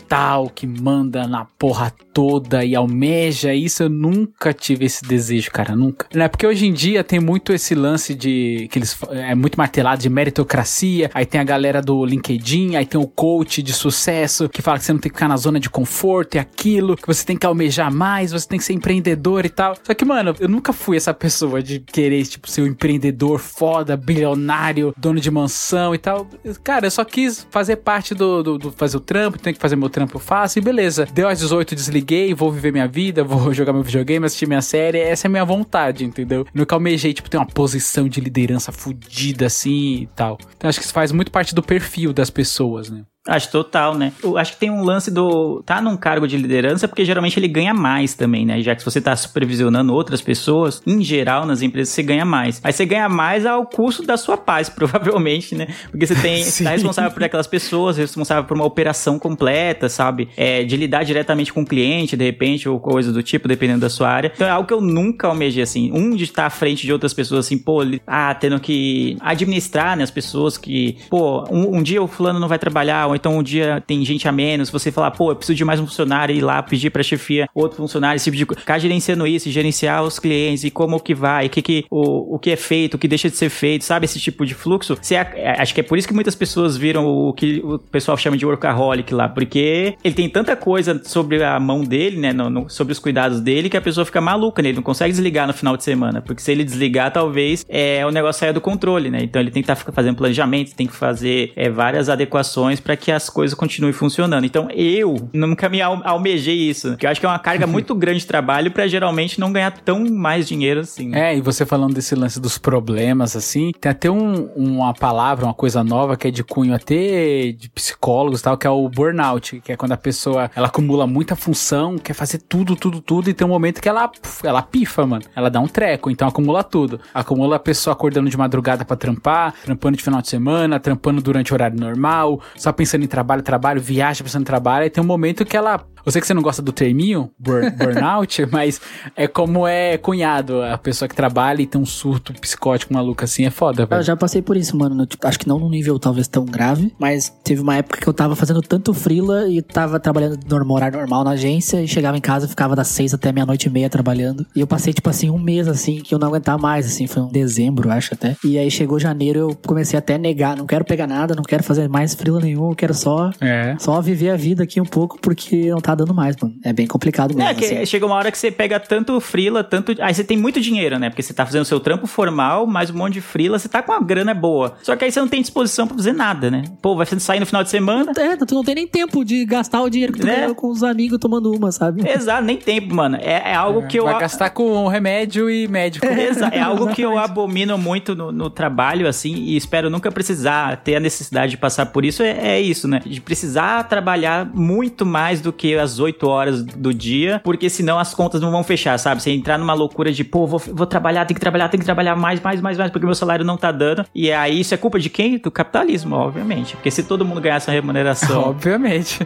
que 0.53 0.67
manda 0.67 1.27
na 1.27 1.45
porra 1.45 1.91
toda 2.13 2.63
e 2.63 2.75
almeja 2.75 3.53
isso. 3.53 3.83
Eu 3.83 3.89
nunca 3.89 4.53
tive 4.53 4.85
esse 4.85 5.03
desejo, 5.03 5.51
cara, 5.51 5.75
nunca. 5.75 6.07
Né? 6.13 6.27
Porque 6.27 6.47
hoje 6.47 6.65
em 6.65 6.73
dia 6.73 7.03
tem 7.03 7.19
muito 7.19 7.51
esse 7.51 7.75
lance 7.75 8.15
de 8.15 8.67
que 8.71 8.79
eles 8.79 8.97
é 9.11 9.35
muito 9.35 9.57
martelado 9.57 10.01
de 10.01 10.09
meritocracia. 10.09 11.11
Aí 11.13 11.25
tem 11.25 11.41
a 11.41 11.43
galera 11.43 11.81
do 11.81 12.05
LinkedIn, 12.05 12.75
aí 12.75 12.85
tem 12.85 12.99
o 12.99 13.07
coach 13.07 13.61
de 13.61 13.73
sucesso 13.73 14.47
que 14.47 14.61
fala 14.61 14.77
que 14.77 14.85
você 14.85 14.93
não 14.93 14.99
tem 14.99 15.11
que 15.11 15.17
ficar 15.17 15.27
na 15.27 15.37
zona 15.37 15.59
de 15.59 15.69
conforto 15.69 16.35
e 16.35 16.39
aquilo, 16.39 16.95
que 16.95 17.07
você 17.07 17.25
tem 17.25 17.37
que 17.37 17.45
almejar 17.45 17.93
mais, 17.93 18.31
você 18.31 18.47
tem 18.47 18.59
que 18.59 18.65
ser 18.65 18.73
empreendedor 18.73 19.45
e 19.45 19.49
tal. 19.49 19.75
Só 19.83 19.93
que, 19.93 20.05
mano, 20.05 20.35
eu 20.39 20.47
nunca 20.47 20.71
fui 20.71 20.97
essa 20.97 21.13
pessoa 21.13 21.61
de 21.61 21.79
querer, 21.79 22.25
tipo, 22.25 22.49
ser 22.49 22.61
um 22.61 22.67
empreendedor 22.67 23.39
foda, 23.39 23.97
bilionário, 23.97 24.93
dono 24.97 25.19
de 25.19 25.29
mansão 25.29 25.93
e 25.93 25.97
tal. 25.97 26.27
Cara, 26.63 26.85
eu 26.85 26.91
só 26.91 27.03
quis 27.03 27.45
fazer 27.49 27.77
parte 27.77 28.13
do, 28.13 28.41
do, 28.41 28.57
do 28.57 28.71
fazer 28.71 28.97
o 28.97 28.99
trampo, 28.99 29.39
tenho 29.39 29.55
que 29.55 29.61
fazer 29.61 29.75
meu 29.75 29.89
trampo, 29.95 30.17
eu 30.17 30.19
faço 30.19 30.59
e 30.59 30.61
beleza. 30.61 31.07
Deu 31.13 31.25
às 31.25 31.39
18, 31.39 31.73
desliguei, 31.73 32.33
vou 32.33 32.51
viver 32.51 32.73
minha 32.73 32.85
vida, 32.87 33.23
vou 33.23 33.51
jogar 33.55 33.71
meu 33.71 33.81
videogame, 33.81 34.25
assistir 34.25 34.45
minha 34.45 34.61
série. 34.61 34.99
Essa 34.99 35.27
é 35.27 35.29
a 35.29 35.31
minha 35.31 35.45
vontade, 35.45 36.03
entendeu? 36.03 36.45
Nunca 36.53 36.75
almejei, 36.75 37.13
tipo, 37.13 37.29
ter 37.29 37.37
uma 37.37 37.45
posição 37.45 38.09
de 38.09 38.19
liderança 38.19 38.73
fodida 38.73 39.45
assim 39.45 40.01
e 40.01 40.09
tal. 40.13 40.37
Então 40.57 40.69
acho 40.69 40.79
que 40.79 40.83
isso 40.83 40.93
faz 40.93 41.13
muito 41.13 41.31
parte 41.31 41.55
do 41.55 41.63
perfil 41.63 42.11
das 42.11 42.29
pessoas, 42.29 42.89
né? 42.89 43.03
Acho 43.27 43.49
total, 43.49 43.95
né? 43.95 44.13
Eu 44.23 44.37
acho 44.37 44.53
que 44.53 44.59
tem 44.59 44.69
um 44.69 44.83
lance 44.83 45.09
do. 45.09 45.63
tá 45.65 45.81
num 45.81 45.97
cargo 45.97 46.27
de 46.27 46.37
liderança, 46.37 46.87
porque 46.87 47.03
geralmente 47.03 47.39
ele 47.39 47.47
ganha 47.47 47.73
mais 47.73 48.13
também, 48.13 48.45
né? 48.45 48.61
Já 48.61 48.75
que 48.75 48.81
se 48.81 48.85
você 48.85 49.01
tá 49.01 49.15
supervisionando 49.15 49.91
outras 49.95 50.21
pessoas, 50.21 50.79
em 50.85 51.03
geral, 51.03 51.43
nas 51.43 51.63
empresas, 51.63 51.89
você 51.89 52.03
ganha 52.03 52.23
mais. 52.23 52.61
Aí 52.63 52.71
você 52.71 52.85
ganha 52.85 53.09
mais 53.09 53.43
ao 53.43 53.65
custo 53.65 54.03
da 54.03 54.15
sua 54.15 54.37
paz, 54.37 54.69
provavelmente, 54.75 55.55
né? 55.55 55.67
Porque 55.89 56.05
você 56.05 56.13
tem. 56.13 56.43
Você 56.43 56.63
tá 56.63 56.69
responsável 56.69 57.09
por 57.09 57.23
aquelas 57.23 57.47
pessoas, 57.47 57.97
responsável 57.97 58.43
por 58.43 58.55
uma 58.55 58.65
operação 58.65 59.17
completa, 59.17 59.89
sabe? 59.89 60.29
É, 60.37 60.63
de 60.63 60.77
lidar 60.77 61.03
diretamente 61.03 61.51
com 61.51 61.61
o 61.61 61.65
cliente, 61.65 62.15
de 62.15 62.23
repente, 62.23 62.69
ou 62.69 62.79
coisa 62.79 63.11
do 63.11 63.23
tipo, 63.23 63.47
dependendo 63.47 63.79
da 63.79 63.89
sua 63.89 64.07
área. 64.07 64.31
Então 64.35 64.45
é 64.45 64.51
algo 64.51 64.67
que 64.67 64.73
eu 64.73 64.81
nunca 64.81 65.27
almejei, 65.27 65.63
assim. 65.63 65.91
Um, 65.91 66.15
de 66.15 66.25
estar 66.25 66.45
à 66.45 66.49
frente 66.51 66.85
de 66.85 66.93
outras 66.93 67.13
pessoas, 67.13 67.47
assim, 67.47 67.57
pô, 67.57 67.81
ah, 68.05 68.35
tendo 68.35 68.59
que 68.59 69.17
administrar, 69.19 69.97
né? 69.97 70.03
As 70.03 70.11
pessoas 70.11 70.59
que, 70.59 70.97
pô, 71.09 71.43
um, 71.51 71.77
um 71.77 71.81
dia 71.81 72.03
o 72.03 72.07
fulano 72.07 72.39
não 72.39 72.47
vai 72.47 72.59
trabalhar, 72.59 73.07
então 73.15 73.37
um 73.37 73.43
dia 73.43 73.83
tem 73.85 74.03
gente 74.05 74.27
a 74.27 74.31
menos, 74.31 74.69
você 74.69 74.91
falar, 74.91 75.11
pô, 75.11 75.31
eu 75.31 75.35
preciso 75.35 75.55
de 75.55 75.65
mais 75.65 75.79
um 75.79 75.85
funcionário, 75.85 76.35
ir 76.35 76.41
lá 76.41 76.61
pedir 76.61 76.89
pra 76.89 77.03
chefia 77.03 77.47
outro 77.53 77.77
funcionário, 77.77 78.17
esse 78.17 78.25
tipo 78.25 78.37
de 78.37 78.45
coisa. 78.45 78.59
Ficar 78.59 78.79
gerenciando 78.79 79.25
isso, 79.25 79.49
gerenciar 79.49 80.03
os 80.03 80.19
clientes 80.19 80.63
e 80.63 80.71
como 80.71 80.99
que 80.99 81.13
vai, 81.13 81.49
que, 81.49 81.61
que, 81.61 81.85
o, 81.89 82.35
o 82.35 82.39
que 82.39 82.51
é 82.51 82.55
feito, 82.55 82.95
o 82.95 82.97
que 82.97 83.07
deixa 83.07 83.29
de 83.29 83.37
ser 83.37 83.49
feito, 83.49 83.83
sabe? 83.83 84.05
Esse 84.05 84.19
tipo 84.19 84.45
de 84.45 84.53
fluxo. 84.53 84.97
Você, 85.01 85.15
é, 85.15 85.55
acho 85.59 85.73
que 85.73 85.81
é 85.81 85.83
por 85.83 85.97
isso 85.97 86.07
que 86.07 86.13
muitas 86.13 86.35
pessoas 86.35 86.77
viram 86.77 87.05
o 87.05 87.33
que 87.33 87.61
o 87.63 87.79
pessoal 87.79 88.17
chama 88.17 88.37
de 88.37 88.45
workaholic 88.45 89.13
lá, 89.13 89.29
porque 89.29 89.95
ele 90.03 90.15
tem 90.15 90.29
tanta 90.29 90.55
coisa 90.55 91.01
sobre 91.03 91.43
a 91.43 91.59
mão 91.59 91.83
dele, 91.83 92.17
né? 92.17 92.33
No, 92.33 92.49
no, 92.49 92.69
sobre 92.69 92.91
os 92.91 92.99
cuidados 92.99 93.39
dele, 93.39 93.69
que 93.69 93.77
a 93.77 93.81
pessoa 93.81 94.05
fica 94.05 94.19
maluca, 94.19 94.61
né? 94.61 94.69
Ele 94.69 94.77
não 94.77 94.83
consegue 94.83 95.11
desligar 95.11 95.47
no 95.47 95.53
final 95.53 95.77
de 95.77 95.83
semana. 95.83 96.21
Porque 96.21 96.41
se 96.41 96.51
ele 96.51 96.63
desligar, 96.63 97.11
talvez 97.11 97.65
é, 97.69 98.05
o 98.05 98.11
negócio 98.11 98.39
saia 98.39 98.53
do 98.53 98.61
controle, 98.61 99.09
né? 99.09 99.19
Então 99.21 99.41
ele 99.41 99.51
tem 99.51 99.61
que 99.61 99.71
estar 99.71 99.83
tá 99.83 99.91
fazendo 99.91 100.15
planejamento, 100.15 100.75
tem 100.75 100.87
que 100.87 100.95
fazer 100.95 101.51
é, 101.55 101.69
várias 101.69 102.09
adequações 102.09 102.79
para 102.79 102.95
que 102.95 103.04
as 103.11 103.29
coisas 103.29 103.53
continuem 103.53 103.93
funcionando. 103.93 104.45
Então 104.45 104.69
eu 104.71 105.29
nunca 105.33 105.69
me 105.69 105.81
almejei 105.81 106.55
isso, 106.69 106.89
porque 106.89 107.05
eu 107.05 107.09
acho 107.09 107.19
que 107.19 107.25
é 107.25 107.29
uma 107.29 107.39
carga 107.39 107.65
muito 107.67 107.93
grande 107.95 108.19
de 108.19 108.27
trabalho 108.27 108.71
para 108.71 108.87
geralmente 108.87 109.39
não 109.39 109.51
ganhar 109.51 109.71
tão 109.71 110.05
mais 110.09 110.47
dinheiro 110.47 110.81
assim. 110.81 111.13
É, 111.15 111.35
e 111.35 111.41
você 111.41 111.65
falando 111.65 111.93
desse 111.93 112.15
lance 112.15 112.39
dos 112.39 112.57
problemas, 112.57 113.35
assim, 113.35 113.71
tem 113.79 113.91
até 113.91 114.09
um, 114.09 114.45
uma 114.55 114.93
palavra, 114.93 115.45
uma 115.45 115.53
coisa 115.53 115.83
nova 115.83 116.15
que 116.17 116.27
é 116.27 116.31
de 116.31 116.43
cunho 116.43 116.73
até 116.73 117.51
de 117.51 117.69
psicólogos 117.69 118.39
e 118.39 118.43
tal, 118.43 118.57
que 118.57 118.67
é 118.67 118.69
o 118.69 118.87
burnout, 118.89 119.61
que 119.61 119.71
é 119.71 119.75
quando 119.75 119.91
a 119.91 119.97
pessoa 119.97 120.49
ela 120.55 120.67
acumula 120.67 121.05
muita 121.07 121.35
função, 121.35 121.97
quer 121.97 122.13
fazer 122.13 122.39
tudo, 122.39 122.75
tudo, 122.75 123.01
tudo, 123.01 123.29
e 123.29 123.33
tem 123.33 123.45
um 123.45 123.49
momento 123.49 123.81
que 123.81 123.89
ela, 123.89 124.09
ela 124.43 124.61
pifa, 124.61 125.05
mano. 125.05 125.23
Ela 125.35 125.49
dá 125.49 125.59
um 125.59 125.67
treco, 125.67 126.09
então 126.09 126.27
acumula 126.27 126.63
tudo. 126.63 126.99
Acumula 127.13 127.57
a 127.57 127.59
pessoa 127.59 127.93
acordando 127.93 128.29
de 128.29 128.37
madrugada 128.37 128.85
para 128.85 128.95
trampar, 128.95 129.53
trampando 129.63 129.97
de 129.97 130.03
final 130.03 130.21
de 130.21 130.29
semana, 130.29 130.79
trampando 130.79 131.21
durante 131.21 131.51
o 131.51 131.55
horário 131.55 131.79
normal, 131.79 132.41
só 132.55 132.71
pensando 132.71 132.94
em 133.03 133.07
trabalho, 133.07 133.41
trabalho, 133.41 133.81
viaja 133.81 134.23
pensando 134.23 134.43
em 134.43 134.45
trabalho, 134.45 134.85
e 134.85 134.89
tem 134.89 135.03
um 135.03 135.07
momento 135.07 135.45
que 135.45 135.57
ela 135.57 135.85
eu 136.05 136.11
sei 136.11 136.21
que 136.21 136.27
você 136.27 136.35
não 136.35 136.43
gosta 136.43 136.61
do 136.61 136.71
terminho, 136.71 137.31
burn, 137.39 137.71
burnout, 137.75 138.45
mas 138.51 138.79
é 139.15 139.27
como 139.27 139.65
é 139.65 139.97
cunhado. 139.97 140.61
A 140.61 140.77
pessoa 140.77 141.09
que 141.09 141.15
trabalha 141.15 141.63
e 141.63 141.65
tem 141.65 141.81
um 141.81 141.85
surto 141.85 142.31
psicótico 142.33 142.93
maluco 142.93 143.23
assim, 143.23 143.43
é 143.43 143.49
foda, 143.49 143.87
velho. 143.87 143.99
Eu 143.99 144.03
já 144.03 144.15
passei 144.15 144.41
por 144.41 144.55
isso, 144.55 144.77
mano. 144.77 144.93
No, 144.93 145.07
tipo, 145.07 145.25
acho 145.27 145.39
que 145.39 145.47
não 145.47 145.57
num 145.57 145.69
nível 145.69 145.97
talvez 145.97 146.27
tão 146.27 146.45
grave, 146.45 146.93
mas 146.99 147.29
teve 147.43 147.59
uma 147.59 147.77
época 147.77 147.99
que 147.99 148.07
eu 148.07 148.13
tava 148.13 148.35
fazendo 148.35 148.61
tanto 148.61 148.93
frila 148.93 149.49
e 149.49 149.63
tava 149.63 149.99
trabalhando 149.99 150.37
no 150.47 150.73
horário 150.73 150.99
normal 150.99 151.23
na 151.23 151.31
agência 151.31 151.81
e 151.81 151.87
chegava 151.87 152.15
em 152.15 152.21
casa, 152.21 152.47
ficava 152.47 152.75
das 152.75 152.89
seis 152.89 153.11
até 153.11 153.31
meia-noite 153.31 153.67
e 153.67 153.71
meia 153.71 153.89
trabalhando. 153.89 154.45
E 154.55 154.59
eu 154.59 154.67
passei, 154.67 154.93
tipo 154.93 155.09
assim, 155.09 155.31
um 155.31 155.39
mês 155.39 155.67
assim, 155.67 156.01
que 156.01 156.13
eu 156.13 156.19
não 156.19 156.27
aguentava 156.27 156.61
mais, 156.61 156.85
assim, 156.85 157.07
foi 157.07 157.23
um 157.23 157.31
dezembro, 157.31 157.89
acho 157.89 158.13
até. 158.13 158.35
E 158.43 158.59
aí 158.59 158.69
chegou 158.69 158.99
janeiro, 158.99 159.39
eu 159.39 159.57
comecei 159.65 159.97
até 159.97 160.15
a 160.15 160.19
negar, 160.19 160.55
não 160.55 160.67
quero 160.67 160.85
pegar 160.85 161.07
nada, 161.07 161.33
não 161.33 161.43
quero 161.43 161.63
fazer 161.63 161.89
mais 161.89 162.13
frila 162.13 162.39
nenhum, 162.39 162.69
eu 162.69 162.75
quero 162.75 162.84
só, 162.93 163.31
é. 163.41 163.75
só 163.79 163.99
viver 164.01 164.29
a 164.31 164.35
vida 164.35 164.63
aqui 164.63 164.79
um 164.79 164.85
pouco, 164.85 165.19
porque 165.19 165.69
não 165.69 165.79
tá 165.81 165.95
dando 165.95 166.13
mais, 166.13 166.35
mano. 166.41 166.53
É 166.63 166.71
bem 166.73 166.87
complicado 166.87 167.33
mesmo. 167.35 167.49
É, 167.49 167.53
que 167.53 167.65
assim. 167.65 167.85
chega 167.85 168.05
uma 168.05 168.15
hora 168.15 168.31
que 168.31 168.37
você 168.37 168.51
pega 168.51 168.79
tanto 168.79 169.19
frila, 169.19 169.63
tanto. 169.63 169.95
Aí 170.01 170.13
você 170.13 170.23
tem 170.23 170.37
muito 170.37 170.59
dinheiro, 170.61 170.97
né? 170.99 171.09
Porque 171.09 171.21
você 171.23 171.33
tá 171.33 171.45
fazendo 171.45 171.61
o 171.63 171.65
seu 171.65 171.79
trampo 171.79 172.07
formal, 172.07 172.65
mais 172.67 172.89
um 172.89 172.97
monte 172.97 173.13
de 173.13 173.21
frila, 173.21 173.57
você 173.59 173.67
tá 173.69 173.81
com 173.81 173.91
uma 173.91 174.01
grana 174.01 174.33
boa. 174.33 174.75
Só 174.83 174.95
que 174.95 175.05
aí 175.05 175.11
você 175.11 175.19
não 175.19 175.27
tem 175.27 175.41
disposição 175.41 175.87
pra 175.87 175.95
fazer 175.97 176.13
nada, 176.13 176.49
né? 176.51 176.63
Pô, 176.81 176.95
vai 176.95 177.05
sair 177.05 177.39
no 177.39 177.45
final 177.45 177.63
de 177.63 177.69
semana. 177.69 178.11
É, 178.17 178.35
tu 178.37 178.55
não 178.55 178.63
tem 178.63 178.75
nem 178.75 178.87
tempo 178.87 179.23
de 179.23 179.45
gastar 179.45 179.81
o 179.81 179.89
dinheiro 179.89 180.13
que 180.13 180.19
tu 180.19 180.25
Né? 180.27 180.35
ganhou 180.41 180.55
com 180.55 180.69
os 180.69 180.83
amigos 180.83 181.17
tomando 181.19 181.51
uma, 181.53 181.71
sabe? 181.71 182.07
Exato, 182.09 182.43
nem 182.43 182.57
tempo, 182.57 182.93
mano. 182.93 183.17
É, 183.21 183.51
é 183.51 183.55
algo 183.55 183.87
que 183.87 183.99
eu. 183.99 184.05
Vai 184.05 184.19
gastar 184.19 184.49
com 184.51 184.87
remédio 184.87 185.49
e 185.49 185.67
médico. 185.67 186.05
Exa- 186.05 186.49
É 186.53 186.59
algo 186.59 186.87
que 186.87 187.01
eu 187.01 187.17
abomino 187.17 187.77
muito 187.77 188.15
no, 188.15 188.31
no 188.31 188.49
trabalho, 188.49 189.07
assim, 189.07 189.33
e 189.35 189.55
espero 189.55 189.89
nunca 189.89 190.11
precisar 190.11 190.77
ter 190.77 190.95
a 190.95 190.99
necessidade 190.99 191.51
de 191.51 191.57
passar 191.57 191.85
por 191.87 192.03
isso. 192.05 192.21
É, 192.23 192.55
é 192.55 192.61
isso, 192.75 192.87
né? 192.87 193.01
De 193.05 193.21
precisar 193.21 193.83
trabalhar 193.83 194.45
muito 194.53 195.05
mais 195.05 195.41
do 195.41 195.51
que 195.51 195.75
as 195.75 195.99
8 195.99 196.27
horas 196.27 196.63
do 196.63 196.93
dia, 196.93 197.41
porque 197.43 197.69
senão 197.69 197.97
as 197.97 198.13
contas 198.13 198.41
não 198.41 198.51
vão 198.51 198.63
fechar, 198.63 198.97
sabe? 198.99 199.21
Você 199.21 199.31
entrar 199.31 199.57
numa 199.57 199.73
loucura 199.73 200.11
de, 200.11 200.23
pô, 200.23 200.45
vou, 200.45 200.59
vou 200.59 200.85
trabalhar, 200.85 201.25
tem 201.25 201.33
que 201.33 201.41
trabalhar, 201.41 201.69
tem 201.69 201.79
que 201.79 201.85
trabalhar 201.85 202.15
mais, 202.15 202.39
mais, 202.41 202.61
mais, 202.61 202.77
mais, 202.77 202.91
porque 202.91 203.05
meu 203.05 203.15
salário 203.15 203.45
não 203.45 203.57
tá 203.57 203.71
dando. 203.71 204.05
E 204.13 204.31
aí 204.31 204.59
isso 204.59 204.73
é 204.73 204.77
culpa 204.77 204.99
de 204.99 205.09
quem? 205.09 205.37
Do 205.37 205.49
capitalismo, 205.49 206.15
obviamente. 206.15 206.75
Porque 206.75 206.91
se 206.91 207.03
todo 207.03 207.25
mundo 207.25 207.41
ganhasse 207.41 207.69
uma 207.69 207.73
remuneração, 207.73 208.49
Obviamente. 208.55 209.25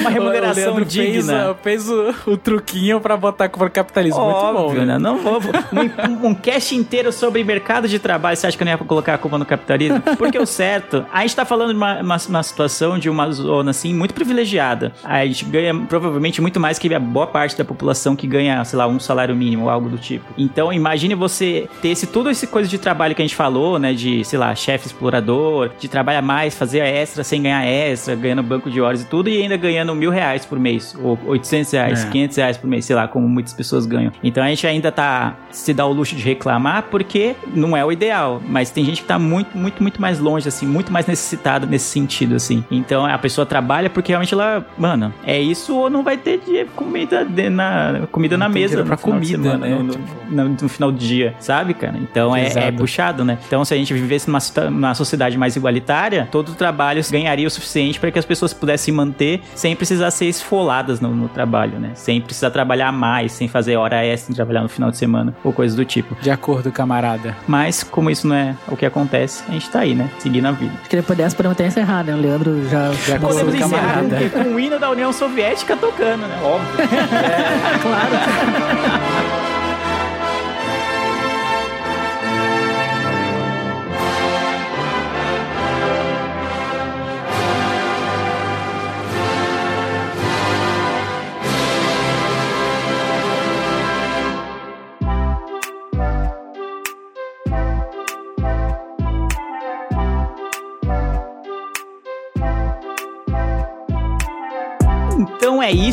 uma 0.00 0.10
remuneração 0.10 0.76
o 0.76 0.84
digna. 0.84 1.56
Fez, 1.62 1.86
fez 1.86 1.90
o, 1.90 2.32
o 2.32 2.36
truquinho 2.36 3.00
pra 3.00 3.16
botar 3.16 3.48
contra 3.48 3.68
o 3.68 3.70
capitalismo. 3.70 4.20
Muito 4.20 4.40
bom, 4.40 4.64
Óbvio, 4.64 4.80
né? 4.80 4.94
né? 4.94 4.98
Não 4.98 5.18
vou. 5.18 5.40
Um, 5.40 6.26
um, 6.26 6.28
um 6.28 6.34
cast 6.34 6.74
inteiro 6.74 7.12
sobre 7.12 7.42
mercado 7.42 7.88
de 7.88 7.98
trabalho. 7.98 8.36
Você 8.36 8.46
acha 8.46 8.56
que 8.56 8.62
eu 8.62 8.66
não 8.66 8.72
ia 8.72 8.78
colocar 8.78 9.14
a 9.14 9.18
culpa 9.18 9.38
no 9.38 9.46
capitalismo? 9.46 10.00
Porque 10.16 10.38
o 10.38 10.46
certo, 10.46 11.04
a 11.12 11.22
gente 11.22 11.36
tá 11.36 11.44
falando 11.44 11.70
de 11.70 11.76
uma, 11.76 12.00
uma, 12.00 12.16
uma 12.28 12.42
situação 12.42 12.63
de 12.98 13.08
uma 13.10 13.30
zona 13.30 13.70
assim 13.70 13.94
muito 13.94 14.14
privilegiada. 14.14 14.92
A 15.02 15.24
gente 15.26 15.44
ganha 15.44 15.74
provavelmente 15.74 16.40
muito 16.40 16.58
mais 16.58 16.78
que 16.78 16.92
a 16.94 17.00
boa 17.00 17.26
parte 17.26 17.56
da 17.56 17.64
população 17.64 18.14
que 18.14 18.26
ganha, 18.26 18.64
sei 18.64 18.78
lá, 18.78 18.86
um 18.86 19.00
salário 19.00 19.34
mínimo 19.34 19.64
ou 19.64 19.70
algo 19.70 19.88
do 19.88 19.98
tipo. 19.98 20.24
Então, 20.36 20.72
imagine 20.72 21.14
você 21.14 21.68
ter 21.82 21.88
esse, 21.88 22.06
tudo 22.06 22.30
esse 22.30 22.46
coisa 22.46 22.68
de 22.68 22.78
trabalho 22.78 23.14
que 23.14 23.22
a 23.22 23.24
gente 23.24 23.34
falou, 23.34 23.78
né? 23.78 23.92
De, 23.92 24.24
sei 24.24 24.38
lá, 24.38 24.54
chefe 24.54 24.86
explorador, 24.86 25.70
de 25.78 25.88
trabalhar 25.88 26.22
mais, 26.22 26.56
fazer 26.56 26.80
extra 26.80 27.24
sem 27.24 27.42
ganhar 27.42 27.64
extra, 27.64 28.14
ganhando 28.14 28.42
banco 28.42 28.70
de 28.70 28.80
horas 28.80 29.02
e 29.02 29.06
tudo, 29.06 29.28
e 29.28 29.40
ainda 29.40 29.56
ganhando 29.56 29.94
mil 29.94 30.10
reais 30.10 30.44
por 30.44 30.58
mês, 30.58 30.94
ou 31.02 31.18
800 31.26 31.72
reais, 31.72 32.04
É. 32.04 32.08
500 32.08 32.36
reais 32.36 32.56
por 32.56 32.66
mês, 32.68 32.84
sei 32.84 32.96
lá, 32.96 33.08
como 33.08 33.28
muitas 33.28 33.52
pessoas 33.52 33.86
ganham. 33.86 34.12
Então 34.22 34.42
a 34.42 34.48
gente 34.48 34.66
ainda 34.66 34.92
tá 34.92 35.36
se 35.50 35.72
dá 35.72 35.86
o 35.86 35.92
luxo 35.92 36.14
de 36.14 36.22
reclamar 36.22 36.84
porque 36.90 37.34
não 37.54 37.76
é 37.76 37.84
o 37.84 37.90
ideal, 37.90 38.40
mas 38.46 38.70
tem 38.70 38.84
gente 38.84 39.02
que 39.02 39.08
tá 39.08 39.18
muito, 39.18 39.56
muito, 39.56 39.82
muito 39.82 40.00
mais 40.00 40.18
longe, 40.18 40.46
assim, 40.48 40.66
muito 40.66 40.92
mais 40.92 41.06
necessitada 41.06 41.66
nesse 41.66 41.86
sentido, 41.86 42.34
assim. 42.34 42.53
Então 42.70 43.04
a 43.06 43.16
pessoa 43.18 43.46
trabalha 43.46 43.88
porque 43.88 44.12
realmente 44.12 44.34
ela, 44.34 44.64
mano, 44.76 45.12
é 45.24 45.40
isso 45.40 45.74
ou 45.76 45.88
não 45.90 46.02
vai 46.02 46.16
ter 46.16 46.38
de 46.38 46.64
comida 46.76 47.24
de- 47.24 47.48
na 47.50 48.02
comida 48.12 48.36
na 48.36 48.46
Não 48.48 48.52
tem 48.52 48.62
mesa 48.62 48.78
no 48.80 48.84
pra 48.86 48.96
comida, 48.96 49.26
semana, 49.42 49.58
né? 49.66 49.74
no, 49.74 49.82
no- 49.84 49.92
Tipo- 49.92 50.04
no- 50.30 50.48
no 50.62 50.68
final 50.68 50.90
do 50.92 50.98
dia, 50.98 51.34
sabe, 51.38 51.74
cara? 51.74 51.94
Então 51.98 52.34
é, 52.34 52.46
é 52.68 52.72
puxado, 52.72 53.24
né? 53.24 53.38
Então 53.46 53.64
se 53.64 53.72
a 53.72 53.76
gente 53.76 53.92
vivesse 53.94 54.28
numa, 54.28 54.38
numa 54.70 54.94
sociedade 54.94 55.36
mais 55.38 55.56
igualitária, 55.56 56.28
todo 56.30 56.50
o 56.50 56.54
trabalho 56.54 57.00
ganharia 57.10 57.46
o 57.46 57.50
suficiente 57.50 57.98
para 58.00 58.10
que 58.10 58.18
as 58.18 58.24
pessoas 58.24 58.52
pudessem 58.52 58.92
manter 58.92 59.40
sem 59.54 59.74
precisar 59.76 60.10
ser 60.10 60.26
esfoladas 60.26 61.00
no, 61.00 61.10
no 61.14 61.28
trabalho, 61.28 61.78
né? 61.78 61.90
Sem 61.94 62.20
precisar 62.20 62.50
trabalhar 62.50 62.90
mais, 62.92 63.32
sem 63.32 63.48
fazer 63.48 63.76
hora 63.76 64.04
extra, 64.04 64.26
sem 64.28 64.34
trabalhar 64.34 64.62
no 64.62 64.68
final 64.68 64.90
de 64.90 64.96
semana 64.96 65.34
ou 65.44 65.52
coisa 65.52 65.76
do 65.76 65.84
tipo. 65.84 66.16
De 66.20 66.30
acordo, 66.30 66.70
camarada. 66.72 67.36
Mas 67.46 67.82
como 67.82 68.10
isso 68.10 68.26
não 68.26 68.36
é 68.36 68.54
o 68.68 68.76
que 68.76 68.84
acontece, 68.86 69.44
a 69.48 69.52
gente 69.52 69.68
tá 69.70 69.80
aí, 69.80 69.94
né? 69.94 70.08
Seguindo 70.18 70.46
a 70.46 70.52
vida. 70.52 70.72
Acho 70.80 70.90
que 70.90 70.96
depois 70.96 71.16
dessa 71.16 71.36
podemos 71.36 71.54
até 71.56 71.66
encerrar, 71.66 72.02
né? 72.04 72.14
O 72.14 72.18
Leandro 72.20 72.43
já, 72.68 72.92
já 72.92 73.18
Podemos 73.18 73.54
encerrar 73.54 74.02
com, 74.02 74.44
com 74.44 74.54
o 74.54 74.60
hino 74.60 74.78
da 74.78 74.90
União 74.90 75.12
Soviética 75.12 75.76
tocando, 75.76 76.26
né? 76.26 76.38
Óbvio. 76.42 76.74
É 79.14 79.20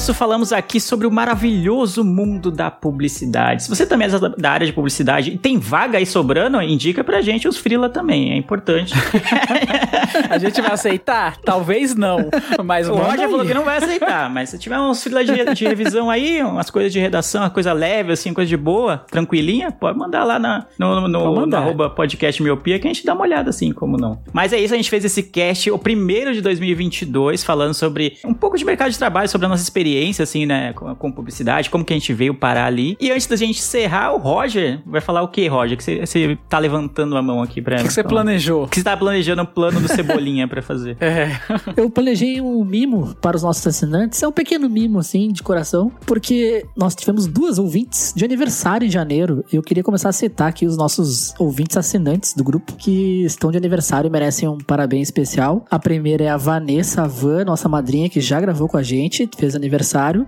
isso, 0.02 0.16
falamos 0.16 0.52
aqui 0.52 0.82
sobre 0.82 1.06
o 1.06 1.12
maravilhoso 1.12 2.04
mundo 2.04 2.49
da 2.49 2.72
publicidade. 2.72 3.62
Se 3.62 3.70
você 3.70 3.86
também 3.86 4.08
é 4.08 4.20
da- 4.36 4.49
área 4.49 4.66
de 4.66 4.74
publicidade 4.74 5.30
e 5.30 5.38
tem 5.38 5.60
vaga 5.60 5.99
aí 5.99 6.08
sobrando, 6.08 6.60
indica 6.60 7.04
pra 7.04 7.22
gente 7.22 7.47
os 7.47 7.56
freela 7.56 7.88
também, 7.88 8.32
é 8.32 8.36
importante. 8.36 8.95
A 10.30 10.38
gente 10.39 10.60
vai 10.60 10.72
aceitar? 10.72 11.38
Talvez 11.38 11.95
não. 11.95 12.30
Mas 12.64 12.89
o 12.89 12.95
Roger 12.95 13.30
falou 13.30 13.45
que 13.45 13.54
não 13.54 13.64
vai 13.64 13.78
aceitar, 13.78 14.30
mas 14.30 14.49
se 14.49 14.58
tiver 14.58 14.80
uns 14.80 15.04
freela 15.04 15.24
de, 15.24 15.54
de 15.54 15.66
revisão 15.66 16.10
aí, 16.10 16.41
umas 16.41 16.70
coisas 16.70 16.91
de 16.91 16.99
redação, 16.99 17.43
uma 17.43 17.49
coisa 17.49 17.72
leve, 17.72 18.12
assim, 18.12 18.34
coisa 18.34 18.49
de 18.49 18.58
boa, 18.58 19.06
tranquilinha, 19.10 19.72
pode 19.72 19.97
mandar 19.97 20.24
lá 20.24 20.39
na, 20.39 20.66
no, 20.80 21.02
no, 21.02 21.08
no, 21.08 21.45
no 21.45 21.56
arroba 21.56 21.89
podcast 21.89 22.41
miopia 22.41 22.80
que 22.80 22.88
a 22.88 22.93
gente 22.93 23.06
dá 23.06 23.14
uma 23.14 23.22
olhada 23.24 23.49
assim, 23.52 23.72
como 23.72 23.97
não. 23.97 24.20
Mas 24.34 24.52
é 24.52 24.60
isso, 24.60 24.74
a 24.74 24.78
gente 24.78 24.89
fez 24.89 25.06
esse 25.06 25.24
cast, 25.24 25.70
o 25.70 25.78
primeiro 25.78 26.34
de 26.34 26.41
2022, 26.41 27.43
falando 27.43 27.74
sobre 27.74 28.18
um 28.26 28.34
pouco 28.34 28.58
de 28.58 28.66
mercado 28.66 28.91
de 28.91 28.97
trabalho, 28.97 29.30
sobre 29.30 29.45
a 29.45 29.49
nossa 29.49 29.64
experiência, 29.64 29.91
assim, 30.22 30.46
né, 30.46 30.74
com, 30.74 30.94
com 30.96 31.12
publicidade, 31.12 31.70
como 31.70 31.84
que 31.84 31.94
a 31.94 31.96
gente 31.98 32.14
veio 32.14 32.34
parar 32.34 32.66
ali. 32.66 32.98
E 33.00 33.12
antes 33.12 33.28
da 33.28 33.36
gente 33.36 33.60
encerrar, 33.60 34.14
o 34.14 34.18
Roger 34.18 34.80
vai 34.86 35.02
falar 35.02 35.22
o 35.22 35.28
que, 35.28 35.48
Roger? 35.48 35.78
Que 35.78 36.06
você, 36.06 36.38
tá 36.50 36.60
levantando 36.60 37.16
a 37.18 37.22
mão 37.22 37.42
aqui 37.42 37.62
pra 37.62 37.76
O 37.76 37.80
que, 37.80 37.88
que 37.88 37.94
você 37.94 38.04
planejou? 38.04 38.68
que 38.68 38.78
você 38.78 38.84
tá 38.84 38.96
planejando 38.96 39.42
o 39.42 39.48
plano 39.48 39.80
do 39.80 39.88
cebolinha 39.88 40.48
pra 40.48 40.62
fazer. 40.62 40.98
É. 41.12 41.39
Eu 41.76 41.89
planejei 41.89 42.39
um 42.39 42.64
mimo 42.64 43.14
para 43.16 43.36
os 43.36 43.44
nossos 43.44 43.66
assinantes. 43.68 44.24
É 44.24 44.28
um 44.28 44.32
pequeno 44.32 44.70
mimo, 44.70 44.98
assim, 44.98 45.30
de 45.30 45.44
coração. 45.44 45.92
Porque 46.06 46.66
nós 46.76 46.96
tivemos 46.96 47.28
duas 47.28 47.60
ouvintes 47.60 48.14
de 48.16 48.24
aniversário 48.24 48.88
em 48.88 48.89
janeiro. 48.89 49.44
E 49.52 49.58
eu 49.58 49.62
queria 49.62 49.84
começar 49.84 50.08
a 50.08 50.14
citar 50.14 50.48
aqui 50.48 50.66
os 50.66 50.78
nossos 50.78 51.34
ouvintes 51.38 51.76
assinantes 51.76 52.34
do 52.34 52.44
grupo 52.44 52.76
que 52.76 53.24
estão 53.26 53.52
de 53.52 53.58
aniversário 53.58 54.08
e 54.08 54.12
merecem 54.12 54.48
um 54.48 54.58
parabéns 54.58 55.08
especial. 55.08 55.66
A 55.70 55.78
primeira 55.78 56.24
é 56.24 56.30
a 56.30 56.38
Vanessa 56.38 57.06
Van, 57.08 57.44
nossa 57.44 57.68
madrinha, 57.68 58.10
que 58.10 58.22
já 58.22 58.39
gravou 58.39 58.70
com 58.70 58.78
a 58.78 58.84
gente, 58.84 59.30
fez 59.38 59.54
aniversário. 59.56 59.81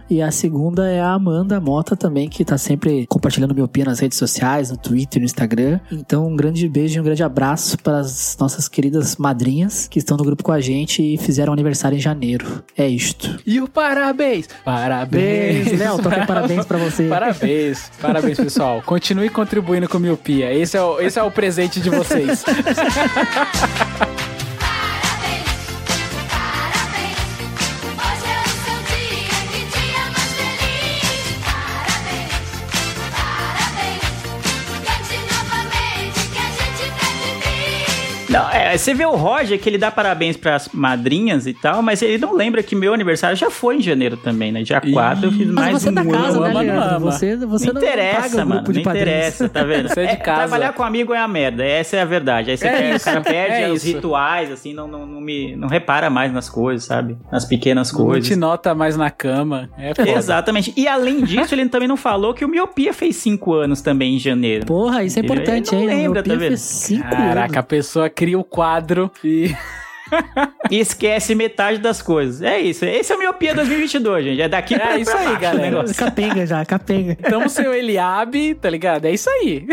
E 0.09 0.21
a 0.21 0.31
segunda 0.31 0.89
é 0.89 0.99
a 0.99 1.13
Amanda 1.13 1.59
Mota 1.59 1.95
também, 1.95 2.27
que 2.27 2.43
tá 2.43 2.57
sempre 2.57 3.05
compartilhando 3.07 3.53
miopia 3.53 3.85
nas 3.85 3.99
redes 3.99 4.17
sociais, 4.17 4.69
no 4.69 4.77
Twitter, 4.77 5.21
no 5.21 5.25
Instagram. 5.25 5.79
Então, 5.91 6.27
um 6.27 6.35
grande 6.35 6.67
beijo 6.67 6.97
e 6.97 6.99
um 6.99 7.03
grande 7.03 7.23
abraço 7.23 7.77
para 7.77 7.99
as 7.99 8.35
nossas 8.39 8.67
queridas 8.67 9.15
madrinhas 9.17 9.87
que 9.87 9.99
estão 9.99 10.17
no 10.17 10.23
grupo 10.23 10.43
com 10.43 10.51
a 10.51 10.61
gente 10.61 11.01
e 11.01 11.17
fizeram 11.17 11.53
aniversário 11.53 11.97
em 11.97 12.01
janeiro. 12.01 12.63
É 12.77 12.87
isto. 12.87 13.39
E 13.45 13.61
o 13.61 13.67
parabéns! 13.67 14.47
Parabéns! 14.63 15.77
Léo, 15.77 16.01
toquei 16.01 16.25
parabéns 16.25 16.65
pra 16.65 16.77
você. 16.77 17.07
Parabéns, 17.07 17.91
parabéns, 18.01 18.37
pessoal. 18.37 18.81
Continue 18.85 19.29
contribuindo 19.29 19.87
com 19.87 19.99
miopia. 19.99 20.53
Esse 20.53 20.77
é 20.77 20.81
o, 20.81 20.99
esse 20.99 21.19
é 21.19 21.23
o 21.23 21.31
presente 21.31 21.79
de 21.79 21.89
vocês. 21.89 22.43
é, 38.73 38.77
você 38.77 38.93
vê 38.93 39.05
o 39.05 39.15
Roger 39.15 39.59
que 39.59 39.69
ele 39.69 39.77
dá 39.77 39.91
parabéns 39.91 40.37
pras 40.37 40.69
madrinhas 40.73 41.47
e 41.47 41.53
tal, 41.53 41.81
mas 41.81 42.01
ele 42.01 42.17
não 42.17 42.33
lembra 42.33 42.61
que 42.63 42.75
meu 42.75 42.93
aniversário 42.93 43.35
já 43.35 43.49
foi 43.49 43.77
em 43.77 43.81
janeiro 43.81 44.17
também, 44.17 44.51
né? 44.51 44.63
Dia 44.63 44.81
4 44.81 45.25
eu 45.25 45.31
fiz 45.31 45.47
Mas 45.47 45.53
mais 45.71 45.81
você 45.81 45.87
é 45.87 45.91
um 45.91 45.93
da 45.95 46.05
casa, 46.05 46.17
ano. 46.37 46.41
né, 46.41 46.49
ama, 46.49 46.63
não 46.63 46.73
Leandro? 46.73 46.95
ama. 46.95 47.11
Você, 47.11 47.35
você 47.37 47.65
não 47.67 47.73
não, 47.73 47.81
interessa, 47.81 48.21
paga 48.21 48.35
o 48.35 48.37
mano. 48.39 48.51
grupo 48.53 48.71
de 48.73 48.77
Não 48.79 48.83
padrinhos. 48.83 49.07
interessa, 49.09 49.49
tá 49.49 49.63
vendo? 49.63 49.89
Você 49.93 50.01
é 50.01 50.05
de 50.07 50.17
casa. 50.17 50.39
Trabalhar 50.41 50.73
com 50.73 50.83
amigo 50.83 51.13
é 51.13 51.19
a 51.19 51.27
merda. 51.27 51.63
Essa 51.63 51.97
é 51.97 52.01
a 52.01 52.05
verdade. 52.05 52.51
Aí 52.51 52.57
você 52.57 52.67
É 52.67 52.71
perde, 52.71 52.95
isso, 52.95 53.09
o 53.09 53.11
cara 53.13 53.21
perde 53.21 53.55
é 53.63 53.69
os 53.69 53.83
isso. 53.85 53.95
rituais, 53.95 54.51
assim, 54.51 54.73
não, 54.73 54.87
não, 54.87 55.05
não 55.05 55.21
me 55.21 55.55
não 55.55 55.67
repara 55.67 56.09
mais 56.09 56.31
nas 56.33 56.49
coisas, 56.49 56.85
sabe? 56.85 57.17
Nas 57.31 57.45
pequenas 57.45 57.91
Não 57.91 58.05
coisas. 58.05 58.27
te 58.27 58.35
nota 58.35 58.73
mais 58.73 58.95
na 58.97 59.09
cama. 59.11 59.69
É 59.77 59.93
foda. 59.93 60.09
Exatamente. 60.09 60.73
E 60.75 60.87
além 60.87 61.23
disso, 61.23 61.53
ele 61.53 61.67
também 61.69 61.87
não 61.87 61.97
falou 61.97 62.33
que 62.33 62.43
o 62.43 62.47
Miopia 62.49 62.93
fez 62.93 63.15
5 63.17 63.53
anos 63.53 63.81
também 63.81 64.15
em 64.15 64.19
janeiro. 64.19 64.65
Porra, 64.65 65.03
isso 65.03 65.19
é 65.19 65.21
importante, 65.21 65.71
não 65.73 65.81
hein? 65.81 65.87
lembra, 65.87 66.21
Miopia 66.21 66.23
tá 66.33 66.39
vendo? 66.39 66.47
fez 66.49 66.61
cinco 66.61 67.09
Caraca, 67.09 67.43
anos. 67.45 67.57
a 67.57 67.63
pessoa 67.63 68.09
cria 68.09 68.37
o 68.39 68.43
quadro 68.43 68.62
e. 68.63 69.55
E 70.69 70.79
esquece 70.79 71.33
metade 71.35 71.77
das 71.79 72.01
coisas. 72.01 72.41
É 72.41 72.59
isso. 72.59 72.85
Esse 72.85 73.11
é 73.11 73.15
o 73.15 73.19
Miopia 73.19 73.53
2022, 73.55 74.25
gente. 74.25 74.41
É 74.41 74.47
daqui 74.49 74.75
pra, 74.77 74.95
É 74.95 74.99
isso 74.99 75.11
pra 75.11 75.19
aí, 75.19 75.25
baixo 75.25 75.37
o 75.37 75.41
galera. 75.41 75.69
negócio. 75.71 75.95
Capenga 75.95 76.45
já, 76.45 76.65
capenga. 76.65 77.15
Tamo 77.15 77.49
sem 77.49 77.67
o 77.67 77.73
Eliabe, 77.73 78.55
tá 78.55 78.69
ligado? 78.69 79.05
É 79.05 79.11
isso 79.11 79.29
aí. 79.29 79.65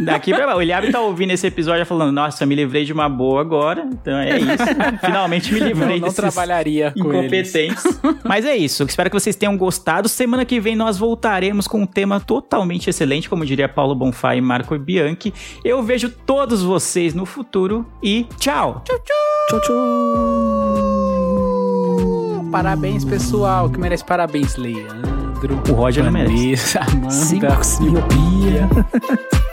Daqui 0.00 0.32
pra 0.32 0.46
baixo. 0.46 0.58
O 0.58 0.62
Eliabe 0.62 0.90
tá 0.92 1.00
ouvindo 1.00 1.30
esse 1.32 1.46
episódio 1.46 1.84
falando, 1.86 2.12
nossa, 2.12 2.44
me 2.46 2.54
livrei 2.54 2.84
de 2.84 2.92
uma 2.92 3.08
boa 3.08 3.40
agora. 3.40 3.86
Então 3.92 4.16
é 4.18 4.38
isso. 4.38 4.64
Finalmente 5.04 5.52
me 5.52 5.60
livrei 5.60 5.98
Não, 6.00 6.06
não 6.08 6.14
trabalharia 6.14 6.92
com 6.92 7.12
eles. 7.12 7.18
incompetentes. 7.18 7.84
Mas 8.24 8.44
é 8.44 8.56
isso. 8.56 8.82
Espero 8.84 9.10
que 9.10 9.18
vocês 9.18 9.36
tenham 9.36 9.56
gostado. 9.56 10.08
Semana 10.08 10.44
que 10.44 10.60
vem 10.60 10.76
nós 10.76 10.98
voltaremos 10.98 11.66
com 11.66 11.80
um 11.82 11.86
tema 11.86 12.20
totalmente 12.20 12.88
excelente, 12.90 13.28
como 13.28 13.44
diria 13.44 13.68
Paulo 13.68 13.94
Bonfá 13.94 14.34
e 14.36 14.40
Marco 14.40 14.78
Bianchi. 14.78 15.32
Eu 15.64 15.82
vejo 15.82 16.08
todos 16.10 16.62
vocês 16.62 17.14
no 17.14 17.24
futuro 17.26 17.86
e 18.02 18.26
tchau. 18.38 18.82
Tchau, 18.84 18.98
tchau. 18.98 19.16
Tchau, 19.48 19.60
tchau. 19.60 19.79
Parabéns, 22.50 23.04
pessoal, 23.04 23.70
que 23.70 23.78
merece 23.78 24.04
parabéns, 24.04 24.56
Leandro. 24.56 25.60
O 25.70 25.72
Roger 25.72 26.04
não 26.04 26.12
merece. 26.12 26.78
Vanessa, 26.78 26.80
Amanda, 26.80 27.60
miopia. 27.80 28.68